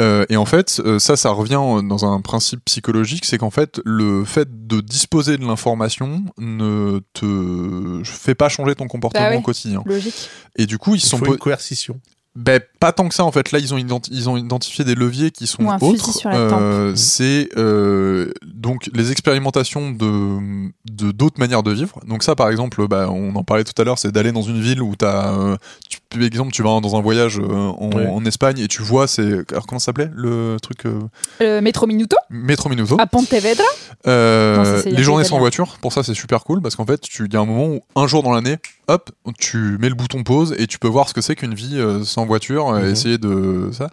Euh, 0.00 0.26
et 0.28 0.36
en 0.36 0.46
fait, 0.46 0.80
euh, 0.84 0.98
ça, 0.98 1.16
ça 1.16 1.30
revient 1.30 1.62
dans 1.88 2.04
un 2.04 2.20
principe 2.20 2.64
psychologique, 2.64 3.24
c'est 3.24 3.38
qu'en 3.38 3.50
fait, 3.50 3.80
le 3.84 4.24
fait 4.24 4.66
de 4.66 4.80
disposer 4.80 5.36
de 5.38 5.46
l'information 5.46 6.24
ne 6.38 7.00
te 7.12 8.02
fait 8.04 8.34
pas 8.34 8.48
changer 8.48 8.74
ton 8.74 8.88
comportement 8.88 9.30
Bah 9.30 9.36
au 9.36 9.42
quotidien. 9.42 9.82
Logique. 9.86 10.28
Et 10.56 10.66
du 10.66 10.78
coup, 10.78 10.94
ils 10.94 10.98
Il 10.98 11.00
se 11.02 11.08
sont 11.10 11.18
faut 11.18 11.24
po- 11.26 11.32
une 11.34 11.38
coercition. 11.38 12.00
Ben, 12.36 12.60
pas 12.78 12.92
tant 12.92 13.08
que 13.08 13.14
ça 13.14 13.24
en 13.24 13.32
fait. 13.32 13.50
Là, 13.50 13.58
ils 13.58 13.72
ont, 13.74 13.78
identi- 13.78 14.10
ils 14.12 14.28
ont 14.28 14.36
identifié 14.36 14.84
des 14.84 14.94
leviers 14.94 15.30
qui 15.30 15.46
sont 15.46 15.64
Ou 15.64 15.70
un 15.70 15.78
fusil 15.78 15.94
autres. 15.94 16.26
Euh, 16.26 16.94
c'est 16.94 17.48
euh, 17.56 18.30
donc 18.46 18.90
les 18.94 19.10
expérimentations 19.10 19.90
de 19.90 20.68
de 20.90 21.12
d'autres 21.12 21.40
manières 21.40 21.62
de 21.62 21.72
vivre. 21.72 21.98
Donc 22.06 22.22
ça, 22.22 22.34
par 22.36 22.50
exemple, 22.50 22.86
bah, 22.88 23.08
on 23.10 23.34
en 23.36 23.42
parlait 23.42 23.64
tout 23.64 23.80
à 23.80 23.84
l'heure, 23.84 23.98
c'est 23.98 24.12
d'aller 24.12 24.32
dans 24.32 24.42
une 24.42 24.60
ville 24.60 24.82
où 24.82 24.94
t'as, 24.96 25.32
euh, 25.34 25.56
tu, 25.88 25.98
par 26.10 26.22
exemple, 26.22 26.52
tu 26.52 26.62
vas 26.62 26.78
dans 26.80 26.94
un 26.96 27.00
voyage 27.00 27.38
euh, 27.38 27.42
en, 27.52 28.24
Espagne 28.26 28.58
et 28.58 28.68
tu 28.68 28.82
vois, 28.82 29.06
c'est 29.06 29.50
alors 29.52 29.66
comment 29.66 29.78
ça 29.78 29.86
s'appelait 29.86 30.10
le 30.14 30.58
truc 30.60 30.84
euh, 30.84 31.00
Euh, 31.40 31.60
Metro 31.62 31.86
Minuto 31.86 32.16
Metro 32.28 32.68
Minuto. 32.68 32.96
à 33.00 33.06
Pontevedra. 33.06 33.64
Euh, 34.06 34.56
Non, 34.58 34.64
ça, 34.64 34.82
c'est 34.82 34.90
les 34.90 35.02
journées 35.02 35.24
sans 35.24 35.38
voiture, 35.38 35.78
pour 35.80 35.92
ça 35.92 36.02
c'est 36.02 36.14
super 36.14 36.44
cool 36.44 36.60
parce 36.60 36.76
qu'en 36.76 36.84
fait, 36.86 37.00
tu- 37.00 37.24
il 37.26 37.32
y 37.32 37.36
a 37.36 37.40
un 37.40 37.46
moment 37.46 37.66
où 37.68 37.80
un 37.94 38.06
jour 38.06 38.22
dans 38.22 38.32
l'année, 38.32 38.56
hop, 38.88 39.10
tu 39.38 39.78
mets 39.80 39.88
le 39.88 39.94
bouton 39.94 40.22
pause 40.22 40.54
et 40.58 40.66
tu 40.66 40.78
peux 40.78 40.88
voir 40.88 41.08
ce 41.08 41.14
que 41.14 41.20
c'est 41.20 41.34
qu'une 41.36 41.54
vie 41.54 41.78
euh, 41.78 42.04
sans 42.04 42.25
en 42.26 42.28
voiture, 42.28 42.68
euh, 42.68 42.80
Mhm. 42.82 42.90
essayer 42.92 43.18
de 43.18 43.70
ça. 43.72 43.88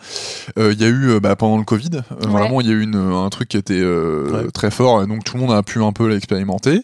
Euh, 0.57 0.73
Il 0.73 0.81
y 0.81 0.85
a 0.85 0.87
eu 0.89 1.09
euh, 1.11 1.19
bah, 1.19 1.35
pendant 1.35 1.57
le 1.57 1.63
Covid, 1.63 1.89
Ouais. 1.93 2.27
vraiment 2.27 2.59
il 2.61 2.67
y 2.67 2.69
a 2.71 2.73
eu 2.73 2.81
une, 2.81 2.95
un 2.95 3.29
truc 3.29 3.47
qui 3.49 3.57
était 3.57 3.79
euh, 3.79 4.43
Ouais. 4.45 4.51
très 4.51 4.71
fort, 4.71 5.03
et 5.03 5.07
donc 5.07 5.23
tout 5.23 5.37
le 5.37 5.41
monde 5.43 5.51
a 5.55 5.61
pu 5.63 5.81
un 5.83 5.91
peu 5.91 6.07
l'expérimenter. 6.07 6.81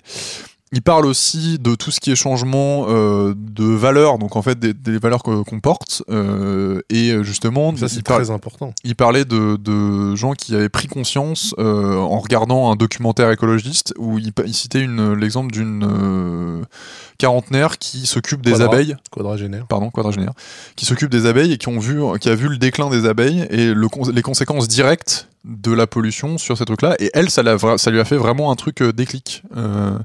Il 0.71 0.83
parle 0.83 1.07
aussi 1.07 1.57
de 1.57 1.73
tout 1.73 1.89
ce 1.89 1.99
qui 1.99 2.11
est 2.11 2.15
changement 2.15 2.85
euh, 2.89 3.33
de 3.35 3.63
valeurs, 3.65 4.19
donc 4.19 4.35
en 4.35 4.43
fait 4.43 4.59
des, 4.59 4.73
des 4.75 4.99
valeurs 4.99 5.23
qu'on 5.23 5.59
porte, 5.59 6.03
euh, 6.11 6.81
et 6.91 7.09
euh, 7.11 7.23
justement 7.23 7.75
Ça, 7.75 7.87
c'est 7.87 8.03
très 8.03 8.29
important. 8.29 8.73
il 8.83 8.95
parlait 8.95 9.25
de, 9.25 9.55
de 9.55 10.15
gens 10.15 10.33
qui 10.33 10.53
avaient 10.53 10.69
pris 10.69 10.87
conscience 10.87 11.55
euh, 11.57 11.95
en 11.95 12.19
regardant 12.19 12.71
un 12.71 12.75
documentaire 12.75 13.31
écologiste 13.31 13.95
où 13.97 14.19
il, 14.19 14.31
citait 14.53 14.85
l'exemple 15.17 15.51
d'une 15.51 15.83
euh, 15.89 16.63
quarantenaire 17.17 17.79
qui 17.79 18.05
s'occupe 18.05 18.43
des 18.43 18.51
Quadra. 18.51 18.67
abeilles, 18.67 18.95
Quadragénaire. 19.09 19.65
pardon, 19.67 19.89
quadragénaire, 19.89 20.33
qui 20.75 20.85
s'occupe 20.85 21.09
des 21.09 21.25
abeilles 21.25 21.53
et 21.53 21.57
qui 21.57 21.69
ont 21.69 21.79
vu, 21.79 21.99
qui 22.19 22.29
a 22.29 22.35
vu 22.35 22.47
le 22.47 22.57
déclin 22.57 22.91
des 22.91 23.07
abeilles 23.07 23.47
et 23.49 23.73
le, 23.73 23.87
les 24.13 24.21
conséquences 24.21 24.67
directes 24.67 25.28
de 25.45 25.71
la 25.71 25.87
pollution 25.87 26.37
sur 26.37 26.57
ces 26.57 26.65
trucs-là. 26.65 26.95
Et 26.99 27.09
elle, 27.13 27.29
ça, 27.29 27.41
lui 27.43 27.99
a 27.99 28.05
fait 28.05 28.17
vraiment 28.17 28.51
un 28.51 28.55
truc 28.55 28.81
euh, 28.81 28.91
déclic. 28.91 29.43
Euh, 29.55 29.97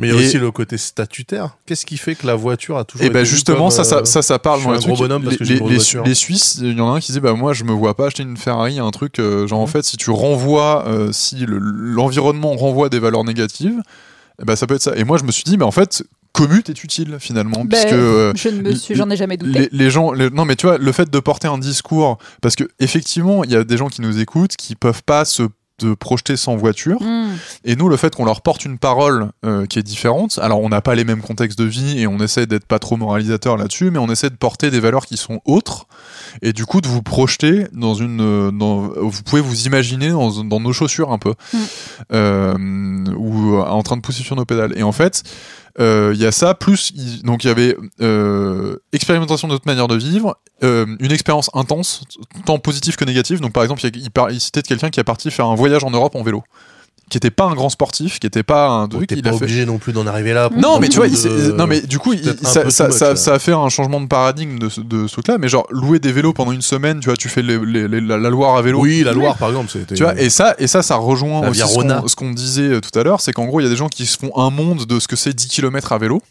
Mais 0.00 0.08
il 0.08 0.14
y 0.14 0.16
a 0.16 0.20
aussi 0.20 0.38
le 0.38 0.50
côté 0.50 0.76
statutaire. 0.76 1.56
Qu'est-ce 1.66 1.86
qui 1.86 1.96
fait 1.96 2.14
que 2.14 2.26
la 2.26 2.34
voiture 2.34 2.76
a 2.76 2.84
toujours 2.84 3.02
Et 3.02 3.06
été 3.06 3.14
ben 3.14 3.20
vue 3.20 3.26
justement, 3.26 3.68
comme, 3.68 3.70
ça, 3.70 3.84
ça, 3.84 3.96
euh, 3.98 4.04
ça, 4.04 4.20
ça 4.22 4.38
parle 4.38 4.60
je 4.60 4.64
suis 4.68 4.72
un 4.74 4.78
gros 4.78 4.96
bonhomme 4.96 5.24
parce 5.24 5.38
les, 5.38 5.58
que 5.58 6.14
Suisses, 6.14 6.58
il 6.60 6.76
y 6.76 6.80
en 6.80 6.92
a 6.92 6.96
un 6.96 7.00
qui 7.00 7.06
disait 7.08 7.20
bah 7.20 7.32
moi 7.32 7.52
je 7.54 7.64
me 7.64 7.72
vois 7.72 7.94
pas 7.96 8.06
acheter 8.06 8.22
une 8.22 8.36
Ferrari, 8.36 8.78
un 8.78 8.90
truc 8.90 9.18
euh, 9.18 9.46
genre 9.46 9.60
en 9.60 9.64
Mhm. 9.64 9.68
fait 9.70 9.82
si 9.84 9.96
tu 9.96 10.10
renvoies, 10.10 10.84
euh, 10.86 11.10
si 11.12 11.46
le- 11.46 11.58
l'environnement 11.58 12.52
renvoie 12.54 12.88
des 12.90 12.98
valeurs 12.98 13.24
négatives, 13.24 13.80
eh 14.40 14.44
ben 14.44 14.56
ça 14.56 14.66
peut 14.66 14.74
être 14.74 14.82
ça. 14.82 14.92
Et 14.96 15.04
moi 15.04 15.16
je 15.18 15.24
me 15.24 15.32
suis 15.32 15.44
dit 15.44 15.56
mais 15.56 15.64
en 15.64 15.70
fait 15.70 16.02
commute 16.32 16.70
est 16.70 16.84
utile 16.84 17.16
finalement 17.20 17.64
Ben, 17.64 17.68
puisque 17.68 17.92
euh, 17.92 18.32
Je 18.36 18.48
ne 18.48 18.62
me 18.62 18.74
suis, 18.74 18.94
j'en 18.94 19.10
ai 19.10 19.16
jamais 19.16 19.36
douté. 19.36 19.58
les, 19.58 19.68
les 19.72 19.90
gens, 19.90 20.12
les- 20.12 20.30
non 20.30 20.44
mais 20.44 20.56
tu 20.56 20.66
vois, 20.66 20.78
le 20.78 20.92
fait 20.92 21.10
de 21.10 21.18
porter 21.20 21.48
un 21.48 21.58
discours, 21.58 22.18
parce 22.40 22.54
que 22.56 22.64
effectivement, 22.78 23.44
il 23.44 23.50
y 23.50 23.56
a 23.56 23.64
des 23.64 23.76
gens 23.76 23.88
qui 23.88 24.00
nous 24.02 24.18
écoutent 24.20 24.56
qui 24.56 24.74
peuvent 24.76 25.02
pas 25.04 25.24
se 25.24 25.44
de 25.82 25.94
projeter 25.94 26.36
sans 26.36 26.56
voiture. 26.56 27.00
Hmm. 27.00 27.30
Et 27.64 27.74
nous, 27.74 27.88
le 27.88 27.96
fait 27.96 28.14
qu'on 28.14 28.26
leur 28.26 28.42
porte 28.42 28.66
une 28.66 28.76
parole 28.76 29.30
euh, 29.46 29.64
qui 29.64 29.78
est 29.78 29.82
différente, 29.82 30.38
alors 30.42 30.60
on 30.60 30.68
n'a 30.68 30.82
pas 30.82 30.94
les 30.94 31.04
mêmes 31.04 31.22
contextes 31.22 31.58
de 31.58 31.64
vie 31.64 31.98
et 31.98 32.06
on 32.06 32.18
essaie 32.18 32.44
d'être 32.44 32.66
pas 32.66 32.78
trop 32.78 32.98
moralisateur 32.98 33.56
là-dessus, 33.56 33.90
mais 33.90 33.98
on 33.98 34.08
essaie 34.10 34.28
de 34.28 34.34
porter 34.36 34.70
des 34.70 34.78
valeurs 34.78 35.06
qui 35.06 35.16
sont 35.16 35.40
autres 35.46 35.86
et 36.42 36.52
du 36.52 36.66
coup 36.66 36.82
de 36.82 36.86
vous 36.88 37.00
projeter 37.00 37.66
dans 37.72 37.94
une, 37.94 38.20
euh, 38.20 38.50
dans, 38.50 38.88
vous 38.94 39.22
pouvez 39.24 39.40
vous 39.40 39.62
imaginer 39.66 40.10
dans, 40.10 40.44
dans 40.44 40.60
nos 40.60 40.74
chaussures 40.74 41.12
un 41.12 41.18
peu, 41.18 41.32
Mm. 41.54 41.58
euh, 42.12 42.54
ou 43.16 43.56
en 43.58 43.82
train 43.82 43.96
de 43.96 44.02
pousser 44.02 44.22
sur 44.22 44.36
nos 44.36 44.44
pédales. 44.44 44.72
Et 44.76 44.82
en 44.82 44.92
fait, 44.92 45.22
euh, 45.78 46.12
il 46.14 46.20
y 46.20 46.26
a 46.26 46.32
ça, 46.32 46.54
plus 46.54 47.22
donc 47.22 47.44
il 47.44 47.48
y 47.48 47.50
avait 47.50 47.76
euh, 48.00 48.76
expérimentation 48.92 49.46
de 49.48 49.52
notre 49.52 49.66
manière 49.66 49.88
de 49.88 49.96
vivre, 49.96 50.36
euh, 50.62 50.86
une 50.98 51.12
expérience 51.12 51.50
intense, 51.54 52.04
tant 52.44 52.58
positive 52.58 52.96
que 52.96 53.04
négative. 53.04 53.40
Donc 53.40 53.52
par 53.52 53.62
exemple, 53.62 53.84
il, 53.84 54.08
il, 54.30 54.40
citait 54.40 54.62
quelqu'un 54.62 54.90
qui 54.90 55.00
est 55.00 55.04
parti 55.04 55.30
faire 55.30 55.46
un 55.46 55.54
voyage 55.54 55.84
en 55.84 55.90
Europe 55.90 56.16
en 56.16 56.22
vélo, 56.22 56.42
qui 57.10 57.18
était 57.18 57.30
pas 57.30 57.44
un 57.44 57.54
grand 57.54 57.68
sportif, 57.68 58.18
qui 58.20 58.26
était 58.26 58.42
pas 58.42 58.68
un 58.68 58.86
Bon, 58.88 58.96
truc, 58.98 59.10
il 59.12 59.20
pas 59.22 59.28
a 59.28 59.32
fait. 59.32 59.44
obligé 59.44 59.66
non 59.66 59.76
plus 59.78 59.92
d'en 59.92 60.06
arriver 60.06 60.32
là. 60.32 60.48
Non, 60.56 60.78
mais 60.80 60.88
tu 60.88 60.96
vois, 60.96 61.08
de- 61.08 61.52
non, 61.52 61.66
mais 61.66 61.80
du 61.82 61.98
coup, 61.98 62.12
il- 62.14 62.24
ça, 62.42 62.70
ça, 62.70 63.16
ça 63.16 63.34
a 63.34 63.38
fait 63.38 63.52
un 63.52 63.68
changement 63.68 64.00
de 64.00 64.06
paradigme 64.06 64.58
de, 64.58 64.68
ce- 64.68 64.80
de 64.80 65.06
ce 65.06 65.12
truc-là. 65.14 65.36
Mais 65.38 65.48
genre, 65.48 65.66
louer 65.70 65.98
des 65.98 66.12
vélos 66.12 66.32
pendant 66.32 66.52
une 66.52 66.62
semaine, 66.62 67.00
tu 67.00 67.06
vois, 67.08 67.16
tu 67.16 67.28
fais 67.28 67.42
les- 67.42 67.58
les- 67.58 67.88
les- 67.88 68.00
la, 68.00 68.16
la 68.16 68.30
Loire 68.30 68.56
à 68.56 68.62
vélo. 68.62 68.80
Oui, 68.80 69.02
la 69.04 69.12
Loire 69.12 69.36
par 69.36 69.48
exemple, 69.48 69.70
c'était. 69.70 69.94
Tu 69.94 70.02
vois, 70.02 70.18
et 70.18 70.30
ça, 70.30 70.54
et 70.58 70.66
ça, 70.66 70.82
ça 70.82 70.96
rejoint 70.96 71.46
aussi 71.48 71.60
qu'on, 71.62 72.08
ce 72.08 72.14
qu'on 72.16 72.30
disait 72.30 72.62
euh, 72.62 72.80
tout 72.80 72.96
à 72.98 73.02
l'heure, 73.02 73.20
c'est 73.20 73.32
qu'en 73.32 73.44
gros, 73.46 73.60
il 73.60 73.64
y 73.64 73.66
a 73.66 73.70
des 73.70 73.76
gens 73.76 73.88
qui 73.88 74.06
se 74.06 74.16
font 74.16 74.30
un 74.38 74.50
monde 74.50 74.86
de 74.86 75.00
ce 75.00 75.08
que 75.08 75.16
c'est 75.16 75.32
10 75.34 75.48
km 75.48 75.92
à 75.92 75.98
vélo. 75.98 76.22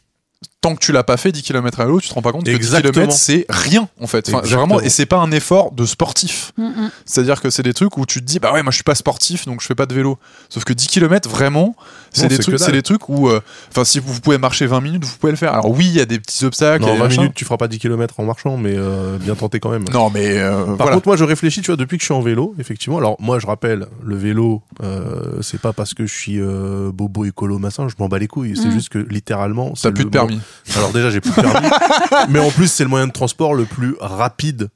Tant 0.62 0.76
que 0.76 0.80
tu 0.80 0.92
l'as 0.92 1.04
pas 1.04 1.16
fait 1.16 1.32
10 1.32 1.42
km 1.42 1.80
à 1.80 1.86
vélo, 1.86 2.02
tu 2.02 2.10
te 2.10 2.14
rends 2.14 2.22
pas 2.22 2.34
compte 2.34 2.44
que 2.44 2.50
10 2.50 2.56
Exactement. 2.56 2.92
km 2.92 3.14
c'est 3.14 3.46
rien 3.50 3.88
en 4.02 4.08
fait. 4.08 4.28
Enfin, 4.28 4.42
vraiment, 4.42 4.82
et 4.82 4.90
c'est 4.90 5.06
pas 5.06 5.18
un 5.18 5.32
effort 5.32 5.72
de 5.72 5.86
sportif. 5.86 6.52
Hmm, 6.58 6.66
hmm. 6.66 6.90
C'est-à-dire 7.06 7.42
que 7.42 7.50
c'est 7.50 7.64
des 7.64 7.74
trucs 7.74 7.98
où 7.98 8.06
tu 8.06 8.20
te 8.20 8.26
dis 8.26 8.40
bah 8.40 8.52
ouais 8.52 8.62
moi 8.62 8.72
je 8.72 8.76
suis 8.76 8.84
pas 8.84 8.96
sportif 8.96 9.46
donc 9.46 9.62
je 9.62 9.68
fais 9.68 9.76
pas 9.76 9.86
de 9.86 9.94
vélo. 9.94 10.18
Sauf 10.50 10.66
que 10.66 10.74
10 10.74 10.88
km 10.88 11.30
vraiment 11.30 11.76
c'est 12.12 12.28
des 12.28 12.40
trucs 12.40 12.60
c'est 12.60 12.72
des 12.74 12.82
trucs 12.84 13.08
où 13.08 13.30
euh, 13.30 13.40
enfin 13.70 13.86
si 13.86 14.00
vous, 14.00 14.20
pouvez 14.20 14.38
marcher 14.38 14.66
20 14.66 14.82
minutes 14.82 15.06
vous 15.06 15.16
pouvez 15.18 15.32
le 15.32 15.38
faire. 15.38 15.54
Alors 15.54 15.70
oui 15.72 15.86
il 15.88 15.94
y 15.96 16.02
a 16.02 16.06
des 16.06 16.20
petits 16.20 16.44
obstacles. 16.44 16.82
Non, 16.84 16.90
a 16.90 16.92
des 16.94 16.98
20 16.98 17.04
machins. 17.06 17.22
minutes, 17.22 17.36
tu 17.36 17.46
feras 17.46 17.58
pas 17.58 17.70
10 17.70 17.80
km 17.80 18.20
en 18.20 18.26
marchant, 18.26 18.58
mais 18.58 18.74
euh, 18.76 19.18
bien 19.18 19.36
tenté 19.36 19.62
quand 19.62 19.70
même. 19.70 19.86
Non 19.94 20.10
mais 20.10 20.38
euh, 20.40 20.66
Par 20.66 20.76
voilà. 20.76 20.94
contre, 20.96 21.08
moi, 21.08 21.16
je 21.16 21.24
réfléchis, 21.24 21.62
tu 21.62 21.68
vois, 21.68 21.78
depuis 21.78 21.98
que 21.98 22.02
je 22.02 22.06
suis 22.06 22.14
en 22.14 22.22
vélo, 22.22 22.54
effectivement. 22.60 22.98
Alors, 22.98 23.16
moi, 23.20 23.40
je 23.40 23.48
rappelle, 23.48 23.86
le 24.04 24.16
vélo, 24.18 24.62
euh, 24.84 25.42
c'est 25.42 25.62
pas 25.62 25.72
parce 25.74 25.94
que 25.94 26.06
je 26.06 26.14
suis 26.14 26.40
euh, 26.40 26.92
bobo 26.94 27.26
écolo, 27.26 27.60
machin, 27.60 27.88
je 27.88 27.96
m'en 28.00 28.08
bats 28.10 28.20
les 28.20 28.28
couilles. 28.28 28.56
C'est 28.58 28.68
Mm. 28.68 28.72
juste 28.72 28.90
que 28.90 28.98
littéralement. 29.00 29.74
T'as 29.82 29.92
plus 29.92 30.06
de 30.06 30.10
permis. 30.10 30.40
Alors, 30.76 30.92
déjà, 30.92 31.10
j'ai 31.10 31.22
plus 31.22 31.32
de 31.32 31.36
permis. 31.42 31.68
mais 32.30 32.40
en 32.40 32.52
plus, 32.52 32.68
c'est 32.72 32.84
le 32.84 32.90
moyen 32.90 33.08
de 33.08 33.12
transport 33.12 33.54
le 33.54 33.66
plus 33.66 33.96
rapide. 34.00 34.70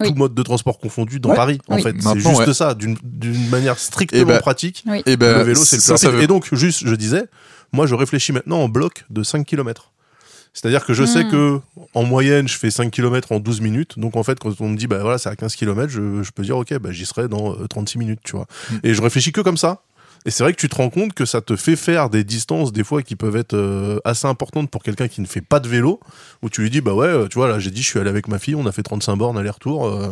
Oui. 0.00 0.08
Tout 0.08 0.14
mode 0.14 0.34
de 0.34 0.42
transport 0.42 0.78
confondu 0.78 1.20
dans 1.20 1.30
Ouais. 1.30 1.36
Paris, 1.36 1.58
en 1.68 1.76
Oui. 1.76 1.82
fait. 1.82 1.94
C'est 2.00 2.18
juste 2.20 2.46
ouais. 2.46 2.54
ça, 2.54 2.74
d'une 2.74 2.96
manière 3.50 3.78
strictement 3.78 4.22
Eh 4.22 4.24
ben, 4.24 4.38
pratique. 4.40 4.84
Et 5.06 5.16
ben 5.16 5.38
le 5.38 5.42
vélo, 5.42 5.62
c'est 5.62 5.76
le 5.76 5.80
plus 5.80 5.86
ça, 5.86 5.96
ça 5.98 6.06
rapide. 6.06 6.18
veut- 6.18 6.24
Et 6.24 6.26
donc, 6.26 6.48
juste, 6.54 6.86
je 6.86 6.94
disais, 6.94 7.24
moi, 7.72 7.86
je 7.86 7.94
réfléchis 7.94 8.32
maintenant 8.32 8.60
en 8.60 8.68
bloc 8.68 9.04
de 9.10 9.22
5 9.22 9.44
km. 9.46 9.92
C'est-à-dire 10.52 10.84
que 10.84 10.94
je 10.94 11.04
sais 11.04 11.22
Hmm. 11.24 11.30
que 11.30 11.60
en 11.94 12.02
moyenne, 12.02 12.48
je 12.48 12.58
fais 12.58 12.72
5 12.72 12.90
km 12.90 13.30
en 13.30 13.38
12 13.38 13.60
minutes. 13.60 14.00
Donc 14.00 14.16
en 14.16 14.24
fait, 14.24 14.36
quand 14.40 14.50
on 14.60 14.68
me 14.70 14.76
dit, 14.76 14.88
bah 14.88 14.98
voilà, 15.00 15.16
c'est 15.16 15.28
à 15.28 15.36
15 15.36 15.54
km, 15.54 15.88
je, 15.92 16.24
je 16.24 16.30
peux 16.32 16.42
dire, 16.42 16.56
ok, 16.56 16.76
bah 16.78 16.90
j'y 16.90 17.06
serai 17.06 17.28
dans 17.28 17.52
euh, 17.52 17.68
36 17.68 17.98
minutes, 17.98 18.18
tu 18.24 18.32
vois. 18.34 18.46
Mm. 18.70 18.74
Et 18.82 18.94
je 18.94 19.00
réfléchis 19.00 19.30
que 19.30 19.42
comme 19.42 19.56
ça. 19.56 19.82
Et 20.26 20.30
c'est 20.30 20.42
vrai 20.42 20.52
que 20.52 20.58
tu 20.58 20.68
te 20.68 20.76
rends 20.76 20.90
compte 20.90 21.14
que 21.14 21.24
ça 21.24 21.40
te 21.40 21.56
fait 21.56 21.76
faire 21.76 22.10
des 22.10 22.24
distances, 22.24 22.72
des 22.72 22.84
fois, 22.84 23.02
qui 23.02 23.16
peuvent 23.16 23.36
être 23.36 23.54
euh, 23.54 23.98
assez 24.04 24.26
importantes 24.26 24.68
pour 24.70 24.82
quelqu'un 24.82 25.08
qui 25.08 25.20
ne 25.22 25.26
fait 25.26 25.40
pas 25.40 25.60
de 25.60 25.68
vélo, 25.68 25.98
où 26.42 26.50
tu 26.50 26.60
lui 26.60 26.68
dis, 26.70 26.80
bah 26.82 26.92
ouais, 26.92 27.06
euh, 27.06 27.26
tu 27.26 27.38
vois, 27.38 27.48
là, 27.48 27.58
j'ai 27.58 27.70
dit, 27.70 27.82
je 27.82 27.88
suis 27.88 27.98
allé 27.98 28.10
avec 28.10 28.28
ma 28.28 28.38
fille, 28.38 28.54
on 28.54 28.66
a 28.66 28.72
fait 28.72 28.82
35 28.82 29.16
bornes 29.16 29.38
aller-retour. 29.38 29.86
euh, 29.86 30.08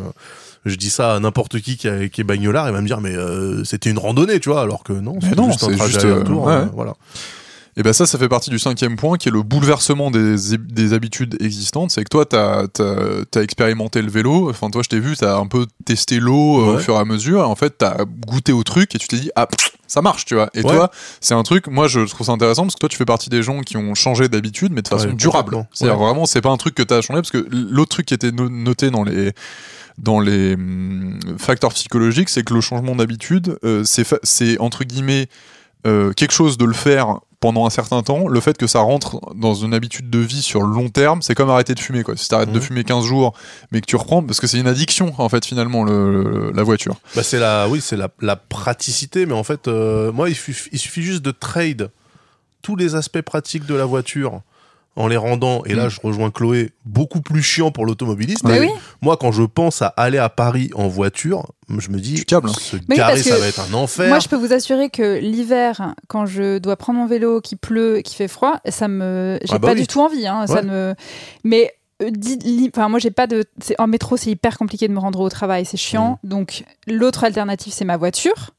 je 0.65 0.75
dis 0.77 0.91
ça 0.91 1.15
à 1.15 1.21
n'importe 1.21 1.61
qui 1.61 1.77
qui, 1.77 1.89
a- 1.89 2.09
qui 2.09 2.21
est 2.23 2.25
bagnolard, 2.25 2.69
il 2.69 2.73
va 2.73 2.81
me 2.81 2.87
dire, 2.87 3.01
mais 3.01 3.15
euh, 3.15 3.65
c'était 3.65 3.91
une 3.91 3.99
randonnée, 3.99 4.41
tu 4.41 4.49
vois, 4.49 4.63
alors 4.63 4.83
que 4.83 4.93
non, 4.95 5.19
c'est 5.21 5.35
juste 5.51 5.63
un 5.65 5.77
trajet 5.77 5.93
juste, 5.93 6.05
euh, 6.05 6.13
aller-retour. 6.13 6.45
ouais. 6.47 6.53
euh, 6.55 6.65
voilà. 6.75 6.95
Et 7.79 7.83
ben 7.85 7.93
ça, 7.93 8.07
ça 8.07 8.19
fait 8.19 8.29
partie 8.29 8.51
du 8.51 8.59
cinquième 8.59 8.97
point, 8.97 9.17
qui 9.19 9.29
est 9.29 9.31
le 9.33 9.43
bouleversement 9.43 10.11
des, 10.11 10.35
des 10.59 10.93
habitudes 10.95 11.41
existantes. 11.41 11.93
C'est 11.93 12.03
que 12.03 12.09
toi, 12.09 12.27
t'as 12.27 12.65
as, 12.81 13.41
expérimenté 13.41 14.03
le 14.03 14.11
vélo. 14.11 14.51
Enfin, 14.51 14.69
toi, 14.69 14.83
je 14.83 14.89
t'ai 14.89 14.99
vu, 14.99 15.17
t'as 15.17 15.39
un 15.39 15.47
peu 15.47 15.65
testé 15.85 16.19
l'eau 16.19 16.61
euh, 16.61 16.75
au 16.75 16.79
fur 16.79 16.95
et 16.95 16.99
à 16.99 17.05
mesure. 17.05 17.39
Et 17.39 17.45
en 17.45 17.55
fait, 17.55 17.79
t'as 17.79 18.05
goûté 18.27 18.51
au 18.53 18.65
truc 18.65 18.97
et 18.97 18.99
tu 18.99 19.07
t'es 19.07 19.19
dit, 19.19 19.31
ah, 19.37 19.47
ça 19.87 20.03
marche, 20.03 20.25
tu 20.25 20.35
vois. 20.35 20.51
Et 20.55 20.63
Ouais. 20.65 20.73
toi, 20.75 20.91
c'est 21.21 21.35
un 21.35 21.45
truc. 21.45 21.69
Moi, 21.69 21.87
je 21.87 22.01
trouve 22.01 22.27
ça 22.27 22.33
intéressant 22.33 22.63
parce 22.65 22.75
que 22.75 22.81
toi, 22.81 22.89
tu 22.89 22.97
fais 22.97 23.05
partie 23.05 23.31
des 23.31 23.45
gens 23.45 23.61
qui 23.61 23.77
ont 23.77 23.95
changé 23.95 24.29
d'habitude, 24.29 24.73
mais 24.73 24.83
de 24.83 24.89
façon 24.89 25.11
Ouais, 25.11 25.15
durable. 25.15 25.65
C'est-à-dire 25.73 26.01
Ouais. 26.01 26.05
vraiment, 26.05 26.27
c'est 26.27 26.41
pas 26.41 26.51
un 26.51 26.57
truc 26.57 26.75
que 26.75 26.83
t'as 26.83 27.01
changé 27.01 27.21
parce 27.21 27.31
que 27.31 27.47
l'autre 27.53 27.91
truc 27.91 28.07
qui 28.07 28.15
était 28.15 28.33
no- 28.33 28.49
noté 28.49 28.91
dans 28.91 29.05
les 29.05 29.33
dans 29.99 30.19
les 30.19 30.55
hum, 30.55 31.19
facteurs 31.39 31.73
psychologiques, 31.75 32.29
c'est 32.29 32.43
que 32.43 32.55
le 32.55 32.61
changement 32.61 32.97
d'habitude, 32.97 33.57
euh, 33.65 33.85
c'est 33.85 34.59
entre 34.59 34.83
guillemets 34.85 35.29
euh, 35.87 36.13
quelque 36.13 36.33
chose 36.33 36.59
de 36.59 36.65
le 36.65 36.73
faire 36.73 37.21
pendant 37.41 37.67
un 37.67 37.71
certain 37.71 38.03
temps, 38.03 38.27
le 38.27 38.41
fait 38.41 38.57
que 38.59 38.67
ça 38.67 38.81
rentre 38.81 39.21
dans 39.37 39.55
une 39.55 39.73
habitude 39.73 40.11
de 40.11 40.19
vie 40.19 40.43
sur 40.43 40.61
le 40.63 40.75
long 40.75 40.89
terme, 40.89 41.23
c'est 41.23 41.35
comme 41.37 41.51
arrêter 41.51 41.75
de 41.75 41.81
fumer 41.81 42.03
quoi. 42.03 42.17
Si 42.17 42.29
t'arrêtes 42.29 42.51
de 42.51 42.59
Mhm. 42.59 42.65
fumer 42.65 42.85
15 42.85 43.05
jours, 43.05 43.33
mais 43.71 43.81
que 43.81 43.87
tu 43.87 43.95
reprends, 43.97 44.23
parce 44.25 44.41
que 44.41 44.47
c'est 44.49 44.59
une 44.59 44.67
addiction 44.67 45.15
en 45.19 45.29
fait 45.29 45.45
finalement 45.45 45.85
le, 45.85 46.23
le- 46.23 46.51
la 46.53 46.63
voiture. 46.65 46.97
Bah 47.15 47.23
c'est 47.23 47.39
la, 47.39 47.69
oui, 47.69 47.81
c'est 47.81 47.97
la, 47.97 48.09
la 48.21 48.35
praticité, 48.37 49.25
mais 49.27 49.35
en 49.35 49.45
fait, 49.45 49.69
euh, 49.69 50.11
moi, 50.11 50.29
il 50.31 50.35
suffit 50.35 51.03
juste 51.03 51.23
de 51.23 51.31
trade 51.31 51.91
tous 52.63 52.75
les 52.75 52.97
aspects 52.97 53.21
pratiques 53.23 53.67
de 53.67 53.75
la 53.75 53.85
voiture 53.85 54.41
en 54.99 55.07
les 55.09 55.17
rendant, 55.17 55.63
et 55.65 55.75
là, 55.75 55.87
Mm. 55.87 55.91
je 55.91 56.01
rejoins 56.03 56.31
Chloé, 56.31 56.73
beaucoup 56.85 57.21
plus 57.23 57.43
chiant 57.43 57.71
pour 57.71 57.87
l'automobiliste. 57.87 58.45
Bah 58.45 58.57
oui. 58.61 58.69
Moi, 59.01 59.17
quand 59.17 59.33
je 59.33 59.45
pense 59.45 59.81
à 59.81 59.87
aller 59.87 60.19
à 60.19 60.29
Paris 60.29 60.71
en 60.75 60.89
voiture, 60.89 61.47
je 61.79 61.89
me 61.91 61.99
dis, 61.99 62.15
Tu 62.17 62.25
câbles, 62.25 62.49
hein. 62.51 62.53
se 62.53 62.77
oui, 62.77 62.83
garer, 62.97 63.23
ça 63.23 63.39
va 63.39 63.47
être 63.47 63.61
un 63.71 63.75
enfer. 63.75 64.09
Moi, 64.09 64.19
je 64.19 64.29
peux 64.29 64.37
vous 64.37 64.53
assurer 64.53 64.91
que 64.91 65.19
l'hiver, 65.19 65.95
quand 66.09 66.27
je 66.27 66.59
dois 66.59 66.77
prendre 66.77 66.99
mon 66.99 67.07
vélo, 67.07 67.41
qui 67.41 67.57
pleut, 67.57 68.01
qui 68.05 68.15
fait 68.15 68.29
froid, 68.29 68.59
ça 68.69 68.89
me, 68.89 69.39
j'ai 69.43 69.55
Ah 69.55 69.59
bah 69.59 69.69
pas 69.69 69.75
oui. 69.75 69.81
du 69.83 69.87
tout 69.87 70.01
envie. 70.01 70.27
Hein, 70.27 70.47
ça 70.47 70.63
me, 70.63 70.95
mais 71.45 71.73
euh, 72.03 72.11
enfin, 72.75 72.89
moi, 72.89 72.99
j'ai 72.99 73.11
pas 73.11 73.27
de. 73.27 73.45
c'est- 73.61 73.75
En 73.81 73.87
métro, 73.87 74.17
c'est 74.17 74.31
hyper 74.31 74.57
compliqué 74.59 74.87
de 74.89 74.93
me 74.93 74.99
rendre 75.01 75.21
au 75.21 75.29
travail, 75.29 75.65
c'est 75.65 75.77
chiant. 75.77 76.19
Mm. 76.23 76.29
Donc, 76.29 76.65
l'autre 76.87 77.25
alternative, 77.25 77.73
c'est 77.73 77.85
ma 77.85 77.97
voiture. 77.97 78.51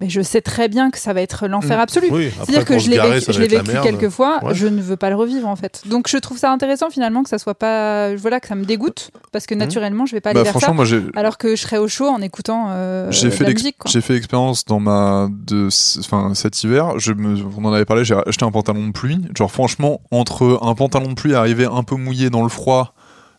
Mais 0.00 0.08
je 0.08 0.20
sais 0.20 0.40
très 0.40 0.68
bien 0.68 0.90
que 0.90 0.98
ça 0.98 1.12
va 1.12 1.22
être 1.22 1.48
l'enfer 1.48 1.76
Mm. 1.78 1.80
absolu. 1.80 2.08
Oui, 2.12 2.30
C'est-à-dire 2.36 2.64
que 2.64 2.78
je 2.78 2.88
l'ai 2.88 2.98
vécu, 3.00 3.32
je 3.32 3.40
vécu 3.40 3.72
quelques 3.82 4.08
fois, 4.10 4.38
Ouais. 4.44 4.54
je 4.54 4.68
ne 4.68 4.80
veux 4.80 4.96
pas 4.96 5.10
le 5.10 5.16
revivre 5.16 5.48
en 5.48 5.56
fait. 5.56 5.82
Donc 5.86 6.06
je 6.08 6.16
trouve 6.18 6.38
ça 6.38 6.52
intéressant 6.52 6.88
finalement 6.90 7.24
que 7.24 7.28
ça 7.28 7.38
soit 7.38 7.54
pas, 7.56 8.14
voilà, 8.14 8.38
que 8.38 8.46
ça 8.46 8.54
me 8.54 8.64
dégoûte 8.64 9.10
parce 9.32 9.46
que 9.46 9.54
naturellement 9.56 10.06
je 10.06 10.12
vais 10.14 10.20
pas 10.20 10.30
aller 10.30 10.38
Bah, 10.38 10.44
vers 10.44 10.52
franchement, 10.52 10.84
ça. 10.84 10.94
moi 10.96 11.10
Alors 11.16 11.36
que 11.36 11.56
je 11.56 11.60
serais 11.62 11.78
au 11.78 11.88
chaud 11.88 12.06
en 12.08 12.20
écoutant 12.22 12.66
euh, 12.70 13.10
j'ai 13.10 13.30
fait 13.30 13.44
la 13.44 13.50
musique. 13.50 13.76
j'ai 13.86 14.00
fait 14.00 14.12
l'expérience 14.14 14.64
dans 14.64 14.78
ma 14.80 15.28
de 15.30 15.68
enfin 16.00 16.32
cet 16.34 16.62
hiver 16.62 16.98
je 16.98 17.12
me 17.12 17.36
on 17.58 17.64
en 17.64 17.72
avait 17.72 17.84
parlé 17.84 18.04
j'ai 18.04 18.14
acheté 18.26 18.44
un 18.44 18.50
pantalon 18.52 18.86
de 18.86 18.92
pluie 18.92 19.20
genre 19.36 19.50
franchement 19.50 20.00
entre 20.12 20.60
un 20.62 20.74
pantalon 20.74 21.08
de 21.08 21.14
pluie 21.14 21.34
arrivé 21.34 21.64
un 21.66 21.82
peu 21.82 21.96
mouillé 21.96 22.30
dans 22.30 22.42
le 22.42 22.48
froid 22.48 22.94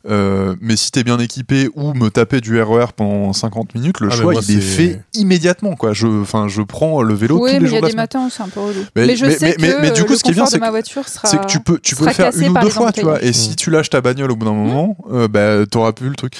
Euh, 0.07 0.55
mais 0.61 0.77
si 0.77 0.91
t'es 0.91 1.03
bien 1.03 1.19
équipé 1.19 1.67
ou 1.75 1.93
me 1.93 2.07
taper 2.09 2.39
du 2.39 2.61
RER 2.61 2.93
pendant 2.95 3.33
50 3.33 3.75
minutes, 3.75 3.99
le 3.99 4.07
Ah, 4.07 4.15
mais 4.15 4.21
choix 4.21 4.31
moi, 4.31 4.41
il 4.47 4.57
est 4.57 4.61
fait 4.61 5.01
immédiatement 5.13 5.75
quoi. 5.75 5.91
Je, 5.91 6.07
enfin, 6.07 6.47
je 6.47 6.61
prends 6.61 7.01
le 7.01 7.13
vélo 7.13 7.35
Oui, 7.35 7.49
tous 7.51 7.53
mais 7.55 7.59
les 7.59 7.65
il 7.65 7.67
y 7.67 7.69
jours 7.69 7.77
a 7.79 7.81
de 7.81 7.85
la 7.87 7.89
des 7.91 7.95
matins 7.97 8.29
c'est 8.31 8.41
un 8.43 8.47
peu 8.47 8.61
relou. 8.61 8.79
Mais- 8.95 9.07
Mais, 9.07 9.15
je 9.17 9.25
mais- 9.25 9.31
sais 9.37 9.45
mais- 9.45 9.53
que 9.55 9.61
mais- 9.61 9.81
mais 9.81 9.91
du 9.91 10.05
coup, 10.05 10.11
le 10.13 10.17
ce 10.17 10.23
qui 10.23 10.31
est 10.31 10.33
bien, 10.33 10.45
c'est 10.45 10.57
que- 10.59 11.45
tu 11.47 11.59
peux, 11.59 11.79
tu 11.79 11.95
peux 11.97 12.09
sera 12.09 12.11
le 12.27 12.31
faire 12.31 12.47
une 12.47 12.57
ou 12.57 12.61
deux 12.61 12.69
fois, 12.69 12.91
tu 12.93 13.01
vois. 13.01 13.21
Et 13.21 13.33
si 13.33 13.57
tu 13.57 13.71
lâches 13.71 13.89
ta 13.89 13.99
bagnole 13.99 14.31
au 14.31 14.37
bout 14.37 14.45
d'un 14.45 14.53
moment, 14.53 14.95
euh, 15.11 15.27
bah, 15.27 15.65
t'auras 15.69 15.91
plus 15.91 16.07
le 16.07 16.15
truc. 16.15 16.33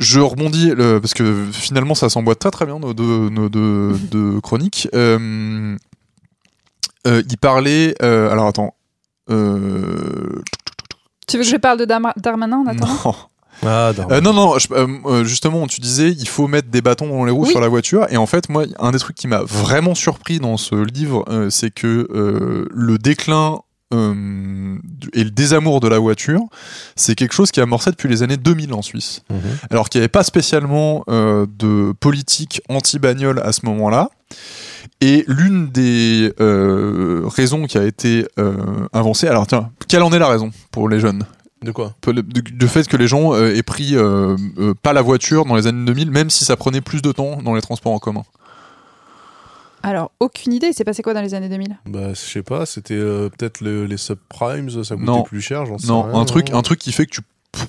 Je 0.00 0.18
rebondis 0.18 0.70
le- 0.76 0.98
parce 1.00 1.14
que 1.14 1.46
finalement 1.52 1.94
ça 1.94 2.08
s'emboîte 2.10 2.40
très 2.40 2.50
très 2.50 2.66
bien 2.66 2.78
nos 2.80 2.92
deux, 2.94 3.30
nos 3.30 3.48
deux, 3.48 3.92
deux 4.10 4.40
chroniques. 4.40 4.88
Euh, 4.92 5.76
euh, 7.06 7.22
il 7.30 7.38
parlait. 7.38 7.94
euh, 8.02 8.28
alors 8.30 8.48
attends. 8.48 8.74
Tu 11.26 11.36
veux 11.38 11.42
que 11.44 11.48
je 11.48 11.56
parle 11.56 11.78
de 11.78 11.84
Darma- 11.84 12.12
Darmanin 12.16 12.58
en 12.58 12.66
attendant 12.66 12.98
non. 13.04 13.14
Ah. 13.64 13.92
Euh, 14.10 14.20
non, 14.20 14.34
non, 14.34 14.58
je- 14.58 14.68
euh, 14.72 14.86
euh, 15.06 15.24
justement, 15.24 15.66
tu 15.66 15.80
disais, 15.80 16.10
il 16.10 16.28
faut 16.28 16.46
mettre 16.46 16.68
des 16.68 16.82
bâtons 16.82 17.08
dans 17.08 17.24
les 17.24 17.30
roues 17.32 17.44
Oui. 17.44 17.50
sur 17.50 17.60
la 17.60 17.68
voiture. 17.68 18.06
Et 18.10 18.18
en 18.18 18.26
fait, 18.26 18.50
moi, 18.50 18.64
un 18.78 18.90
des 18.90 18.98
trucs 18.98 19.16
qui 19.16 19.28
m'a 19.28 19.42
vraiment 19.42 19.94
surpris 19.94 20.38
dans 20.40 20.58
ce 20.58 20.74
livre, 20.74 21.24
euh, 21.28 21.48
c'est 21.48 21.70
que 21.70 22.06
euh, 22.14 22.68
le 22.70 22.98
déclin 22.98 23.60
euh, 23.94 24.76
et 25.14 25.24
le 25.24 25.30
désamour 25.30 25.80
de 25.80 25.88
la 25.88 25.98
voiture, 25.98 26.40
c'est 26.96 27.14
quelque 27.14 27.32
chose 27.32 27.50
qui 27.50 27.60
est 27.60 27.62
amorcé 27.62 27.90
depuis 27.90 28.08
les 28.08 28.22
années 28.22 28.36
2000 28.36 28.74
en 28.74 28.82
Suisse. 28.82 29.22
Mhm. 29.30 29.38
Alors 29.70 29.88
qu'il 29.88 30.00
n'y 30.00 30.02
avait 30.02 30.08
pas 30.08 30.24
spécialement 30.24 31.04
euh, 31.08 31.46
de 31.58 31.92
politique 31.98 32.60
anti-bagnole 32.68 33.40
à 33.44 33.52
ce 33.52 33.64
moment-là. 33.64 34.10
Et 35.02 35.24
l'une 35.28 35.68
des 35.68 36.32
euh, 36.40 37.22
raisons 37.26 37.66
qui 37.66 37.76
a 37.78 37.84
été 37.84 38.26
euh, 38.38 38.56
avancée, 38.92 39.28
alors 39.28 39.46
tiens, 39.46 39.70
quelle 39.88 40.02
en 40.02 40.10
est 40.12 40.18
la 40.18 40.28
raison 40.28 40.50
pour 40.70 40.88
les 40.88 41.00
jeunes? 41.00 41.24
De 41.62 41.70
quoi? 41.70 41.94
Du 42.06 42.68
fait 42.68 42.86
que 42.88 42.96
les 42.96 43.06
gens 43.08 43.34
euh, 43.34 43.54
aient 43.54 43.62
pris 43.62 43.94
euh, 43.96 44.36
euh, 44.58 44.74
pas 44.82 44.92
la 44.92 45.02
voiture 45.02 45.44
dans 45.44 45.54
les 45.56 45.66
années 45.66 45.84
2000, 45.84 46.10
même 46.10 46.30
si 46.30 46.44
ça 46.44 46.56
prenait 46.56 46.80
plus 46.80 47.02
de 47.02 47.12
temps 47.12 47.42
dans 47.42 47.54
les 47.54 47.60
transports 47.62 47.92
en 47.92 47.98
commun. 47.98 48.22
Alors, 49.82 50.10
aucune 50.20 50.52
idée. 50.52 50.68
Il 50.68 50.74
s'est 50.74 50.84
passé 50.84 51.02
quoi 51.02 51.14
dans 51.14 51.20
les 51.22 51.34
années 51.34 51.48
2000 51.48 51.78
Bah, 51.86 52.10
je 52.10 52.18
sais 52.20 52.42
pas, 52.42 52.66
c'était 52.66 52.94
euh, 52.94 53.28
peut-être 53.28 53.60
le- 53.60 53.86
les 53.86 53.96
subprimes, 53.96 54.70
ça 54.82 54.94
coûtait 54.96 55.06
Non. 55.06 55.22
plus 55.22 55.40
cher, 55.40 55.64
j'en 55.66 55.78
sais 55.78 55.86
Non, 55.86 56.02
rien, 56.02 56.14
un 56.14 56.24
truc, 56.24 56.50
non. 56.50 56.58
un 56.58 56.62
truc 56.62 56.78
qui 56.78 56.92
fait 56.92 57.06
que 57.06 57.12
tu 57.12 57.20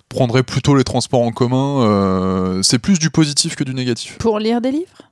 prendrais 0.10 0.44
plutôt 0.44 0.76
les 0.76 0.84
transports 0.84 1.22
en 1.22 1.32
commun. 1.32 1.82
euh, 1.84 2.62
c'est 2.64 2.80
plus 2.80 3.00
du 3.00 3.10
positif 3.10 3.56
que 3.56 3.64
du 3.64 3.74
négatif. 3.74 4.18
Pour 4.18 4.40
lire 4.40 4.62
des 4.62 4.72
livres? 4.72 5.04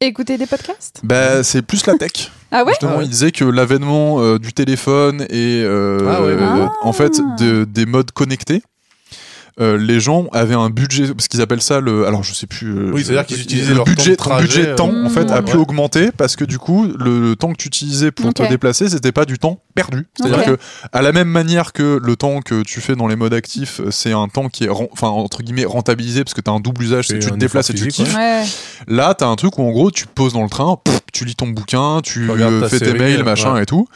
Écouter 0.00 0.36
des 0.38 0.46
podcasts? 0.46 1.00
Bah, 1.04 1.42
c'est 1.42 1.62
plus 1.62 1.86
la 1.86 1.94
tech. 1.96 2.12
Ah 2.56 2.62
ouais? 2.62 2.70
Justement, 2.70 2.92
Ah 2.94 2.98
ouais. 2.98 3.04
il 3.06 3.08
disait 3.10 3.32
que 3.32 3.44
l'avènement 3.44 4.20
euh, 4.20 4.38
du 4.38 4.52
téléphone 4.52 5.22
et 5.28 5.60
euh, 5.64 5.98
Ah 6.08 6.22
ouais, 6.22 6.34
ouais, 6.34 6.40
euh, 6.40 6.66
en 6.82 6.92
fait 6.92 7.18
Ah. 7.20 7.34
de- 7.42 7.64
des 7.64 7.84
modes 7.84 8.12
connectés. 8.12 8.62
Euh, 9.60 9.76
les 9.78 10.00
gens 10.00 10.26
avaient 10.32 10.54
un 10.54 10.68
budget 10.70 11.06
parce 11.14 11.28
qu'ils 11.28 11.40
appellent 11.40 11.62
ça 11.62 11.80
le 11.80 12.06
alors 12.06 12.24
je 12.24 12.34
sais 12.34 12.46
plus 12.48 12.68
euh, 12.76 12.90
Oui, 12.92 13.04
c'est-à-dire 13.04 13.24
qu'ils 13.26 13.40
utilisaient 13.40 13.68
le 13.70 13.76
leur 13.76 13.84
budget 13.84 14.16
temps 14.16 14.36
de 14.36 14.42
budget 14.42 14.66
de 14.66 14.74
temps 14.74 14.92
euh, 14.92 15.06
en 15.06 15.08
fait 15.10 15.30
a 15.30 15.42
pu 15.42 15.52
Ouais. 15.52 15.58
augmenter 15.62 16.10
parce 16.16 16.34
que 16.34 16.44
du 16.44 16.58
coup 16.58 16.86
le, 16.98 17.20
le 17.20 17.36
temps 17.36 17.52
que 17.52 17.56
tu 17.58 17.68
utilisais 17.68 18.10
pour 18.10 18.34
te 18.34 18.42
déplacer 18.48 18.88
c'était 18.88 19.12
pas 19.12 19.24
du 19.26 19.38
temps 19.38 19.60
perdu 19.76 20.08
c'est-à-dire 20.18 20.44
que 20.44 20.58
à 20.92 21.02
la 21.02 21.12
même 21.12 21.28
manière 21.28 21.72
que 21.72 22.00
le 22.02 22.16
temps 22.16 22.40
que 22.40 22.62
tu 22.62 22.80
fais 22.80 22.96
dans 22.96 23.06
les 23.06 23.16
modes 23.16 23.34
actifs 23.34 23.80
c'est 23.90 24.12
un 24.12 24.26
temps 24.28 24.48
qui 24.48 24.64
est 24.64 24.68
enfin 24.68 25.08
entre 25.08 25.42
guillemets 25.44 25.64
rentabilisé 25.64 26.24
parce 26.24 26.34
que 26.34 26.40
tu 26.40 26.50
as 26.50 26.54
un 26.54 26.60
double 26.60 26.82
usage 26.82 27.06
c'est 27.06 27.18
que 27.18 27.24
tu 27.24 27.30
te 27.30 27.36
déplaces 27.36 27.70
et 27.70 27.74
tu 27.74 27.86
kiffes 27.88 28.14
Ouais. 28.14 28.44
Là, 28.86 29.14
t'as 29.14 29.26
un 29.26 29.34
truc 29.36 29.58
où 29.58 29.62
en 29.62 29.70
gros, 29.70 29.90
tu 29.90 30.06
te 30.06 30.12
poses 30.12 30.34
dans 30.34 30.42
le 30.42 30.48
train, 30.50 30.76
pff, 30.84 31.00
tu 31.12 31.24
lis 31.24 31.34
ton 31.34 31.48
bouquin, 31.48 32.00
tu 32.02 32.28
Tu 32.32 32.42
euh, 32.42 32.68
fais 32.68 32.78
tes 32.78 32.92
mails, 32.92 33.24
machin 33.24 33.54
ouais. 33.54 33.62
et 33.62 33.66
tout. 33.66 33.88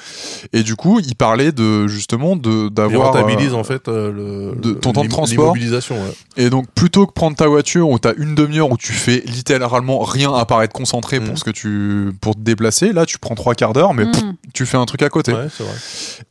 Et 0.52 0.62
du 0.62 0.76
coup, 0.76 0.98
il 1.04 1.14
parlait 1.14 1.52
de 1.52 1.86
justement 1.86 2.34
d'avoir 2.36 3.12
rentabilise 3.12 3.52
euh, 3.52 3.56
en 3.56 3.64
fait 3.64 3.86
euh, 3.88 4.52
le, 4.54 4.60
de 4.60 4.72
ton 4.72 4.92
temps 4.92 5.02
de 5.02 5.08
l'im- 5.08 5.14
ouais. 5.52 5.98
Et 6.36 6.50
donc, 6.50 6.66
plutôt 6.74 7.06
que 7.06 7.12
prendre 7.12 7.36
ta 7.36 7.46
voiture 7.46 7.88
où 7.88 7.98
t'as 7.98 8.12
une 8.16 8.34
demi-heure 8.34 8.70
où 8.70 8.76
tu 8.76 8.92
fais 8.92 9.22
littéralement 9.26 10.00
rien 10.00 10.32
à 10.34 10.44
part 10.44 10.62
être 10.62 10.72
concentré 10.72 11.20
Mhm. 11.20 11.26
pour 11.28 11.38
ce 11.38 11.44
que 11.44 11.50
tu 11.50 12.12
pour 12.20 12.34
te 12.34 12.40
déplacer, 12.40 12.92
là, 12.92 13.06
tu 13.06 13.18
prends 13.18 13.34
trois 13.34 13.54
quarts 13.54 13.72
d'heure, 13.72 13.94
mais 13.94 14.04
pff, 14.10 14.22
Mm. 14.22 14.34
tu 14.54 14.66
fais 14.66 14.76
un 14.76 14.84
truc 14.86 15.02
à 15.02 15.08
côté. 15.08 15.32
Ouais, 15.32 15.48
c'est 15.56 15.62
vrai. 15.64 15.72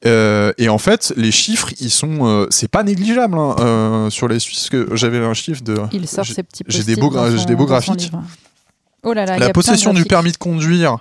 Euh, 0.05 0.51
et 0.57 0.69
en 0.69 0.77
fait, 0.77 1.13
les 1.17 1.31
chiffres, 1.31 1.69
ils 1.79 1.89
sont, 1.91 2.19
euh, 2.27 2.47
c'est 2.49 2.67
pas 2.69 2.83
négligeable 2.83 3.37
hein, 3.37 3.55
euh, 3.59 4.09
sur 4.09 4.27
les 4.27 4.39
Suisses. 4.39 4.69
Que 4.69 4.95
j'avais 4.95 5.19
un 5.19 5.33
chiffre 5.33 5.61
de 5.63 5.77
Il 5.91 6.07
sort 6.07 6.23
j'ai- 6.23 6.33
ses 6.33 6.43
petits 6.43 6.63
j'ai 6.67 6.83
des 6.83 6.95
beaux 6.95 7.11
son- 7.11 7.45
des 7.45 7.55
beaux 7.55 7.65
graphiques. 7.65 8.11
Oh 9.03 9.13
là 9.13 9.25
là, 9.25 9.25
il 9.25 9.27
y 9.27 9.29
a 9.29 9.31
la 9.31 9.37
plein 9.39 9.47
de 9.47 9.53
possession 9.53 9.93
du 9.93 10.03
permis 10.05 10.31
de 10.31 10.37
conduire 10.37 10.97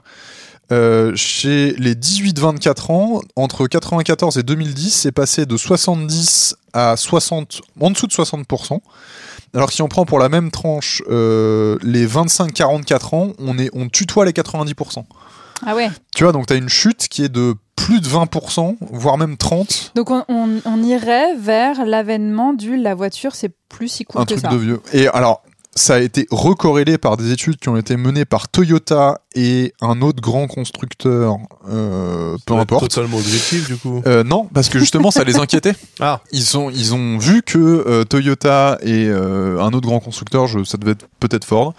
euh, 0.73 1.13
chez 1.15 1.73
les 1.79 1.95
18-24 1.95 2.93
ans, 2.93 3.21
entre 3.37 3.67
94 3.67 4.37
et 4.39 4.43
2010, 4.43 4.91
c'est 4.91 5.13
passé 5.13 5.47
de 5.47 5.57
70 5.57 6.57
à 6.73 6.97
60, 6.97 7.63
en 7.81 7.91
dessous 7.91 8.07
de 8.07 8.13
60%. 8.13 8.81
Alors 9.55 9.69
que 9.69 9.75
si 9.75 9.83
on 9.83 9.89
prend 9.89 10.05
pour 10.05 10.19
la 10.19 10.29
même 10.29 10.51
tranche 10.51 11.03
euh, 11.09 11.79
les 11.83 12.07
25-44 12.07 13.15
ans, 13.15 13.33
on, 13.39 13.59
est, 13.59 13.71
on 13.75 13.89
tutoie 13.89 14.25
les 14.25 14.33
90%. 14.33 15.05
Ah 15.65 15.75
ouais. 15.75 15.89
Tu 16.15 16.25
vois, 16.25 16.33
donc 16.33 16.47
tu 16.47 16.53
as 16.53 16.57
une 16.57 16.69
chute 16.69 17.09
qui 17.09 17.23
est 17.25 17.31
de 17.31 17.55
plus 17.77 18.01
de 18.01 18.09
20%, 18.09 18.77
voire 18.93 19.17
même 19.17 19.35
30%, 19.35 19.91
Donc 19.95 20.11
on, 20.11 20.25
on- 20.29 20.61
on 20.65 20.83
irait 20.83 21.35
vers 21.37 21.85
l'avènement 21.87 22.53
du 22.53 22.77
la 22.77 22.95
voiture, 22.95 23.35
c'est 23.35 23.53
plus 23.69 23.89
si 23.89 24.05
cool 24.05 24.21
un 24.21 24.25
que 24.25 24.35
truc 24.35 24.41
ça. 24.45 24.49
de 24.49 24.57
vieux. 24.57 24.81
Et 24.93 25.09
alors, 25.09 25.43
ça 25.77 25.97
a 25.97 25.99
été 26.01 26.27
recorrélé 26.31 26.97
par 26.97 27.17
des 27.17 27.31
études 27.33 27.59
qui 27.59 27.69
ont 27.69 27.77
été 27.77 27.97
menées 27.97 28.25
par 28.25 28.49
Toyota 28.49 29.21
et 29.35 29.75
un 29.83 30.01
autre 30.01 30.23
grand 30.23 30.47
constructeur, 30.47 31.37
euh, 31.69 32.37
peu 32.47 32.55
importe. 32.55 32.89
Totalement 32.89 33.19
objectif, 33.19 33.69
du 33.69 33.77
coup. 33.77 34.03
Euh, 34.07 34.25
non, 34.25 34.49
parce 34.53 34.71
que 34.71 34.79
justement, 34.79 35.11
ça 35.11 35.23
les 35.23 35.37
inquiétait. 35.37 35.75
Ah. 35.99 36.21
Ils 36.31 36.59
ont, 36.59 36.69
ils 36.69 36.95
ont 36.95 37.17
vu 37.17 37.43
que 37.43 37.59
euh, 37.59 38.05
Toyota 38.05 38.79
et 38.83 39.09
un 39.09 39.73
autre 39.73 39.87
grand 39.87 40.01
constructeur, 40.01 40.47
je, 40.47 40.63
ça 40.65 40.77
devait 40.79 40.93
être 40.93 41.07
peut-être 41.21 41.45
Ford, 41.45 41.75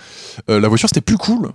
la 0.48 0.68
voiture 0.68 0.89
c'était 0.89 1.02
plus 1.02 1.18
cool. 1.18 1.52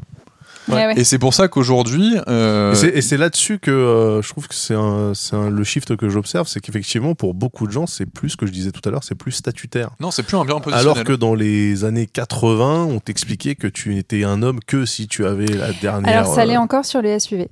Ouais, 0.69 0.87
ouais. 0.87 0.95
Et 0.97 1.05
c'est 1.05 1.19
pour 1.19 1.35
ça 1.35 1.49
qu'aujourd'hui, 1.49 2.17
euh, 2.29 2.73
Et 2.95 3.01
c'est- 3.03 3.17
là-dessus 3.17 3.59
que 3.59 3.71
euh, 3.71 4.23
je 4.23 4.29
trouve 4.29 4.49
que 4.49 4.55
c'est 4.55 4.75
le 4.75 5.65
shift 5.65 5.97
que 5.97 6.09
j'observe, 6.09 6.47
c'est 6.47 6.61
qu'effectivement, 6.61 7.15
pour 7.15 7.35
beaucoup 7.35 7.67
de 7.67 7.73
gens, 7.73 7.87
c'est 7.87 8.07
plus 8.07 8.31
ce 8.31 8.37
que 8.37 8.47
je 8.47 8.53
disais 8.53 8.71
tout 8.71 8.87
à 8.89 8.93
l'heure, 8.93 9.05
c'est 9.05 9.15
plus 9.15 9.33
statutaire. 9.33 9.91
non, 10.01 10.11
c'est 10.11 10.23
plus 10.23 10.37
un 10.37 10.45
bien 10.45 10.61
positionnel. 10.61 10.93
Alors 10.97 11.05
que 11.05 11.13
dans 11.13 11.35
les 11.35 11.85
années 11.85 12.07
80, 12.07 12.85
on 12.91 13.01
t'expliquait 13.01 13.55
que 13.55 13.67
tu 13.67 13.97
étais 13.99 14.25
un 14.25 14.43
homme 14.43 14.61
que 14.67 14.85
si 14.87 15.09
tu 15.09 15.27
avais 15.27 15.47
la 15.47 15.73
dernière. 15.73 16.21
Alors 16.21 16.35
ça 16.35 16.45
l'est 16.45 16.57
euh, 16.57 16.61
encore 16.61 16.85
sur 16.85 17.03
les 17.03 17.19
SUV. 17.19 17.49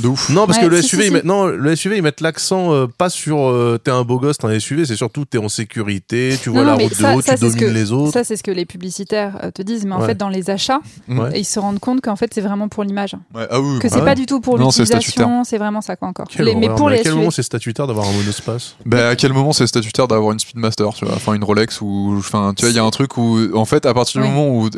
De 0.00 0.08
ouf. 0.08 0.30
Non, 0.30 0.46
parce 0.46 0.58
Ouais, 0.58 0.64
que 0.64 0.70
le 0.70 0.82
si, 0.82 0.88
SUV, 0.88 1.02
si, 1.04 1.08
si. 1.20 1.26
non, 1.26 1.46
le 1.46 1.76
SUV, 1.76 1.96
ils 1.98 2.02
mettent 2.02 2.20
l'accent 2.20 2.72
euh, 2.72 2.86
pas 2.86 3.08
sur 3.08 3.38
euh, 3.38 3.78
t'es 3.82 3.90
un 3.92 4.02
beau 4.02 4.18
gosse, 4.18 4.38
t'es 4.38 4.46
un 4.46 4.58
SUV, 4.58 4.84
c'est 4.84 4.96
surtout 4.96 5.24
t'es 5.24 5.38
en 5.38 5.48
sécurité, 5.48 6.36
tu 6.42 6.50
vois 6.50 6.60
Non, 6.62 6.66
la 6.66 6.74
route 6.74 6.94
ça- 6.94 7.12
de 7.12 7.18
haut, 7.18 7.20
ça, 7.22 7.34
tu 7.34 7.40
domines 7.42 7.56
que- 7.58 7.64
les 7.66 7.92
autres. 7.92 8.12
Ça 8.12 8.24
c'est 8.24 8.36
ce 8.36 8.42
que 8.42 8.50
les 8.50 8.64
publicitaires 8.66 9.38
euh, 9.44 9.50
te 9.50 9.62
disent, 9.62 9.84
mais 9.86 9.94
en 9.94 10.00
Ouais. 10.00 10.06
fait 10.08 10.14
dans 10.16 10.28
les 10.28 10.50
achats, 10.50 10.80
Ouais. 11.08 11.38
ils 11.38 11.44
se 11.44 11.58
rendent 11.60 11.78
compte 11.78 12.00
qu'en 12.00 12.16
fait 12.16 12.32
c'est 12.34 12.40
vraiment 12.40 12.68
pour 12.68 12.82
l'image, 12.84 13.14
Ouais, 13.34 13.46
ah 13.50 13.60
oui, 13.60 13.78
que 13.78 13.84
bah 13.84 13.88
c'est 13.92 14.00
ouais. 14.00 14.04
pas 14.04 14.14
du 14.14 14.26
tout 14.26 14.40
pour 14.40 14.58
Non, 14.58 14.70
c'est 14.70 14.82
l'utilisation, 14.82 15.44
c'est 15.44 15.58
vraiment 15.58 15.80
ça 15.80 15.96
quoi 15.96 16.08
encore. 16.08 16.26
Les- 16.38 16.54
mais 16.54 16.66
horreur, 16.66 16.76
pour 16.76 16.86
mais 16.88 16.94
les 16.94 17.00
à 17.00 17.02
quel 17.04 17.12
SUV. 17.12 17.18
moment 17.20 17.30
c'est 17.30 17.42
statutaire 17.42 17.86
d'avoir 17.86 18.08
un 18.08 18.12
monospace? 18.12 18.76
Bah, 18.86 19.08
à 19.10 19.16
quel 19.16 19.32
moment 19.32 19.52
c'est 19.52 19.66
statutaire 19.66 20.08
d'avoir 20.08 20.32
une 20.32 20.38
Speedmaster, 20.40 20.92
tu 20.94 21.04
vois, 21.04 21.14
enfin 21.14 21.34
une 21.34 21.44
Rolex 21.44 21.80
ou, 21.80 22.14
enfin, 22.18 22.52
tu 22.56 22.62
vois, 22.62 22.70
il 22.70 22.76
y 22.76 22.80
a 22.80 22.84
un 22.84 22.90
truc 22.90 23.16
où, 23.18 23.38
en 23.54 23.64
fait, 23.64 23.86
à 23.86 23.94
partir 23.94 24.20
du 24.20 24.26
Oui. 24.28 24.32
moment 24.34 24.56
où 24.58 24.68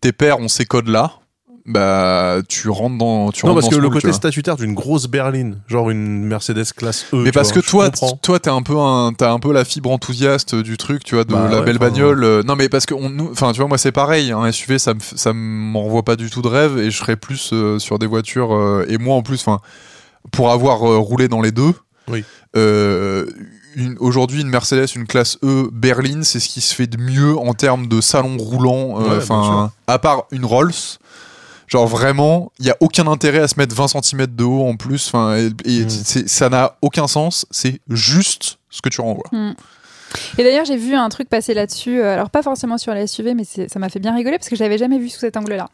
tes 0.00 0.12
pères 0.12 0.38
ont 0.40 0.48
ces 0.48 0.64
codes-là, 0.64 1.12
bah, 1.66 2.38
tu 2.48 2.68
rentres 2.68 2.98
dans, 2.98 3.30
tu 3.30 3.46
Non, 3.46 3.52
rentres 3.52 3.60
parce 3.62 3.70
dans 3.70 3.76
que 3.78 3.82
le 3.82 3.88
côté 3.88 4.08
vois. 4.08 4.16
statutaire 4.16 4.56
d'une 4.56 4.74
grosse 4.74 5.06
berline, 5.06 5.58
genre 5.68 5.90
une 5.90 6.24
Mercedes 6.24 6.72
classe 6.76 7.06
E. 7.12 7.16
Mais 7.22 7.30
parce 7.32 7.52
vois, 7.52 7.62
que 7.62 7.66
toi, 7.66 7.84
comprends. 7.90 8.16
toi, 8.22 8.38
t'es 8.40 8.50
un 8.50 8.62
peu 8.62 8.76
un, 8.78 9.12
t'as 9.16 9.32
un 9.32 9.38
peu 9.38 9.52
la 9.52 9.64
fibre 9.64 9.90
enthousiaste 9.90 10.54
du 10.56 10.76
truc, 10.76 11.04
tu 11.04 11.14
vois, 11.14 11.24
de 11.24 11.32
Bah 11.32 11.48
la 11.50 11.60
ouais, 11.60 11.64
belle 11.64 11.78
bagnole. 11.78 12.24
euh, 12.24 12.42
Non, 12.42 12.56
mais 12.56 12.68
parce 12.68 12.84
que 12.86 12.94
on, 12.94 13.08
nous- 13.10 13.30
enfin, 13.30 13.52
tu 13.52 13.58
vois, 13.60 13.68
moi, 13.68 13.78
c'est 13.78 13.92
pareil. 13.92 14.32
Un 14.32 14.50
SUV, 14.50 14.78
ça 14.78 14.94
me, 14.94 15.00
ça 15.00 15.32
m'en 15.32 15.82
renvoie 15.82 16.02
pas 16.04 16.16
du 16.16 16.30
tout 16.30 16.42
de 16.42 16.48
rêve, 16.48 16.78
et 16.78 16.90
je 16.90 16.98
serais 16.98 17.16
plus 17.16 17.50
euh, 17.52 17.78
sur 17.78 17.98
des 17.98 18.06
voitures. 18.06 18.52
euh, 18.54 18.84
et 18.88 18.98
moi, 18.98 19.14
en 19.14 19.22
plus, 19.22 19.40
enfin, 19.40 19.60
pour 20.32 20.50
avoir 20.50 20.82
euh, 20.88 20.98
roulé 20.98 21.28
dans 21.28 21.42
les 21.42 21.52
deux. 21.52 21.74
Oui. 22.08 22.24
Aujourd'hui, 24.00 24.42
une 24.42 24.48
Mercedes, 24.50 24.86
une 24.96 25.06
classe 25.06 25.38
E 25.42 25.70
berline, 25.72 26.24
c'est 26.24 26.40
ce 26.40 26.48
qui 26.50 26.60
se 26.60 26.74
fait 26.74 26.86
de 26.86 26.98
mieux 26.98 27.38
en 27.38 27.54
termes 27.54 27.86
de 27.86 28.00
salon 28.02 28.36
roulant. 28.36 29.00
euh, 29.00 29.08
Ouais, 29.12 29.16
Enfin, 29.16 29.70
à 29.86 29.98
part 29.98 30.24
une 30.30 30.44
Rolls. 30.44 30.72
Genre 31.72 31.86
vraiment, 31.86 32.52
il 32.58 32.66
y 32.66 32.70
a 32.70 32.76
aucun 32.80 33.06
intérêt 33.06 33.38
à 33.38 33.48
se 33.48 33.54
mettre 33.58 33.74
20 33.74 33.88
cm 33.88 34.26
de 34.26 34.44
haut 34.44 34.66
en 34.66 34.76
plus. 34.76 35.06
Enfin, 35.08 35.36
et, 35.38 35.46
et 35.64 35.84
Mm. 35.84 35.88
c'est- 35.88 36.28
ça 36.28 36.50
n'a 36.50 36.76
aucun 36.82 37.06
sens. 37.08 37.46
C'est 37.50 37.80
juste 37.88 38.58
ce 38.68 38.82
que 38.82 38.90
tu 38.90 39.00
renvoies. 39.00 39.24
Et 40.36 40.44
d'ailleurs, 40.44 40.66
j'ai 40.66 40.76
vu 40.76 40.94
un 40.94 41.08
truc 41.08 41.30
passer 41.30 41.54
là-dessus. 41.54 41.98
euh, 42.02 42.12
Alors, 42.12 42.28
pas 42.28 42.42
forcément 42.42 42.76
sur 42.76 42.92
les 42.92 43.06
SUV, 43.06 43.32
mais 43.34 43.44
ça 43.44 43.78
m'a 43.78 43.88
fait 43.88 44.00
bien 44.00 44.14
rigoler 44.14 44.36
parce 44.36 44.50
que 44.50 44.56
je 44.56 44.62
l'avais 44.62 44.76
jamais 44.76 44.98
vu 44.98 45.08
sous 45.08 45.20
cet 45.20 45.38
angle-là. 45.38 45.68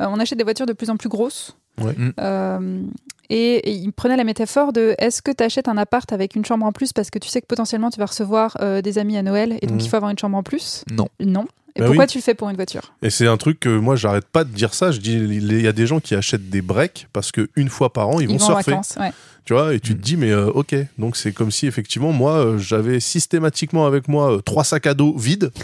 Euh, 0.00 0.06
on 0.08 0.18
achète 0.18 0.38
des 0.38 0.42
voitures 0.44 0.66
de 0.66 0.72
plus 0.72 0.90
en 0.90 0.96
plus 0.96 1.08
grosses. 1.08 1.56
Ouais. 1.80 1.92
Mm. 1.96 2.12
Euh, 2.18 2.82
et, 3.30 3.54
et 3.54 3.70
il 3.70 3.92
prenait 3.92 4.16
la 4.16 4.24
métaphore 4.24 4.72
de 4.72 4.96
est-ce 4.98 5.22
que 5.22 5.30
tu 5.30 5.44
achètes 5.44 5.68
un 5.68 5.76
appart 5.76 6.12
avec 6.12 6.34
une 6.34 6.44
chambre 6.44 6.66
en 6.66 6.72
plus 6.72 6.92
parce 6.92 7.10
que 7.10 7.20
tu 7.20 7.28
sais 7.28 7.40
que 7.40 7.46
potentiellement 7.46 7.90
tu 7.90 7.98
vas 8.00 8.06
recevoir 8.06 8.56
euh, 8.60 8.82
des 8.82 8.98
amis 8.98 9.16
à 9.16 9.22
Noël 9.22 9.56
et 9.62 9.66
donc 9.68 9.82
il 9.84 9.88
faut 9.88 9.96
avoir 9.96 10.10
une 10.10 10.18
chambre 10.18 10.36
en 10.36 10.42
plus? 10.42 10.84
Non. 10.90 11.06
Non. 11.20 11.46
Et 11.76 11.80
Bah 11.80 11.86
pourquoi 11.86 12.04
oui. 12.04 12.10
tu 12.10 12.18
le 12.18 12.22
fais 12.22 12.34
pour 12.34 12.48
une 12.50 12.56
voiture? 12.56 12.82
Et 13.02 13.10
c'est 13.10 13.26
un 13.26 13.36
truc 13.36 13.58
que 13.58 13.68
moi, 13.68 13.96
j'arrête 13.96 14.26
pas 14.26 14.44
de 14.44 14.50
dire 14.50 14.74
ça. 14.74 14.92
Je 14.92 15.00
dis, 15.00 15.14
il 15.14 15.60
y 15.60 15.66
a 15.66 15.72
des 15.72 15.86
gens 15.88 15.98
qui 15.98 16.14
achètent 16.14 16.48
des 16.48 16.62
breaks 16.62 17.08
parce 17.12 17.32
que 17.32 17.48
une 17.56 17.68
fois 17.68 17.92
par 17.92 18.08
an, 18.10 18.20
ils, 18.20 18.28
vont 18.28 18.36
en 18.36 18.38
surfer. 18.38 18.70
vacances. 18.70 18.94
ouais. 19.00 19.12
Tu 19.44 19.52
vois, 19.52 19.74
et 19.74 19.80
tu 19.80 19.92
Mm. 19.92 19.96
te 19.96 20.02
dis, 20.02 20.16
mais 20.16 20.30
euh, 20.30 20.46
ok. 20.54 20.74
Donc 20.98 21.16
c'est 21.16 21.32
comme 21.32 21.50
si 21.50 21.66
effectivement, 21.66 22.12
moi, 22.12 22.32
euh, 22.34 22.58
j'avais 22.58 23.00
systématiquement 23.00 23.86
avec 23.86 24.06
moi 24.08 24.34
euh, 24.36 24.40
trois 24.40 24.62
sacs 24.64 24.86
à 24.86 24.94
dos 24.94 25.14
vides. 25.18 25.50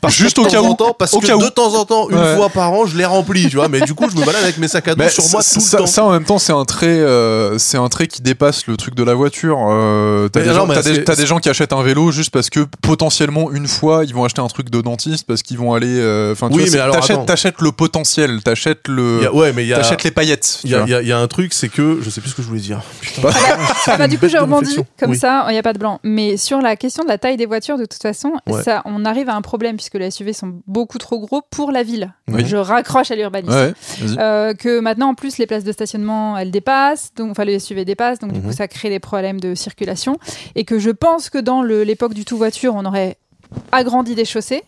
Parce 0.00 0.16
Juste 0.16 0.36
au 0.40 0.44
cas 0.46 0.60
où. 0.60 0.74
parce 0.98 1.14
Au 1.14 1.20
que 1.20 1.26
cas 1.28 1.36
où. 1.36 1.40
de 1.42 1.48
temps 1.48 1.74
en 1.76 1.84
temps, 1.84 2.10
une 2.10 2.16
Ouais. 2.18 2.34
fois 2.34 2.48
par 2.48 2.72
an, 2.72 2.86
je 2.86 2.96
les 2.98 3.04
remplis, 3.04 3.48
tu 3.48 3.54
vois. 3.54 3.68
Mais 3.68 3.80
du 3.82 3.94
coup, 3.94 4.10
je 4.10 4.16
me 4.16 4.26
balade 4.26 4.42
avec 4.42 4.58
mes 4.58 4.66
sacs 4.66 4.88
à 4.88 4.96
dos 4.96 5.04
Mais 5.04 5.08
sur 5.08 5.22
moi 5.30 5.42
ça, 5.42 5.60
tout 5.60 5.64
le 5.64 5.78
temps. 5.78 5.86
ça, 5.86 6.04
en 6.04 6.10
même 6.10 6.24
temps, 6.24 6.38
c'est 6.40 6.52
un 6.52 6.64
trait, 6.64 6.88
euh, 6.88 7.56
c'est 7.58 7.76
un 7.76 7.88
trait 7.88 8.08
qui 8.08 8.20
dépasse 8.20 8.66
le 8.66 8.76
truc 8.76 8.96
de 8.96 9.04
la 9.04 9.14
voiture. 9.14 9.58
Euh, 9.64 10.28
t'as 10.28 10.40
des, 10.82 11.04
des- 11.04 11.14
des 11.16 11.26
gens 11.26 11.38
qui 11.38 11.48
achètent 11.48 11.72
un 11.72 11.84
vélo 11.84 12.10
juste 12.10 12.30
parce 12.30 12.50
que 12.50 12.66
potentiellement 12.80 13.52
une 13.52 13.68
fois 13.68 14.04
ils 14.04 14.12
vont 14.12 14.24
acheter 14.24 14.40
un 14.40 14.48
truc 14.48 14.70
de 14.70 14.80
dentiste 14.80 15.21
parce 15.26 15.42
qu'ils 15.42 15.58
vont 15.58 15.74
aller. 15.74 15.98
euh, 15.98 16.32
Enfin, 16.32 16.48
tu 16.48 16.56
Oui, 16.56 16.68
vois, 16.68 16.90
t'achètes, 16.90 17.26
t'achètes 17.26 17.60
le 17.60 17.72
potentiel, 17.72 18.42
t'achètes 18.42 18.88
le, 18.88 19.26
a- 19.26 19.32
ouais, 19.34 19.52
mais 19.52 19.64
il 19.64 19.68
y 19.68 19.74
a, 19.74 19.78
t'achètes 19.78 20.02
les 20.04 20.10
paillettes. 20.10 20.60
il 20.64 20.70
tu 20.70 20.76
y, 20.90 20.94
a, 20.94 21.02
y 21.02 21.06
y 21.06 21.12
un 21.12 21.26
truc, 21.28 21.52
c'est 21.52 21.68
que 21.68 21.98
je 22.02 22.10
sais 22.10 22.20
plus 22.20 22.30
ce 22.30 22.34
que 22.36 22.42
je 22.42 22.48
voulais 22.48 22.60
dire. 22.60 22.80
Putain. 23.00 23.28
Ah 23.86 23.96
bah, 23.96 24.08
du 24.08 24.18
coup, 24.18 24.26
rebondis 24.26 24.68
réflexion. 24.70 24.86
comme 24.98 25.10
Oui. 25.10 25.16
ça, 25.18 25.44
il 25.48 25.52
n'y 25.52 25.58
a 25.58 25.62
pas 25.62 25.72
de 25.72 25.78
blanc. 25.78 26.00
Mais 26.04 26.36
sur 26.36 26.60
la 26.60 26.76
question 26.76 27.02
de 27.04 27.08
la 27.08 27.18
taille 27.18 27.36
des 27.36 27.46
voitures, 27.46 27.78
de 27.78 27.84
toute 27.84 28.02
façon, 28.02 28.32
Ouais. 28.48 28.62
ça, 28.62 28.82
on 28.84 29.04
arrive 29.04 29.28
à 29.28 29.34
un 29.34 29.42
problème 29.42 29.76
puisque 29.76 29.94
les 29.94 30.10
SUV 30.10 30.32
sont 30.32 30.60
beaucoup 30.66 30.98
trop 30.98 31.18
gros 31.20 31.42
pour 31.50 31.70
la 31.72 31.82
ville. 31.82 32.12
Oui. 32.28 32.44
Je 32.46 32.56
raccroche 32.56 33.10
à 33.10 33.16
l'urbanisme. 33.16 33.52
Ouais. 33.54 33.72
Euh, 34.18 34.54
que 34.54 34.80
maintenant, 34.80 35.08
en 35.10 35.14
plus, 35.14 35.38
les 35.38 35.46
places 35.46 35.64
de 35.64 35.72
stationnement, 35.72 36.36
elles 36.38 36.50
dépassent, 36.50 37.12
donc, 37.16 37.30
enfin, 37.30 37.44
les 37.44 37.58
SUV 37.58 37.84
dépassent, 37.84 38.18
donc 38.18 38.32
du 38.32 38.40
Mhm. 38.40 38.46
coup, 38.46 38.52
ça 38.52 38.68
crée 38.68 38.88
des 38.90 39.00
problèmes 39.00 39.40
de 39.40 39.54
circulation. 39.54 40.18
Et 40.54 40.64
que 40.64 40.78
je 40.78 40.90
pense 40.90 41.30
que 41.30 41.38
dans 41.38 41.62
le- 41.62 41.82
l'époque 41.84 42.14
du 42.14 42.24
tout 42.24 42.36
voiture, 42.36 42.74
on 42.74 42.84
aurait 42.84 43.16
agrandi 43.70 44.14
des 44.14 44.24
chaussées. 44.24 44.62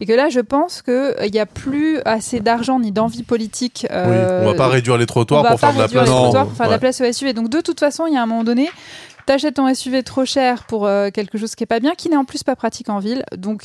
Et 0.00 0.06
que 0.06 0.12
là, 0.12 0.28
je 0.28 0.40
pense 0.40 0.80
qu'il 0.82 1.30
n'y 1.32 1.40
a 1.40 1.46
plus 1.46 1.98
assez 2.04 2.38
d'argent 2.40 2.78
ni 2.78 2.92
d'envie 2.92 3.24
politique. 3.24 3.80
Oui, 3.82 3.88
euh, 3.90 4.42
on 4.44 4.46
va 4.46 4.54
pas 4.54 4.68
réduire 4.68 4.96
les 4.96 5.06
trottoirs 5.06 5.40
on 5.40 5.42
va 5.44 5.50
pour 5.50 5.60
pas 5.60 5.72
faire 5.72 5.74
de 5.74 5.78
la 5.80 5.84
réduire 5.86 6.02
place. 6.02 6.08
les 6.10 6.14
Non. 6.16 6.22
trottoirs 6.24 6.46
pour 6.46 6.56
faire 6.56 6.66
de 6.66 6.72
la 6.72 6.78
place 6.78 7.00
au 7.00 7.12
SUV. 7.12 7.32
Donc 7.32 7.48
de 7.48 7.60
toute 7.60 7.80
façon, 7.80 8.06
il 8.06 8.14
y 8.14 8.16
a 8.16 8.22
un 8.22 8.26
moment 8.26 8.44
donné, 8.44 8.68
t'achètes 9.26 9.54
ton 9.56 9.72
SUV 9.74 10.04
trop 10.04 10.24
cher 10.24 10.64
pour 10.64 10.86
euh, 10.86 11.10
quelque 11.10 11.36
chose 11.36 11.54
qui 11.56 11.64
est 11.64 11.66
pas 11.66 11.80
bien, 11.80 11.94
qui 11.96 12.08
n'est 12.08 12.16
en 12.16 12.24
plus 12.24 12.44
pas 12.44 12.54
pratique 12.54 12.88
en 12.90 13.00
ville. 13.00 13.24
Donc 13.36 13.64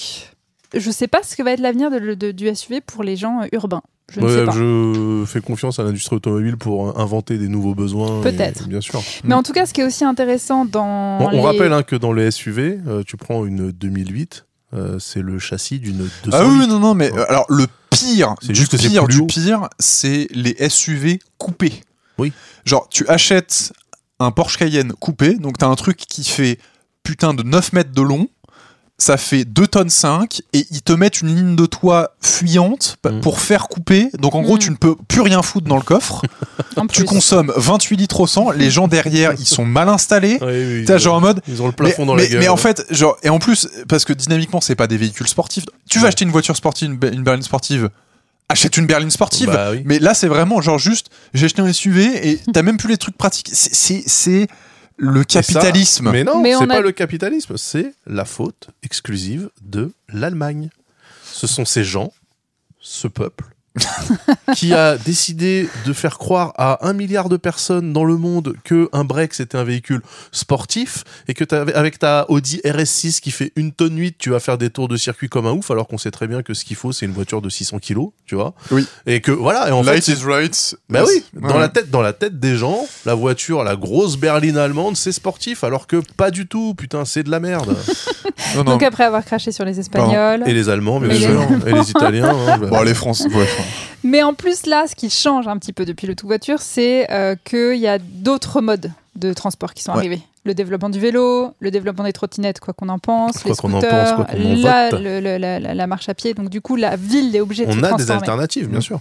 je 0.74 0.90
sais 0.90 1.08
pas 1.08 1.22
ce 1.22 1.36
que 1.36 1.44
va 1.44 1.52
être 1.52 1.60
l'avenir 1.60 1.92
de- 1.92 2.16
de- 2.16 2.32
du 2.32 2.48
SUV 2.56 2.82
pour 2.82 3.04
les 3.04 3.16
gens 3.16 3.42
euh, 3.44 3.48
urbains. 3.52 3.84
Je 4.12 4.20
ne 4.20 4.28
sais 4.28 4.44
pas. 4.46 4.52
je 4.52 5.24
fais 5.28 5.40
confiance 5.40 5.80
à 5.80 5.84
l'industrie 5.84 6.16
automobile 6.18 6.58
pour 6.58 6.90
euh, 6.90 6.94
inventer 6.98 7.38
des 7.38 7.48
nouveaux 7.48 7.74
besoins. 7.76 8.22
Peut-être. 8.22 8.68
Bien 8.68 8.82
sûr. 8.82 9.02
Mais 9.24 9.34
en 9.36 9.44
tout 9.44 9.54
cas, 9.54 9.66
ce 9.68 9.74
qui 9.74 9.82
est 9.82 9.86
aussi 9.86 10.04
intéressant 10.04 10.66
dans 10.66 11.20
On, 11.32 11.42
rappelle 11.42 11.72
hein, 11.74 11.84
que 11.84 11.96
dans 11.96 12.12
les 12.12 12.30
SUV, 12.32 12.80
euh, 12.88 13.04
tu 13.06 13.18
prends 13.18 13.46
une 13.46 13.72
2008, 13.72 14.46
euh, 14.74 14.98
c'est 15.00 15.22
le 15.22 15.40
châssis 15.40 15.80
d'une 15.80 15.98
208. 16.24 16.32
Ah 16.34 16.46
oui, 16.46 16.68
non, 16.68 16.80
non, 16.80 16.94
mais 16.94 17.12
Ouais. 17.12 17.26
alors 17.30 17.46
le 17.50 17.68
pire, 17.90 18.36
C'est 18.42 18.48
du 18.50 18.56
juste 18.56 18.78
pire, 18.78 19.08
du 19.08 19.26
pire, 19.26 19.70
c'est 19.80 20.28
les 20.32 20.56
SUV 20.70 21.20
coupés. 21.38 21.82
Oui. 22.18 22.32
Genre, 22.66 22.88
tu 22.90 23.08
achètes 23.08 23.74
un 24.20 24.32
Porsche 24.32 24.58
Cayenne 24.58 24.94
coupé, 24.94 25.36
donc 25.36 25.58
t'as 25.58 25.68
un 25.68 25.76
truc 25.76 25.98
qui 25.98 26.24
fait 26.24 26.60
putain 27.04 27.34
de 27.34 27.44
9 27.44 27.74
mètres 27.74 27.92
de 27.92 28.02
long, 28.02 28.28
ça 29.04 29.18
fait 29.18 29.44
2 29.44 29.68
tonnes 29.68 29.90
5, 29.90 30.42
et 30.54 30.66
ils 30.72 30.82
te 30.82 30.94
mettent 30.94 31.20
une 31.22 31.36
ligne 31.36 31.56
de 31.58 31.66
toit 31.66 32.16
fuyante 32.22 32.96
Mm. 33.06 33.20
pour 33.20 33.40
faire 33.42 33.68
couper. 33.68 34.08
Donc 34.18 34.34
en 34.36 34.42
gros, 34.42 34.56
Mm. 34.56 34.60
tu 34.60 34.70
ne 34.72 34.76
peux 34.78 34.96
plus 35.08 35.20
rien 35.22 35.42
foutre 35.42 35.68
dans 35.68 35.76
le 35.76 35.82
coffre. 35.84 36.22
tu 36.78 36.88
plus. 36.88 37.04
consommes 37.04 37.52
28 37.56 37.98
litres 37.98 38.22
au 38.22 38.28
100, 38.28 38.52
les 38.52 38.72
gens 38.72 38.88
derrière, 38.88 39.34
ils 39.38 39.46
sont 39.46 39.66
mal 39.66 39.90
installés. 39.90 40.38
Ouais, 40.42 40.66
oui, 40.80 40.86
T'as 40.86 40.96
ils, 40.96 41.00
genre 41.02 41.16
en 41.16 41.22
mode, 41.22 41.42
ils 41.48 41.62
ont 41.62 41.66
le 41.66 41.72
mais, 41.72 41.76
plafond 41.76 42.06
dans 42.06 42.16
mais- 42.16 42.24
la 42.24 42.30
gueule. 42.30 42.40
mais 42.40 42.48
en 42.48 42.56
fait, 42.58 42.86
genre, 42.92 43.18
et 43.24 43.30
en 43.30 43.40
plus, 43.40 43.68
parce 43.90 44.06
que 44.06 44.14
dynamiquement, 44.14 44.62
c'est 44.62 44.76
pas 44.76 44.88
des 44.88 44.98
véhicules 44.98 45.28
sportifs. 45.28 45.66
Tu 45.90 45.98
veux 46.00 46.04
Ouais. 46.04 46.08
acheter 46.08 46.24
une 46.24 46.32
voiture 46.32 46.56
sportive, 46.56 46.90
une, 46.92 46.98
be- 46.98 47.14
une 47.14 47.24
berline 47.24 47.44
sportive, 47.44 47.90
achète 48.48 48.78
une 48.78 48.86
berline 48.86 49.12
sportive. 49.12 49.50
Bah 49.52 49.72
oui. 49.72 49.82
Mais 49.86 50.00
là, 50.00 50.14
c'est 50.14 50.28
vraiment 50.28 50.62
genre 50.62 50.80
juste, 50.80 51.08
j'ai 51.34 51.46
acheté 51.46 51.62
un 51.62 51.72
SUV 51.74 52.30
et 52.30 52.40
t'as 52.54 52.62
même 52.62 52.78
plus 52.78 52.90
les 52.90 52.98
trucs 52.98 53.18
pratiques. 53.18 53.50
C'est 53.52 54.48
le 54.98 55.22
ça, 55.28 55.42
capitalisme. 55.42 56.12
mais 56.12 56.24
non, 56.24 56.42
c'est 56.44 56.64
a- 56.64 56.68
pas 56.68 56.82
le 56.82 56.92
capitalisme, 56.92 57.58
c'est 57.58 57.94
la 58.06 58.26
faute 58.26 58.70
exclusive 58.84 59.50
de 59.62 59.92
l'Allemagne. 60.10 60.70
Ce 61.24 61.48
sont 61.48 61.66
ces 61.66 61.84
gens, 61.84 62.14
ce 62.80 63.08
peuple, 63.08 63.46
qui 64.56 64.74
a 64.74 64.98
décidé 64.98 65.68
de 65.86 65.94
faire 65.94 66.18
croire 66.20 66.54
à 66.58 66.88
un 66.88 66.94
milliard 66.94 67.28
de 67.30 67.38
personnes 67.38 67.92
dans 67.94 68.06
le 68.06 68.18
monde 68.18 68.56
que 68.64 68.88
un 68.94 69.04
break 69.04 69.34
c'était 69.34 69.58
un 69.58 69.64
véhicule 69.64 70.02
sportif 70.32 71.04
et 71.28 71.34
que 71.34 71.44
t'avais- 71.44 71.74
avec 71.74 71.98
ta 72.00 72.26
Audi 72.30 72.62
RS6 72.66 73.20
qui 73.20 73.32
fait 73.32 73.52
une 73.56 73.72
tonne 73.72 73.98
8 73.98 74.18
tu 74.20 74.30
vas 74.30 74.40
faire 74.40 74.58
des 74.58 74.70
tours 74.70 74.88
de 74.88 74.98
circuit 74.98 75.28
comme 75.30 75.48
un 75.48 75.52
ouf 75.54 75.72
alors 75.72 75.88
qu'on 75.88 75.98
sait 75.98 76.12
très 76.12 76.28
bien 76.28 76.44
que 76.44 76.54
ce 76.54 76.66
qu'il 76.66 76.76
faut 76.76 76.92
c'est 76.92 77.06
une 77.06 77.14
voiture 77.14 77.42
de 77.42 77.50
600 77.50 77.80
kilos 77.80 78.10
tu 78.26 78.36
vois 78.36 78.54
Oui. 78.72 78.86
et 79.08 79.22
que 79.22 79.32
voilà 79.32 79.70
et 79.70 79.72
en 79.72 79.82
Light 79.82 80.04
fait 80.06 80.12
is 80.14 80.24
right. 80.26 80.76
bah 80.90 81.04
oui, 81.08 81.24
Ouais. 81.42 81.50
dans 81.50 81.58
la 81.58 81.70
tête, 81.70 81.90
dans 81.90 82.02
la 82.02 82.14
tête 82.14 82.40
des 82.40 82.56
gens, 82.56 82.86
la 83.06 83.16
voiture, 83.16 83.64
la 83.64 83.76
grosse 83.76 84.18
berline 84.18 84.58
allemande, 84.58 84.96
c'est 84.96 85.12
sportif, 85.12 85.64
alors 85.64 85.88
que 85.88 85.98
pas 86.16 86.32
du 86.32 86.48
tout. 86.48 86.74
Putain, 86.76 87.06
c'est 87.06 87.24
de 87.24 87.32
la 87.32 87.40
merde. 87.40 87.76
Non, 88.56 88.64
non. 88.64 88.72
Donc 88.72 88.84
après 88.84 89.04
avoir 89.04 89.26
craché 89.26 89.52
sur 89.52 89.66
les 89.66 89.80
Espagnols. 89.80 90.44
et 90.48 90.54
les 90.54 90.70
Allemands, 90.70 91.00
bien 91.00 91.10
Mais 91.10 91.16
les- 91.16 91.26
sûr, 91.26 91.48
et 91.68 91.72
les 91.74 91.90
Italiens. 91.90 92.30
hein, 92.48 92.58
bah. 92.60 92.68
Bon, 92.68 92.82
les 92.84 92.94
Français. 92.94 93.28
ouais. 93.30 93.48
Mais 94.04 94.22
en 94.24 94.34
plus, 94.34 94.66
là, 94.66 94.86
ce 94.88 94.96
qui 94.96 95.10
change 95.10 95.48
un 95.48 95.58
petit 95.58 95.74
peu 95.74 95.86
depuis 95.86 96.08
le 96.08 96.16
tout 96.16 96.28
voiture, 96.28 96.60
c'est 96.62 97.10
euh, 97.12 97.36
qu'il 97.44 97.78
y 97.80 97.88
a 97.88 98.00
d'autres 98.00 98.62
modes 98.62 98.92
de 99.16 99.32
transport 99.34 99.74
qui 99.74 99.84
sont 99.84 99.92
Ouais. 99.94 100.00
arrivés. 100.00 100.22
Le 100.46 100.54
développement 100.54 100.90
du 100.90 101.00
vélo, 101.00 101.54
le 101.60 101.72
développement 101.72 102.04
des 102.04 102.12
trottinettes, 102.12 102.60
quoi 102.60 102.74
qu'on 102.74 102.90
en 102.90 103.00
pense, 103.00 103.38
Quoi 103.44 103.52
les 103.52 103.56
qu'on 103.58 103.72
en 103.74 103.80
scooters, 103.80 104.16
pense, 104.16 104.16
quoi 104.16 104.26
qu'on 104.26 104.46
en 104.46 104.56
la, 104.62 104.90
vote. 104.90 105.00
le- 105.00 105.20
le- 105.22 105.38
la, 105.38 105.60
la- 105.60 105.74
la 105.74 105.88
marche 105.88 106.10
à 106.10 106.14
pied. 106.14 106.34
Donc 106.34 106.50
du 106.50 106.60
coup, 106.60 106.76
la 106.76 106.98
ville 106.98 107.34
est 107.36 107.40
obligée 107.40 107.66
de 107.66 107.72
se 107.72 107.78
On 107.78 107.80
a 107.80 107.84
des 107.84 107.90
transformer. 107.90 108.14
alternatives, 108.20 108.68
bien 108.68 108.82
sûr. 108.82 109.00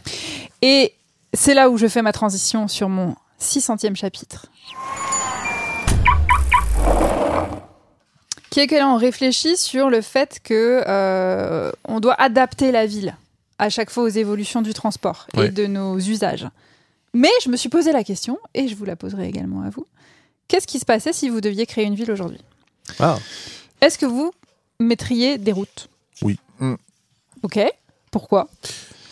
Et 0.60 0.93
c'est 1.34 1.55
là 1.55 1.68
où 1.68 1.78
je 1.78 1.89
fais 1.89 2.02
ma 2.02 2.12
transition 2.12 2.68
sur 2.68 2.89
mon 2.89 3.16
600e 3.40 3.97
chapitre. 3.97 4.47
Qui 8.51 8.60
est 8.60 8.66
que 8.66 8.74
là, 8.74 8.86
on 8.89 8.97
réfléchit 8.97 9.56
sur 9.56 9.89
le 9.89 10.02
fait 10.02 10.39
que 10.44 10.82
euh, 10.86 11.72
on 11.89 12.01
doit 12.01 12.14
adapter 12.20 12.70
la 12.70 12.84
ville 12.86 13.16
à 13.62 13.70
chaque 13.70 13.90
fois 13.90 14.02
aux 14.02 14.09
évolutions 14.09 14.60
du 14.60 14.74
transport 14.74 15.26
Ouais. 15.36 15.47
et 15.47 15.51
de 15.51 15.66
nos 15.66 15.97
usages. 15.98 16.48
Mais 17.14 17.30
je 17.44 17.48
me 17.48 17.56
suis 17.56 17.68
posé 17.68 17.93
la 17.93 18.02
question, 18.02 18.39
et 18.55 18.66
je 18.68 18.74
vous 18.74 18.84
la 18.84 18.97
poserai 18.97 19.28
également 19.28 19.62
à 19.62 19.70
vous. 19.70 19.86
Qu'est-ce 20.48 20.66
qui 20.66 20.78
se 20.80 20.84
passait 20.84 21.12
si 21.12 21.28
vous 21.28 21.40
deviez 21.40 21.64
créer 21.66 21.84
une 21.84 21.94
ville 21.94 22.10
aujourd'hui? 22.10 22.40
Ah, 22.98 23.18
Est-ce 23.80 23.98
que 23.98 24.06
vous 24.06 24.32
mettriez 24.80 25.39
des 25.39 25.52
routes? 25.52 25.89
Oui. 26.22 26.39
Mm. 26.59 26.74
Ok. 27.44 27.60
Pourquoi? 28.10 28.48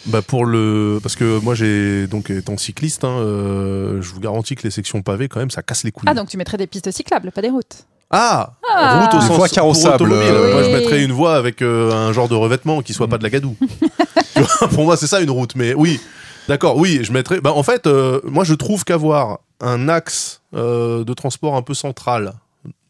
Bah 0.07 0.23
pour 0.23 0.47
le, 0.47 0.99
parce 1.03 1.15
que 1.15 1.39
moi 1.41 1.55
j'ai 1.55 2.07
donc 2.07 2.31
étant 2.31 2.57
cycliste, 2.57 3.05
hein, 3.05 3.19
euh, 3.19 4.01
je 4.03 4.13
vous 4.13 4.21
garantis 4.21 4.55
que 4.57 4.63
les 4.63 4.71
sections 4.71 5.03
pavées 5.03 5.29
quand 5.29 5.41
même 5.41 5.51
ça 5.51 5.63
casse 5.63 5.85
les 5.85 5.93
couilles. 5.93 6.09
Ah, 6.09 6.15
donc 6.15 6.29
tu 6.31 6.39
mettrais 6.39 6.57
des 6.57 6.67
pistes 6.67 6.91
cyclables, 6.91 7.31
pas 7.33 7.43
des 7.43 7.51
routes? 7.51 7.85
Ah, 8.11 8.55
Ah. 8.69 9.01
route 9.03 9.15
au 9.15 9.21
sens 9.27 9.49
carrossables, 9.53 10.03
automobile. 10.05 10.31
euh, 10.35 10.53
Moi 10.53 10.63
je 10.65 10.71
mettrais 10.71 11.03
une 11.05 11.13
voie 11.13 11.37
avec 11.37 11.63
euh, 11.63 11.93
un 11.93 12.13
genre 12.13 12.29
de 12.29 12.35
revêtement 12.35 12.83
qui 12.83 12.93
soit 12.93 13.09
pas 13.09 13.19
de 13.19 13.23
la 13.23 13.31
gadoue. 13.31 13.57
Tu 14.35 14.43
vois, 14.43 14.69
pour 14.69 14.85
moi 14.85 14.97
c'est 14.97 15.07
ça 15.07 15.21
une 15.21 15.31
route, 15.31 15.55
mais 15.57 15.75
oui, 15.75 16.01
d'accord, 16.49 16.77
oui, 16.77 17.01
je 17.03 17.13
mettrais. 17.13 17.41
Bah 17.41 17.53
en 17.53 17.63
fait, 17.63 17.87
euh, 17.87 18.21
moi 18.25 18.45
je 18.45 18.55
trouve 18.55 18.85
qu'avoir 18.85 19.41
un 19.61 19.89
axe 19.89 20.41
euh, 20.55 21.05
de 21.05 21.13
transport 21.15 21.55
un 21.57 21.63
peu 21.63 21.75
central, 21.75 22.33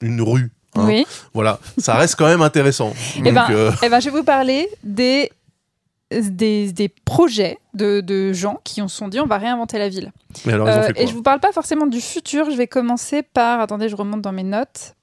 une 0.01 0.21
rue. 0.23 0.53
hein, 0.77 0.85
Oui. 0.87 1.07
Voilà, 1.35 1.59
ça 1.79 1.95
reste 1.95 2.15
quand 2.17 2.27
même 2.27 2.43
intéressant. 2.43 2.93
Eh 3.17 3.23
Donc, 3.23 3.35
ben, 3.35 3.47
euh, 3.51 3.73
eh 3.83 3.89
ben, 3.89 4.01
je 4.01 4.11
vais 4.11 4.17
vous 4.19 4.23
parler 4.25 4.69
des, 4.85 5.31
des, 6.13 6.73
des 6.73 6.89
projets 7.05 7.59
de, 7.75 8.01
de 8.01 8.33
gens 8.33 8.61
qui 8.65 8.81
ont 8.83 8.89
sont 8.89 9.09
dit 9.09 9.19
on 9.21 9.27
va 9.27 9.39
réinventer 9.39 9.79
la 9.79 9.89
ville. 9.89 10.13
mais 10.47 10.53
alors 10.53 10.69
ils 10.69 10.73
ont 10.73 10.77
Euh, 10.79 10.83
fait 10.85 10.93
quoi 10.95 11.03
et 11.03 11.07
je 11.09 11.15
vous 11.15 11.23
parle 11.23 11.41
pas 11.41 11.53
forcément 11.53 11.87
du 11.87 12.01
futur, 12.01 12.51
je 12.51 12.57
vais 12.57 12.67
commencer 12.69 13.23
par, 13.23 13.61
attendez, 13.61 13.89
je 13.89 13.97
remonte 13.97 14.21
dans 14.23 14.33
mes 14.33 14.45
notes, 14.45 14.95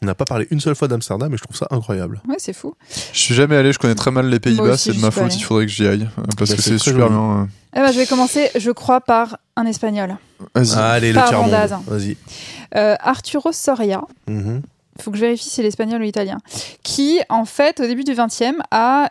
On 0.00 0.06
n'a 0.06 0.14
pas 0.14 0.24
parlé 0.24 0.46
une 0.52 0.60
seule 0.60 0.76
fois 0.76 0.86
d'Amsterdam, 0.86 1.32
et 1.34 1.36
je 1.36 1.42
trouve 1.42 1.56
ça 1.56 1.66
incroyable. 1.70 2.20
ouais 2.28 2.36
c'est 2.38 2.52
fou, 2.52 2.74
Je 3.12 3.18
suis 3.18 3.34
jamais 3.34 3.56
allé, 3.56 3.72
je 3.72 3.78
connais 3.80 3.96
très 3.96 4.10
mal 4.12 4.28
les 4.28 4.38
Pays-Bas, 4.38 4.76
c'est 4.76 4.92
de 4.92 5.00
ma 5.00 5.10
faute, 5.10 5.34
il 5.34 5.42
faudrait 5.42 5.66
que 5.66 5.72
j'y 5.72 5.86
aille. 5.86 6.08
Parce 6.36 6.50
Bah, 6.50 6.56
que 6.56 6.62
c'est 6.62 6.78
super 6.78 7.08
joli. 7.08 7.14
bien. 7.14 7.48
eh 7.74 7.80
ben, 7.80 7.92
je 7.92 7.98
vais 7.98 8.06
commencer, 8.06 8.50
je 8.56 8.70
crois, 8.70 9.00
par 9.00 9.38
un 9.56 9.66
espagnol, 9.66 10.16
Vas-y. 10.54 10.74
Allez, 10.78 11.12
le 11.12 11.16
Par. 11.18 11.32
Vendaz. 11.32 11.74
Vas-y. 11.86 12.16
Euh, 12.76 12.94
Arturo 13.00 13.50
Soria, 13.52 14.02
il 14.28 14.62
faut 15.00 15.10
que 15.10 15.16
je 15.16 15.22
vérifie 15.22 15.44
si 15.44 15.50
c'est 15.50 15.62
l'espagnol 15.62 16.00
ou 16.00 16.04
l'italien, 16.04 16.38
qui 16.84 17.18
en 17.28 17.44
fait 17.44 17.80
au 17.80 17.86
début 17.86 18.04
du 18.04 18.12
20e 18.12 18.54
a 18.70 19.10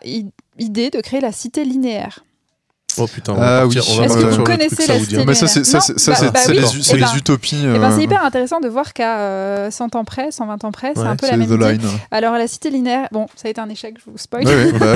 idée 0.58 0.90
de 0.90 1.02
créer 1.02 1.20
la 1.22 1.32
cité 1.34 1.66
linéaire. 1.66 2.24
Oh 3.00 3.06
putain, 3.06 3.34
on 3.34 3.36
Ah 3.42 3.60
va 3.60 3.68
oui. 3.68 3.76
partir, 3.76 3.94
on 3.94 3.98
va 4.00 4.06
Est-ce 4.06 4.18
que 4.18 4.26
vous 4.38 4.44
connaissez 4.44 4.88
la 5.14 5.26
Mais 5.26 5.36
ça, 5.36 5.48
c'est 5.48 5.64
ça, 5.64 5.78
Non, 5.78 5.84
c'est- 5.84 6.00
ça, 6.00 6.12
bah- 6.14 6.18
c'est- 6.18 6.32
bah 6.32 6.40
c'est 6.40 6.52
oui. 6.52 6.58
les, 6.60 6.84
c'est 6.84 6.98
ben- 6.98 7.08
les 7.14 7.18
utopies. 7.20 7.62
Ben, 7.64 7.92
c'est 7.96 8.04
hyper 8.04 8.26
intéressant 8.26 8.60
de 8.60 8.68
voir 8.68 8.94
qu'à 8.94 9.20
euh, 9.20 9.70
100 9.72 9.96
ans 9.96 10.04
près, 10.04 10.32
120 10.32 10.64
ans 10.64 10.72
près, 10.72 10.94
c'est 10.96 11.02
Ouais, 11.02 11.08
un 11.08 11.16
peu 11.16 11.28
c'est 11.28 11.32
la 11.34 11.38
même 11.38 11.54
idée. 11.54 11.58
Line. 11.74 11.82
Alors 12.10 12.34
la 12.34 12.48
cité 12.48 12.72
linéaire, 12.72 13.08
bon, 13.12 13.28
ça 13.36 13.50
a 13.50 13.52
été 13.52 13.62
un 13.62 13.70
échec, 13.70 13.98
je 14.04 14.10
vous 14.10 14.18
spoil. 14.18 14.48
Ouais, 14.48 14.72
ouais, 14.72 14.72
bah, 14.80 14.96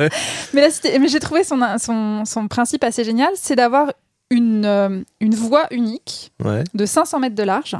ouais. 0.00 0.08
Mais, 0.54 0.60
la 0.62 0.70
cité- 0.70 0.98
mais 0.98 1.06
j'ai 1.08 1.20
trouvé 1.20 1.44
son, 1.44 1.60
son, 1.78 2.24
son 2.24 2.48
principe 2.48 2.82
assez 2.82 3.04
génial, 3.04 3.30
c'est 3.36 3.54
d'avoir 3.54 3.92
une, 4.30 4.64
euh, 4.64 5.00
une 5.20 5.34
voie 5.34 5.66
unique 5.70 6.32
Ouais. 6.44 6.64
de 6.74 6.84
500 6.86 7.20
mètres 7.20 7.36
de 7.36 7.42
large 7.44 7.76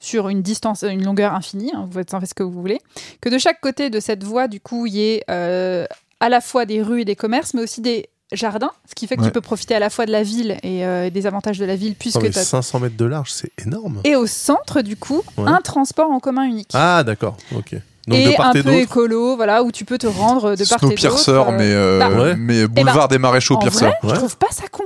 sur 0.00 0.28
une 0.28 0.42
distance, 0.42 0.82
une 0.82 1.04
longueur 1.04 1.34
infinie, 1.34 1.70
hein, 1.74 1.84
vous 1.86 1.98
faites 1.98 2.14
en 2.14 2.20
fait 2.20 2.26
ce 2.26 2.34
que 2.34 2.42
vous 2.42 2.60
voulez, 2.60 2.80
que 3.20 3.28
de 3.28 3.38
chaque 3.38 3.60
côté 3.60 3.90
de 3.90 4.00
cette 4.00 4.24
voie, 4.24 4.48
du 4.48 4.60
coup, 4.60 4.86
il 4.86 4.94
y 4.94 5.02
ait 5.08 5.24
euh, 5.30 5.86
à 6.18 6.28
la 6.28 6.40
fois 6.40 6.64
des 6.66 6.82
rues 6.82 7.02
et 7.02 7.04
des 7.04 7.16
commerces, 7.16 7.54
mais 7.54 7.62
aussi 7.62 7.80
des 7.80 8.08
jardins, 8.32 8.72
ce 8.88 8.94
qui 8.94 9.06
fait 9.06 9.16
que 9.16 9.22
Ouais. 9.22 9.28
tu 9.28 9.32
peux 9.32 9.40
profiter 9.40 9.74
à 9.74 9.78
la 9.78 9.90
fois 9.90 10.04
de 10.06 10.12
la 10.12 10.22
ville 10.22 10.58
et 10.62 10.84
euh, 10.84 11.08
des 11.10 11.26
avantages 11.26 11.58
de 11.58 11.64
la 11.64 11.76
ville, 11.76 11.90
Non, 11.90 11.96
puisque 11.98 12.22
mais 12.22 12.30
t'as- 12.30 12.42
500 12.42 12.80
mètres 12.80 12.96
de 12.96 13.04
large, 13.04 13.30
c'est 13.32 13.50
énorme. 13.64 14.00
Et 14.04 14.16
au 14.16 14.26
centre, 14.26 14.82
du 14.82 14.96
coup, 14.96 15.22
Ouais. 15.36 15.48
un 15.48 15.60
transport 15.60 16.10
en 16.10 16.20
commun 16.20 16.44
unique. 16.44 16.70
Ah, 16.74 17.02
d'accord. 17.04 17.36
Ok. 17.56 17.74
Donc 18.06 18.18
et 18.18 18.30
de 18.30 18.36
part 18.36 18.46
un 18.46 18.52
et 18.52 18.62
peu 18.62 18.70
d'autre. 18.70 18.76
écolo, 18.82 19.36
voilà, 19.36 19.62
où 19.62 19.70
tu 19.72 19.84
peux 19.84 19.98
te 19.98 20.06
rendre 20.06 20.54
de 20.56 20.64
part 20.64 20.78
et 20.82 20.86
d'autre. 20.86 20.98
Snowpiercer, 20.98 21.30
euh, 21.30 21.44
mais, 21.58 21.72
euh, 21.72 21.98
bah, 21.98 22.10
Ouais. 22.10 22.36
mais 22.36 22.66
boulevard 22.66 23.08
des 23.08 23.18
maréchaux 23.18 23.56
en 23.56 23.58
Piercer. 23.58 23.84
vrai, 24.02 24.14
je 24.14 24.14
trouve 24.14 24.36
pas 24.38 24.46
ça 24.50 24.64
con. 24.70 24.84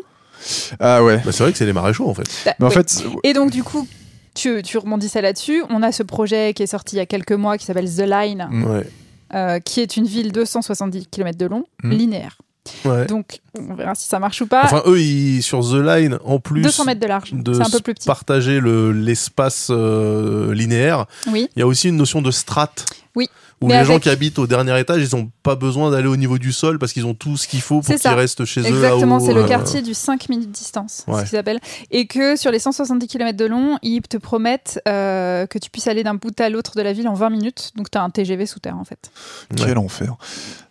Ah 0.81 1.05
ouais. 1.05 1.19
Bah, 1.25 1.31
c'est 1.31 1.43
vrai 1.45 1.53
que 1.53 1.59
c'est 1.59 1.67
les 1.67 1.73
maréchaux 1.73 2.09
en 2.09 2.15
fait. 2.15 2.25
Bah, 2.45 2.53
Mais 2.59 2.67
en 2.67 2.71
fait, 2.71 3.05
Et 3.23 3.33
donc, 3.33 3.51
du 3.53 3.63
coup, 3.63 3.87
tu, 4.35 4.61
tu 4.65 4.77
rebondissais 4.79 5.23
là-dessus. 5.23 5.63
On 5.71 5.83
a 5.85 5.93
ce 5.93 6.03
projet 6.03 6.53
qui 6.55 6.65
est 6.65 6.67
sorti 6.67 6.97
il 6.97 6.99
y 6.99 7.03
a 7.03 7.07
quelques 7.07 7.31
mois 7.33 7.59
qui 7.59 7.65
s'appelle 7.67 7.89
The 7.89 8.01
Line. 8.07 8.49
Ouais. 8.67 8.87
euh, 9.35 9.61
qui 9.61 9.81
est 9.81 9.97
une 9.97 10.05
ville 10.05 10.31
de 10.33 10.45
170 10.45 11.07
km 11.11 11.39
de 11.39 11.47
long, 11.47 11.65
Mm. 11.85 11.91
linéaire. 11.91 12.37
Ouais. 12.85 13.07
Donc, 13.07 13.41
on 13.59 13.75
verra 13.75 13.95
si 13.95 14.07
ça 14.07 14.19
marche 14.21 14.41
ou 14.41 14.47
pas. 14.47 14.63
Enfin, 14.65 14.83
eux, 14.87 15.01
ils, 15.01 15.43
sur 15.43 15.61
The 15.69 15.75
Line, 15.75 16.19
en 16.25 16.39
plus 16.39 16.63
200 16.63 16.85
mètres 16.85 17.01
de 17.01 17.07
large, 17.07 17.33
de 17.33 17.53
c'est 17.55 17.61
un 17.61 17.71
peu 17.71 17.81
plus 17.81 17.95
petit. 17.95 18.07
partager 18.07 18.61
le- 18.61 18.93
l'espace 18.93 19.69
euh, 19.71 20.55
linéaire, 20.55 21.07
Oui, 21.27 21.49
il 21.57 21.59
y 21.61 21.63
a 21.63 21.67
aussi 21.67 21.89
une 21.89 21.97
notion 21.97 22.23
de 22.23 22.31
strate. 22.31 22.85
Oui. 23.17 23.29
Où 23.61 23.69
Mais 23.69 23.79
les 23.79 23.85
gens 23.85 24.01
qui 24.01 24.09
habitent 24.09 24.41
au 24.41 24.49
dernier 24.49 24.77
étage, 24.81 25.03
ils 25.09 25.17
n'ont 25.17 25.31
pas 25.45 25.55
besoin 25.55 25.93
d'aller 25.93 26.09
au 26.09 26.17
niveau 26.17 26.37
du 26.37 26.51
sol 26.53 26.81
parce 26.81 26.93
qu'ils 26.93 27.07
ont 27.07 27.15
tout 27.15 27.37
ce 27.37 27.47
qu'il 27.47 27.61
faut 27.61 27.77
pour 27.77 27.85
C'est 27.85 27.93
qu'ils 27.93 28.01
ça. 28.03 28.15
restent 28.17 28.45
chez 28.45 28.61
eux. 28.63 28.67
exactement. 28.67 29.21
C'est 29.21 29.35
le 29.35 29.45
euh, 29.45 29.47
quartier 29.47 29.83
du 29.83 29.95
5 29.95 30.29
minutes 30.31 30.51
distance, 30.51 31.03
c'est 31.07 31.13
Ouais. 31.13 31.25
ce 31.25 31.29
qu'ils 31.31 31.39
appellent. 31.39 31.61
Et 31.93 32.07
que 32.09 32.35
sur 32.35 32.51
les 32.51 32.59
170 32.59 33.07
km 33.07 33.37
de 33.37 33.45
long, 33.45 33.79
ils 33.83 34.03
te 34.03 34.17
promettent 34.17 34.81
euh, 34.89 35.47
que 35.47 35.59
tu 35.61 35.71
puisses 35.71 35.87
aller 35.87 36.03
d'un 36.03 36.15
bout 36.15 36.41
à 36.41 36.49
l'autre 36.51 36.73
de 36.75 36.83
la 36.83 36.93
ville 36.93 37.07
en 37.07 37.15
20 37.15 37.31
minutes. 37.31 37.71
Donc, 37.77 37.89
tu 37.89 37.99
as 37.99 38.03
un 38.03 38.11
TGV 38.11 38.47
sous 38.47 38.59
terre, 38.59 38.77
en 38.79 38.85
fait. 38.85 39.13
quel 39.57 39.79
enfer. 39.79 40.17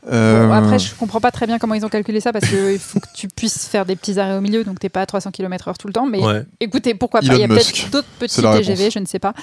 Bon, 0.04 0.12
Euh, 0.12 0.52
après, 0.52 0.80
je 0.80 0.96
comprends 0.96 1.22
pas 1.22 1.30
très 1.32 1.46
bien 1.46 1.60
comment 1.60 1.76
ils 1.76 1.86
ont 1.86 1.90
calculé 1.90 2.20
ça 2.20 2.32
parce 2.34 2.48
qu'il 2.48 2.80
faut 2.80 3.00
que 3.00 3.06
tu 3.14 3.28
puisses 3.28 3.68
faire 3.68 3.86
des 3.86 3.96
petits 3.96 4.20
arrêts 4.20 4.38
au 4.38 4.42
milieu, 4.42 4.64
donc 4.64 4.80
t'es 4.80 4.90
pas 4.90 5.02
à 5.02 5.06
300 5.06 5.30
km/h 5.32 5.78
tout 5.78 5.88
le 5.88 5.94
temps. 5.94 6.08
Mais 6.08 6.20
Ouais. 6.20 6.44
écoutez, 6.60 6.96
pourquoi 6.96 7.20
pas 7.22 7.28
Il 7.28 7.40
y 7.40 7.44
a 7.44 7.48
peut-être 7.48 7.90
d'autres 7.92 8.08
petits 8.20 8.42
TGV, 8.42 8.74
réponse. 8.76 8.94
je 8.94 9.00
ne 9.00 9.06
sais 9.06 9.20
pas. 9.20 9.34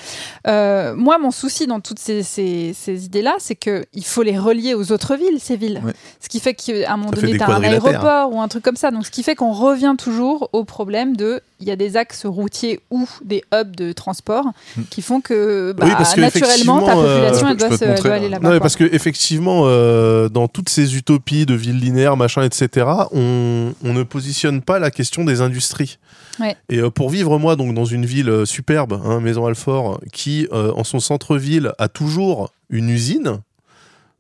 Euh, 0.49 0.97
moi, 0.97 1.19
mon 1.19 1.31
souci 1.31 1.67
dans 1.69 1.79
toutes 1.81 1.99
ces, 2.01 2.23
ces- 2.23 2.75
ces 2.75 3.05
idées-là, 3.05 3.37
c'est 3.39 3.55
que 3.55 3.85
il 3.95 4.05
faut 4.05 4.23
les 4.23 4.37
relier 4.39 4.75
aux 4.75 4.91
autres 4.91 5.15
villes, 5.17 5.39
ces 5.41 5.57
villes. 5.57 5.81
Ouais. 5.85 5.93
Ce 6.21 6.29
qui 6.29 6.41
fait 6.41 6.55
qu'à 6.55 6.93
un 6.93 6.97
moment 6.97 7.11
Ça 7.11 7.21
donné, 7.21 7.33
des 7.33 7.39
tu 7.39 7.45
as 7.45 7.49
un 7.55 7.63
aéroport 7.63 8.33
ou 8.35 8.41
un 8.41 8.49
truc 8.49 8.65
comme 8.65 8.77
ça. 8.77 8.91
Donc, 8.91 9.07
ce 9.07 9.11
qui 9.13 9.23
fait 9.23 9.35
qu'on 9.37 9.53
revient 9.53 9.95
toujours 9.97 10.51
au 10.53 10.65
problème 10.65 11.17
de 11.17 11.41
il 11.61 11.67
y 11.67 11.71
a 11.71 11.77
des 11.77 11.97
axes 11.97 12.25
routiers 12.27 12.81
ou 12.91 13.09
des 13.25 13.43
hubs 13.53 13.75
de 13.75 13.93
transport 13.93 14.45
Mm. 14.77 14.83
qui 14.91 15.03
font 15.03 15.21
que, 15.21 15.73
bah, 15.73 15.87
Oui, 15.87 15.93
parce 15.97 16.15
que 16.15 16.21
naturellement, 16.21 16.85
ta 16.85 16.97
euh, 16.97 17.17
population, 17.17 17.49
elle 17.49 17.57
doit, 17.57 17.77
se, 17.77 18.03
doit 18.03 18.15
aller 18.15 18.29
là-bas. 18.29 18.49
Non, 18.49 18.55
mais 18.55 18.61
parce 18.61 18.77
que 18.77 18.85
effectivement, 18.85 19.63
euh, 19.65 20.29
dans 20.29 20.49
toutes 20.49 20.69
ces 20.69 20.97
utopies 20.97 21.47
de 21.47 21.55
villes 21.55 21.79
linéaires, 21.79 22.17
machin, 22.17 22.43
etc., 22.43 22.87
on, 23.13 23.73
on 23.85 23.93
ne 23.93 24.03
positionne 24.03 24.63
pas 24.63 24.79
la 24.79 24.91
question 24.91 25.25
des 25.25 25.41
industries. 25.41 25.99
Ouais. 26.41 26.57
Et 26.69 26.79
euh, 26.79 26.91
pour 26.91 27.11
vivre 27.11 27.39
moi 27.39 27.57
donc 27.57 27.75
dans 27.75 27.85
une 27.85 28.07
ville 28.07 28.43
superbe, 28.45 29.01
hein, 29.05 29.21
Maison 29.21 29.47
Alfort, 29.47 30.01
qui 30.13 30.47
en 30.53 30.85
son 30.85 31.01
centre-ville 31.01 31.73
a 31.79 31.89
toujours 31.89 32.51
une 32.71 32.89
usine. 32.91 33.41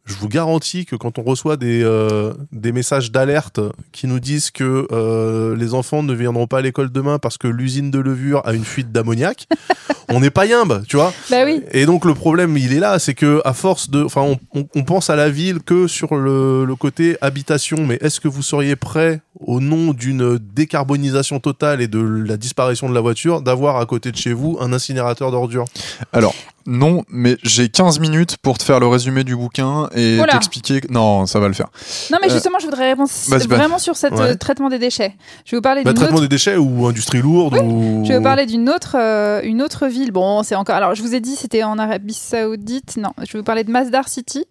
Je 0.08 0.14
vous 0.14 0.28
garantis 0.28 0.86
que 0.86 0.96
quand 0.96 1.18
on 1.18 1.22
reçoit 1.22 1.58
des, 1.58 1.82
euh, 1.84 2.32
des 2.50 2.72
messages 2.72 3.12
d'alerte 3.12 3.60
qui 3.92 4.06
nous 4.06 4.20
disent 4.20 4.50
que 4.50 4.88
euh, 4.90 5.54
les 5.54 5.74
enfants 5.74 6.02
ne 6.02 6.14
viendront 6.14 6.46
pas 6.46 6.58
à 6.58 6.62
l'école 6.62 6.90
demain 6.90 7.18
parce 7.18 7.36
que 7.36 7.46
l'usine 7.46 7.90
de 7.90 7.98
levure 7.98 8.40
a 8.46 8.54
une 8.54 8.64
fuite 8.64 8.90
d'ammoniac, 8.90 9.46
on 10.08 10.20
n'est 10.20 10.30
pas 10.30 10.46
yimbe, 10.46 10.82
tu 10.88 10.96
vois. 10.96 11.12
Bah 11.30 11.44
oui. 11.44 11.62
Et 11.72 11.84
donc 11.84 12.06
le 12.06 12.14
problème, 12.14 12.56
il 12.56 12.72
est 12.72 12.78
là, 12.80 12.98
c'est 12.98 13.12
que 13.14 13.42
à 13.44 13.52
force 13.52 13.90
de, 13.90 14.02
enfin, 14.02 14.22
on, 14.22 14.38
on- 14.58 14.66
on 14.74 14.82
pense 14.82 15.10
à 15.10 15.16
la 15.16 15.28
ville 15.28 15.60
que 15.60 15.86
sur 15.86 16.16
le, 16.16 16.64
le 16.64 16.74
côté 16.74 17.18
habitation, 17.20 17.84
mais 17.86 17.98
est-ce 18.00 18.18
que 18.20 18.28
vous 18.28 18.42
seriez 18.42 18.76
prêt, 18.76 19.20
au 19.40 19.60
nom 19.60 19.92
d'une 19.92 20.38
décarbonisation 20.38 21.40
totale 21.40 21.80
et 21.80 21.88
de 21.88 22.00
la 22.00 22.36
disparition 22.36 22.88
de 22.88 22.94
la 22.94 23.00
voiture, 23.00 23.40
d'avoir 23.42 23.76
à 23.76 23.86
côté 23.86 24.10
de 24.12 24.16
chez 24.16 24.32
vous 24.32 24.56
un 24.60 24.72
incinérateur 24.72 25.30
d'ordures 25.30 25.64
Alors, 26.12 26.34
non, 26.66 27.02
mais 27.08 27.36
j'ai 27.44 27.68
15 27.70 27.98
minutes 28.00 28.36
pour 28.38 28.58
te 28.58 28.62
faire 28.64 28.78
le 28.80 28.86
résumé 28.88 29.24
du 29.24 29.34
bouquin 29.36 29.88
et 29.94 30.18
t'expliquer. 30.30 30.80
Non, 30.90 31.24
ça 31.26 31.40
va 31.40 31.48
le 31.48 31.54
faire. 31.54 31.68
Non, 32.12 32.18
mais 32.20 32.28
Euh, 32.30 32.34
justement, 32.34 32.58
je 32.58 32.66
voudrais 32.66 32.90
répondre 32.90 33.08
bah. 33.30 33.38
vraiment 33.48 33.78
sur 33.78 33.96
ce 33.96 34.08
Ouais. 34.08 34.36
traitement 34.36 34.68
des 34.68 34.78
déchets. 34.78 35.14
Je 35.46 35.52
vais 35.52 35.56
vous 35.58 35.62
parler 35.62 35.82
bah, 35.82 35.92
d'une 35.92 35.98
Traitement 36.00 36.16
autre... 36.18 36.26
des 36.26 36.34
déchets 36.34 36.56
ou 36.56 36.86
industrie 36.86 37.22
lourde 37.22 37.56
ou... 37.64 38.02
Je 38.04 38.08
vais 38.08 38.18
vous 38.18 38.22
parler 38.22 38.44
d'une 38.44 38.68
autre, 38.68 38.96
euh, 38.98 39.40
une 39.44 39.62
autre 39.62 39.86
ville. 39.86 40.10
Bon, 40.12 40.42
c'est 40.42 40.56
encore. 40.56 40.74
Alors, 40.76 40.94
je 40.94 41.02
vous 41.02 41.14
ai 41.14 41.20
dit, 41.20 41.36
c'était 41.36 41.62
en 41.62 41.78
Arabie 41.78 42.12
Saoudite. 42.12 42.96
Non, 42.98 43.10
je 43.26 43.32
vais 43.32 43.38
vous 43.38 43.44
parler 43.44 43.64
de 43.64 43.70
Masdar 43.70 44.08
City. 44.08 44.44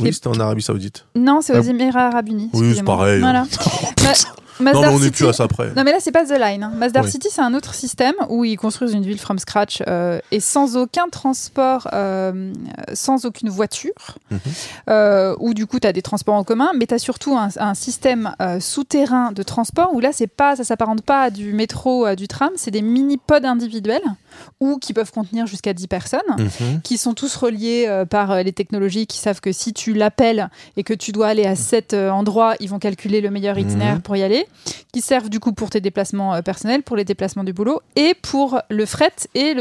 Oui, 0.00 0.08
est- 0.08 0.12
c'était 0.12 0.28
en 0.28 0.38
Arabie 0.38 0.62
Saoudite. 0.62 1.06
Non, 1.16 1.40
c'est 1.42 1.58
aux 1.58 1.62
Ah. 1.66 1.70
Émirats 1.70 2.06
Arabes 2.08 2.28
Unis. 2.28 2.50
Oui, 2.52 2.74
c'est 2.76 2.84
pareil. 2.84 3.20
Voilà. 3.20 3.46
Ma- 4.60 4.72
Non, 4.72 4.80
mais 4.82 4.88
on 4.88 4.98
n'est 4.98 5.04
City- 5.06 5.16
plus 5.18 5.28
à 5.28 5.32
ça 5.32 5.48
près. 5.48 5.72
Non, 5.74 5.82
mais 5.84 5.92
là, 5.92 5.98
c'est 6.00 6.12
pas 6.12 6.24
The 6.24 6.38
Line. 6.38 6.62
hein. 6.62 6.72
Masdar 6.76 7.04
Oui. 7.04 7.10
City, 7.10 7.28
c'est 7.30 7.40
un 7.42 7.54
autre 7.54 7.74
système 7.74 8.14
où 8.28 8.44
ils 8.44 8.56
construisent 8.56 8.92
une 8.92 9.04
ville 9.04 9.18
from 9.18 9.38
scratch 9.38 9.82
euh, 9.88 10.20
et 10.30 10.40
sans 10.40 10.76
aucun 10.76 11.08
transport, 11.08 11.88
euh, 11.92 12.52
sans 12.92 13.24
aucune 13.24 13.48
voiture. 13.48 13.92
Mhm. 14.30 14.38
euh, 14.90 15.34
où 15.38 15.54
du 15.54 15.66
coup, 15.66 15.78
tu 15.80 15.86
as 15.86 15.92
des 15.92 16.02
transports 16.02 16.34
en 16.34 16.44
commun, 16.44 16.70
mais 16.78 16.86
tu 16.86 16.94
as 16.94 16.98
surtout 16.98 17.36
un, 17.36 17.48
un 17.58 17.74
système 17.74 18.34
souterrain 18.60 19.32
de 19.32 19.42
transport 19.42 19.92
où 19.94 20.00
là, 20.00 20.10
c'est 20.12 20.26
pas, 20.26 20.56
ça 20.56 20.64
s'apparente 20.64 21.02
pas 21.02 21.22
à 21.22 21.30
du 21.30 21.52
métro, 21.52 22.04
à 22.04 22.16
du 22.16 22.28
tram, 22.28 22.50
c'est 22.56 22.70
des 22.70 22.82
mini-pods 22.82 23.44
individuels 23.44 24.02
ou 24.60 24.78
qui 24.78 24.92
peuvent 24.92 25.12
contenir 25.12 25.46
jusqu'à 25.46 25.72
10 25.72 25.86
personnes 25.86 26.20
Mhm. 26.38 26.80
qui 26.82 26.98
sont 26.98 27.14
tous 27.14 27.36
reliés 27.36 28.04
par 28.10 28.42
les 28.42 28.52
technologies 28.52 29.06
qui 29.06 29.18
savent 29.18 29.40
que 29.40 29.52
si 29.52 29.72
tu 29.72 29.92
l'appelles 29.94 30.48
et 30.76 30.82
que 30.82 30.94
tu 30.94 31.12
dois 31.12 31.28
aller 31.28 31.46
à 31.46 31.54
cet 31.56 31.94
endroit, 31.94 32.54
ils 32.60 32.68
vont 32.68 32.78
calculer 32.78 33.20
le 33.20 33.30
meilleur 33.30 33.58
itinéraire 33.58 33.96
Mhm. 33.96 34.02
pour 34.02 34.16
y 34.16 34.22
aller, 34.22 34.43
qui 34.92 35.00
servent 35.00 35.28
du 35.28 35.40
coup 35.40 35.52
pour 35.52 35.70
tes 35.70 35.80
déplacements 35.80 36.34
euh, 36.34 36.42
personnels, 36.42 36.82
pour 36.82 36.96
les 36.96 37.04
déplacements 37.04 37.44
du 37.44 37.52
boulot 37.52 37.80
et 37.96 38.14
pour 38.14 38.60
le 38.70 38.86
fret 38.86 39.12
et 39.34 39.54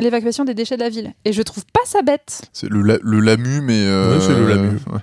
l'évacuation 0.00 0.44
des 0.44 0.54
déchets 0.54 0.76
de 0.76 0.82
la 0.82 0.88
ville. 0.88 1.12
Et 1.24 1.32
je 1.32 1.42
trouve 1.42 1.64
pas 1.66 1.80
ça 1.84 2.02
bête. 2.02 2.42
C'est 2.52 2.68
le, 2.68 2.82
la- 2.82 2.98
le 3.02 3.20
LAMU, 3.20 3.60
mais. 3.60 3.84
euh, 3.86 4.14
Ouais, 4.18 4.20
c'est 4.24 4.34
le 4.34 4.46
LAMU. 4.48 4.78
ouais. 4.92 5.00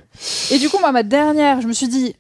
Et 0.52 0.60
du 0.60 0.70
coup, 0.70 0.78
moi, 0.80 0.92
ma 0.92 1.04
dernière, 1.04 1.62
je 1.62 1.68
me 1.68 1.74
suis 1.74 1.88
dit. 1.88 2.16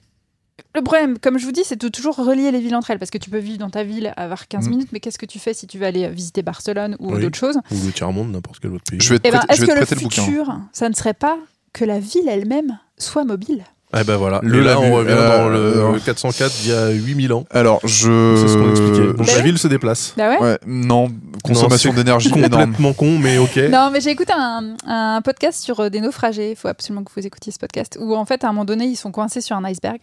Le 0.74 0.82
problème, 0.82 1.18
comme 1.20 1.38
je 1.38 1.46
vous 1.46 1.52
dis, 1.54 1.64
c'est 1.64 1.80
de 1.80 1.88
toujours 1.88 2.16
relier 2.18 2.52
les 2.52 2.60
villes 2.60 2.76
entre 2.76 2.92
elles. 2.92 3.00
Parce 3.00 3.12
que 3.12 3.18
tu 3.18 3.30
peux 3.30 3.38
vivre 3.38 3.58
dans 3.60 3.70
ta 3.70 3.84
ville, 3.84 4.14
avoir 4.18 4.48
15 4.50 4.66
Mhm. 4.66 4.70
minutes, 4.72 4.90
mais 4.92 5.00
qu'est-ce 5.00 5.18
que 5.18 5.26
tu 5.26 5.40
fais 5.40 5.54
si 5.54 5.68
tu 5.68 5.78
veux 5.78 5.86
aller 5.86 6.08
visiter 6.10 6.42
Barcelone 6.44 6.98
ou 7.00 7.14
Oui. 7.14 7.22
d'autres 7.22 7.38
choses 7.38 7.58
Ou 7.72 7.76
le 7.86 7.92
tiers-monde, 7.94 8.32
n'importe 8.32 8.60
quel 8.60 8.72
autre 8.72 8.84
pays. 8.90 9.00
Je 9.02 9.10
vais 9.14 9.20
te 9.20 9.28
Eh 9.28 9.32
ben, 9.32 9.38
prêter, 9.40 9.54
je 9.56 9.62
est-ce 9.62 9.62
vais 9.62 9.68
que 9.68 9.74
te 9.74 9.80
le 9.80 9.86
prêter 9.86 9.96
le 9.96 10.02
bouquin. 10.10 10.24
futur, 10.26 10.60
ça 10.74 10.90
ne 10.90 10.94
serait 10.94 11.14
pas 11.14 11.38
que 11.72 11.86
la 11.86 12.00
ville 12.00 12.28
elle-même 12.28 12.78
soit 12.98 13.24
mobile? 13.26 13.64
Eh 13.98 14.04
ben 14.04 14.18
voilà. 14.18 14.40
Le 14.44 14.60
Et 14.62 14.64
là, 14.64 14.80
on 14.80 14.94
revient 14.94 15.12
euh, 15.12 15.38
dans 15.44 15.50
le 15.50 15.96
euh, 15.96 16.00
404 16.06 16.52
d'il 16.62 16.72
y 16.72 16.74
a 16.74 16.90
8000 16.90 17.34
ans. 17.34 17.46
Alors, 17.52 17.80
je. 17.86 18.36
C'est 18.38 18.48
ce 18.48 18.58
qu'on 18.58 18.70
expliquait. 18.70 19.14
Donc 19.14 19.28
Bah 19.28 19.34
la 19.38 19.42
ville 19.42 19.58
se 19.58 19.68
déplace. 19.68 20.14
Bah 20.18 20.30
ouais. 20.30 20.40
Ouais, 20.40 20.58
non, 20.66 21.08
consommation 21.44 21.94
d'énergie. 21.94 22.30
Complètement 22.30 22.94
con, 22.94 23.18
mais 23.18 23.38
ok. 23.38 23.58
Non, 23.70 23.90
mais 23.92 24.02
j'ai 24.02 24.10
écouté 24.12 24.34
un, 24.36 24.76
un 24.86 25.22
podcast 25.22 25.62
sur 25.64 25.80
euh, 25.80 25.90
des 25.90 26.02
naufragés. 26.02 26.52
Il 26.52 26.56
faut 26.56 26.68
absolument 26.68 27.04
que 27.04 27.12
vous 27.16 27.26
écoutiez 27.26 27.52
ce 27.54 27.60
podcast. 27.60 27.98
Où 28.00 28.16
en 28.16 28.26
fait, 28.26 28.44
à 28.44 28.48
un 28.48 28.52
moment 28.52 28.66
donné, 28.66 28.86
ils 28.86 28.96
sont 28.98 29.12
coincés 29.12 29.42
sur 29.42 29.56
un 29.56 29.64
iceberg. 29.64 30.00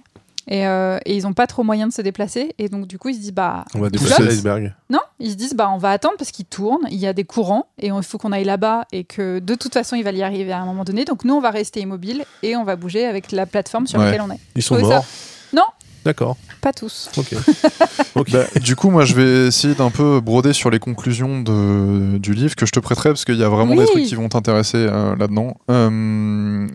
Et, 0.49 0.67
euh, 0.67 0.99
et 1.07 1.17
ils 1.17 1.23
n'ont 1.23 1.33
pas 1.35 1.47
trop 1.47 1.63
moyen 1.63 1.87
de 1.87 1.93
se 1.93 2.03
déplacer. 2.03 2.55
Et 2.59 2.69
donc, 2.69 2.87
du 2.87 2.99
coup, 2.99 3.09
ils 3.11 3.15
se 3.15 3.21
disent, 3.21 3.33
bah. 3.33 3.65
On 3.75 3.81
va 3.81 3.91
déplacer 3.91 4.23
l'iceberg. 4.25 4.75
Non, 4.91 5.01
ils 5.21 5.31
se 5.31 5.37
disent, 5.37 5.55
bah, 5.55 5.71
on 5.73 5.79
va 5.79 5.91
attendre 5.91 6.15
parce 6.19 6.31
qu'il 6.33 6.45
tourne. 6.47 6.81
Il 6.91 6.99
y 6.99 7.07
a 7.07 7.13
des 7.13 7.25
courants. 7.25 7.67
Et 7.79 7.89
il 7.89 8.03
faut 8.03 8.19
qu'on 8.19 8.33
aille 8.33 8.45
là-bas. 8.45 8.87
Et 8.93 9.05
que 9.05 9.39
de 9.39 9.55
toute 9.55 9.73
façon, 9.73 9.95
il 9.97 10.03
va 10.05 10.11
y 10.13 10.23
arriver 10.23 10.53
à 10.53 10.61
un 10.61 10.67
moment 10.67 10.85
donné. 10.85 11.05
Donc, 11.05 11.25
nous, 11.25 11.35
on 11.35 11.41
va 11.41 11.51
rester 11.51 11.81
immobile. 11.81 12.25
Et 12.43 12.57
on 12.57 12.65
va 12.65 12.77
bouger 12.77 13.05
avec 13.07 13.31
la 13.33 13.47
plateforme 13.47 13.87
sur 13.87 13.99
Ouais. 14.01 14.07
laquelle 14.07 14.23
on 14.23 14.33
est. 14.33 14.39
Ils 14.57 14.63
sont 14.63 14.75
trouvais 14.77 14.89
ça- 14.91 14.97
morts. 14.97 15.07
Non. 15.53 15.63
D'accord. 16.05 16.37
Pas 16.61 16.73
tous. 16.73 17.11
Ok. 17.17 17.33
ok. 18.17 18.31
Bah, 18.33 18.45
du 18.61 18.75
coup, 18.75 18.91
moi, 18.91 19.05
je 19.05 19.15
vais 19.15 19.47
essayer 19.47 19.75
d'un 19.77 19.91
peu 19.91 20.21
broder 20.21 20.53
sur 20.53 20.69
les 20.71 20.81
conclusions 20.81 21.41
de, 21.41 22.19
du 22.19 22.35
livre 22.35 22.57
que 22.57 22.67
je 22.67 22.73
te 22.73 22.81
prêterai 22.81 23.11
parce 23.11 23.25
qu'il 23.25 23.37
y 23.37 23.45
a 23.45 23.49
vraiment 23.49 23.71
Oui. 23.75 23.79
des 23.79 23.87
trucs 23.87 24.05
qui 24.07 24.17
vont 24.17 24.29
t'intéresser 24.29 24.79
euh, 24.79 25.15
là-dedans. 25.15 25.57
Euh, 25.71 26.67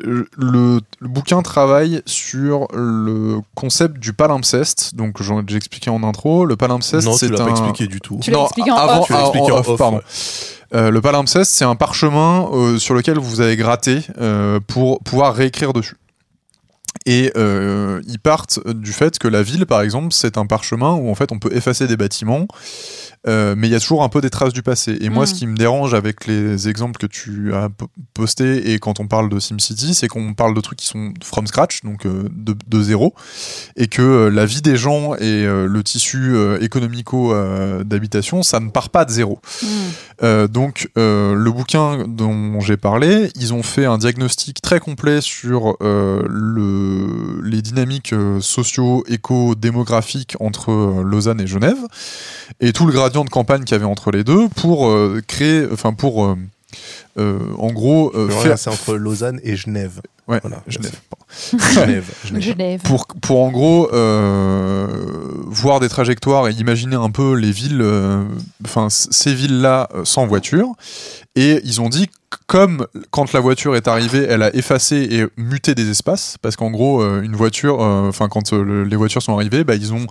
le, 0.00 0.28
le 0.36 0.80
bouquin 1.08 1.40
travaille 1.42 2.02
sur 2.06 2.68
le 2.74 3.38
concept 3.54 3.98
du 3.98 4.12
palimpseste. 4.12 4.94
Donc, 4.94 5.22
j'en- 5.22 5.42
j'ai 5.46 5.56
expliqué 5.56 5.88
en 5.90 6.02
intro. 6.02 6.44
Le 6.44 6.56
palimpseste, 6.56 7.06
non, 7.06 7.12
tu 7.14 7.18
c'est 7.20 7.28
l'as 7.28 7.40
un. 7.40 7.44
pas 7.46 7.50
expliqué 7.52 7.86
du 7.86 8.00
tout. 8.00 8.18
Tu 8.22 8.30
l'as 8.30 8.36
Non, 8.38 8.44
expliqué 8.44 8.70
en 8.70 8.76
avant, 8.76 9.00
off. 9.00 9.06
Tu 9.06 9.12
l'as 9.12 9.20
expliqué 9.22 9.52
en 9.52 9.56
en 9.56 9.58
off, 9.60 9.68
off, 9.68 9.78
pardon. 9.78 9.96
ouais. 9.98 10.02
Euh, 10.74 10.90
le 10.90 11.00
palimpseste, 11.00 11.52
c'est 11.52 11.64
un 11.64 11.76
parchemin 11.76 12.48
euh, 12.52 12.78
sur 12.78 12.94
lequel 12.94 13.18
vous 13.18 13.40
avez 13.40 13.56
gratté 13.56 14.00
euh, 14.20 14.58
pour 14.66 15.00
pouvoir 15.04 15.34
réécrire 15.34 15.72
dessus. 15.72 15.96
Et 17.08 17.30
euh, 17.36 18.00
ils 18.08 18.18
partent 18.18 18.58
du 18.68 18.92
fait 18.92 19.18
que 19.18 19.28
la 19.28 19.42
ville, 19.42 19.64
par 19.66 19.80
exemple, 19.82 20.08
c'est 20.12 20.36
un 20.38 20.46
parchemin 20.46 20.92
où 20.94 21.08
en 21.08 21.14
fait 21.14 21.30
on 21.30 21.38
peut 21.38 21.54
effacer 21.54 21.86
des 21.86 21.96
bâtiments, 21.96 22.48
euh, 23.28 23.54
mais 23.56 23.68
il 23.68 23.70
y 23.70 23.74
a 23.74 23.80
toujours 23.80 24.02
un 24.02 24.08
peu 24.08 24.20
des 24.20 24.30
traces 24.30 24.52
du 24.52 24.62
passé. 24.62 24.96
Et 25.00 25.08
moi, 25.08 25.24
Mm. 25.24 25.26
ce 25.26 25.34
qui 25.34 25.46
me 25.46 25.56
dérange 25.56 25.94
avec 25.94 26.26
les 26.26 26.68
exemples 26.68 26.98
que 26.98 27.06
tu 27.06 27.52
as 27.54 27.68
po- 27.68 27.88
postés 28.14 28.72
et 28.72 28.78
quand 28.78 29.00
on 29.00 29.06
parle 29.06 29.28
de 29.28 29.38
SimCity, 29.40 29.94
c'est 29.94 30.08
qu'on 30.08 30.34
parle 30.34 30.54
de 30.54 30.60
trucs 30.60 30.78
qui 30.78 30.86
sont 30.86 31.12
from 31.24 31.46
scratch, 31.46 31.82
donc 31.82 32.06
euh, 32.06 32.28
de, 32.32 32.54
de 32.66 32.82
zéro, 32.82 33.14
et 33.76 33.86
que 33.88 34.02
euh, 34.02 34.30
la 34.30 34.46
vie 34.46 34.62
des 34.62 34.76
gens 34.76 35.14
et 35.16 35.44
le 35.46 35.82
tissu 35.82 36.34
économico 36.60 37.34
d'habitation, 37.84 38.42
ça 38.42 38.60
ne 38.60 38.70
part 38.70 38.90
pas 38.90 39.04
de 39.04 39.10
zéro. 39.10 39.40
Mm. 40.22 40.46
Donc, 40.46 40.88
le 40.96 41.50
bouquin 41.50 42.04
dont 42.08 42.60
j'ai 42.60 42.76
parlé, 42.76 43.30
ils 43.36 43.52
ont 43.54 43.62
fait 43.62 43.84
un 43.84 43.98
diagnostic 43.98 44.60
très 44.62 44.80
complet 44.80 45.20
sur 45.20 45.76
le, 45.80 47.25
les 47.56 47.62
dynamiques 47.62 48.12
euh, 48.12 48.40
socio-éco-démographiques 48.40 50.36
entre 50.40 50.70
euh, 50.72 51.02
Lausanne 51.02 51.40
et 51.40 51.46
Genève 51.46 51.78
et 52.60 52.72
tout 52.72 52.86
le 52.86 52.92
gradient 52.92 53.24
de 53.24 53.30
campagne 53.30 53.64
qu'il 53.64 53.72
y 53.72 53.74
avait 53.74 53.84
entre 53.84 54.10
les 54.10 54.24
deux 54.24 54.48
pour 54.50 54.88
euh, 54.88 55.22
créer, 55.26 55.66
enfin 55.72 55.92
pour 55.94 56.24
euh, 56.24 56.36
euh, 57.18 57.38
en 57.58 57.72
gros 57.72 58.12
euh, 58.14 58.28
faire, 58.28 58.58
C'est 58.58 58.68
entre 58.70 58.94
Lausanne 58.96 59.40
et 59.42 59.56
Genève. 59.56 60.00
ouais, 60.28 60.38
Voilà, 60.42 60.62
Genève. 60.66 60.92
Genève. 61.74 62.04
Genève. 62.24 62.42
Genève. 62.42 62.80
pour, 62.82 63.06
pour 63.06 63.42
en 63.42 63.50
gros 63.50 63.88
euh, 63.92 64.86
voir 65.46 65.80
des 65.80 65.88
trajectoires 65.88 66.48
et 66.48 66.52
imaginer 66.52 66.96
un 66.96 67.10
peu 67.10 67.34
les 67.34 67.52
villes, 67.52 67.84
enfin 68.64 68.88
ces 68.90 69.32
villes-là 69.34 69.88
euh, 69.94 70.04
sans 70.04 70.26
voiture. 70.26 70.72
Et 71.36 71.60
ils 71.64 71.80
ont 71.80 71.88
dit 71.88 72.08
que 72.08 72.12
comme 72.46 72.86
quand 73.10 73.32
la 73.32 73.40
voiture 73.40 73.76
est 73.76 73.88
arrivée, 73.88 74.26
elle 74.28 74.42
a 74.42 74.54
effacé 74.54 74.96
et 75.10 75.26
muté 75.40 75.74
des 75.74 75.90
espaces, 75.90 76.36
parce 76.42 76.56
qu'en 76.56 76.70
gros 76.70 77.00
euh, 77.00 77.22
une 77.22 77.36
voiture, 77.36 77.80
euh, 77.82 78.08
enfin 78.08 78.28
quand 78.28 78.52
euh, 78.52 78.62
le- 78.64 78.84
les 78.84 78.96
voitures 78.96 79.22
sont 79.22 79.34
arrivées, 79.34 79.64
bah, 79.64 79.74
ils 79.76 79.92
ont 79.94 80.06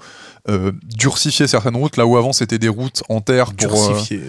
euh, 0.49 0.71
durcifié 0.83 1.47
certaines 1.47 1.75
routes 1.75 1.97
là 1.97 2.05
où 2.05 2.17
avant 2.17 2.31
c'était 2.31 2.59
des 2.59 2.69
routes 2.69 3.03
en 3.09 3.19
terre 3.21 3.53
pour, 3.53 3.69
Durcifié, 3.69 4.21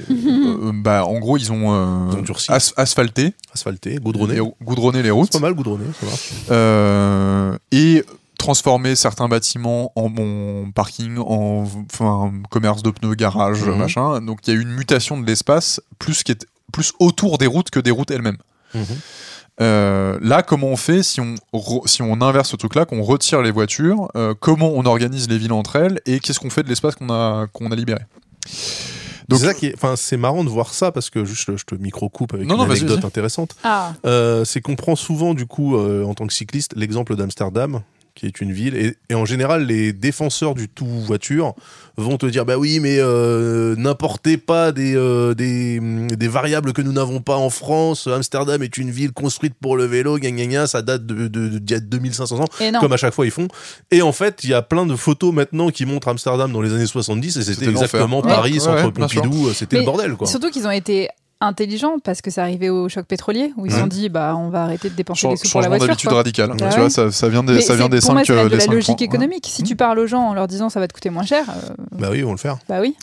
bah 0.75 1.05
en 1.07 1.19
gros 1.19 1.37
ils 1.37 1.53
ont, 1.53 2.11
Ils 2.25 2.31
ont 2.31 2.35
as- 2.49 2.73
asphalté, 2.77 3.35
asphalté, 3.55 3.97
goudronné. 4.03 4.37
et 4.39 4.41
goudronné 4.65 5.03
les 5.03 5.11
routes. 5.11 5.29
C'est 5.33 5.39
pas 5.41 5.47
mal 5.47 5.55
goudronné, 5.55 5.85
ça. 6.01 6.53
Euh, 6.55 7.57
et 7.73 8.05
transformer 8.39 8.97
certains 8.97 9.29
bâtiments 9.29 9.93
en, 9.97 10.11
en 10.19 10.71
parking, 10.71 11.19
en 11.19 11.67
enfin, 11.93 12.33
commerce 12.51 12.83
de 12.83 12.91
pneus, 12.91 13.15
garage, 13.15 13.63
Mhm. 13.65 13.77
machin. 13.77 14.21
Donc 14.21 14.41
il 14.47 14.55
y 14.55 14.57
a 14.57 14.61
eu 14.61 14.63
une 14.63 14.75
mutation 14.75 15.19
de 15.21 15.27
l'espace 15.27 15.81
plus, 15.99 16.23
qui 16.23 16.33
est, 16.33 16.47
plus 16.72 16.93
autour 16.98 17.38
des 17.38 17.47
routes 17.47 17.70
que 17.70 17.80
des 17.80 17.90
routes 17.90 18.10
elles-mêmes. 18.10 18.38
Mhm. 18.74 18.84
Euh, 19.62 20.18
là, 20.20 20.43
comment 20.43 20.66
on 20.66 20.76
fait 20.76 21.02
si 21.02 21.20
on, 21.20 21.34
si 21.86 22.02
on 22.02 22.20
inverse 22.20 22.51
ce 22.51 22.56
truc-là, 22.56 22.84
qu'on 22.84 23.02
retire 23.02 23.40
les 23.40 23.51
voitures 23.51 24.09
euh, 24.14 24.34
Comment 24.38 24.68
on 24.74 24.84
organise 24.84 25.28
les 25.30 25.38
villes 25.38 25.52
entre 25.52 25.76
elles 25.76 26.01
Et 26.05 26.20
qu'est-ce 26.20 26.40
qu'on 26.40 26.51
fait 26.51 26.62
de 26.62 26.68
l'espace 26.68 26.94
qu'on 26.94 27.09
a, 27.10 27.47
qu'on 27.52 27.70
a 27.72 27.74
libéré? 27.74 28.01
Donc- 29.28 29.40
c'est 29.40 29.47
ça 29.47 29.55
qui 29.55 29.66
est, 29.66 29.74
enfin, 29.74 29.94
c'est 29.97 30.16
marrant 30.18 30.44
de 30.44 30.48
voir 30.51 30.72
ça 30.74 30.93
parce 30.93 31.09
que 31.10 31.24
juste, 31.24 31.56
je 31.56 31.64
te 31.64 31.74
micro-coupe 31.74 32.34
avec 32.34 32.47
Non, 32.47 32.55
une 32.55 32.60
non, 32.60 32.66
vas-y, 32.66 32.78
anecdote 32.80 32.98
vas-y. 33.01 33.06
intéressante. 33.06 33.56
Ah, 33.64 33.93
Euh, 34.05 34.44
c'est 34.44 34.60
qu'on 34.60 34.76
prend 34.76 34.94
souvent, 34.94 35.34
du 35.34 35.47
coup, 35.47 35.76
euh, 35.76 36.05
en 36.05 36.14
tant 36.14 36.26
que 36.26 36.32
cycliste, 36.34 36.74
l'exemple 36.76 37.16
d'Amsterdam, 37.16 37.80
qui 38.16 38.26
est 38.26 38.40
une 38.40 38.51
ville. 38.52 38.74
Et, 38.76 38.97
et 39.10 39.14
en 39.14 39.24
général, 39.24 39.66
les 39.66 39.93
défenseurs 39.93 40.55
du 40.56 40.68
tout 40.68 40.86
voiture 40.86 41.55
vont 41.97 42.16
te 42.16 42.26
dire 42.26 42.44
bah 42.44 42.56
oui, 42.59 42.80
mais 42.80 42.97
euh, 42.98 43.76
n'importez 43.76 44.36
pas 44.38 44.72
des, 44.72 44.94
euh, 44.97 45.34
des, 45.34 45.78
des 45.80 46.28
variables 46.28 46.72
que 46.72 46.82
nous 46.82 46.93
n'avons 46.93 47.20
pas 47.20 47.36
en 47.36 47.51
France. 47.51 48.09
Amsterdam 48.09 48.62
est 48.62 48.76
une 48.78 48.90
ville 48.90 49.12
construite 49.12 49.55
pour 49.60 49.76
le 49.76 49.84
vélo, 49.84 50.18
gna 50.18 50.30
gna 50.32 50.47
gna, 50.47 50.66
ça 50.66 50.82
date 50.82 51.06
de, 51.06 51.28
de, 51.28 51.48
de- 51.48 51.59
d'il 51.59 51.74
y 51.74 51.76
a 51.76 51.80
2500 51.80 52.40
ans, 52.40 52.47
comme 52.80 52.93
à 52.93 52.97
chaque 52.97 53.14
fois 53.14 53.24
ils 53.26 53.30
font. 53.30 53.47
Et 53.90 54.02
en 54.02 54.12
fait, 54.12 54.40
il 54.44 54.51
y 54.51 54.55
a 54.55 54.62
plein 54.62 54.86
de 54.86 54.97
photos 54.97 55.32
maintenant 55.32 55.70
qui 55.70 55.86
montrent 55.86 56.09
Amsterdam 56.09 56.51
dans 56.52 56.60
les 56.62 56.72
années 56.74 56.86
70 56.86 57.36
et 57.36 57.43
c'était 57.43 57.55
C'était 57.55 57.70
exactement. 57.70 58.22
Paris, 58.22 58.55
Ouais, 58.55 58.59
centre 58.60 58.84
ouais. 58.86 58.90
Pompidou, 58.93 59.52
c'était 59.52 59.76
Mais 59.76 59.80
le 59.82 59.86
bordel 59.86 60.14
quoi. 60.14 60.26
Surtout 60.26 60.51
qu'ils 60.51 60.66
ont 60.66 60.70
été 60.70 61.09
intelligents 61.41 61.99
parce 62.03 62.23
que 62.23 62.31
c'est 62.31 62.41
arrivé 62.41 62.71
au 62.71 62.89
choc 62.89 63.05
pétrolier 63.07 63.53
où 63.57 63.67
ils 63.67 63.71
se 63.71 63.77
Mhm. 63.77 63.83
sont 63.83 63.87
dit 63.89 64.09
bah 64.09 64.35
on 64.37 64.49
va 64.49 64.63
arrêter 64.63 64.89
de 64.89 64.95
dépenser 64.95 65.21
Chan- 65.23 65.31
des 65.31 65.37
sous 65.37 65.49
pour 65.51 65.61
la 65.61 65.67
Changement 65.67 65.77
voiture. 65.79 65.87
d'habitude 65.89 66.09
quoi. 66.09 66.17
radicale. 66.19 66.51
Ah 66.53 66.57
tu 66.57 66.65
ouais. 66.65 66.77
vois, 66.81 66.91
ça, 66.91 67.11
ça 67.13 67.29
vient 67.29 67.43
des, 67.45 67.55
Mais 67.55 67.61
ça 67.61 67.77
vient 67.77 67.89
des 67.89 68.01
pour 68.01 68.13
moi, 68.13 68.21
5 68.23 68.27
c'est 68.27 68.35
la- 68.35 68.45
de 68.49 68.55
la 68.55 68.61
cinq 68.61 68.73
logique 68.73 68.97
points. 68.97 69.05
économique. 69.07 69.47
Si 69.51 69.63
tu 69.63 69.77
parles 69.77 69.99
aux 69.99 70.07
gens 70.07 70.23
en 70.23 70.35
leur 70.35 70.47
disant 70.47 70.69
ça 70.71 70.81
va 70.81 70.89
te 70.89 70.95
coûter 70.95 71.11
moins 71.11 71.25
cher, 71.27 71.45
euh, 71.51 71.75
Bah 71.93 72.09
oui, 72.11 72.25
on 72.25 72.31
le 72.33 72.39
faire. 72.39 72.57
bah 72.69 72.81
oui. 72.81 72.97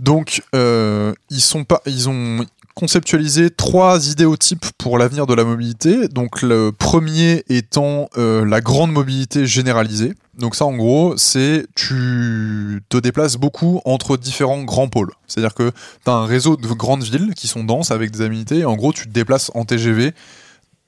Donc, 0.00 0.42
euh, 0.54 1.12
ils, 1.28 1.40
sont 1.40 1.64
pas, 1.64 1.82
ils 1.84 2.08
ont 2.08 2.46
conceptualisé 2.78 3.50
trois 3.50 4.08
idéotypes 4.08 4.66
pour 4.78 4.98
l'avenir 4.98 5.26
de 5.26 5.34
la 5.34 5.42
mobilité. 5.42 6.06
Donc, 6.06 6.42
le 6.42 6.70
premier 6.70 7.42
étant 7.48 8.08
euh, 8.16 8.44
la 8.44 8.60
grande 8.60 8.92
mobilité 8.92 9.46
généralisée. 9.46 10.14
Donc, 10.38 10.54
ça, 10.54 10.64
en 10.64 10.76
gros, 10.76 11.16
c'est 11.16 11.66
tu 11.74 12.80
te 12.88 12.96
déplaces 12.96 13.34
beaucoup 13.34 13.80
entre 13.84 14.16
différents 14.16 14.62
grands 14.62 14.86
pôles. 14.86 15.10
C'est-à-dire 15.26 15.54
que 15.54 15.72
tu 16.04 16.10
as 16.10 16.14
un 16.14 16.24
réseau 16.24 16.56
de 16.56 16.68
grandes 16.68 17.02
villes 17.02 17.34
qui 17.34 17.48
sont 17.48 17.64
denses 17.64 17.90
avec 17.90 18.12
des 18.12 18.20
aménités. 18.20 18.58
Et 18.58 18.64
en 18.64 18.76
gros, 18.76 18.92
tu 18.92 19.08
te 19.08 19.12
déplaces 19.12 19.50
en 19.54 19.64
TGV 19.64 20.14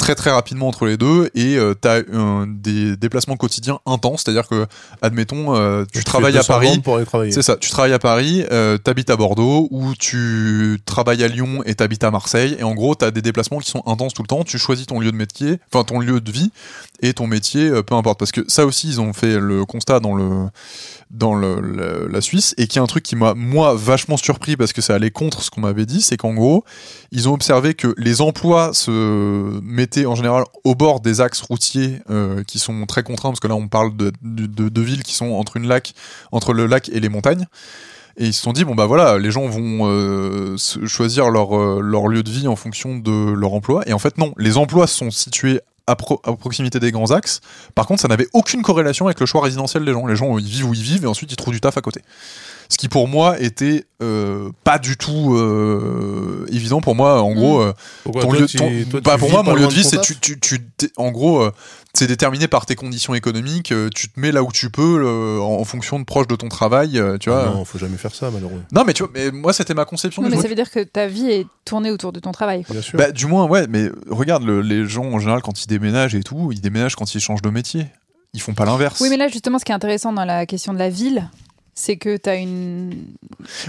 très 0.01 0.15
très 0.15 0.31
rapidement 0.31 0.67
entre 0.67 0.87
les 0.87 0.97
deux 0.97 1.31
et 1.35 1.59
tu 1.81 1.89
as 1.89 2.03
des 2.47 2.97
déplacements 2.97 3.37
quotidiens 3.37 3.79
intenses. 3.87 4.23
C'est-à-dire 4.25 4.49
que, 4.49 4.67
admettons, 5.03 5.55
euh, 5.55 5.85
tu 5.93 6.03
travailles 6.05 6.37
à 6.37 6.41
200 6.41 6.53
Paris. 6.53 6.67
bornes 6.67 6.83
pour 6.83 6.97
aller 6.97 7.07
travailler. 7.07 7.33
C'est 7.33 7.43
ça, 7.43 7.57
tu 7.57 7.71
travailles 7.71 7.93
à 7.93 7.99
Paris, 7.99 8.45
euh, 8.51 8.79
t'habites 8.79 9.11
à 9.11 9.17
Bordeaux, 9.17 9.69
ou 9.71 9.95
tu 9.95 10.81
travailles 10.87 11.23
à 11.23 11.29
Lyon 11.29 11.63
et 11.67 11.75
t'habites 11.75 12.05
à 12.05 12.11
Marseille, 12.11 12.57
et 12.59 12.63
en 12.63 12.75
gros, 12.75 12.95
t'as 12.95 13.11
des 13.11 13.23
déplacements 13.23 13.59
qui 13.59 13.71
sont 13.71 13.83
intenses 13.87 14.15
tout 14.15 14.23
le 14.23 14.29
temps, 14.29 14.45
tu 14.45 14.59
choisis 14.59 14.87
ton 14.87 15.01
lieu 15.01 15.13
de 15.13 15.17
métier, 15.17 15.59
enfin 15.73 15.85
ton 15.85 16.01
lieu 16.01 16.21
de 16.21 16.33
vie, 16.33 16.51
et 17.03 17.13
ton 17.13 17.27
métier, 17.27 17.69
euh, 17.69 17.83
peu 17.83 17.95
importe. 17.95 18.19
Parce 18.19 18.33
que 18.33 18.43
ça 18.49 18.67
aussi, 18.67 18.89
ils 18.89 19.01
ont 19.01 19.13
fait 19.13 19.39
le 19.39 19.65
constat 19.65 20.01
dans 20.01 20.15
le 20.15 20.49
dans 21.11 21.35
la 21.35 22.21
Suisse, 22.21 22.55
et 22.57 22.67
qui 22.67 22.79
est 22.79 22.81
un 22.81 22.87
truc 22.87 23.03
qui 23.03 23.17
m'a, 23.17 23.35
moi, 23.35 23.75
vachement 23.75 24.17
surpris, 24.17 24.57
parce 24.57 24.73
que 24.73 24.81
ça 24.81 24.95
allait 24.95 25.11
contre 25.11 25.43
ce 25.43 25.51
qu'on 25.51 25.61
m'avait 25.61 25.87
dit, 25.87 26.03
c'est 26.03 26.17
qu'en 26.17 26.35
gros, 26.35 26.65
ils 27.11 27.29
ont 27.29 27.35
observé 27.35 27.75
que 27.75 27.95
les 27.97 28.21
emplois 28.21 28.73
se 28.73 29.61
mettaient 29.61 30.07
en 30.07 30.15
général 30.15 30.45
au 30.65 30.75
bord 30.75 31.01
des 31.01 31.21
axes 31.21 31.41
routiers 31.41 32.01
euh, 32.11 32.45
qui 32.45 32.59
sont 32.59 32.87
très 32.87 33.03
contraints, 33.03 33.31
parce 33.31 33.41
que 33.41 33.49
là, 33.49 33.57
on 33.57 33.69
parle 33.69 33.97
de, 33.97 34.13
de, 34.23 34.81
villes 34.81 35.03
qui 35.03 35.15
sont 35.15 35.33
entre 35.33 35.57
une 35.57 35.67
lac, 35.67 35.95
entre 36.31 36.53
le 36.53 36.67
lac 36.67 36.89
et 36.91 37.01
les 37.01 37.09
montagnes. 37.09 37.47
Et 38.17 38.27
ils 38.27 38.35
se 38.35 38.43
sont 38.43 38.53
dit, 38.53 38.65
bon 38.65 38.75
bah 38.75 38.87
voilà, 38.87 39.19
les 39.19 39.31
gens 39.31 39.47
vont 39.47 39.89
euh, 39.89 40.57
choisir 40.57 41.31
leur, 41.31 41.57
euh, 41.57 41.81
leur 41.81 42.09
lieu 42.09 42.23
de 42.23 42.31
vie 42.31 42.49
en 42.49 42.57
fonction 42.57 42.99
de 42.99 43.33
leur 43.33 43.55
emploi. 43.55 43.83
Et 43.87 43.93
en 43.93 43.99
fait, 43.99 44.19
non, 44.19 44.35
les 44.37 44.59
emplois 44.59 44.87
sont 44.87 45.11
situés 45.11 45.61
à, 45.91 45.97
pro- 45.97 46.21
à 46.25 46.35
proximité 46.37 46.81
des 46.81 46.93
grands 46.93 47.11
axes. 47.11 47.41
Par 47.75 47.87
contre, 47.87 48.01
ça 48.03 48.09
n'avait 48.09 48.29
aucune 48.33 48.63
corrélation 48.63 49.07
avec 49.07 49.21
le 49.21 49.27
choix 49.27 49.43
résidentiel 49.43 49.85
des 49.85 49.93
gens. 49.93 50.07
Les 50.07 50.17
gens, 50.17 50.39
ils 50.39 50.45
vivent 50.47 50.67
où 50.69 50.75
ils 50.75 50.83
vivent 50.83 51.05
et 51.05 51.09
ensuite 51.09 51.31
ils 51.33 51.37
trouvent 51.37 51.55
du 51.55 51.61
taf 51.61 51.77
à 51.77 51.81
côté. 51.81 52.03
Ce 52.73 52.79
qui 52.79 52.89
pour 52.89 53.09
moi 53.09 53.39
était 53.41 53.85
euh, 54.01 54.51
pas 54.65 54.79
du 54.79 54.97
tout 54.97 55.35
euh, 55.37 56.47
évident 56.53 56.81
pour 56.81 56.95
moi. 56.95 57.21
En 57.21 57.33
gros, 57.33 57.61
euh, 57.61 57.73
Pourquoi 58.05 58.23
ton 58.23 58.29
toi, 58.31 58.39
lieu, 58.39 58.47
tu- 58.47 58.59
ton- 58.59 58.69
toi, 58.91 59.01
tu 59.01 59.05
bah, 59.05 59.19
pour 59.19 59.31
moi, 59.31 59.43
mon 59.43 59.55
lieu 59.55 59.67
de 59.67 59.73
vie, 59.73 59.83
c'est 59.85 60.01
tu, 60.01 60.17
tu, 60.39 60.61
en 60.97 61.11
gros, 61.11 61.41
euh, 61.43 61.53
c'est 61.95 62.07
déterminé 62.07 62.47
par 62.47 62.67
tes 62.67 62.77
conditions 62.77 63.15
économiques. 63.15 63.73
euh, 63.73 63.89
tu 63.95 64.09
te 64.09 64.19
mets 64.21 64.31
là 64.31 64.43
où 64.45 64.53
tu 64.53 64.71
peux, 64.71 65.03
euh, 65.05 65.41
en, 65.41 65.61
en 65.61 65.65
fonction 65.65 65.99
de 65.99 66.05
proche 66.05 66.29
de 66.29 66.37
ton 66.37 66.49
travail. 66.49 66.99
euh, 66.99 67.19
tu 67.19 67.29
vois. 67.31 67.47
Ah 67.49 67.51
Non, 67.55 67.65
faut 67.65 67.79
jamais 67.79 67.97
faire 67.97 68.15
ça, 68.15 68.31
malheureusement. 68.31 68.63
Non, 68.73 68.85
mais 68.87 68.93
tu 68.93 69.03
vois, 69.03 69.11
mais 69.15 69.33
moi, 69.33 69.53
c'était 69.53 69.75
ma 69.75 69.85
conception 69.85 70.23
Non, 70.23 70.29
mais 70.29 70.41
ça 70.41 70.47
veut 70.49 70.55
dire 70.55 70.71
que 70.71 70.81
ta 70.85 71.09
vie 71.09 71.29
est 71.29 71.47
tournée 71.65 71.91
autour 71.91 72.13
de 72.13 72.21
ton 72.21 72.31
travail. 72.31 72.63
quoi. 72.63 72.75
Bien 72.75 72.83
sûr. 72.83 72.97
Bah, 72.99 73.11
du 73.11 73.27
moins, 73.27 73.47
ouais, 73.47 73.67
mais 73.69 73.91
regarde, 74.09 74.45
le- 74.45 74.63
les 74.63 74.87
gens 74.87 75.05
en 75.07 75.19
général, 75.19 75.43
quand 75.43 75.63
ils 75.65 75.67
déménagent 75.67 76.15
et 76.15 76.23
tout, 76.23 76.51
ils 76.53 76.61
déménagent 76.61 76.95
quand 76.95 77.13
ils 77.15 77.21
changent 77.21 77.43
de 77.43 77.51
métier. 77.51 77.87
Ils 78.33 78.41
font 78.41 78.55
pas 78.55 78.65
l'inverse. 78.65 79.01
Oui, 79.01 79.09
mais 79.11 79.17
là 79.17 79.27
justement, 79.27 79.59
ce 79.59 79.65
qui 79.65 79.73
est 79.73 79.75
intéressant 79.75 80.13
dans 80.13 80.25
la 80.25 80.47
question 80.47 80.73
de 80.73 80.79
la 80.79 80.89
ville, 80.89 81.29
c'est 81.81 81.97
que 81.97 82.17
tu 82.17 82.29
as 82.29 82.37
une. 82.37 82.95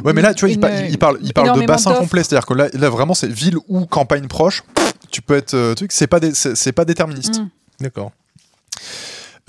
ouais, 0.04 0.14
mais 0.14 0.22
là, 0.22 0.34
tu 0.34 0.42
vois, 0.42 0.50
ils 0.50 0.56
une- 0.56 0.60
pa- 0.62 0.82
ils 0.90 0.98
parlent, 1.00 1.20
ils 1.22 1.34
parlent 1.34 1.48
de 1.56 1.60
bassin 1.68 1.92
complet. 2.02 2.24
C'est-à-dire 2.24 2.46
que 2.46 2.54
là, 2.54 2.68
là, 2.74 2.90
vraiment, 2.90 3.14
c'est 3.14 3.28
ville 3.32 3.58
ou 3.68 3.86
campagne 3.86 4.28
proche. 4.28 4.64
Tu 5.10 5.22
peux 5.22 5.36
être, 5.36 5.54
euh, 5.54 5.74
truc, 5.76 5.92
c'est 5.92 6.08
pas, 6.08 6.20
dé- 6.20 6.34
c'est 6.34 6.56
c'est 6.56 6.72
pas 6.72 6.86
déterministe. 6.86 7.40
Mm. 7.40 7.50
D'accord. 7.82 8.12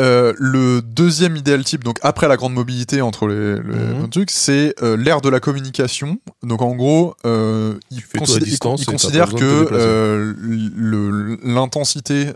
Euh, 0.00 0.32
le 0.38 0.80
deuxième 0.82 1.36
idéal 1.36 1.62
type, 1.64 1.84
donc 1.84 1.98
après 2.02 2.26
la 2.26 2.36
grande 2.36 2.54
mobilité 2.54 3.02
entre 3.02 3.26
les, 3.28 3.56
les 3.56 3.60
Mhm. 4.00 4.08
trucs, 4.10 4.30
c'est 4.30 4.74
euh, 4.82 4.96
l'ère 4.96 5.20
de 5.20 5.28
la 5.28 5.38
communication. 5.38 6.18
Donc 6.42 6.62
en 6.62 6.74
gros, 6.74 7.14
euh, 7.26 7.74
il, 7.90 8.02
considère, 8.06 8.42
distance 8.42 8.80
il 8.80 9.38
que 9.38 9.68
euh, 9.72 11.36
l'intensité 11.42 12.32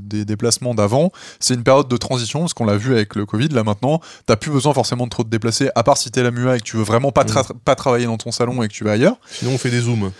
des 0.00 0.24
déplacements 0.24 0.74
d'avant, 0.74 1.10
c'est 1.40 1.54
une 1.54 1.62
période 1.64 1.88
de 1.88 1.96
transition, 1.96 2.40
parce 2.40 2.54
qu'on 2.54 2.66
l'a 2.66 2.76
vu 2.76 2.92
avec 2.92 3.14
le 3.16 3.26
Covid. 3.26 3.48
Là 3.48 3.64
maintenant, 3.64 4.00
t'as 4.26 4.36
plus 4.36 4.50
besoin 4.50 4.72
forcément 4.74 5.04
de 5.04 5.10
trop 5.10 5.22
te 5.24 5.28
déplacer, 5.28 5.70
à 5.74 5.82
part 5.82 5.96
si 5.96 6.10
t'es 6.10 6.22
la 6.22 6.30
MUA 6.30 6.56
et 6.56 6.58
que 6.60 6.64
tu 6.64 6.76
veux 6.76 6.82
vraiment 6.84 7.12
pas, 7.12 7.24
tra- 7.24 7.50
pas 7.64 7.74
travailler 7.74 8.06
dans 8.06 8.18
ton 8.18 8.30
salon 8.30 8.62
et 8.62 8.68
que 8.68 8.72
tu 8.72 8.84
vas 8.84 8.92
ailleurs. 8.92 9.16
Sinon, 9.30 9.52
on 9.54 9.58
fait 9.58 9.70
des 9.70 9.80
zooms. 9.80 10.10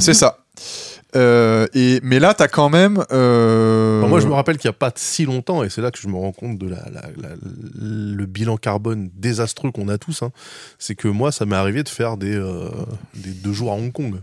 C'est 0.00 0.14
ça. 0.14 0.38
Euh, 1.14 1.66
et 1.74 2.00
mais 2.02 2.18
là, 2.18 2.34
t'as 2.34 2.48
quand 2.48 2.68
même. 2.70 3.04
euh, 3.12 3.98
Enfin, 4.00 4.08
moi, 4.08 4.20
je 4.20 4.26
me 4.26 4.32
rappelle 4.32 4.56
qu'il 4.58 4.68
n'y 4.68 4.74
a 4.74 4.78
pas 4.78 4.92
si 4.96 5.24
longtemps, 5.26 5.62
et 5.62 5.68
c'est 5.70 5.82
là 5.82 5.90
que 5.90 5.98
je 5.98 6.08
me 6.08 6.16
rends 6.16 6.32
compte 6.32 6.58
de 6.58 6.68
la, 6.68 6.78
la- 6.92 7.02
la- 7.20 7.36
le 7.78 8.26
bilan 8.26 8.56
carbone 8.56 9.10
désastreux 9.14 9.70
qu'on 9.72 9.88
a 9.88 9.98
tous. 9.98 10.22
hein, 10.22 10.30
c'est 10.78 10.94
que 10.94 11.08
moi, 11.08 11.30
ça 11.32 11.44
m'est 11.46 11.56
arrivé 11.56 11.82
de 11.82 11.88
faire 11.88 12.16
des, 12.16 12.34
euh, 12.34 12.68
des 13.14 13.30
deux 13.30 13.52
jours 13.52 13.72
à 13.72 13.74
Hong 13.74 13.92
Kong. 13.92 14.14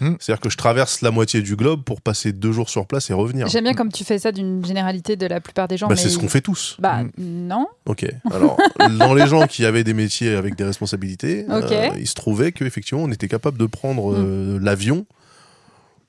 Hmm. 0.00 0.14
C'est-à-dire 0.18 0.40
que 0.40 0.50
je 0.50 0.56
traverse 0.56 1.02
la 1.02 1.12
moitié 1.12 1.40
du 1.40 1.54
globe 1.54 1.84
pour 1.84 2.00
passer 2.00 2.32
deux 2.32 2.50
jours 2.50 2.68
sur 2.68 2.84
place 2.84 3.10
et 3.10 3.12
revenir. 3.12 3.46
J'aime 3.46 3.62
bien 3.62 3.74
comme 3.74 3.92
tu 3.92 4.02
fais 4.02 4.18
ça 4.18 4.32
d'une 4.32 4.64
généralité 4.64 5.14
de 5.14 5.24
la 5.26 5.40
plupart 5.40 5.68
des 5.68 5.76
gens. 5.76 5.86
Bah, 5.86 5.94
mais 5.94 6.00
c'est 6.00 6.08
ce 6.08 6.18
qu'on 6.18 6.28
fait 6.28 6.40
tous. 6.40 6.76
Bah 6.80 7.04
Mm. 7.04 7.10
non. 7.16 7.68
Ok. 7.86 8.04
Alors, 8.32 8.56
dans 8.98 9.14
les 9.14 9.28
gens 9.28 9.46
qui 9.46 9.64
avaient 9.64 9.84
des 9.84 9.94
métiers 9.94 10.34
avec 10.34 10.56
des 10.56 10.64
responsabilités, 10.64 11.44
Ok. 11.48 11.70
euh, 11.70 11.90
il 11.96 12.08
se 12.08 12.14
trouvait 12.14 12.50
qu'effectivement, 12.50 13.04
on 13.04 13.12
était 13.12 13.28
capable 13.28 13.56
de 13.56 13.66
prendre 13.66 14.12
euh, 14.14 14.58
l'avion 14.60 15.06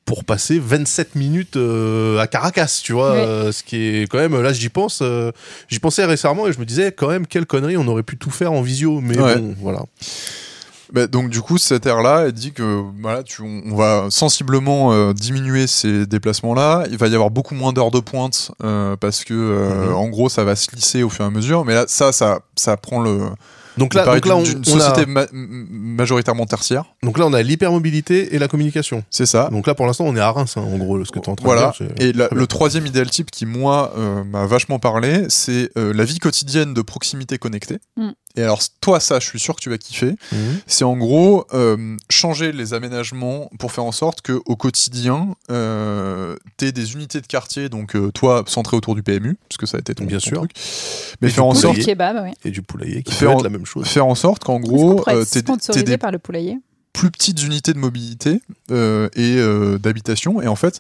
pour 0.05 0.23
passer 0.23 0.59
27 0.59 1.15
minutes 1.15 1.55
euh, 1.57 2.19
à 2.19 2.27
Caracas, 2.27 2.79
tu 2.83 2.93
vois. 2.93 3.11
Euh, 3.13 3.51
ce 3.51 3.63
qui 3.63 3.77
est 3.77 4.07
quand 4.07 4.19
même, 4.19 4.39
là, 4.39 4.53
j'y 4.53 4.69
pense, 4.69 4.99
euh, 5.01 5.31
j'y 5.67 5.79
pensais 5.79 6.05
récemment 6.05 6.47
et 6.47 6.53
je 6.53 6.59
me 6.59 6.65
disais 6.65 6.91
quand 6.91 7.07
même, 7.07 7.25
quelle 7.25 7.47
connerie, 7.47 7.75
on 7.77 7.87
aurait 7.87 8.03
pu 8.03 8.15
tout 8.17 8.29
faire 8.31 8.53
en 8.53 8.61
visio. 8.61 9.01
Mais 9.01 9.19
Ouais. 9.19 9.35
bon, 9.37 9.55
voilà. 9.59 9.81
Bah, 10.93 11.07
donc 11.07 11.31
du 11.31 11.41
coup, 11.41 11.57
cette 11.57 11.87
ère-là, 11.87 12.25
elle 12.27 12.31
dit 12.33 12.51
que 12.53 12.83
voilà, 13.01 13.23
tu, 13.23 13.41
on 13.41 13.75
va 13.75 14.05
sensiblement 14.11 14.93
euh, 14.93 15.13
diminuer 15.13 15.65
ces 15.65 16.05
déplacements-là. 16.05 16.83
Il 16.91 16.97
va 16.97 17.07
y 17.07 17.15
avoir 17.15 17.31
beaucoup 17.31 17.55
moins 17.55 17.73
d'heures 17.73 17.89
de 17.89 17.99
pointe 17.99 18.51
euh, 18.63 18.95
parce 18.95 19.23
que 19.23 19.33
euh, 19.33 19.87
Mhm. 19.87 19.95
en 19.95 20.07
gros, 20.09 20.29
ça 20.29 20.43
va 20.43 20.55
se 20.55 20.69
lisser 20.75 21.01
au 21.01 21.09
fur 21.09 21.25
et 21.25 21.27
à 21.27 21.31
mesure. 21.31 21.65
Mais 21.65 21.73
là, 21.73 21.85
ça, 21.87 22.11
ça, 22.11 22.39
ça 22.55 22.77
prend 22.77 23.01
le. 23.01 23.19
Donc 23.77 23.93
là, 23.93 24.05
donc 24.05 24.25
là, 24.25 24.35
on, 24.37 24.43
d'une 24.43 24.61
on 24.67 24.77
a, 24.77 24.79
société 24.79 25.05
ma- 25.05 25.25
majoritairement 25.31 26.45
tertiaire. 26.45 26.85
donc 27.03 27.17
là, 27.17 27.25
on 27.25 27.33
a 27.33 27.41
l'hypermobilité 27.41 28.35
et 28.35 28.39
la 28.39 28.47
communication. 28.47 29.03
C'est 29.09 29.25
ça. 29.25 29.49
Donc 29.51 29.67
là, 29.67 29.75
pour 29.75 29.85
l'instant, 29.85 30.05
on 30.05 30.15
est 30.15 30.19
à 30.19 30.31
Reims, 30.31 30.55
hein, 30.57 30.61
en 30.61 30.77
gros, 30.77 31.03
ce 31.03 31.11
que 31.11 31.19
tu 31.19 31.25
es 31.25 31.29
en 31.29 31.35
train 31.35 31.45
Voilà. 31.45 31.73
de 31.79 31.85
dire. 31.85 31.93
Et 31.99 32.13
la- 32.13 32.29
le 32.31 32.47
troisième 32.47 32.85
idéal 32.85 33.09
type 33.09 33.31
qui, 33.31 33.45
moi, 33.45 33.93
euh, 33.97 34.23
m'a 34.23 34.45
vachement 34.45 34.79
parlé, 34.79 35.25
c'est 35.29 35.69
euh, 35.77 35.93
la 35.93 36.03
vie 36.05 36.19
quotidienne 36.19 36.73
de 36.73 36.81
proximité 36.81 37.37
connectée. 37.37 37.79
Mm. 37.97 38.09
Et 38.37 38.43
alors, 38.43 38.59
toi, 38.81 38.99
ça, 38.99 39.19
je 39.19 39.25
suis 39.27 39.39
sûr 39.39 39.55
que 39.55 39.61
tu 39.61 39.69
vas 39.69 39.77
kiffer. 39.77 40.15
Mhm. 40.31 40.59
C'est 40.67 40.83
en 40.83 40.97
gros 40.97 41.45
euh, 41.53 41.95
changer 42.09 42.51
les 42.51 42.73
aménagements 42.73 43.49
pour 43.59 43.71
faire 43.71 43.83
en 43.85 43.91
sorte 43.91 44.21
que 44.21 44.39
au 44.45 44.55
quotidien, 44.55 45.35
euh, 45.51 46.35
t'aies 46.57 46.71
des 46.71 46.93
unités 46.93 47.21
de 47.21 47.27
quartier, 47.27 47.69
donc 47.69 47.95
euh, 47.95 48.11
toi, 48.11 48.43
centré 48.47 48.75
autour 48.77 48.95
du 48.95 49.03
PMU, 49.03 49.37
parce 49.49 49.57
que 49.57 49.65
ça 49.65 49.77
a 49.77 49.79
été 49.79 49.95
ton, 49.95 50.05
Bien 50.05 50.17
ton 50.17 50.23
sûr. 50.25 50.37
truc. 50.39 50.51
Mais 51.21 51.29
Et 51.29 51.31
faire 51.31 51.45
en 51.45 51.53
sorte, 51.55 51.77
kebab, 51.79 52.21
oui. 52.23 52.31
Et 52.43 52.51
du 52.51 52.61
poulailler 52.61 53.03
qui 53.03 53.13
Faire 53.13 53.31
en- 53.31 53.37
être 53.37 53.43
la 53.43 53.49
même 53.49 53.65
chose. 53.65 53.87
faire 53.87 54.05
en 54.05 54.15
sorte 54.15 54.43
qu'en 54.43 54.59
gros, 54.59 55.03
euh, 55.07 55.23
t'aies 55.25 55.39
sponsorisé 55.39 55.83
des 55.83 55.97
par 55.97 56.11
le 56.11 56.19
poulailler 56.19 56.57
plus 56.93 57.11
petites 57.11 57.43
unités 57.43 57.73
de 57.73 57.77
mobilité 57.79 58.39
euh, 58.71 59.09
et 59.15 59.35
euh, 59.37 59.77
d'habitation. 59.77 60.41
Et 60.41 60.47
en 60.47 60.55
fait, 60.55 60.79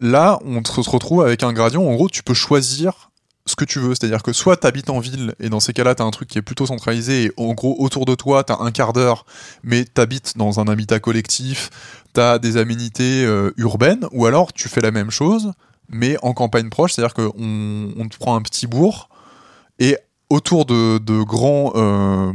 là, 0.00 0.38
on 0.46 0.62
se 0.64 0.88
retrouve 0.90 1.20
avec 1.22 1.42
un 1.42 1.52
gradient. 1.52 1.82
En 1.82 1.94
gros, 1.94 2.08
tu 2.08 2.22
peux 2.22 2.32
choisir 2.32 3.09
ce 3.50 3.56
que 3.56 3.64
tu 3.64 3.78
veux. 3.78 3.90
C'est-à-dire 3.94 4.22
que 4.22 4.32
soit 4.32 4.56
tu 4.56 4.66
habites 4.66 4.90
en 4.90 5.00
ville, 5.00 5.34
et 5.40 5.48
dans 5.48 5.60
ces 5.60 5.72
cas-là, 5.72 5.94
tu 5.94 6.02
as 6.02 6.06
un 6.06 6.10
truc 6.10 6.28
qui 6.28 6.38
est 6.38 6.42
plutôt 6.42 6.66
centralisé, 6.66 7.24
et 7.24 7.32
en 7.36 7.52
gros, 7.54 7.76
autour 7.78 8.04
de 8.06 8.14
toi, 8.14 8.44
tu 8.44 8.52
as 8.52 8.60
un 8.60 8.70
quart 8.70 8.92
d'heure, 8.92 9.26
mais 9.62 9.84
tu 9.84 10.00
habites 10.00 10.36
dans 10.36 10.60
un 10.60 10.68
habitat 10.68 10.98
collectif, 11.00 11.70
tu 12.14 12.20
as 12.20 12.38
des 12.38 12.56
aménités 12.56 13.24
euh, 13.24 13.52
urbaines, 13.56 14.06
ou 14.12 14.26
alors 14.26 14.52
tu 14.52 14.68
fais 14.68 14.80
la 14.80 14.90
même 14.90 15.10
chose, 15.10 15.52
mais 15.88 16.16
en 16.22 16.32
campagne 16.32 16.70
proche. 16.70 16.92
C'est-à-dire 16.92 17.14
qu'on 17.14 17.32
on 17.96 18.08
te 18.08 18.16
prend 18.18 18.36
un 18.36 18.42
petit 18.42 18.66
bourg, 18.66 19.08
et 19.78 19.96
autour 20.30 20.64
de, 20.64 20.98
de 20.98 21.22
grands 21.22 21.72
euh, 21.74 22.32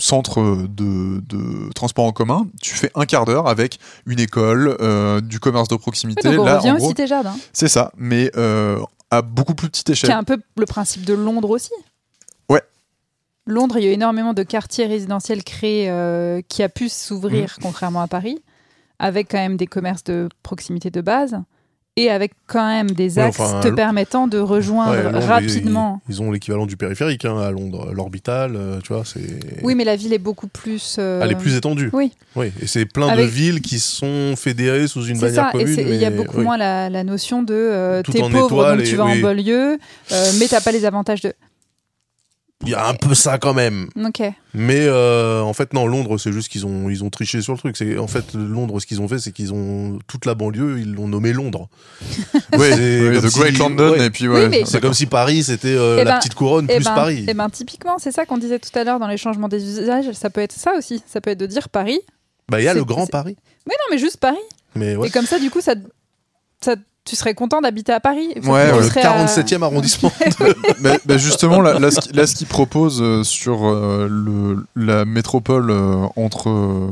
centres 0.00 0.66
de, 0.68 1.20
de 1.20 1.72
transport 1.72 2.04
en 2.04 2.12
commun, 2.12 2.46
tu 2.60 2.74
fais 2.74 2.90
un 2.96 3.04
quart 3.06 3.24
d'heure 3.24 3.46
avec 3.48 3.78
une 4.06 4.18
école, 4.18 4.76
euh, 4.80 5.20
du 5.20 5.38
commerce 5.38 5.68
de 5.68 5.74
Oui, 5.76 5.80
proximité. 5.80 6.30
donc 6.30 6.40
on 6.40 6.44
Là, 6.44 6.58
revient 6.58 6.72
en 6.72 6.76
gros, 6.78 6.92
c'est 7.52 7.68
ça, 7.68 7.92
mais 7.96 8.30
euh, 8.36 8.80
à 9.10 9.22
beaucoup 9.22 9.54
plus 9.54 9.68
petite 9.68 9.86
qui 9.86 9.92
est 9.92 9.94
échelle. 9.94 10.10
un 10.12 10.24
peu 10.24 10.38
le 10.56 10.66
principe 10.66 11.04
de 11.04 11.14
Londres 11.14 11.50
aussi. 11.50 11.72
Ouais. 12.48 12.62
Londres, 13.46 13.78
il 13.78 13.84
y 13.84 13.88
a 13.88 13.92
énormément 13.92 14.34
de 14.34 14.42
quartiers 14.42 14.86
résidentiels 14.86 15.44
créés 15.44 15.88
euh, 15.90 16.40
qui 16.48 16.62
a 16.62 16.68
pu 16.68 16.84
Mmh. 16.86 16.88
s'ouvrir, 16.88 17.56
contrairement 17.62 18.00
à 18.02 18.08
Paris, 18.08 18.42
avec 18.98 19.30
quand 19.30 19.38
même 19.38 19.56
des 19.56 19.66
commerces 19.66 20.04
de 20.04 20.28
proximité 20.42 20.90
de 20.90 21.00
base 21.00 21.38
et 21.96 22.10
avec 22.10 22.32
quand 22.46 22.66
même 22.66 22.90
des 22.90 23.16
Ouais, 23.18 23.24
axes 23.24 23.40
enfin, 23.40 23.60
te 23.60 23.68
permettant 23.68 24.28
de 24.28 24.38
rejoindre 24.38 24.92
Ouais, 24.92 25.02
Londres, 25.04 25.26
rapidement. 25.26 26.00
Ils, 26.08 26.12
ils 26.14 26.22
ont 26.22 26.30
l'équivalent 26.30 26.66
du 26.66 26.76
périphérique 26.76 27.24
hein, 27.24 27.38
à 27.38 27.50
Londres, 27.50 27.90
l'orbital, 27.94 28.54
euh, 28.54 28.80
tu 28.82 28.92
vois, 28.92 29.04
c'est. 29.06 29.20
Oui, 29.62 29.74
mais 29.74 29.84
la 29.84 29.96
ville 29.96 30.12
est 30.12 30.18
beaucoup 30.18 30.46
plus. 30.48 30.96
euh, 30.98 31.20
Elle 31.22 31.32
est 31.32 31.36
plus 31.36 31.56
étendue. 31.56 31.88
Oui. 31.92 32.12
Oui, 32.36 32.52
et 32.60 32.66
c'est 32.66 32.84
plein 32.84 33.16
de 33.16 33.22
villes 33.22 33.62
qui 33.62 33.78
sont 33.78 34.34
fédérées 34.36 34.88
sous 34.88 35.04
une 35.06 35.18
bannière 35.18 35.46
ça, 35.46 35.52
commune. 35.52 35.74
il 35.78 35.94
y 35.96 36.04
a 36.04 36.10
beaucoup 36.10 36.38
oui. 36.38 36.44
moins 36.44 36.58
la, 36.58 36.90
la 36.90 37.02
notion 37.02 37.42
de 37.42 37.54
euh, 37.54 38.02
t'es 38.02 38.20
en 38.22 38.30
pauvre 38.30 38.72
donc 38.72 38.80
et- 38.80 38.84
tu 38.84 38.96
vas 38.96 39.04
en 39.04 39.12
oui. 39.12 39.22
banlieue, 39.22 39.78
euh, 40.12 40.30
mais 40.38 40.46
t'as 40.48 40.60
pas 40.60 40.72
les 40.72 40.84
avantages 40.84 41.22
de. 41.22 41.32
Il 42.66 42.70
y 42.70 42.74
a 42.74 42.86
un 42.88 42.94
peu 42.94 43.14
ça 43.14 43.38
quand 43.38 43.54
même. 43.54 43.88
Ok. 44.04 44.22
Mais 44.54 44.80
euh, 44.86 45.40
en 45.42 45.52
fait, 45.52 45.72
non, 45.72 45.86
Londres, 45.86 46.18
c'est 46.18 46.32
juste 46.32 46.48
qu'ils 46.48 46.66
ont, 46.66 46.88
ils 46.90 47.04
ont 47.04 47.10
triché 47.10 47.40
sur 47.42 47.52
le 47.52 47.58
truc. 47.58 47.76
C'est 47.76 47.98
En 47.98 48.06
fait, 48.06 48.34
Londres, 48.34 48.80
ce 48.80 48.86
qu'ils 48.86 49.00
ont 49.00 49.08
fait, 49.08 49.18
c'est 49.18 49.32
qu'ils 49.32 49.52
ont 49.52 49.98
toute 50.06 50.26
la 50.26 50.34
banlieue, 50.34 50.78
ils 50.80 50.92
l'ont 50.94 51.08
nommé 51.08 51.32
Londres. 51.32 51.68
Ouais, 52.56 52.70
comme 52.70 53.20
The 53.22 53.28
si- 53.28 53.38
Great 53.38 53.58
London, 53.58 53.90
ouais. 53.92 54.06
et 54.06 54.10
puis 54.10 54.28
ouais. 54.28 54.46
Oui, 54.48 54.62
C'est 54.66 54.80
comme 54.80 54.94
si 54.94 55.06
Paris, 55.06 55.42
c'était 55.42 55.68
euh, 55.68 55.98
Eh 56.00 56.04
la 56.04 56.12
ben- 56.12 56.18
petite 56.18 56.34
couronne 56.34 56.66
Eh 56.70 56.76
plus 56.76 56.84
ben, 56.84 56.94
Paris. 56.94 57.24
eh 57.28 57.34
ben, 57.34 57.48
typiquement, 57.50 57.98
c'est 57.98 58.12
ça 58.12 58.24
qu'on 58.26 58.38
disait 58.38 58.58
tout 58.58 58.76
à 58.78 58.84
l'heure 58.84 58.98
dans 58.98 59.08
les 59.08 59.16
changements 59.18 59.48
des 59.48 59.62
usages. 59.80 60.10
Ça 60.12 60.30
peut 60.30 60.40
être 60.40 60.52
ça 60.52 60.72
aussi. 60.76 61.02
Ça 61.06 61.20
peut 61.20 61.30
être 61.30 61.40
de 61.40 61.46
dire 61.46 61.68
Paris. 61.68 62.00
Bah, 62.48 62.60
il 62.60 62.64
y 62.64 62.68
a 62.68 62.74
le 62.74 62.84
Grand 62.84 63.06
Paris. 63.06 63.36
Mais 63.66 63.74
non, 63.74 63.84
mais 63.94 63.98
juste 63.98 64.18
Paris. 64.18 64.36
Mais 64.74 64.94
ouais. 64.96 65.08
Et 65.08 65.10
comme 65.10 65.26
ça, 65.26 65.38
du 65.38 65.50
coup, 65.50 65.60
ça, 65.60 65.74
ça, 66.60 66.76
tu 67.06 67.16
serais 67.16 67.34
content 67.34 67.60
d'habiter 67.60 67.92
à 67.92 68.00
Paris. 68.00 68.28
Ouais, 68.44 68.70
le 68.76 68.82
serais 68.82 69.02
à- 69.02 69.24
47e 69.24 69.62
arrondissement. 69.62 70.12
bah, 70.80 70.96
bah, 71.06 71.16
justement, 71.16 71.60
là, 71.60 71.78
là, 71.78 71.90
ce 71.90 72.00
qui- 72.00 72.12
là, 72.12 72.26
ce 72.26 72.34
qu'ils 72.34 72.46
proposent 72.46 73.00
euh, 73.00 73.22
sur 73.24 73.66
euh, 73.66 74.08
le, 74.10 74.66
la 74.76 75.04
métropole 75.04 75.70
euh, 75.70 76.04
entre 76.16 76.50
euh, 76.50 76.88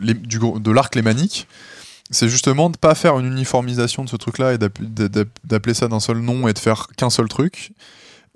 les- 0.00 0.14
du, 0.14 0.38
gros- 0.38 0.58
de 0.58 0.70
l'arc 0.70 0.94
lémanique, 0.94 1.48
c'est 2.10 2.28
justement 2.28 2.70
de 2.70 2.76
pas 2.76 2.94
faire 2.94 3.18
une 3.18 3.26
uniformisation 3.26 4.04
de 4.04 4.08
ce 4.10 4.16
truc-là 4.16 4.52
et 4.52 4.58
d'app- 4.58 4.80
d'app- 4.82 5.28
d'appeler 5.44 5.74
ça 5.74 5.88
d'un 5.88 6.00
seul 6.00 6.18
nom 6.18 6.46
et 6.46 6.52
de 6.52 6.58
faire 6.58 6.86
qu'un 6.96 7.10
seul 7.10 7.28
truc. 7.28 7.72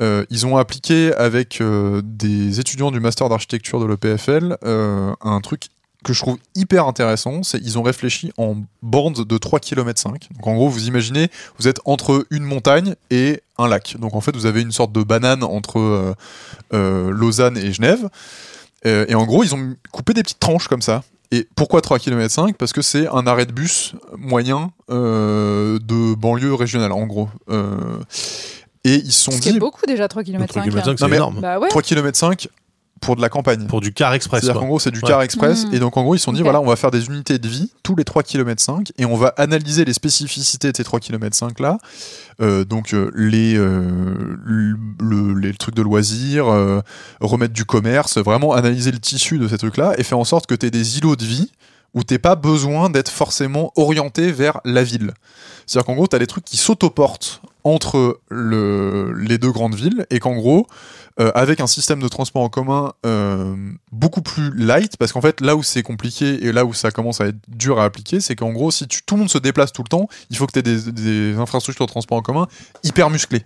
Euh, 0.00 0.24
ils 0.30 0.46
ont 0.46 0.56
appliqué 0.56 1.12
avec 1.14 1.60
euh, 1.60 2.00
des 2.05 2.60
étudiants 2.60 2.90
du 2.92 3.00
master 3.00 3.28
d'architecture 3.28 3.80
de 3.80 3.84
l'EPFL 3.86 4.56
euh, 4.64 5.12
un 5.22 5.40
truc 5.40 5.64
que 6.05 6.12
je 6.12 6.20
trouve 6.20 6.39
hyper 6.55 6.87
intéressant, 6.87 7.43
c'est 7.43 7.59
ils 7.59 7.77
ont 7.79 7.83
réfléchi 7.83 8.33
en 8.39 8.57
bornes 8.83 9.15
de 9.15 9.39
3 9.39 9.59
km 9.61 10.01
5. 10.01 10.29
Donc 10.35 10.47
en 10.47 10.55
gros, 10.55 10.69
vous 10.69 10.87
imaginez, 10.87 11.29
vous 11.59 11.66
êtes 11.69 11.81
entre 11.85 12.27
une 12.31 12.45
montagne 12.45 12.95
et 13.11 13.43
un 13.59 13.66
lac. 13.69 13.97
Donc 13.99 14.15
en 14.15 14.20
fait, 14.20 14.35
vous 14.37 14.47
avez 14.47 14.62
une 14.62 14.70
sorte 14.73 14.93
de 14.93 15.03
banane 15.03 15.43
entre 15.43 15.79
euh, 15.81 16.15
euh, 16.73 17.11
Lausanne 17.11 17.57
et 17.59 17.73
Genève. 17.73 18.09
Euh, 18.87 19.07
et 19.09 19.15
en 19.16 19.25
gros, 19.27 19.43
ils 19.43 19.55
ont 19.57 19.75
coupé 19.91 20.15
des 20.15 20.23
petites 20.23 20.39
tranches 20.39 20.69
comme 20.69 20.83
ça. 20.83 21.03
Et 21.31 21.47
pourquoi 21.57 21.81
3 21.83 21.99
km 21.99 22.33
5 22.33 22.57
Parce 22.57 22.73
que 22.73 22.81
c'est 22.81 23.07
un 23.09 23.27
arrêt 23.27 23.45
de 23.45 23.53
bus 23.53 23.95
moyen 24.16 24.70
euh, 24.91 25.79
de 25.81 26.15
banlieue 26.15 26.55
régionale, 26.55 26.93
en 26.93 27.07
gros. 27.07 27.29
Euh, 27.51 27.77
et 28.85 28.95
ils 28.95 29.12
se 29.12 29.25
sont 29.25 29.33
Ce 29.33 29.41
qui 29.41 29.49
est 29.51 29.53
dit, 29.53 29.59
beaucoup 29.59 29.85
déjà, 29.85 30.07
3 30.09 30.23
km. 30.23 30.47
3 30.47 30.62
km, 30.62 30.89
Non, 30.89 30.95
c'est 30.97 31.09
mais- 31.09 31.16
énorme. 31.16 31.41
Bah 31.41 31.59
ouais. 31.59 31.69
3 31.69 31.83
km 31.83 32.16
5 32.16 32.49
pour 33.01 33.16
de 33.16 33.20
la 33.23 33.29
campagne. 33.29 33.66
Pour 33.66 33.81
du 33.81 33.93
car 33.93 34.12
express. 34.15 34.43
C'est-à-dire 34.43 34.61
qu'en 34.61 34.66
gros, 34.66 34.79
c'est 34.79 34.91
du 34.91 34.99
Ouais. 34.99 35.09
car 35.09 35.23
express. 35.23 35.66
Mmh. 35.66 35.75
Et 35.75 35.79
donc, 35.79 35.97
en 35.97 36.03
gros, 36.03 36.15
ils 36.15 36.19
se 36.19 36.25
sont 36.25 36.33
dit, 36.33 36.43
voilà, 36.43 36.61
on 36.61 36.66
va 36.66 36.77
faire 36.77 36.91
des 36.91 37.07
unités 37.07 37.39
de 37.39 37.49
vie 37.49 37.70
tous 37.83 37.95
les 37.97 38.05
3 38.05 38.23
km 38.23 38.61
5 38.62 38.93
et 38.99 39.05
on 39.05 39.16
va 39.16 39.29
analyser 39.37 39.85
les 39.85 39.93
spécificités 39.93 40.73
de 40.73 40.77
ces 40.77 40.85
3 40.85 41.01
km 41.01 41.35
5 41.37 41.61
là. 41.61 41.79
Euh, 42.41 42.65
donc, 42.65 42.95
euh, 42.95 43.11
les, 43.15 43.57
euh, 43.57 44.37
le, 44.45 44.77
le- 45.01 45.35
les 45.39 45.55
trucs 45.55 45.75
de 45.75 45.83
loisirs, 45.83 46.49
euh, 46.49 46.81
remettre 47.20 47.55
du 47.55 47.65
commerce, 47.65 48.19
vraiment 48.19 48.53
analyser 48.55 48.91
le 48.93 48.99
tissu 48.99 49.39
de 49.39 49.49
ces 49.49 49.59
trucs 49.59 49.77
là 49.77 49.95
et 49.99 50.03
faire 50.05 50.19
en 50.19 50.25
sorte 50.25 50.47
que 50.47 50.55
tu 50.55 50.66
aies 50.66 50.70
des 50.70 50.99
îlots 50.99 51.16
de 51.16 51.25
vie 51.25 51.51
où 51.95 52.03
t'es 52.05 52.19
pas 52.19 52.37
besoin 52.37 52.91
d'être 52.91 53.09
forcément 53.11 53.73
orienté 53.77 54.31
vers 54.31 54.61
la 54.65 54.85
ville. 54.85 55.12
C'est-à-dire 55.66 55.87
qu'en 55.87 55.95
gros, 55.95 56.07
tu 56.07 56.15
as 56.16 56.19
des 56.19 56.27
trucs 56.27 56.45
qui 56.45 56.57
s'autoportent 56.59 57.41
entre 57.65 58.20
le, 58.29 59.12
les 59.15 59.39
deux 59.39 59.51
grandes 59.51 59.75
villes 59.75 60.07
et 60.11 60.20
qu'en 60.20 60.35
gros, 60.37 60.66
euh, 61.20 61.32
avec 61.35 61.59
un 61.59 61.66
système 61.66 62.01
de 62.01 62.07
transport 62.07 62.43
en 62.43 62.49
commun 62.49 62.93
euh, 63.05 63.57
beaucoup 63.90 64.23
plus 64.23 64.55
light, 64.57 64.97
parce 64.97 65.11
qu'en 65.11 65.20
fait, 65.20 65.40
là 65.40 65.57
où 65.57 65.65
c'est 65.65 65.82
compliqué 65.82 66.47
et 66.47 66.53
là 66.53 66.65
où 66.65 66.73
ça 66.73 66.93
commence 66.93 67.20
à 67.20 67.27
être 67.27 67.39
dur 67.49 67.81
à 67.81 67.85
appliquer, 67.85 68.20
c'est 68.20 68.36
qu'en 68.36 68.53
gros, 68.53 68.70
si 68.70 68.86
tout 68.86 69.16
le 69.16 69.20
monde 69.20 69.31
se 69.31 69.39
déplace 69.39 69.73
tout 69.73 69.82
le 69.82 69.89
temps, 69.89 70.09
il 70.31 70.36
faut 70.36 70.47
que 70.47 70.53
tu 70.53 70.61
aies 70.61 70.93
des, 70.93 71.36
infrastructures 71.36 71.86
de 71.86 71.90
transport 71.90 72.19
en 72.19 72.23
commun 72.23 72.47
hyper 72.85 73.11
musclées. 73.11 73.45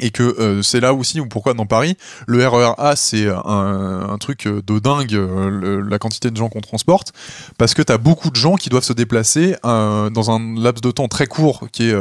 Et 0.00 0.10
que 0.10 0.24
euh, 0.24 0.62
c'est 0.62 0.80
là 0.80 0.92
aussi 0.92 1.20
où 1.20 1.28
pourquoi 1.28 1.54
dans 1.54 1.66
Paris, 1.66 1.96
le 2.26 2.44
RER 2.44 2.72
A 2.78 2.96
c'est 2.96 3.28
un, 3.28 4.16
truc 4.18 4.48
de 4.48 4.78
dingue, 4.80 5.12
la 5.12 6.00
quantité 6.00 6.32
de 6.32 6.36
gens 6.36 6.48
qu'on 6.48 6.60
transporte, 6.60 7.12
parce 7.56 7.74
que 7.74 7.82
tu 7.82 7.92
as 7.92 7.98
beaucoup 7.98 8.30
de 8.30 8.36
gens 8.36 8.56
qui 8.56 8.68
doivent 8.68 8.82
se 8.82 8.92
déplacer 8.92 9.54
dans 9.62 10.30
un 10.32 10.60
laps 10.60 10.80
de 10.82 10.90
temps 10.90 11.06
très 11.06 11.28
court 11.28 11.68
qui 11.70 11.90
est 11.90 11.96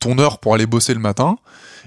ton 0.00 0.18
heure 0.18 0.38
pour 0.38 0.54
aller 0.54 0.66
bosser 0.66 0.94
le 0.94 1.00
matin. 1.00 1.36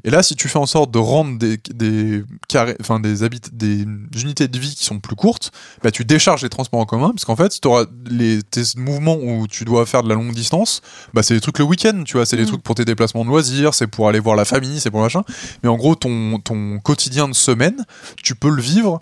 Et 0.05 0.09
là, 0.09 0.21
si 0.21 0.35
tu 0.35 0.49
fais 0.49 0.59
en 0.59 0.65
sorte 0.65 0.91
de 0.91 0.99
rendre 0.99 1.37
des, 1.37 1.57
des, 1.73 2.23
carrés, 2.49 2.75
enfin, 2.81 2.99
des, 2.99 3.23
habit 3.23 3.39
des 3.51 3.85
unités 4.21 4.47
de 4.47 4.59
vie 4.59 4.75
qui 4.75 4.83
sont 4.83 4.99
plus 4.99 5.15
courtes, 5.15 5.51
bah, 5.81 5.91
tu 5.91 6.03
décharges 6.03 6.41
les 6.41 6.49
transports 6.49 6.79
en 6.79 6.85
commun, 6.85 7.11
parce 7.11 7.23
qu'en 7.25 7.35
fait, 7.37 7.59
tu 7.61 7.67
auras 7.67 7.85
les, 8.09 8.43
tes 8.43 8.61
mouvements 8.75 9.15
où 9.15 9.47
tu 9.47 9.63
dois 9.65 9.85
faire 9.85 10.03
de 10.03 10.09
la 10.09 10.15
longue 10.15 10.33
distance, 10.33 10.81
bah, 11.13 11.23
c'est 11.23 11.33
des 11.35 11.41
trucs 11.41 11.59
le 11.59 11.65
week-end, 11.65 12.03
tu 12.05 12.17
vois, 12.17 12.25
c'est 12.25 12.35
des 12.37 12.43
Mm. 12.43 12.47
trucs 12.47 12.63
pour 12.63 12.75
tes 12.75 12.85
déplacements 12.85 13.23
de 13.23 13.29
loisirs, 13.29 13.73
c'est 13.73 13.87
pour 13.87 14.09
aller 14.09 14.19
voir 14.19 14.35
la 14.35 14.45
famille, 14.45 14.79
c'est 14.79 14.91
pour 14.91 15.01
machin. 15.01 15.23
Mais 15.63 15.69
en 15.69 15.75
gros, 15.77 15.95
ton, 15.95 16.39
ton 16.39 16.79
quotidien 16.79 17.29
de 17.29 17.33
semaine, 17.33 17.85
tu 18.21 18.35
peux 18.35 18.49
le 18.49 18.61
vivre 18.61 19.01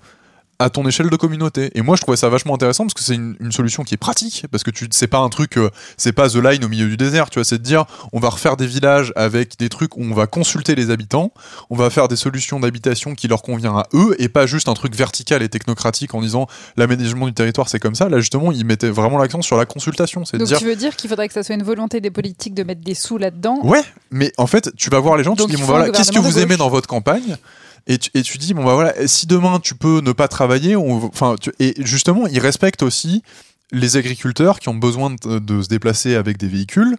à 0.62 0.70
ton 0.70 0.88
échelle 0.88 1.10
de 1.10 1.16
communauté. 1.16 1.72
Et 1.76 1.82
moi, 1.82 1.96
je 1.96 2.02
trouvais 2.02 2.18
ça 2.18 2.30
vachement 2.30 2.54
intéressant 2.56 2.84
parce 2.84 2.94
que 2.94 3.02
c'est 3.02 3.16
une, 3.16 3.36
une 3.40 3.52
solution 3.52 3.84
qui 3.84 3.96
est 3.96 3.98
pratique, 3.98 4.46
parce 4.52 4.64
que 4.64 4.72
tu 4.72 4.88
c'est 4.92 5.08
pas 5.08 5.20
un 5.20 5.30
truc, 5.30 5.58
euh, 5.58 5.70
c'est 5.98 6.12
pas 6.12 6.30
The 6.30 6.36
Line 6.36 6.64
au 6.64 6.70
milieu 6.70 6.88
du 6.88 6.98
désert, 6.98 7.30
tu 7.30 7.40
vois, 7.40 7.46
c'est 7.46 7.58
de 7.58 7.64
dire, 7.64 7.86
on 8.14 8.20
va 8.20 8.30
refaire 8.30 8.58
des 8.58 8.68
villages 8.68 9.14
avec 9.16 9.58
des 9.58 9.70
trucs 9.70 9.98
où 9.98 10.02
on 10.02 10.14
va 10.14 10.28
consulter 10.28 10.76
les 10.76 10.90
habitants, 10.92 11.32
on 11.70 11.76
va 11.76 11.90
faire 11.90 12.08
des 12.08 12.16
solutions 12.16 12.60
d'habitation 12.60 13.16
qui 13.16 13.28
leur 13.28 13.42
convient 13.42 13.76
à 13.76 13.88
eux, 13.94 14.16
et 14.20 14.30
pas 14.30 14.46
juste 14.46 14.68
un 14.68 14.74
truc 14.74 14.96
vertical 14.96 15.42
et 15.42 15.50
technocratique 15.50 16.14
en 16.14 16.22
disant 16.22 16.48
l'aménagement 16.78 17.26
du 17.26 17.34
territoire 17.34 17.70
c'est 17.70 17.80
comme 17.80 17.96
ça. 17.96 18.10
Là, 18.10 18.20
justement, 18.20 18.52
ils 18.52 18.66
mettaient 18.66 18.90
vraiment 18.90 19.18
l'accent 19.18 19.42
sur 19.42 19.58
la 19.58 19.66
consultation, 19.66 20.26
c'est 20.26 20.38
Donc 20.38 20.48
dire, 20.48 20.60
tu 20.60 20.66
veux 20.66 20.76
dire 20.76 20.96
qu'il 20.96 21.10
faudrait 21.10 21.28
que 21.28 21.34
ça 21.34 21.44
soit 21.44 21.56
une 21.56 21.64
volonté 21.64 22.02
des 22.02 22.12
politiques 22.12 22.54
de 22.54 22.64
mettre 22.64 22.82
des 22.82 22.96
sous 22.96 23.18
là-dedans? 23.18 23.60
Ouais, 23.64 23.84
mais 24.12 24.32
en 24.38 24.48
fait, 24.48 24.72
tu 24.76 24.90
vas 24.90 25.00
voir 25.00 25.18
les 25.18 25.24
gens, 25.24 25.36
tu 25.36 25.46
dis, 25.46 25.54
bon, 25.54 25.62
bah, 25.62 25.66
voilà, 25.68 25.90
qu'est-ce 25.90 26.12
que 26.12 26.20
vous 26.20 26.40
aimez 26.40 26.58
dans 26.58 26.70
votre 26.70 26.88
campagne? 26.88 27.38
Et 27.88 27.98
tu, 27.98 28.38
dis, 28.38 28.54
bon, 28.54 28.64
bah 28.64 28.76
voilà, 28.76 29.08
si 29.08 29.26
demain 29.26 29.60
tu 29.60 29.76
peux 29.76 30.02
ne 30.02 30.12
pas 30.12 30.28
travailler, 30.28 30.76
on, 30.76 31.06
enfin, 31.06 31.36
et 31.60 31.74
justement, 31.80 32.28
ils 32.28 32.40
respectent 32.40 32.84
aussi 32.84 33.24
les 33.72 33.98
agriculteurs 33.98 34.60
qui 34.60 34.70
ont 34.70 34.76
besoin 34.76 35.16
de, 35.24 35.62
se 35.62 35.68
déplacer 35.68 36.16
avec 36.16 36.38
des 36.38 36.48
véhicules, 36.48 36.98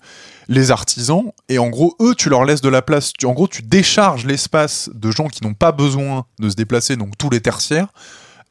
les 0.48 0.70
artisans, 0.70 1.32
et 1.48 1.58
en 1.58 1.68
gros, 1.68 1.94
eux, 2.00 2.14
tu 2.14 2.30
leur 2.30 2.44
laisses 2.44 2.62
de 2.62 2.68
la 2.68 2.82
place, 2.82 3.12
tu, 3.12 3.26
en 3.26 3.32
gros, 3.32 3.46
tu 3.46 3.62
décharges 3.62 4.24
l'espace 4.24 4.90
de 4.92 5.10
gens 5.10 5.28
qui 5.28 5.44
n'ont 5.44 5.54
pas 5.54 5.72
besoin 5.72 6.24
de 6.38 6.48
se 6.48 6.56
déplacer, 6.56 6.96
donc 6.96 7.16
tous 7.18 7.30
les 7.30 7.40
tertiaires, 7.40 7.88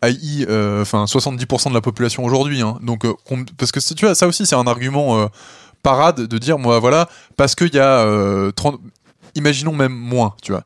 i.e., 0.04 0.46
euh, 0.50 0.82
enfin 0.82 1.06
70% 1.06 1.70
de 1.70 1.74
la 1.74 1.82
population 1.82 2.24
aujourd'hui. 2.24 2.62
hein. 2.62 2.80
donc, 2.82 3.06
euh, 3.06 3.14
parce 3.58 3.72
que 3.72 3.80
tu 3.94 4.06
vois, 4.06 4.16
ça 4.16 4.28
aussi, 4.28 4.46
c'est 4.46 4.56
un 4.56 4.68
argument 4.68 5.20
euh, 5.20 5.28
parade 5.84 6.22
de 6.22 6.38
dire, 6.38 6.60
moi, 6.60 6.80
voilà, 6.80 7.10
parce 7.38 7.56
qu'il 7.56 7.74
y 7.74 7.80
a 7.80 8.06
euh, 8.06 8.52
30, 8.52 8.80
imaginons 9.36 9.74
même 9.74 9.94
moins, 9.94 10.36
tu 10.42 10.52
vois. 10.52 10.64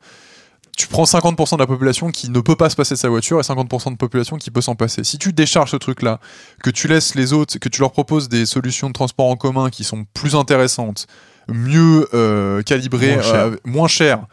Tu 0.78 0.88
prends 0.88 1.04
50% 1.06 1.56
de 1.56 1.60
la 1.62 1.68
population 1.68 2.10
qui 2.12 2.30
ne 2.30 2.40
peut 2.42 2.56
pas 2.56 2.70
se 2.70 2.76
passer 2.76 2.96
de 2.96 3.00
sa 3.00 3.10
voiture 3.10 3.40
et 3.40 3.44
50% 3.44 3.92
de 3.92 3.98
population 3.98 4.38
qui 4.38 4.52
peut 4.52 4.62
s'en 4.62 4.76
passer. 4.76 5.04
Si 5.04 5.18
tu 5.18 5.32
décharges 5.34 5.72
ce 5.72 5.78
truc-là, 5.78 6.20
que 6.64 6.70
tu 6.70 6.88
laisses 6.88 7.16
les 7.16 7.32
autres, 7.34 7.58
que 7.60 7.70
tu 7.70 7.80
leur 7.82 7.92
proposes 7.92 8.28
des 8.30 8.46
solutions 8.46 8.88
de 8.88 8.94
transport 8.94 9.28
en 9.28 9.36
commun 9.38 9.70
qui 9.70 9.84
sont 9.84 10.06
plus 10.14 10.36
intéressantes, 10.36 11.08
mieux 11.48 12.08
euh, 12.14 12.62
calibrées, 12.64 13.14
Moins 13.14 13.22
chères. 13.24 13.36
euh, 13.46 13.56
moins 13.66 13.88
chères, 13.88 14.26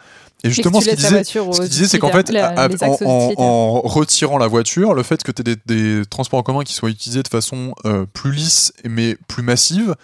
et 0.44 0.48
Et 0.48 0.50
que 0.50 0.54
justement, 0.56 0.80
ce 0.80 0.86
qu'il 0.90 0.96
disait, 0.96 1.84
ce 1.84 1.90
c'est 1.90 1.98
qu'en 2.00 2.08
fait, 2.08 2.26
à- 2.40 2.68
en, 3.38 3.80
retirant 3.82 4.38
la 4.38 4.48
voiture, 4.48 4.94
le 4.94 5.02
fait 5.04 5.22
que 5.22 5.30
tu 5.30 5.42
aies 5.42 5.54
des, 5.66 6.00
des 6.00 6.06
transports 6.06 6.40
en 6.40 6.42
commun 6.42 6.64
qui 6.64 6.72
soient 6.72 6.90
utilisés 6.90 7.22
de 7.22 7.28
façon 7.28 7.74
euh, 7.84 8.06
plus 8.12 8.32
lisse 8.32 8.72
mais 8.88 9.16
plus 9.28 9.44
massive, 9.44 9.94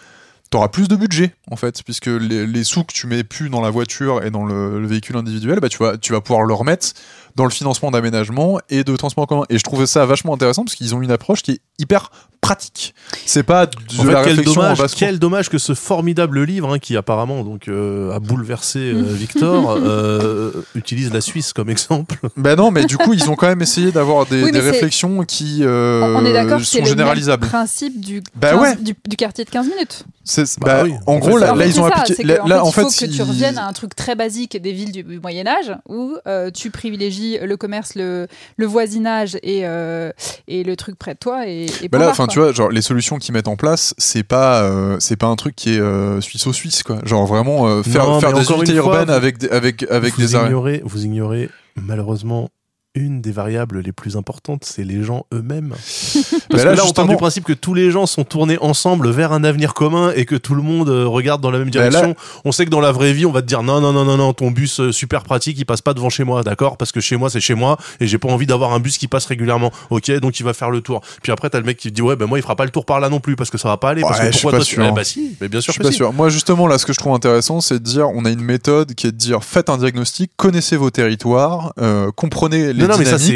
t'auras 0.51 0.69
plus 0.69 0.89
de 0.89 0.97
budget 0.97 1.35
en 1.51 1.57
fait, 1.57 1.83
puisque 1.83 2.07
les, 2.07 2.65
sous 2.65 2.85
que 2.85 2.93
tu 2.93 3.07
mets 3.07 3.25
plus 3.25 3.51
dans 3.51 3.61
la 3.61 3.71
voiture 3.71 4.25
et 4.25 4.31
dans 4.31 4.45
le, 4.45 4.81
le 4.81 4.87
véhicule 4.87 5.17
individuel, 5.17 5.61
bah, 5.61 5.69
tu, 5.69 5.79
vas, 5.79 5.99
tu 5.99 6.13
vas 6.13 6.21
pouvoir 6.21 6.45
le 6.45 6.55
remettre 6.55 6.89
dans 7.37 7.45
le 7.45 7.51
financement 7.51 7.91
d'aménagement 7.91 8.59
et 8.71 8.85
de 8.85 8.97
transport 8.97 9.25
en 9.25 9.27
commun. 9.27 9.45
Et 9.51 9.59
je 9.59 9.65
trouvais 9.65 9.87
ça 9.87 10.05
vachement 10.07 10.35
intéressant 10.35 10.65
parce 10.65 10.75
qu'ils 10.75 10.95
ont 10.95 11.03
une 11.03 11.11
approche 11.11 11.43
qui 11.43 11.53
est 11.53 11.61
hyper 11.79 12.11
pratique. 12.41 12.95
C'est 13.27 13.43
pas 13.43 13.67
de 13.67 13.73
En 13.99 14.05
fait, 14.05 14.13
la 14.13 14.25
quel 14.25 14.43
dommage, 14.43 14.79
quel 14.97 15.19
dommage 15.19 15.49
que 15.49 15.59
ce 15.59 15.75
formidable 15.75 16.43
livre, 16.45 16.73
hein, 16.75 16.79
qui 16.79 16.97
apparemment 16.97 17.43
donc 17.43 17.69
euh, 17.69 18.13
a 18.15 18.21
bouleversé 18.21 18.79
euh, 18.79 19.03
Victor, 19.13 19.77
euh, 19.77 20.53
utilise 20.75 21.13
la 21.13 21.21
Suisse 21.21 21.53
comme 21.53 21.71
exemple. 21.71 22.17
Ben 22.37 22.55
non, 22.57 22.71
mais 22.71 22.85
du 22.85 22.97
coup, 22.97 23.13
ils 23.13 23.29
ont 23.31 23.35
quand 23.35 23.49
même 23.49 23.63
essayé 23.63 23.91
d'avoir 23.93 24.25
des, 24.27 24.45
Oui, 24.45 24.53
des 24.53 24.61
réflexions 24.61 25.25
qui 25.25 25.59
euh, 25.63 26.15
on 26.17 26.25
est 26.25 26.33
d'accord 26.33 26.61
sont 26.61 26.79
le 26.79 26.85
généralisables. 26.85 27.47
principe 27.47 28.01
du, 28.01 28.23
Bah 28.37 28.53
15 28.53 28.61
ouais. 28.61 28.77
du, 28.77 28.95
du 29.07 29.17
quartier 29.17 29.45
de 29.45 29.51
15 29.51 29.67
minutes. 29.69 30.05
C'est- 30.25 30.59
Bah 30.61 30.67
bah, 30.79 30.83
oui. 30.85 30.93
En 31.07 31.15
En 31.15 31.19
gros, 31.19 31.39
fait, 31.39 31.45
là, 31.47 31.55
fait, 31.57 31.69
ils 31.69 31.81
ont 31.81 31.89
ça, 31.89 31.97
appliqué. 31.97 32.23
que, 32.23 32.29
Là, 32.29 32.65
en 32.65 32.69
il 32.69 32.73
faut 32.73 32.89
fait, 32.91 33.07
que 33.09 33.13
tu 33.13 33.23
reviennes 33.23 33.59
à 33.59 33.67
un 33.67 33.73
truc 33.73 33.97
très 33.97 34.15
basique 34.15 34.57
des 34.61 34.73
villes 34.73 34.93
du 34.93 35.03
Moyen 35.21 35.47
Âge 35.47 35.73
où 35.89 36.15
euh, 36.27 36.51
tu 36.51 36.71
privilégies 36.71 37.18
le 37.43 37.57
commerce, 37.57 37.95
le, 37.95 38.27
le 38.57 38.67
voisinage 38.67 39.37
et, 39.43 39.61
euh, 39.67 40.11
et 40.49 40.65
le 40.65 40.77
truc 40.77 40.97
près 40.99 41.15
de 41.15 41.19
toi. 41.19 41.47
Et, 41.47 41.67
et 41.83 41.89
Bah 41.89 41.99
là, 41.99 42.09
enfin, 42.11 42.27
tu 42.27 42.39
vois, 42.39 42.53
genre 42.53 42.71
les 42.71 42.83
solutions 42.83 43.19
qu'ils 43.19 43.35
mettent 43.35 43.49
en 43.49 43.57
place, 43.57 43.95
c'est 43.99 44.23
pas, 44.23 44.63
euh, 44.63 44.97
c'est 45.01 45.17
pas 45.17 45.27
un 45.27 45.37
truc 45.37 45.55
qui 45.57 45.75
est 45.75 45.81
euh, 45.81 46.21
suisse-au-suisse, 46.21 46.83
quoi. 46.83 46.99
Genre 47.05 47.27
vraiment 47.27 47.67
euh, 47.69 47.83
faire, 47.83 48.07
Non, 48.07 48.21
faire 48.21 48.33
des 48.33 48.51
unités 48.51 48.75
fois, 48.77 48.93
urbaines 48.93 49.09
vous- 49.09 49.13
avec 49.13 49.39
des, 49.39 49.49
avec 49.49 49.83
avec 49.91 50.15
vous 50.15 50.21
des 50.21 50.35
arrêts. 50.35 50.47
ignorez, 50.49 50.83
vous 50.85 51.05
ignorez 51.05 51.49
malheureusement 51.77 52.51
une 52.95 53.21
des 53.21 53.31
variables 53.33 53.81
les 53.81 53.93
plus 53.93 54.17
importantes, 54.17 54.65
c'est 54.65 54.83
les 54.83 55.05
gens 55.05 55.27
eux-mêmes. 55.33 55.71
Parce 55.75 56.35
Bah 56.51 56.65
là, 56.65 56.73
que 56.73 56.77
là, 56.79 56.85
on 56.87 56.93
part 56.93 57.07
du 57.07 57.17
principe 57.17 57.45
que 57.45 57.53
tous 57.53 57.75
les 57.75 57.91
gens 57.91 58.07
sont 58.07 58.25
tournés 58.25 58.59
ensemble 58.61 59.11
vers 59.11 59.33
un 59.33 59.45
avenir 59.45 59.75
commun 59.75 60.11
et 60.17 60.25
que 60.25 60.35
tout 60.35 60.55
le 60.55 60.63
monde 60.63 60.89
euh, 60.89 61.07
regarde 61.07 61.41
dans 61.41 61.51
la 61.51 61.59
même 61.59 61.71
Bah 61.71 61.81
là- 61.81 61.91
direction. 61.91 62.17
On 62.45 62.51
sait 62.53 62.65
que 62.65 62.71
dans 62.71 62.81
la 62.81 62.91
vraie 62.91 63.13
vie, 63.13 63.27
on 63.27 63.31
va 63.31 63.43
te 63.43 63.47
dire 63.47 63.63
non, 63.63 63.81
non, 63.81 63.93
non, 63.93 64.05
non, 64.05 64.17
non, 64.17 64.33
ton 64.33 64.51
bus 64.51 64.81
euh, 64.81 64.91
super 64.93 65.23
pratique, 65.23 65.59
il 65.59 65.65
passe 65.65 65.83
pas 65.83 65.95
devant 65.95 66.09
chez 66.11 66.25
moi, 66.25 66.43
d'accord? 66.43 66.77
Parce 66.77 66.91
que 66.91 67.01
chez 67.01 67.17
moi, 67.17 67.31
c'est 67.31 67.41
chez 67.41 67.55
moi 67.55 67.77
et 68.01 68.07
j'ai 68.07 68.19
pas 68.19 68.29
envie 68.29 68.47
d'avoir 68.47 68.73
un 68.73 68.81
bus 68.81 68.99
qui 68.99 69.07
passe 69.07 69.27
régulièrement. 69.27 69.71
Ok, 69.91 70.11
donc 70.21 70.41
il 70.41 70.43
va 70.43 70.53
faire 70.55 70.71
le 70.71 70.81
tour. 70.81 71.01
Puis 71.23 71.31
après, 71.31 71.51
t'as 71.51 71.59
le 71.61 71.65
mec 71.67 71.77
qui 71.77 71.91
te 71.91 71.95
dit 71.95 72.03
ouais, 72.03 72.17
ben 72.17 72.27
moi, 72.27 72.39
il 72.39 72.43
fera 72.43 72.57
pas 72.57 72.65
le 72.65 72.71
tour 72.71 72.85
par 72.85 72.99
là 73.01 73.09
non 73.11 73.21
plus 73.21 73.37
parce 73.37 73.51
que 73.51 73.59
ça 73.59 73.69
va 73.69 73.77
pas 73.77 73.91
aller. 73.91 74.01
parce 74.01 74.19
Ouais, 74.19 74.27
que 74.27 74.33
je 74.33 74.39
suis 74.39 74.43
pourquoi 74.43 74.59
pas 74.59 74.65
toi, 74.65 74.67
tu- 74.67 74.75
sûr. 74.75 74.87
Eh 74.89 74.93
bah 74.93 75.05
si, 75.05 75.37
mais 75.41 75.49
bien 75.49 75.61
Je 75.61 75.65
sûr 75.65 75.73
suis 75.75 75.81
que 75.81 75.85
pas 75.87 75.91
si. 75.93 75.97
sûr. 75.99 76.13
Moi, 76.13 76.31
justement, 76.31 76.67
là, 76.67 76.79
ce 76.79 76.87
que 76.87 76.93
je 76.95 76.99
trouve 76.99 77.15
intéressant, 77.15 77.61
c'est 77.61 77.75
de 77.79 77.85
dire, 77.85 78.09
on 78.09 78.25
a 78.25 78.31
une 78.31 78.41
méthode 78.43 78.95
qui 78.95 79.07
est 79.07 79.13
de 79.13 79.17
dire, 79.17 79.45
faites 79.45 79.69
un 79.71 79.77
diagnostic, 79.79 80.33
connaissez 80.37 80.77
vos 80.77 80.91
territoires, 80.91 81.73
euh, 81.81 82.11
comprenez 82.17 82.73
les 82.79 82.87
Non, 82.87 82.93
non, 82.95 82.99
mais 82.99 83.05
ça 83.05 83.19
c'est. 83.19 83.35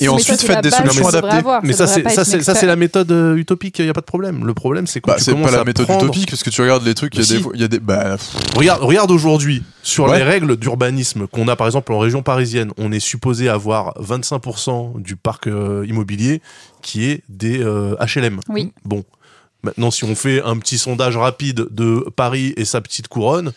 Et 0.00 0.08
ensuite, 0.08 0.40
faites 0.42 0.62
des 0.62 0.70
solutions 0.70 1.08
adaptées. 1.08 1.42
Mais 1.62 1.72
ça, 1.72 1.86
c'est 1.86 2.08
ça, 2.08 2.54
c'est 2.54 2.66
la 2.66 2.76
méthode 2.76 3.10
euh, 3.12 3.36
utopique. 3.36 3.78
Il 3.78 3.86
y 3.86 3.88
a 3.88 3.92
pas 3.92 4.00
de 4.00 4.06
problème. 4.06 4.44
Le 4.46 4.54
problème, 4.54 4.86
c'est 4.86 5.00
quand 5.00 5.12
Bah, 5.12 5.18
c'est 5.18 5.34
pas 5.34 5.50
la 5.50 5.64
méthode 5.64 5.86
prendre- 5.86 6.04
utopique, 6.04 6.30
parce 6.30 6.42
que 6.42 6.50
tu 6.50 6.60
regardes 6.62 6.84
les 6.84 6.94
trucs, 6.94 7.14
il 7.14 7.20
y 7.20 7.24
a 7.24 7.36
des, 7.36 7.42
fois- 7.42 7.52
il 7.54 7.60
y 7.60 7.64
a 7.64 7.68
des, 7.68 7.78
bah, 7.80 8.16
Regarde, 8.56 8.82
regarde 8.82 9.10
aujourd'hui 9.10 9.62
sur 9.82 10.04
Ouais. 10.04 10.18
les 10.18 10.22
règles 10.24 10.56
d'urbanisme 10.56 11.26
qu'on 11.26 11.48
a 11.48 11.56
par 11.56 11.66
exemple 11.66 11.92
en 11.92 11.98
région 11.98 12.22
parisienne. 12.22 12.70
On 12.78 12.92
est 12.92 13.00
supposé 13.00 13.48
avoir 13.48 13.94
25% 14.00 15.00
du 15.00 15.16
parc 15.16 15.46
euh, 15.46 15.84
immobilier 15.88 16.40
qui 16.82 17.04
est 17.10 17.22
des 17.28 17.60
euh, 17.62 17.94
HLM. 18.00 18.40
Oui. 18.48 18.72
Bon. 18.84 19.04
Maintenant, 19.62 19.90
si 19.90 20.04
on 20.04 20.14
fait 20.14 20.42
un 20.42 20.56
petit 20.58 20.78
sondage 20.78 21.16
rapide 21.16 21.66
de 21.70 22.04
Paris 22.14 22.52
et 22.56 22.64
sa 22.64 22.80
petite 22.80 23.08
couronne, 23.08 23.52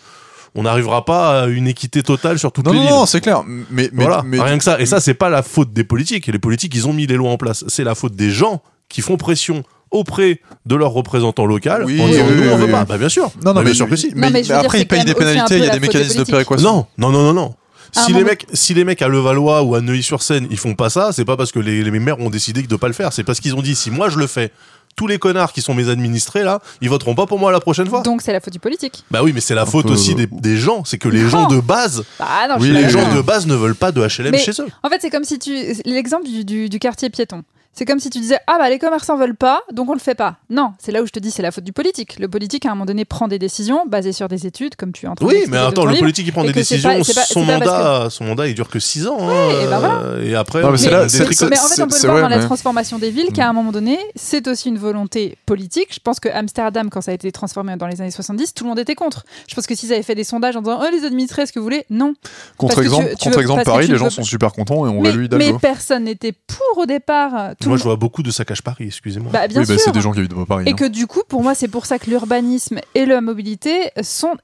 on 0.56 0.64
n'arrivera 0.64 1.06
pas 1.06 1.44
à 1.44 1.48
une 1.48 1.68
équité 1.68 2.04
totale 2.04 2.40
sur 2.40 2.52
toutes 2.52 2.66
non, 2.66 2.72
les 2.72 2.78
non, 2.80 2.84
villes. 2.86 2.94
non, 2.94 3.06
c'est 3.06 3.22
clair. 3.22 3.44
Mais, 3.48 3.90
mais, 3.94 4.04
voilà, 4.04 4.24
mais- 4.26 4.42
rien 4.42 4.58
que 4.58 4.64
ça. 4.64 4.80
Et 4.80 4.86
ça, 4.86 5.00
c'est 5.00 5.14
pas 5.14 5.30
la 5.30 5.44
faute 5.44 5.72
des 5.74 5.84
politiques. 5.84 6.28
Et 6.30 6.32
les 6.32 6.40
politiques, 6.40 6.74
ils 6.76 6.88
ont 6.88 6.94
mis 6.94 7.08
les 7.08 7.16
lois 7.16 7.32
en 7.32 7.38
place. 7.38 7.64
C'est 7.68 7.84
la 7.84 7.96
faute 7.96 8.16
des 8.16 8.32
gens 8.32 8.62
qui 8.90 9.02
font 9.02 9.18
pression 9.18 9.64
auprès 9.92 10.40
de 10.66 10.76
leurs 10.76 10.92
représentants 10.92 11.46
locaux 11.46 11.70
Oui, 11.86 12.02
en 12.02 12.08
disant 12.08 12.24
oui, 12.28 12.36
nous 12.36 12.42
oui, 12.44 12.50
on 12.52 12.58
veut 12.58 12.66
oui, 12.66 12.72
pas. 12.72 12.86
Bah 12.86 12.98
bien 12.98 13.10
sûr. 13.10 13.24
Non, 13.24 13.30
non, 13.46 13.54
Bah, 13.54 13.60
mais 13.62 13.66
bien 13.66 13.74
sûr 13.74 13.90
que 13.90 13.96
si. 13.96 14.12
Mais, 14.16 14.30
mais 14.30 14.52
après, 14.52 14.82
ils 14.82 14.88
payent 14.88 15.06
des 15.06 15.14
pénalités, 15.16 15.58
il 15.58 15.64
y 15.66 15.70
a 15.70 15.74
des 15.74 15.80
mécanismes 15.80 16.20
de 16.20 16.24
péréquation. 16.30 16.70
Non, 16.72 16.86
non, 16.98 17.12
non, 17.12 17.24
non, 17.24 17.34
non. 17.34 17.56
Si 17.92 18.14
les, 18.14 18.24
mecs, 18.24 18.46
si 18.54 18.76
les 18.76 18.84
mecs 18.84 19.02
à 19.02 19.08
Levallois 19.08 19.64
ou 19.64 19.74
à 19.74 19.82
Neuilly-sur-Seine, 19.82 20.48
ils 20.52 20.58
font 20.60 20.76
pas 20.76 20.92
ça, 20.92 21.12
c'est 21.12 21.26
pas 21.26 21.36
parce 21.38 21.52
que 21.52 21.58
les, 21.58 21.84
les 21.84 22.00
maires 22.00 22.20
ont 22.20 22.30
décidé 22.30 22.62
de 22.62 22.76
pas 22.76 22.86
le 22.88 22.94
faire. 22.94 23.12
C'est 23.14 23.24
parce 23.24 23.40
qu'ils 23.40 23.56
ont 23.56 23.64
dit 23.64 23.74
si 23.76 23.90
moi 23.90 24.10
je 24.10 24.20
le 24.20 24.28
fais, 24.28 24.52
tous 25.00 25.08
les 25.08 25.18
connards 25.18 25.54
qui 25.54 25.62
sont 25.62 25.74
mes 25.74 25.88
administrés 25.88 26.44
là, 26.44 26.60
ils 26.82 26.90
voteront 26.90 27.16
pas 27.16 27.26
pour 27.26 27.40
moi 27.40 27.54
la 27.54 27.62
prochaine 27.62 27.88
fois. 27.88 28.02
Donc 28.02 28.22
c'est 28.22 28.34
la 28.34 28.42
faute 28.42 28.52
du 28.52 28.60
politique. 28.60 29.06
Bah 29.10 29.22
oui, 29.24 29.32
mais 29.34 29.40
c'est 29.40 29.56
la 29.56 29.66
faute 29.66 29.86
peu- 29.88 29.94
aussi 29.94 30.14
des, 30.14 30.28
des 30.28 30.58
gens. 30.58 30.84
C'est 30.84 30.98
que 30.98 31.08
les 31.08 31.22
Non. 31.24 31.30
gens 31.30 31.48
de 31.48 31.62
base, 31.62 32.04
Bah 32.20 32.26
non, 32.50 32.56
je 32.58 32.64
Oui, 32.64 32.72
les 32.72 32.90
gens 32.90 33.16
de 33.16 33.22
base 33.22 33.48
ne 33.48 33.56
veulent 33.56 33.76
pas 33.76 33.94
de 33.94 34.02
HLM 34.06 34.32
Mais- 34.32 34.38
chez 34.40 34.52
eux. 34.60 34.68
En 34.84 34.90
fait, 34.90 34.98
c'est 35.00 35.10
comme 35.10 35.24
si 35.24 35.40
tu. 35.40 35.54
L'exemple 35.86 36.26
du, 36.26 36.44
du- 36.44 36.68
du 36.68 36.80
quartier 36.80 37.10
piéton. 37.10 37.44
C'est 37.80 37.85
comme 37.85 37.99
si 38.01 38.10
tu 38.10 38.19
disais 38.19 38.38
Ah 38.45 38.57
bah 38.60 38.69
les 38.69 38.77
commerçants 38.77 39.15
veulent 39.15 39.38
pas, 39.38 39.61
donc 39.72 39.89
on 39.89 39.93
le 39.93 39.99
fait 40.01 40.14
pas. 40.14 40.35
Non, 40.49 40.73
c'est 40.80 40.91
là 40.91 41.01
où 41.01 41.06
je 41.06 41.11
te 41.11 41.19
dis 41.19 41.31
c'est 41.31 41.41
la 41.41 41.49
faute 41.51 41.64
du 41.64 41.72
politique. 41.72 42.19
Le 42.19 42.27
politique, 42.27 42.65
à 42.65 42.72
un 42.72 42.73
moment 42.73 42.85
donné, 42.85 43.06
prend 43.06 43.30
des 43.30 43.39
décisions 43.39 43.85
basées 43.88 44.11
sur 44.11 44.27
des 44.27 44.45
études, 44.45 44.76
comme 44.76 44.91
tu 44.91 45.06
es 45.06 45.07
en 45.07 45.15
train 45.15 45.26
Oui, 45.26 45.45
mais 45.47 45.56
attends, 45.56 45.85
le 45.85 45.91
livre. 45.91 46.01
politique 46.01 46.27
il 46.27 46.34
prend 46.34 46.41
des 46.43 46.49
que 46.49 46.56
décisions, 46.56 46.89
pas- 46.89 47.03
c'est 47.06 47.14
pas- 47.14 47.22
son 47.23 47.45
mandat, 47.45 48.10
son 48.10 48.26
mandat 48.26 48.47
il 48.49 48.53
dure 48.53 48.68
que 48.68 48.80
6 48.81 49.07
ans. 49.07 49.18
hein, 49.22 49.49
et 49.64 49.68
ben 49.68 49.80
voilà. 49.80 49.93
euh, 50.01 50.26
et 50.30 50.35
après, 50.35 50.61
Non, 50.61 50.72
mais 50.72 50.77
fait 50.77 50.89
là- 50.91 51.06
mais 51.07 51.57
en 51.57 51.68
fait, 51.68 51.81
on 51.81 51.88
peut 51.88 51.95
le 51.95 51.99
voir 52.01 52.11
vrai, 52.15 52.22
dans 52.23 52.27
la 52.27 52.38
mais- 52.39 52.43
transformation 52.43 52.99
des 52.99 53.11
villes, 53.11 53.31
qu'à 53.31 53.47
un 53.47 53.53
moment 53.53 53.72
donné, 53.72 53.97
c'est 54.14 54.49
aussi 54.49 54.68
une 54.68 54.77
volonté 54.77 55.38
politique. 55.45 55.88
Je 55.93 55.99
pense 56.03 56.19
que 56.19 56.27
Amsterdam, 56.27 56.89
quand 56.89 56.99
ça 56.99 57.11
a 57.11 57.14
été 57.14 57.31
transformé 57.31 57.77
dans 57.77 57.88
les 57.88 58.01
années 58.01 58.11
70, 58.11 58.53
tout 58.53 58.65
le 58.65 58.69
monde 58.72 58.80
était 58.80 58.95
contre. 58.95 59.23
Je 59.47 59.56
pense 59.56 59.65
que 59.68 59.73
s'ils 59.76 59.93
avaient 59.93 60.03
fait 60.03 60.15
des 60.15 60.26
sondages 60.26 60.57
en 60.57 60.61
disant 60.61 60.81
Oh, 60.84 60.88
les 60.91 61.06
administrés, 61.06 61.43
est-ce 61.43 61.53
que 61.53 61.60
vous 61.60 61.64
voulez 61.65 61.85
Non. 61.89 62.14
Contre-exemple, 62.57 63.06
que 63.15 63.30
que 63.30 63.64
Paris, 63.64 63.88
les 63.88 63.95
gens 63.95 64.10
sont 64.10 64.23
super 64.23 64.51
contents 64.51 64.85
et 64.85 64.89
on 64.89 64.99
Mais, 65.01 65.11
réélu 65.11 65.30
mais 65.31 65.45
Hidalgo. 65.45 65.60
personne 65.60 66.03
n'était 66.03 66.34
pour 66.34 66.80
au 66.80 66.85
départ. 66.85 67.51
Tout 67.61 67.69
Moi, 67.70 67.78
je 67.78 67.84
vois 67.84 67.96
beaucoup 67.96 68.24
de 68.24 68.32
saccage 68.32 68.62
Paris, 68.62 68.86
excusez-moi. 68.88 69.32
Bah, 69.32 69.48
bien 69.48 69.62
oui, 69.62 69.68
bah, 69.68 69.76
sûr. 69.76 69.86
c'est 69.86 69.91
des 69.91 70.02
gens 70.02 70.12
qui 70.12 70.20
habitent 70.20 70.36
pas 70.36 70.46
Paris. 70.46 70.66
Et 70.68 70.72
hein. 70.72 70.76
que 70.76 70.86
du 70.86 71.08
coup, 71.08 71.22
pour 71.28 71.44
moi, 71.44 71.56
c'est 71.56 71.68
pour 71.68 71.86
ça 71.86 72.00
que 72.00 72.10
l'urbanisme 72.10 72.80
et 72.96 73.06
la 73.06 73.22
mobilité 73.22 73.91
sont 74.02 74.36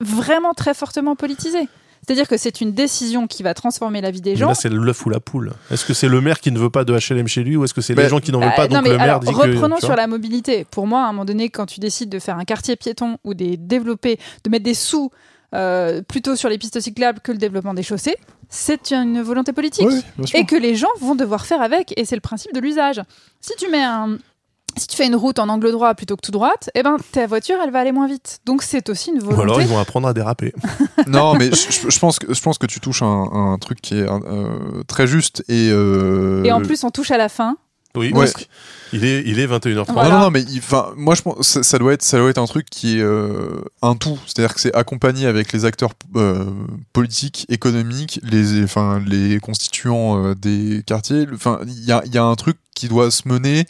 vraiment 0.00 0.54
très 0.54 0.74
fortement 0.74 1.16
politisés. 1.16 1.68
C'est-à-dire 2.06 2.28
que 2.28 2.36
c'est 2.38 2.60
une 2.60 2.72
décision 2.72 3.26
qui 3.26 3.42
va 3.42 3.52
transformer 3.52 4.00
la 4.00 4.10
vie 4.10 4.22
des 4.22 4.30
Mais 4.30 4.36
gens. 4.36 4.48
là, 4.48 4.54
c'est 4.54 4.70
l'œuf 4.70 5.04
ou 5.04 5.10
la 5.10 5.20
poule. 5.20 5.52
Est-ce 5.70 5.84
que 5.84 5.92
c'est 5.92 6.08
le 6.08 6.20
maire 6.20 6.40
qui 6.40 6.50
ne 6.50 6.58
veut 6.58 6.70
pas 6.70 6.84
de 6.84 6.94
HLM 6.96 7.28
chez 7.28 7.42
lui 7.44 7.56
ou 7.56 7.64
est-ce 7.64 7.74
que 7.74 7.82
c'est 7.82 7.94
Bah, 7.94 8.02
les 8.02 8.08
gens 8.08 8.20
qui 8.20 8.32
n'en 8.32 8.40
veulent 8.40 8.48
Bah, 8.48 8.56
pas 8.56 8.68
non, 8.68 8.76
donc 8.76 8.84
mais 8.84 8.90
le 8.90 8.96
maire 8.96 9.04
alors, 9.04 9.20
dit 9.20 9.32
que. 9.32 9.36
reprenons 9.36 9.78
sur 9.78 9.94
la 9.94 10.06
mobilité. 10.06 10.64
Pour 10.70 10.86
moi, 10.86 11.02
à 11.02 11.08
un 11.08 11.12
moment 11.12 11.26
donné, 11.26 11.50
quand 11.50 11.66
tu 11.66 11.78
décides 11.78 12.08
de 12.08 12.18
faire 12.18 12.38
un 12.38 12.44
quartier 12.44 12.76
piéton 12.76 13.18
ou 13.22 13.34
des 13.34 13.56
développer, 13.58 14.18
de 14.44 14.50
mettre 14.50 14.64
des 14.64 14.74
sous 14.74 15.10
euh, 15.54 16.02
plutôt 16.02 16.36
sur 16.36 16.48
les 16.48 16.58
pistes 16.58 16.80
cyclables 16.80 17.20
que 17.20 17.32
le 17.32 17.38
développement 17.38 17.74
des 17.74 17.82
chaussées, 17.82 18.16
c'est 18.48 18.92
une 18.92 19.20
volonté 19.22 19.52
politique. 19.52 19.86
Oui, 19.88 20.02
et 20.34 20.44
que 20.44 20.56
les 20.56 20.74
gens 20.74 20.88
vont 21.00 21.14
devoir 21.14 21.46
faire 21.46 21.60
avec. 21.62 21.92
Et 21.98 22.04
c'est 22.04 22.14
le 22.16 22.20
principe 22.20 22.52
de 22.54 22.60
l'usage. 22.60 23.00
Si 23.40 23.52
tu 23.58 23.68
mets 23.68 23.82
un. 23.82 24.18
Si 24.76 24.86
tu 24.86 24.96
fais 24.96 25.06
une 25.06 25.16
route 25.16 25.40
en 25.40 25.48
angle 25.48 25.72
droit 25.72 25.92
plutôt 25.94 26.14
que 26.14 26.20
tout 26.20 26.30
droite, 26.30 26.70
eh 26.76 26.84
ben 26.84 26.96
ta 27.10 27.26
voiture 27.26 27.56
elle 27.60 27.72
va 27.72 27.80
aller 27.80 27.90
moins 27.90 28.06
vite. 28.06 28.38
Donc 28.46 28.62
c'est 28.62 28.88
aussi 28.88 29.10
une 29.10 29.16
Ou 29.20 29.24
alors 29.26 29.36
volonté. 29.38 29.62
ils 29.62 29.66
vont 29.68 29.78
apprendre 29.80 30.06
à 30.06 30.14
déraper. 30.14 30.54
non, 31.08 31.34
mais 31.34 31.50
je, 31.50 31.90
je 31.90 31.98
pense 31.98 32.20
que 32.20 32.32
je 32.32 32.40
pense 32.40 32.56
que 32.56 32.66
tu 32.66 32.78
touches 32.78 33.02
un, 33.02 33.24
un 33.32 33.58
truc 33.58 33.80
qui 33.80 33.98
est 33.98 34.06
euh, 34.08 34.84
très 34.86 35.08
juste 35.08 35.42
et. 35.48 35.70
euh, 35.72 36.44
Et 36.44 36.52
en 36.52 36.60
plus 36.62 36.84
on 36.84 36.90
touche 36.90 37.10
à 37.10 37.18
la 37.18 37.28
fin. 37.28 37.56
Oui, 37.96 38.12
Ouais. 38.14 38.26
il 38.92 39.04
est, 39.04 39.22
il 39.26 39.40
est 39.40 39.46
21h30. 39.48 39.88
Non, 39.88 39.94
Voilà. 39.94 40.10
non, 40.10 40.20
non, 40.20 40.30
mais 40.30 40.42
il- 40.42 40.58
enfin, 40.58 40.92
moi 40.96 41.14
je 41.16 41.22
pense 41.22 41.46
ça, 41.46 41.62
ça 41.64 41.78
doit 41.78 41.92
être 41.92 42.02
ça 42.02 42.18
doit 42.18 42.30
être 42.30 42.38
un 42.38 42.46
truc 42.46 42.66
qui 42.70 42.98
est 42.98 43.02
euh, 43.02 43.62
un 43.82 43.96
tout, 43.96 44.16
c'est-à-dire 44.26 44.54
que 44.54 44.60
c'est 44.60 44.72
accompagné 44.74 45.26
avec 45.26 45.52
les 45.52 45.64
acteurs 45.64 45.90
euh, 46.14 46.44
politiques, 46.92 47.46
économiques, 47.48 48.20
les 48.22 48.62
enfin 48.62 49.02
les 49.04 49.40
constituants 49.40 50.24
euh, 50.24 50.34
des 50.36 50.82
quartiers. 50.86 51.26
Enfin, 51.34 51.58
il 51.66 51.84
y 51.84 51.90
a, 51.90 52.02
il 52.06 52.14
y 52.14 52.18
a 52.18 52.22
un 52.24 52.36
truc 52.36 52.56
qui 52.76 52.86
doit 52.88 53.10
se 53.10 53.26
mener 53.28 53.66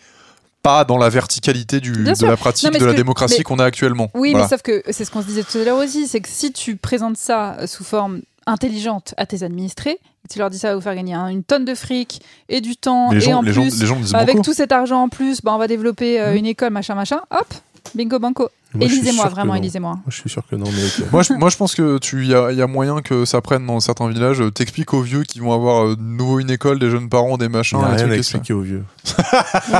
pas 0.62 0.84
dans 0.84 0.98
la 0.98 1.08
verticalité 1.08 1.80
du, 1.80 1.92
de 1.92 2.14
sûr. 2.14 2.28
la 2.28 2.36
pratique 2.36 2.70
Non, 2.70 2.78
de 2.78 2.84
la 2.84 2.92
que- 2.92 2.96
démocratie 2.98 3.42
qu'on 3.42 3.58
a 3.58 3.64
actuellement. 3.64 4.10
Oui, 4.12 4.32
Voilà. 4.32 4.44
mais 4.44 4.48
sauf 4.50 4.60
que 4.60 4.82
c'est 4.90 5.06
ce 5.06 5.10
qu'on 5.10 5.22
se 5.22 5.26
disait 5.26 5.42
tout 5.44 5.56
à 5.56 5.64
l'heure 5.64 5.78
aussi, 5.78 6.06
c'est 6.06 6.20
que 6.20 6.28
si 6.28 6.52
tu 6.52 6.76
présentes 6.76 7.16
ça 7.16 7.66
sous 7.66 7.84
forme 7.84 8.20
intelligente 8.46 9.14
à 9.16 9.24
tes 9.24 9.42
administrés, 9.42 9.98
tu 10.30 10.38
leur 10.38 10.48
dis 10.50 10.58
ça 10.58 10.68
va 10.68 10.74
vous 10.76 10.80
faire 10.80 10.94
gagner 10.94 11.14
hein, 11.14 11.28
une 11.28 11.42
tonne 11.44 11.64
de 11.64 11.74
fric 11.74 12.22
et 12.48 12.60
du 12.60 12.76
temps, 12.76 13.10
et 13.12 13.34
en 13.34 13.42
les 13.42 13.52
gens, 13.52 13.62
plus, 13.62 13.80
les 13.80 13.86
gens 13.86 13.96
me 13.96 14.02
disent 14.02 14.14
avec 14.14 14.36
beaucoup. 14.36 14.44
tout 14.46 14.52
cet 14.54 14.72
argent 14.72 15.02
en 15.02 15.08
plus, 15.08 15.42
bah, 15.42 15.52
on 15.54 15.58
va 15.58 15.66
développer 15.66 16.20
euh, 16.20 16.30
Mhm. 16.32 16.36
une 16.38 16.46
école, 16.46 16.70
machin, 16.70 16.94
machin, 16.94 17.20
hop, 17.30 17.46
bingo 17.94 18.18
banco. 18.18 18.48
Moi, 18.72 18.86
je 18.86 18.92
suis 18.92 19.00
Élisez-moi, 19.02 19.28
vraiment, 19.28 19.54
élisez-moi. 19.56 19.90
Moi, 19.94 20.02
je 20.08 20.14
suis 20.16 20.30
sûr 20.30 20.42
que 20.48 20.54
non, 20.56 20.66
mais 20.66 20.84
ok. 21.04 21.12
Moi 21.12 21.22
je, 21.22 21.32
moi, 21.34 21.48
je 21.50 21.56
pense 21.56 21.74
que 21.74 21.98
tu 21.98 22.24
y 22.26 22.34
a, 22.34 22.52
y 22.52 22.62
a 22.62 22.66
moyen 22.68 23.00
que 23.02 23.24
ça 23.24 23.40
prenne 23.40 23.66
dans 23.66 23.80
certains 23.80 24.08
villages. 24.08 24.42
T'expliques 24.54 24.94
aux 24.94 25.00
vieux 25.02 25.24
qui 25.24 25.40
vont 25.40 25.52
avoir 25.52 25.86
euh, 25.86 25.96
de 25.96 26.02
nouveau 26.02 26.38
une 26.38 26.50
école, 26.50 26.78
des 26.78 26.88
jeunes 26.88 27.08
parents, 27.08 27.36
des 27.36 27.46
Il 27.46 27.50
machins, 27.50 27.78
n'y 27.78 27.84
a 27.84 27.88
des 27.96 28.02
rien 28.04 28.10
à 28.12 28.16
expliquer 28.16 28.52
aux 28.52 28.60
vieux. 28.60 28.84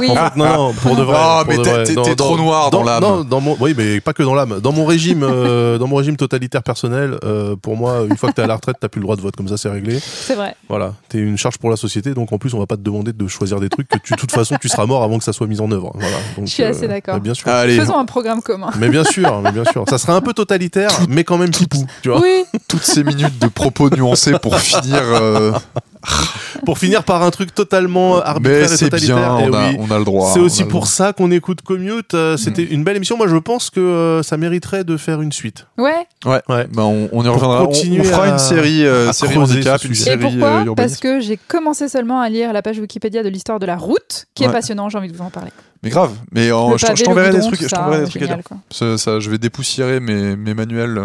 Oui, 0.01 0.09
En 0.11 0.15
fait, 0.17 0.37
non, 0.37 0.47
non, 0.69 0.73
pour 0.75 0.97
de 0.97 1.03
vrai. 1.03 1.17
Ah, 1.19 1.45
mais 1.47 1.57
t'es- 1.59 1.95
Dans- 1.95 2.03
trop 2.15 2.37
dans- 2.37 2.43
noir 2.43 2.71
dans 2.71 2.83
l'âme. 2.83 3.03
Non, 3.03 3.25
dans 3.25 3.41
mon, 3.41 3.57
oui, 3.61 3.75
mais 3.77 4.01
pas 4.01 4.13
que 4.13 4.23
dans 4.23 4.35
l'âme. 4.35 4.61
Dans 4.61 4.73
mon 4.73 4.85
régime, 4.85 5.23
euh, 5.23 5.79
dans 5.79 5.87
mon 5.87 5.97
régime 5.97 6.17
totalitaire 6.17 6.63
personnel, 6.63 7.17
euh, 7.25 7.55
pour 7.57 7.77
moi, 7.77 8.05
une 8.09 8.17
fois 8.17 8.31
que 8.31 8.35
t'es 8.37 8.43
à 8.43 8.47
la 8.47 8.55
retraite, 8.57 8.77
t'as 8.81 8.89
plus 8.89 8.99
le 9.01 9.05
droit 9.05 9.17
de 9.17 9.21
vote. 9.21 9.37
Comme 9.37 9.49
ça, 9.49 9.57
c'est 9.57 9.69
réglé. 9.69 9.99
c'est 10.01 10.35
vrai. 10.35 10.55
Voilà, 10.69 10.95
t'es 11.09 11.19
une 11.19 11.39
charge 11.39 11.59
pour 11.59 11.71
la 11.71 11.77
société, 11.77 12.15
donc 12.15 12.33
en 12.33 12.39
plus, 12.39 12.55
on 12.55 12.59
va 12.59 12.67
pas 12.67 12.77
te 12.77 12.83
demander 12.83 13.13
de 13.13 13.27
choisir 13.29 13.61
des 13.61 13.69
trucs 13.69 13.89
que 13.89 13.97
de 13.99 14.17
toute 14.17 14.33
façon, 14.33 14.57
tu 14.61 14.69
seras 14.69 14.87
mort 14.87 15.03
avant 15.03 15.19
que 15.19 15.25
ça 15.25 15.33
soit 15.33 15.47
mis 15.47 15.61
en 15.61 15.71
œuvre. 15.71 15.93
Voilà. 15.95 16.17
Donc, 16.37 16.47
Je 16.47 16.53
suis 16.53 16.63
assez 16.63 16.89
d'accord. 16.89 17.17
euh, 17.17 17.21
Bien 17.21 17.35
sûr. 17.35 17.49
Allez, 17.49 17.77
Faisons 17.79 17.99
un 17.99 18.05
programme 18.05 18.41
commun. 18.43 18.71
Mais 18.81 18.89
bien 18.89 19.05
sûr, 19.05 19.41
mais 19.43 19.53
bien 19.53 19.65
sûr. 19.71 19.85
Ça 19.89 19.99
serait 19.99 20.13
un 20.13 20.21
peu 20.21 20.33
totalitaire, 20.33 20.91
mais 21.09 21.25
quand 21.25 21.39
même 21.39 21.51
pipou. 21.51 21.87
Tu 22.03 22.09
vois. 22.09 22.21
Oui, 22.21 22.45
toutes 22.69 22.83
ces 22.85 23.05
minutes 23.05 23.39
de 23.39 23.47
propos 23.49 23.91
nuancés 23.91 24.33
pour 24.41 24.59
finir. 24.59 25.01
euh, 25.03 25.53
Pour 26.67 26.79
finir 26.79 27.05
par 27.05 27.23
un 27.23 27.31
truc 27.31 27.55
totalement 27.55 28.21
arbitraire 28.21 28.67
mais 28.69 28.75
et 28.75 28.79
totalitaire. 28.79 29.17
bien, 29.17 29.39
Eh 29.47 29.51
on 29.51 29.55
a, 29.55 29.69
oui. 29.71 29.77
on 29.81 29.91
a 29.91 29.99
le 29.99 30.05
droit. 30.05 30.31
C'est 30.35 30.41
aussi 30.41 30.65
pour 30.65 30.87
ça 30.87 31.13
qu'on 31.13 31.31
écoute 31.31 31.63
Commute. 31.63 32.15
Euh, 32.15 32.37
C'était 32.37 32.65
une 32.65 32.85
belle 32.85 32.97
émission. 32.97 33.17
Moi, 33.17 33.29
je 33.29 33.37
pense 33.37 33.71
que 33.71 33.81
euh, 33.81 34.23
ça 34.23 34.37
mériterait 34.37 34.85
de 34.85 34.97
faire 34.97 35.23
une 35.23 35.33
suite. 35.33 35.67
ouais. 35.79 35.95
Ouais. 36.27 36.43
Ouais. 36.49 36.67
Bah, 36.73 36.83
on, 36.85 37.09
on 37.13 37.25
y 37.25 37.29
reviendra. 37.29 37.67
On, 37.67 37.73
fera 38.05 38.25
à- 38.25 38.29
une 38.29 38.39
série, 38.39 38.85
euh, 38.87 39.13
série 39.13 39.37
handicap, 39.39 39.83
une 39.85 39.95
sujet. 39.95 40.15
Et 40.15 40.19
série 40.21 40.39
pourquoi 40.39 40.65
euh, 40.67 40.75
Parce 40.75 40.97
que 40.99 41.21
j'ai 41.21 41.39
commencé 41.39 41.89
seulement 41.89 42.21
à 42.21 42.29
lire 42.29 42.53
la 42.53 42.61
page 42.63 42.79
Wikipédia 42.79 43.23
de 43.23 43.29
l'histoire 43.29 43.59
de 43.59 43.67
la 43.67 43.77
route, 43.77 44.27
qui 44.35 44.45
est 44.45 44.53
passionnant, 44.53 44.89
j'ai 44.91 44.99
envie 44.99 45.11
de 45.11 45.17
vous 45.17 45.23
en 45.25 45.31
parler. 45.31 45.51
Mais 45.83 45.89
grave. 45.89 46.13
Mais 46.33 46.49
je, 46.49 46.53
je 46.95 47.05
t'enverrai 47.05 47.31
des 47.31 47.41
trucs. 47.41 47.63
Je 47.63 47.69
t'enverrai 47.69 48.05
des 48.05 48.11
trucs 48.11 48.23
à 48.23 48.27
génial, 48.27 48.39
dire. 48.41 48.45
quoi. 48.45 48.59
Ça, 48.71 48.99
ça, 48.99 49.19
je 49.19 49.31
vais 49.31 49.39
dépoussiérer 49.39 49.99
mes, 50.01 50.37
mes 50.37 50.53
manuels. 50.53 51.01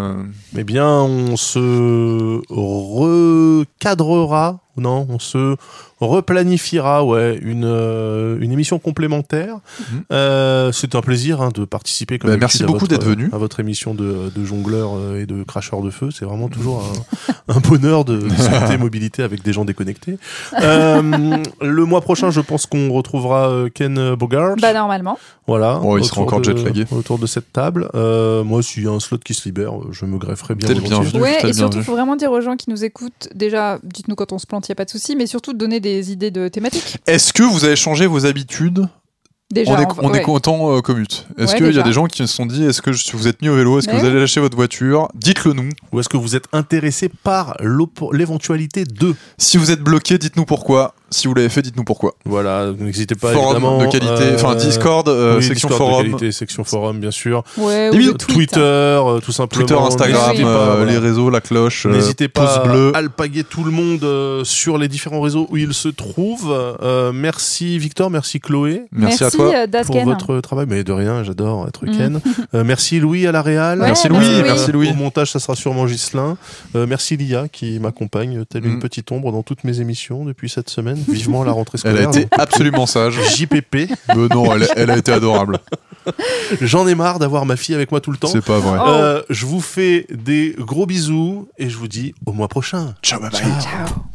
Eh 0.57 0.65
bien, 0.65 0.89
on 0.89 1.37
se 1.37 2.41
recadrera, 2.49 4.59
non, 4.77 5.07
on 5.09 5.19
se 5.19 5.55
replanifiera, 5.99 7.03
ouais, 7.05 7.39
une, 7.41 7.63
euh, 7.65 8.37
une 8.41 8.51
émission 8.51 8.79
complémentaire. 8.79 9.57
Mhm. 9.79 10.03
Euh, 10.11 10.71
c'est 10.71 10.95
un 10.95 11.01
plaisir 11.01 11.41
hein, 11.41 11.49
de 11.53 11.65
participer. 11.65 12.19
Comme 12.19 12.29
Bah, 12.31 12.37
d'habitude, 12.37 12.61
merci 12.61 12.63
à 12.63 12.65
beaucoup 12.67 12.79
votre- 12.79 12.89
d'être 12.91 13.05
venu. 13.07 13.29
À 13.31 13.37
votre 13.37 13.59
émission 13.59 13.93
de, 13.93 14.31
de 14.35 14.45
jongleur 14.45 14.91
euh, 14.95 15.21
et 15.21 15.25
de 15.25 15.43
cracheur 15.43 15.81
de 15.81 15.89
feu. 15.89 16.09
C'est 16.11 16.25
vraiment 16.25 16.47
toujours 16.49 16.83
un, 17.49 17.55
un 17.55 17.59
bonheur 17.59 18.05
de 18.05 18.17
discuter 18.17 18.77
mobilité 18.79 19.23
avec 19.23 19.43
des 19.43 19.53
gens 19.53 19.65
déconnectés. 19.65 20.17
Euh, 20.61 21.37
le 21.61 21.85
mois 21.85 22.01
prochain, 22.01 22.29
je 22.31 22.41
pense 22.41 22.65
qu'on 22.65 22.91
retrouvera 22.91 23.51
Ken 23.73 24.15
Bogart. 24.15 24.55
Bah, 24.61 24.73
normalement. 24.73 25.17
Voilà. 25.47 25.75
Bon, 25.75 25.97
il 25.97 26.03
sera 26.05 26.21
encore 26.21 26.41
de- 26.41 26.45
jet-lagué. 26.57 26.85
Autour 26.91 27.19
de 27.19 27.27
cette 27.27 27.53
table. 27.53 27.89
Euh, 27.95 28.43
moi, 28.43 28.61
s'il 28.63 28.83
y 28.83 28.87
a 28.87 28.91
un 28.91 28.99
slot 28.99 29.19
qui 29.19 29.33
se 29.33 29.45
libère, 29.47 29.73
je 29.91 30.05
me 30.05 30.17
grefferai 30.17 30.55
bien. 30.55 30.69
Ouais, 31.19 31.37
et 31.47 31.53
surtout, 31.53 31.77
il 31.77 31.83
faut 31.83 31.93
vraiment 31.93 32.15
dire 32.15 32.31
aux 32.31 32.41
gens 32.41 32.55
qui 32.55 32.69
nous 32.69 32.83
écoutent, 32.83 33.29
déjà, 33.33 33.79
dites-nous 33.83 34.15
quand 34.15 34.31
on 34.31 34.39
se 34.39 34.47
plante, 34.47 34.67
il 34.67 34.71
n'y 34.71 34.73
a 34.73 34.75
pas 34.75 34.85
de 34.85 34.89
souci, 34.89 35.15
mais 35.15 35.27
surtout 35.27 35.53
de 35.53 35.57
donner 35.57 35.79
des 35.85 36.11
idées 36.11 36.31
de 36.31 36.47
thématiques. 36.47 36.97
Est-ce 37.07 37.31
que 37.31 37.43
vous 37.43 37.63
avez 37.65 37.75
changé 37.75 38.07
vos 38.07 38.25
habitudes? 38.25 38.87
Déjà, 39.51 39.77
on 39.99 40.09
ouais. 40.09 40.19
écoutant 40.21 40.75
euh, 40.75 40.81
Commute 40.81 41.27
Est-ce 41.37 41.51
Ouais, 41.53 41.57
qu'il 41.59 41.75
y 41.75 41.79
a 41.79 41.83
des 41.83 41.93
gens 41.93 42.07
qui 42.07 42.17
se 42.17 42.25
sont 42.25 42.47
dit 42.47 42.63
est-ce 42.65 42.81
que 42.81 42.91
je- 42.91 43.15
vous 43.15 43.27
êtes 43.27 43.43
mis 43.43 43.49
au 43.49 43.55
vélo? 43.55 43.77
Est-ce 43.77 43.87
que 43.87 43.95
vous 43.95 44.03
allez 44.05 44.19
lâcher 44.19 44.39
votre 44.41 44.55
voiture? 44.57 45.07
Dites-le 45.13 45.53
nous. 45.53 45.69
Ou 45.91 45.99
est-ce 45.99 46.09
que 46.09 46.17
vous 46.17 46.35
êtes 46.35 46.45
intéressé 46.51 47.09
par 47.23 47.55
l'éventualité 48.11 48.83
de? 48.85 49.13
Si 49.37 49.57
vous 49.57 49.69
êtes 49.69 49.81
bloqué, 49.81 50.17
dites-nous 50.17 50.45
pourquoi. 50.45 50.95
Si 51.11 51.27
vous 51.27 51.33
l'avez 51.35 51.49
fait, 51.49 51.61
dites-nous 51.61 51.83
pourquoi. 51.83 52.15
Voilà, 52.25 52.71
n'hésitez 52.77 53.15
pas 53.15 53.31
forum 53.31 53.55
évidemment. 53.57 53.77
de 53.79 53.85
qualité, 53.85 54.23
euh, 54.23 54.35
enfin 54.35 54.55
Discord, 54.55 55.07
euh, 55.07 55.37
oui, 55.37 55.43
section 55.43 55.69
Discord 55.69 55.71
de 55.71 55.77
forum, 55.93 56.05
qualité, 56.07 56.31
section 56.31 56.63
forum, 56.63 56.99
bien 56.99 57.11
sûr. 57.11 57.43
Ouais, 57.57 57.89
de 57.91 57.95
tweet. 58.11 58.17
Twitter, 58.17 58.59
euh, 58.59 59.19
tout 59.19 59.31
simplement. 59.31 59.65
Twitter, 59.65 59.79
Instagram, 59.81 60.21
N'hésitez 60.31 60.43
pas, 60.43 60.49
euh, 60.49 60.75
voilà. 60.77 60.91
les 60.91 60.97
réseaux, 60.97 61.29
la 61.29 61.41
cloche, 61.41 61.85
euh, 61.85 61.91
N'hésitez 61.91 62.27
pouce 62.27 62.43
pas 62.45 62.63
bleu. 62.67 62.91
à 62.95 62.97
alpaguer 62.97 63.43
tout 63.43 63.63
le 63.63 63.71
monde 63.71 64.03
euh, 64.03 64.43
sur 64.43 64.77
les 64.77 64.87
différents 64.87 65.21
réseaux 65.21 65.47
où 65.51 65.57
il 65.57 65.73
se 65.73 65.87
trouve. 65.89 66.51
Euh, 66.81 67.11
merci 67.13 67.77
Victor, 67.77 68.09
merci 68.09 68.39
Chloé 68.39 68.83
Merci, 68.91 69.23
à 69.23 69.31
toi. 69.31 69.51
euh, 69.53 69.83
pour 69.85 70.03
votre 70.03 70.39
travail. 70.41 70.65
Mais 70.67 70.83
de 70.83 70.91
rien, 70.91 71.23
j'adore 71.23 71.67
être 71.67 71.85
Mm. 71.85 71.97
Ken. 71.97 72.21
Euh, 72.53 72.63
merci 72.63 72.99
Louis 72.99 73.27
à 73.27 73.31
la 73.31 73.41
Réal. 73.41 73.79
Ouais, 73.79 73.87
merci 73.87 74.07
Louis, 74.07 74.27
merci 74.43 74.71
Louis. 74.71 74.89
Au 74.89 74.93
montage, 74.93 75.31
ça 75.31 75.39
sera 75.39 75.55
sûrement 75.55 75.87
Gislin. 75.87 76.37
Euh, 76.75 76.85
merci 76.87 77.15
Lia 77.17 77.47
qui 77.47 77.79
m'accompagne 77.79 78.43
telle 78.45 78.65
une 78.65 78.75
Mm. 78.77 78.79
petite 78.79 79.11
ombre 79.11 79.31
dans 79.31 79.43
toutes 79.43 79.63
mes 79.63 79.81
émissions 79.81 80.25
depuis 80.25 80.49
cette 80.49 80.69
semaine. 80.69 80.94
Vivement 81.07 81.43
la 81.43 81.51
rentrée 81.51 81.77
Elle 81.83 81.91
scolaire. 81.91 82.09
a 82.09 82.17
été 82.19 82.27
absolument 82.31 82.85
sage. 82.85 83.19
JPP. 83.35 83.91
Euh, 84.15 84.27
non, 84.33 84.53
elle, 84.53 84.67
elle 84.75 84.91
a 84.91 84.97
été 84.97 85.11
adorable. 85.11 85.59
J'en 86.61 86.87
ai 86.87 86.95
marre 86.95 87.19
d'avoir 87.19 87.45
ma 87.45 87.55
fille 87.55 87.75
avec 87.75 87.91
moi 87.91 87.99
tout 88.01 88.11
le 88.11 88.17
temps. 88.17 88.27
C'est 88.27 88.43
pas 88.45 88.59
vrai. 88.59 88.79
Euh, 88.85 89.21
je 89.29 89.45
vous 89.45 89.61
fais 89.61 90.05
des 90.11 90.55
gros 90.59 90.85
bisous 90.85 91.47
et 91.57 91.69
je 91.69 91.77
vous 91.77 91.87
dis 91.87 92.13
au 92.25 92.31
mois 92.33 92.47
prochain. 92.47 92.93
Ciao, 93.01 93.19
bye 93.19 93.29
bye. 93.31 93.41
Ciao. 93.41 94.14